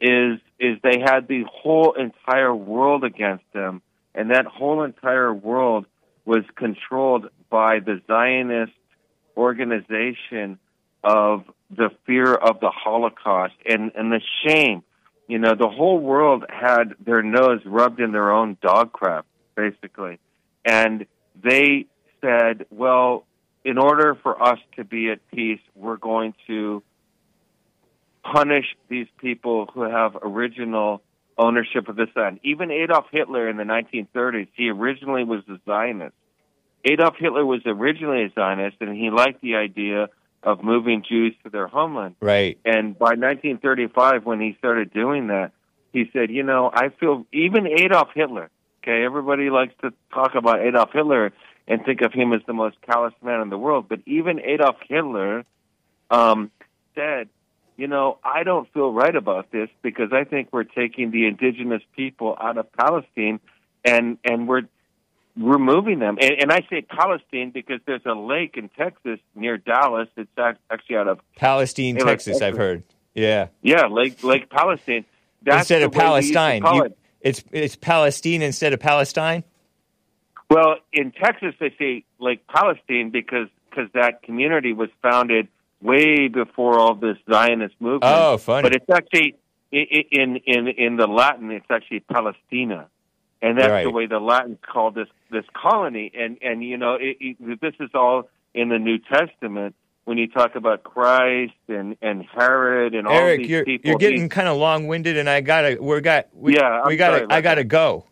is 0.00 0.40
is 0.58 0.78
they 0.82 1.00
had 1.04 1.28
the 1.28 1.44
whole 1.52 1.92
entire 1.92 2.54
world 2.54 3.04
against 3.04 3.44
them, 3.52 3.82
and 4.14 4.30
that 4.30 4.46
whole 4.46 4.84
entire 4.84 5.34
world 5.34 5.84
was 6.24 6.44
controlled 6.56 7.28
by 7.50 7.80
the 7.80 8.00
Zionist 8.06 8.72
organization 9.36 10.58
of 11.04 11.44
the 11.70 11.90
fear 12.06 12.32
of 12.32 12.60
the 12.60 12.70
Holocaust 12.70 13.54
and 13.68 13.92
and 13.94 14.10
the 14.10 14.22
shame 14.46 14.82
you 15.30 15.38
know, 15.38 15.54
the 15.54 15.68
whole 15.68 15.98
world 15.98 16.44
had 16.48 16.94
their 17.04 17.22
nose 17.22 17.60
rubbed 17.64 18.00
in 18.00 18.12
their 18.12 18.32
own 18.32 18.56
dog 18.60 18.92
crap, 18.92 19.26
basically. 19.54 20.18
And 20.64 21.06
they 21.40 21.86
said, 22.20 22.66
well, 22.70 23.24
in 23.64 23.78
order 23.78 24.16
for 24.22 24.42
us 24.42 24.58
to 24.76 24.84
be 24.84 25.10
at 25.10 25.20
peace, 25.30 25.60
we're 25.74 25.96
going 25.96 26.34
to 26.46 26.82
punish 28.22 28.66
these 28.88 29.06
people 29.18 29.70
who 29.72 29.82
have 29.82 30.16
original 30.22 31.02
ownership 31.38 31.88
of 31.88 31.96
this 31.96 32.08
land. 32.16 32.40
Even 32.42 32.70
Adolf 32.70 33.06
Hitler 33.10 33.48
in 33.48 33.56
the 33.56 33.64
1930s, 33.64 34.48
he 34.54 34.68
originally 34.68 35.24
was 35.24 35.42
a 35.48 35.58
Zionist. 35.64 36.14
Adolf 36.84 37.14
Hitler 37.18 37.44
was 37.44 37.60
originally 37.66 38.24
a 38.24 38.32
Zionist, 38.34 38.76
and 38.80 38.96
he 38.96 39.10
liked 39.10 39.40
the 39.40 39.56
idea 39.56 40.08
of 40.42 40.62
moving 40.62 41.04
Jews 41.06 41.34
to 41.44 41.50
their 41.50 41.66
homeland. 41.66 42.16
Right. 42.20 42.58
And 42.64 42.98
by 42.98 43.10
1935, 43.10 44.24
when 44.24 44.40
he 44.40 44.56
started 44.58 44.92
doing 44.92 45.28
that, 45.28 45.52
he 45.92 46.08
said, 46.12 46.30
you 46.30 46.42
know, 46.42 46.70
I 46.72 46.88
feel 46.88 47.26
even 47.32 47.66
Adolf 47.66 48.08
Hitler. 48.14 48.50
Okay, 48.82 49.04
everybody 49.04 49.50
likes 49.50 49.74
to 49.82 49.92
talk 50.12 50.34
about 50.34 50.60
Adolf 50.60 50.90
Hitler 50.92 51.32
and 51.68 51.84
think 51.84 52.00
of 52.00 52.12
him 52.12 52.32
as 52.32 52.40
the 52.46 52.52
most 52.54 52.76
callous 52.82 53.12
man 53.22 53.40
in 53.42 53.50
the 53.50 53.58
world, 53.58 53.86
but 53.88 54.00
even 54.06 54.40
Adolf 54.40 54.76
Hitler 54.88 55.44
um, 56.10 56.50
said, 56.94 57.28
you 57.76 57.86
know, 57.86 58.18
I 58.24 58.42
don't 58.42 58.70
feel 58.72 58.92
right 58.92 59.14
about 59.14 59.50
this 59.52 59.68
because 59.82 60.12
I 60.12 60.24
think 60.24 60.48
we're 60.52 60.64
taking 60.64 61.10
the 61.10 61.26
indigenous 61.26 61.82
people 61.96 62.36
out 62.40 62.58
of 62.58 62.70
Palestine 62.72 63.40
and 63.84 64.18
and 64.24 64.46
we're 64.46 64.62
removing 65.36 65.98
them. 65.98 66.18
And, 66.20 66.32
and 66.42 66.52
I 66.52 66.66
say 66.70 66.82
Palestine 66.82 67.50
because 67.50 67.80
there's 67.86 68.04
a 68.06 68.14
lake 68.14 68.56
in 68.56 68.68
Texas 68.70 69.18
near 69.34 69.56
Dallas. 69.56 70.08
It's 70.16 70.30
actually 70.70 70.96
out 70.96 71.08
of 71.08 71.20
Palestine, 71.36 71.96
like 71.96 72.06
Texas. 72.06 72.42
I've 72.42 72.56
heard. 72.56 72.82
Yeah. 73.14 73.48
yeah, 73.62 73.86
Lake 73.86 74.22
Lake 74.22 74.50
Palestine. 74.50 75.04
That's 75.42 75.62
instead 75.62 75.82
of 75.82 75.94
way 75.94 76.08
we 76.08 76.16
used 76.16 76.28
to 76.28 76.34
Palestine, 76.34 76.74
you- 76.74 76.84
it. 76.84 76.98
it's 77.20 77.44
it's 77.50 77.76
Palestine 77.76 78.42
instead 78.42 78.72
of 78.72 78.80
Palestine. 78.80 79.44
Well, 80.48 80.76
in 80.92 81.12
Texas, 81.12 81.54
they 81.60 81.74
say 81.78 82.04
Lake 82.18 82.46
Palestine 82.48 83.10
because 83.10 83.48
cause 83.70 83.88
that 83.94 84.22
community 84.22 84.72
was 84.72 84.90
founded 85.00 85.48
way 85.80 86.28
before 86.28 86.78
all 86.78 86.94
this 86.94 87.16
Zionist 87.30 87.74
movement. 87.80 88.04
Oh, 88.04 88.36
funny. 88.36 88.62
But 88.62 88.74
it's 88.74 88.90
actually 88.90 89.36
in 89.72 90.40
in 90.46 90.68
in 90.68 90.96
the 90.96 91.06
Latin, 91.06 91.50
it's 91.50 91.70
actually 91.70 92.00
Palestina, 92.00 92.88
and 93.42 93.58
that's 93.58 93.68
Right. 93.70 93.82
the 93.84 93.90
way 93.90 94.06
the 94.06 94.18
Latins 94.20 94.58
called 94.70 94.94
this 94.94 95.08
this 95.30 95.44
colony. 95.54 96.10
And 96.14 96.38
and 96.42 96.62
you 96.62 96.76
know, 96.76 96.94
it, 97.00 97.16
it, 97.20 97.60
this 97.60 97.74
is 97.80 97.90
all 97.94 98.28
in 98.54 98.68
the 98.68 98.78
New 98.78 98.98
Testament 98.98 99.74
when 100.04 100.18
you 100.18 100.26
talk 100.28 100.54
about 100.56 100.82
Christ 100.82 101.52
and 101.68 101.96
and 102.02 102.24
Herod 102.36 102.94
and 102.94 103.06
all 103.06 103.14
Eric, 103.14 103.40
these 103.40 103.48
you're 103.50 103.64
people. 103.64 103.88
you're 103.90 103.98
getting 103.98 104.28
kind 104.28 104.48
of 104.48 104.56
long 104.56 104.86
winded, 104.86 105.16
and 105.16 105.28
I 105.28 105.40
gotta 105.40 105.78
we 105.80 106.00
got 106.00 106.28
we, 106.34 106.54
Yeah, 106.56 106.82
we 106.86 106.96
gotta 106.96 107.26
I 107.30 107.40
gotta 107.40 107.64
go. 107.64 108.06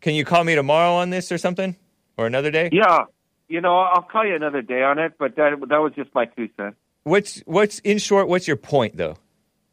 Can 0.00 0.14
you 0.14 0.24
call 0.24 0.44
me 0.44 0.54
tomorrow 0.54 0.92
on 0.94 1.10
this 1.10 1.32
or 1.32 1.38
something, 1.38 1.76
or 2.18 2.26
another 2.26 2.50
day? 2.50 2.68
yeah, 2.72 3.04
you 3.48 3.60
know, 3.60 3.78
I'll 3.78 4.02
call 4.02 4.26
you 4.26 4.34
another 4.36 4.60
day 4.62 4.82
on 4.82 4.98
it. 4.98 5.14
But 5.18 5.36
that 5.36 5.52
that 5.68 5.78
was 5.78 5.92
just 5.96 6.14
my 6.14 6.26
two 6.26 6.48
cents. 6.56 6.76
What's 7.04 7.40
what's 7.46 7.78
in 7.80 7.98
short? 7.98 8.28
What's 8.28 8.46
your 8.46 8.56
point 8.58 8.96
though? 8.96 9.16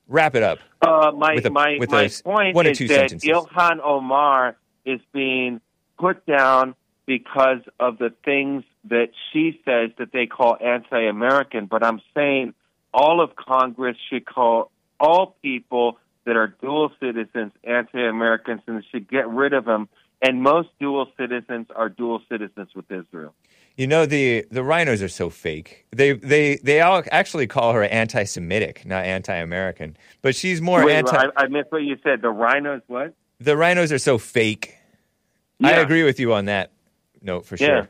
Wrap 0.07 0.35
it 0.35 0.43
up. 0.43 0.59
Uh, 0.81 1.11
my 1.15 1.35
With 1.35 1.45
a- 1.45 1.49
my 1.51 1.77
with 1.79 1.91
my 1.91 2.03
a 2.03 2.09
point 2.23 2.55
one 2.55 2.67
or 2.67 2.71
is 2.71 2.77
two 2.77 2.87
that 2.87 3.09
sentences. 3.11 3.29
Ilhan 3.29 3.79
Omar 3.83 4.55
is 4.85 4.99
being 5.13 5.61
put 5.99 6.25
down 6.25 6.75
because 7.05 7.59
of 7.79 7.97
the 7.97 8.11
things 8.25 8.63
that 8.85 9.09
she 9.31 9.59
says 9.65 9.91
that 9.99 10.11
they 10.11 10.25
call 10.25 10.57
anti-American. 10.59 11.67
But 11.67 11.83
I'm 11.83 12.01
saying 12.15 12.53
all 12.93 13.21
of 13.21 13.35
Congress 13.35 13.97
should 14.09 14.25
call 14.25 14.71
all 14.99 15.35
people 15.41 15.97
that 16.25 16.35
are 16.35 16.47
dual 16.47 16.91
citizens 16.99 17.51
anti-Americans 17.63 18.61
and 18.67 18.83
should 18.91 19.09
get 19.09 19.27
rid 19.29 19.53
of 19.53 19.65
them. 19.65 19.87
And 20.21 20.41
most 20.41 20.69
dual 20.79 21.07
citizens 21.17 21.67
are 21.75 21.89
dual 21.89 22.21
citizens 22.29 22.69
with 22.75 22.91
Israel. 22.91 23.33
You 23.81 23.87
know 23.87 24.05
the 24.05 24.45
the 24.51 24.59
RINOs 24.61 25.03
are 25.03 25.07
so 25.09 25.31
fake. 25.31 25.87
They 25.89 26.11
they 26.11 26.57
they 26.57 26.81
all 26.81 27.01
actually 27.11 27.47
call 27.47 27.73
her 27.73 27.83
anti-Semitic, 27.83 28.85
not 28.85 29.05
anti-American. 29.05 29.97
But 30.21 30.35
she's 30.35 30.61
more 30.61 30.85
Wait, 30.85 30.97
anti. 30.97 31.17
I, 31.17 31.29
I 31.35 31.47
missed 31.47 31.71
what 31.71 31.81
you 31.81 31.97
said. 32.03 32.21
The 32.21 32.27
RINOs, 32.27 32.83
what? 32.85 33.15
the 33.39 33.53
RINOs 33.53 33.91
are 33.91 33.97
so 33.97 34.19
fake. 34.19 34.77
I 35.63 35.71
agree 35.71 36.03
with 36.03 36.19
you 36.19 36.31
on 36.31 36.45
that 36.45 36.69
note 37.23 37.47
for 37.47 37.55
Yeah. 37.55 37.65
sure. 37.65 37.89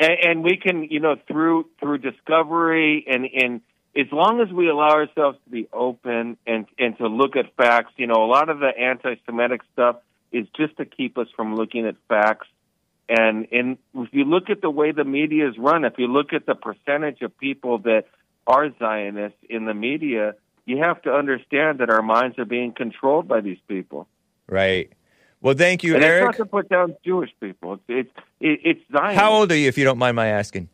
and, 0.00 0.12
and 0.24 0.42
we 0.42 0.56
can 0.56 0.88
you 0.90 0.98
know 0.98 1.14
through 1.28 1.66
through 1.78 1.98
discovery 1.98 3.04
and 3.06 3.24
and 3.32 3.60
as 3.96 4.10
long 4.10 4.40
as 4.40 4.52
we 4.52 4.68
allow 4.68 4.90
ourselves 4.90 5.38
to 5.44 5.50
be 5.50 5.68
open 5.72 6.36
and 6.48 6.66
and 6.80 6.98
to 6.98 7.06
look 7.06 7.36
at 7.36 7.54
facts 7.56 7.92
you 7.96 8.08
know 8.08 8.24
a 8.24 8.26
lot 8.26 8.48
of 8.48 8.58
the 8.58 8.76
anti-semitic 8.76 9.60
stuff 9.72 9.98
is 10.32 10.48
just 10.56 10.76
to 10.78 10.84
keep 10.84 11.16
us 11.16 11.28
from 11.36 11.54
looking 11.54 11.86
at 11.86 11.94
facts 12.08 12.48
and 13.18 13.46
and 13.52 13.66
if 13.94 14.08
you 14.12 14.24
look 14.24 14.50
at 14.50 14.60
the 14.62 14.70
way 14.70 14.92
the 14.92 15.04
media 15.04 15.48
is 15.48 15.54
run 15.58 15.84
if 15.84 15.94
you 15.98 16.06
look 16.06 16.32
at 16.32 16.46
the 16.46 16.54
percentage 16.54 17.20
of 17.22 17.36
people 17.38 17.78
that 17.90 18.04
are 18.46 18.70
Zionists 18.78 19.38
in 19.48 19.66
the 19.66 19.74
media, 19.74 20.34
you 20.66 20.78
have 20.78 21.00
to 21.02 21.10
understand 21.12 21.78
that 21.80 21.90
our 21.90 22.02
minds 22.02 22.38
are 22.38 22.44
being 22.44 22.72
controlled 22.72 23.28
by 23.28 23.40
these 23.40 23.58
people. 23.68 24.08
Right. 24.48 24.92
Well, 25.40 25.54
thank 25.54 25.82
you, 25.84 25.94
and 25.96 26.04
Eric. 26.04 26.30
It's 26.30 26.38
not 26.38 26.44
to 26.44 26.50
put 26.50 26.68
down 26.68 26.96
Jewish 27.04 27.30
people. 27.40 27.78
It's 27.88 28.10
it's 28.40 28.60
it's 28.64 28.80
Zion. 28.92 29.16
How 29.16 29.32
old 29.32 29.50
are 29.52 29.56
you, 29.56 29.68
if 29.68 29.76
you 29.78 29.84
don't 29.84 29.98
mind 29.98 30.16
my 30.16 30.28
asking? 30.28 30.68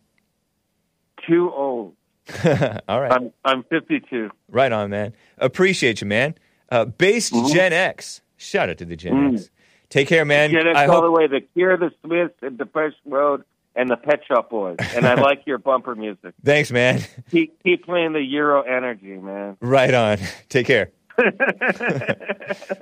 Too 1.27 1.51
old. 1.55 1.95
All 2.89 3.01
right. 3.01 3.13
I'm 3.13 3.33
I'm 3.45 3.63
52. 3.65 4.31
Right 4.51 4.71
on, 4.73 4.91
man. 4.91 5.15
Appreciate 5.39 6.01
you, 6.01 6.07
man. 6.07 6.35
Uh, 6.71 6.85
based 6.85 7.33
Gen 7.53 7.73
X. 7.73 8.21
Shout 8.37 8.69
out 8.71 8.79
to 8.79 8.85
the 8.85 8.97
Gen 8.97 9.13
Mm. 9.15 9.35
X. 9.35 9.51
Take 9.91 10.09
care, 10.09 10.25
man. 10.25 10.51
Get 10.51 10.67
it 10.67 10.77
I 10.77 10.87
all 10.87 10.97
hope 11.01 11.05
the 11.05 11.11
way. 11.11 11.27
The 11.27 11.41
Cure, 11.55 11.77
the 11.77 11.91
Smiths, 12.05 12.35
and 12.43 12.59
Depeche 12.59 12.95
Mode, 13.07 13.45
and 13.75 13.89
the 13.89 13.97
Pet 13.97 14.21
Shop 14.27 14.51
Boys. 14.51 14.77
And 14.95 15.07
I 15.07 15.15
like 15.21 15.43
your 15.47 15.59
bumper 15.59 15.95
music. 15.95 16.35
Thanks, 16.45 16.71
man. 16.71 17.03
Keep 17.31 17.63
keep 17.63 17.85
playing 17.85 18.13
the 18.13 18.21
Euro 18.23 18.63
energy, 18.63 19.17
man. 19.17 19.57
Right 19.61 19.95
on. 19.95 20.19
Take 20.49 20.67
care. 20.67 20.91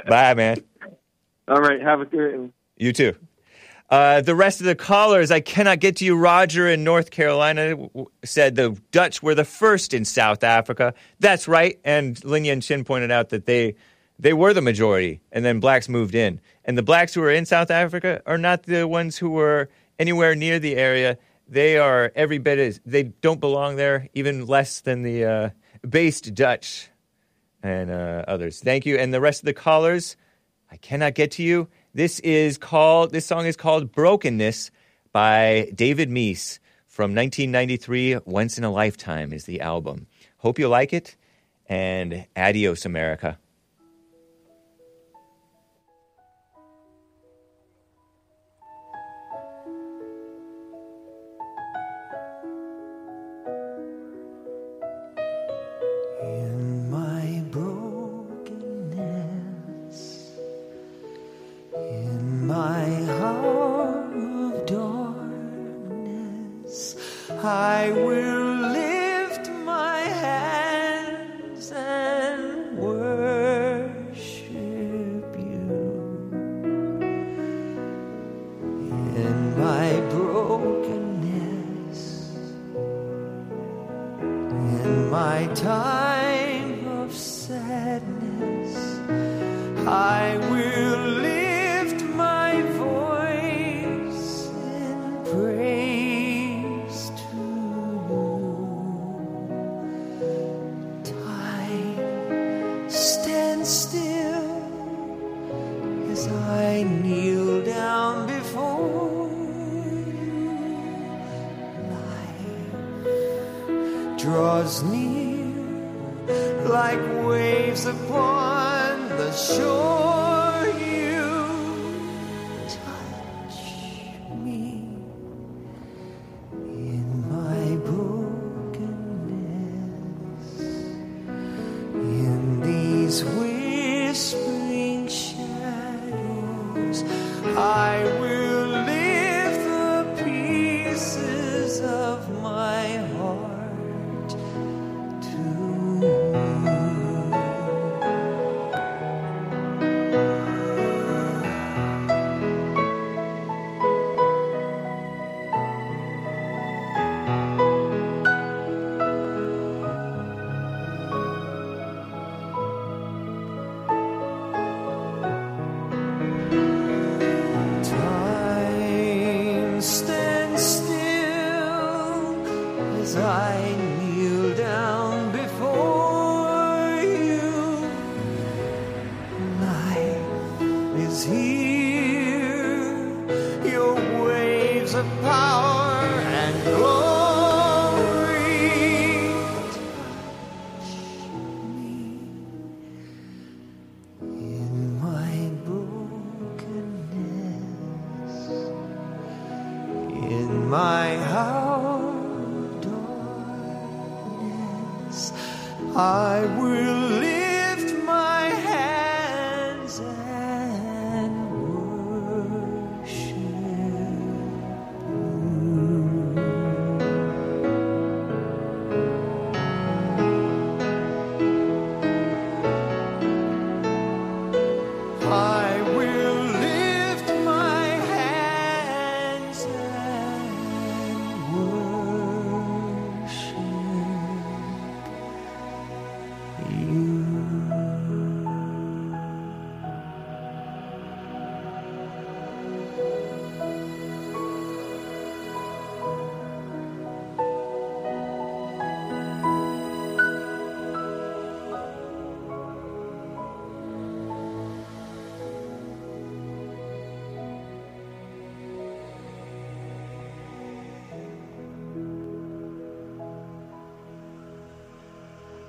Bye, 0.08 0.34
man. 0.34 0.62
All 1.48 1.60
right. 1.60 1.80
Have 1.80 2.00
a 2.00 2.04
great 2.06 2.36
one. 2.36 2.52
You 2.76 2.92
too. 2.92 3.14
Uh, 3.88 4.20
the 4.20 4.34
rest 4.34 4.60
of 4.60 4.66
the 4.66 4.74
callers, 4.74 5.30
I 5.30 5.38
cannot 5.38 5.78
get 5.78 5.96
to 5.96 6.04
you. 6.04 6.16
Roger 6.16 6.68
in 6.68 6.82
North 6.82 7.12
Carolina 7.12 7.70
w- 7.70 8.06
said 8.24 8.56
the 8.56 8.76
Dutch 8.90 9.22
were 9.22 9.36
the 9.36 9.44
first 9.44 9.94
in 9.94 10.04
South 10.04 10.42
Africa. 10.42 10.92
That's 11.20 11.46
right. 11.46 11.78
And 11.84 12.22
Lin 12.24 12.44
Yan 12.44 12.60
Chin 12.60 12.82
pointed 12.82 13.12
out 13.12 13.28
that 13.28 13.46
they 13.46 13.76
they 14.18 14.32
were 14.32 14.54
the 14.54 14.62
majority, 14.62 15.20
and 15.30 15.44
then 15.44 15.60
blacks 15.60 15.88
moved 15.88 16.14
in. 16.14 16.40
And 16.64 16.76
the 16.76 16.82
blacks 16.82 17.14
who 17.14 17.22
are 17.22 17.30
in 17.30 17.44
South 17.44 17.70
Africa 17.70 18.22
are 18.26 18.38
not 18.38 18.62
the 18.62 18.88
ones 18.88 19.18
who 19.18 19.30
were 19.30 19.68
anywhere 19.98 20.34
near 20.34 20.58
the 20.58 20.76
area. 20.76 21.18
They 21.48 21.76
are 21.78 22.12
every 22.16 22.38
bit 22.38 22.58
as 22.58 22.80
they 22.84 23.04
don't 23.04 23.40
belong 23.40 23.76
there, 23.76 24.08
even 24.14 24.46
less 24.46 24.80
than 24.80 25.02
the 25.02 25.24
uh, 25.24 25.50
based 25.88 26.34
Dutch 26.34 26.88
and 27.62 27.90
uh, 27.90 28.24
others. 28.26 28.60
Thank 28.60 28.86
you. 28.86 28.96
And 28.96 29.12
the 29.12 29.20
rest 29.20 29.42
of 29.42 29.46
the 29.46 29.54
callers, 29.54 30.16
I 30.70 30.76
cannot 30.76 31.14
get 31.14 31.32
to 31.32 31.42
you. 31.42 31.68
This 31.94 32.18
is 32.20 32.58
called. 32.58 33.12
This 33.12 33.26
song 33.26 33.46
is 33.46 33.56
called 33.56 33.92
"Brokenness" 33.92 34.70
by 35.12 35.70
David 35.74 36.10
Meece 36.10 36.58
from 36.86 37.14
1993. 37.14 38.18
"Once 38.24 38.58
in 38.58 38.64
a 38.64 38.70
Lifetime" 38.70 39.32
is 39.32 39.44
the 39.44 39.60
album. 39.60 40.06
Hope 40.38 40.58
you 40.58 40.68
like 40.68 40.92
it, 40.92 41.16
and 41.68 42.26
adios, 42.36 42.84
America. 42.84 43.38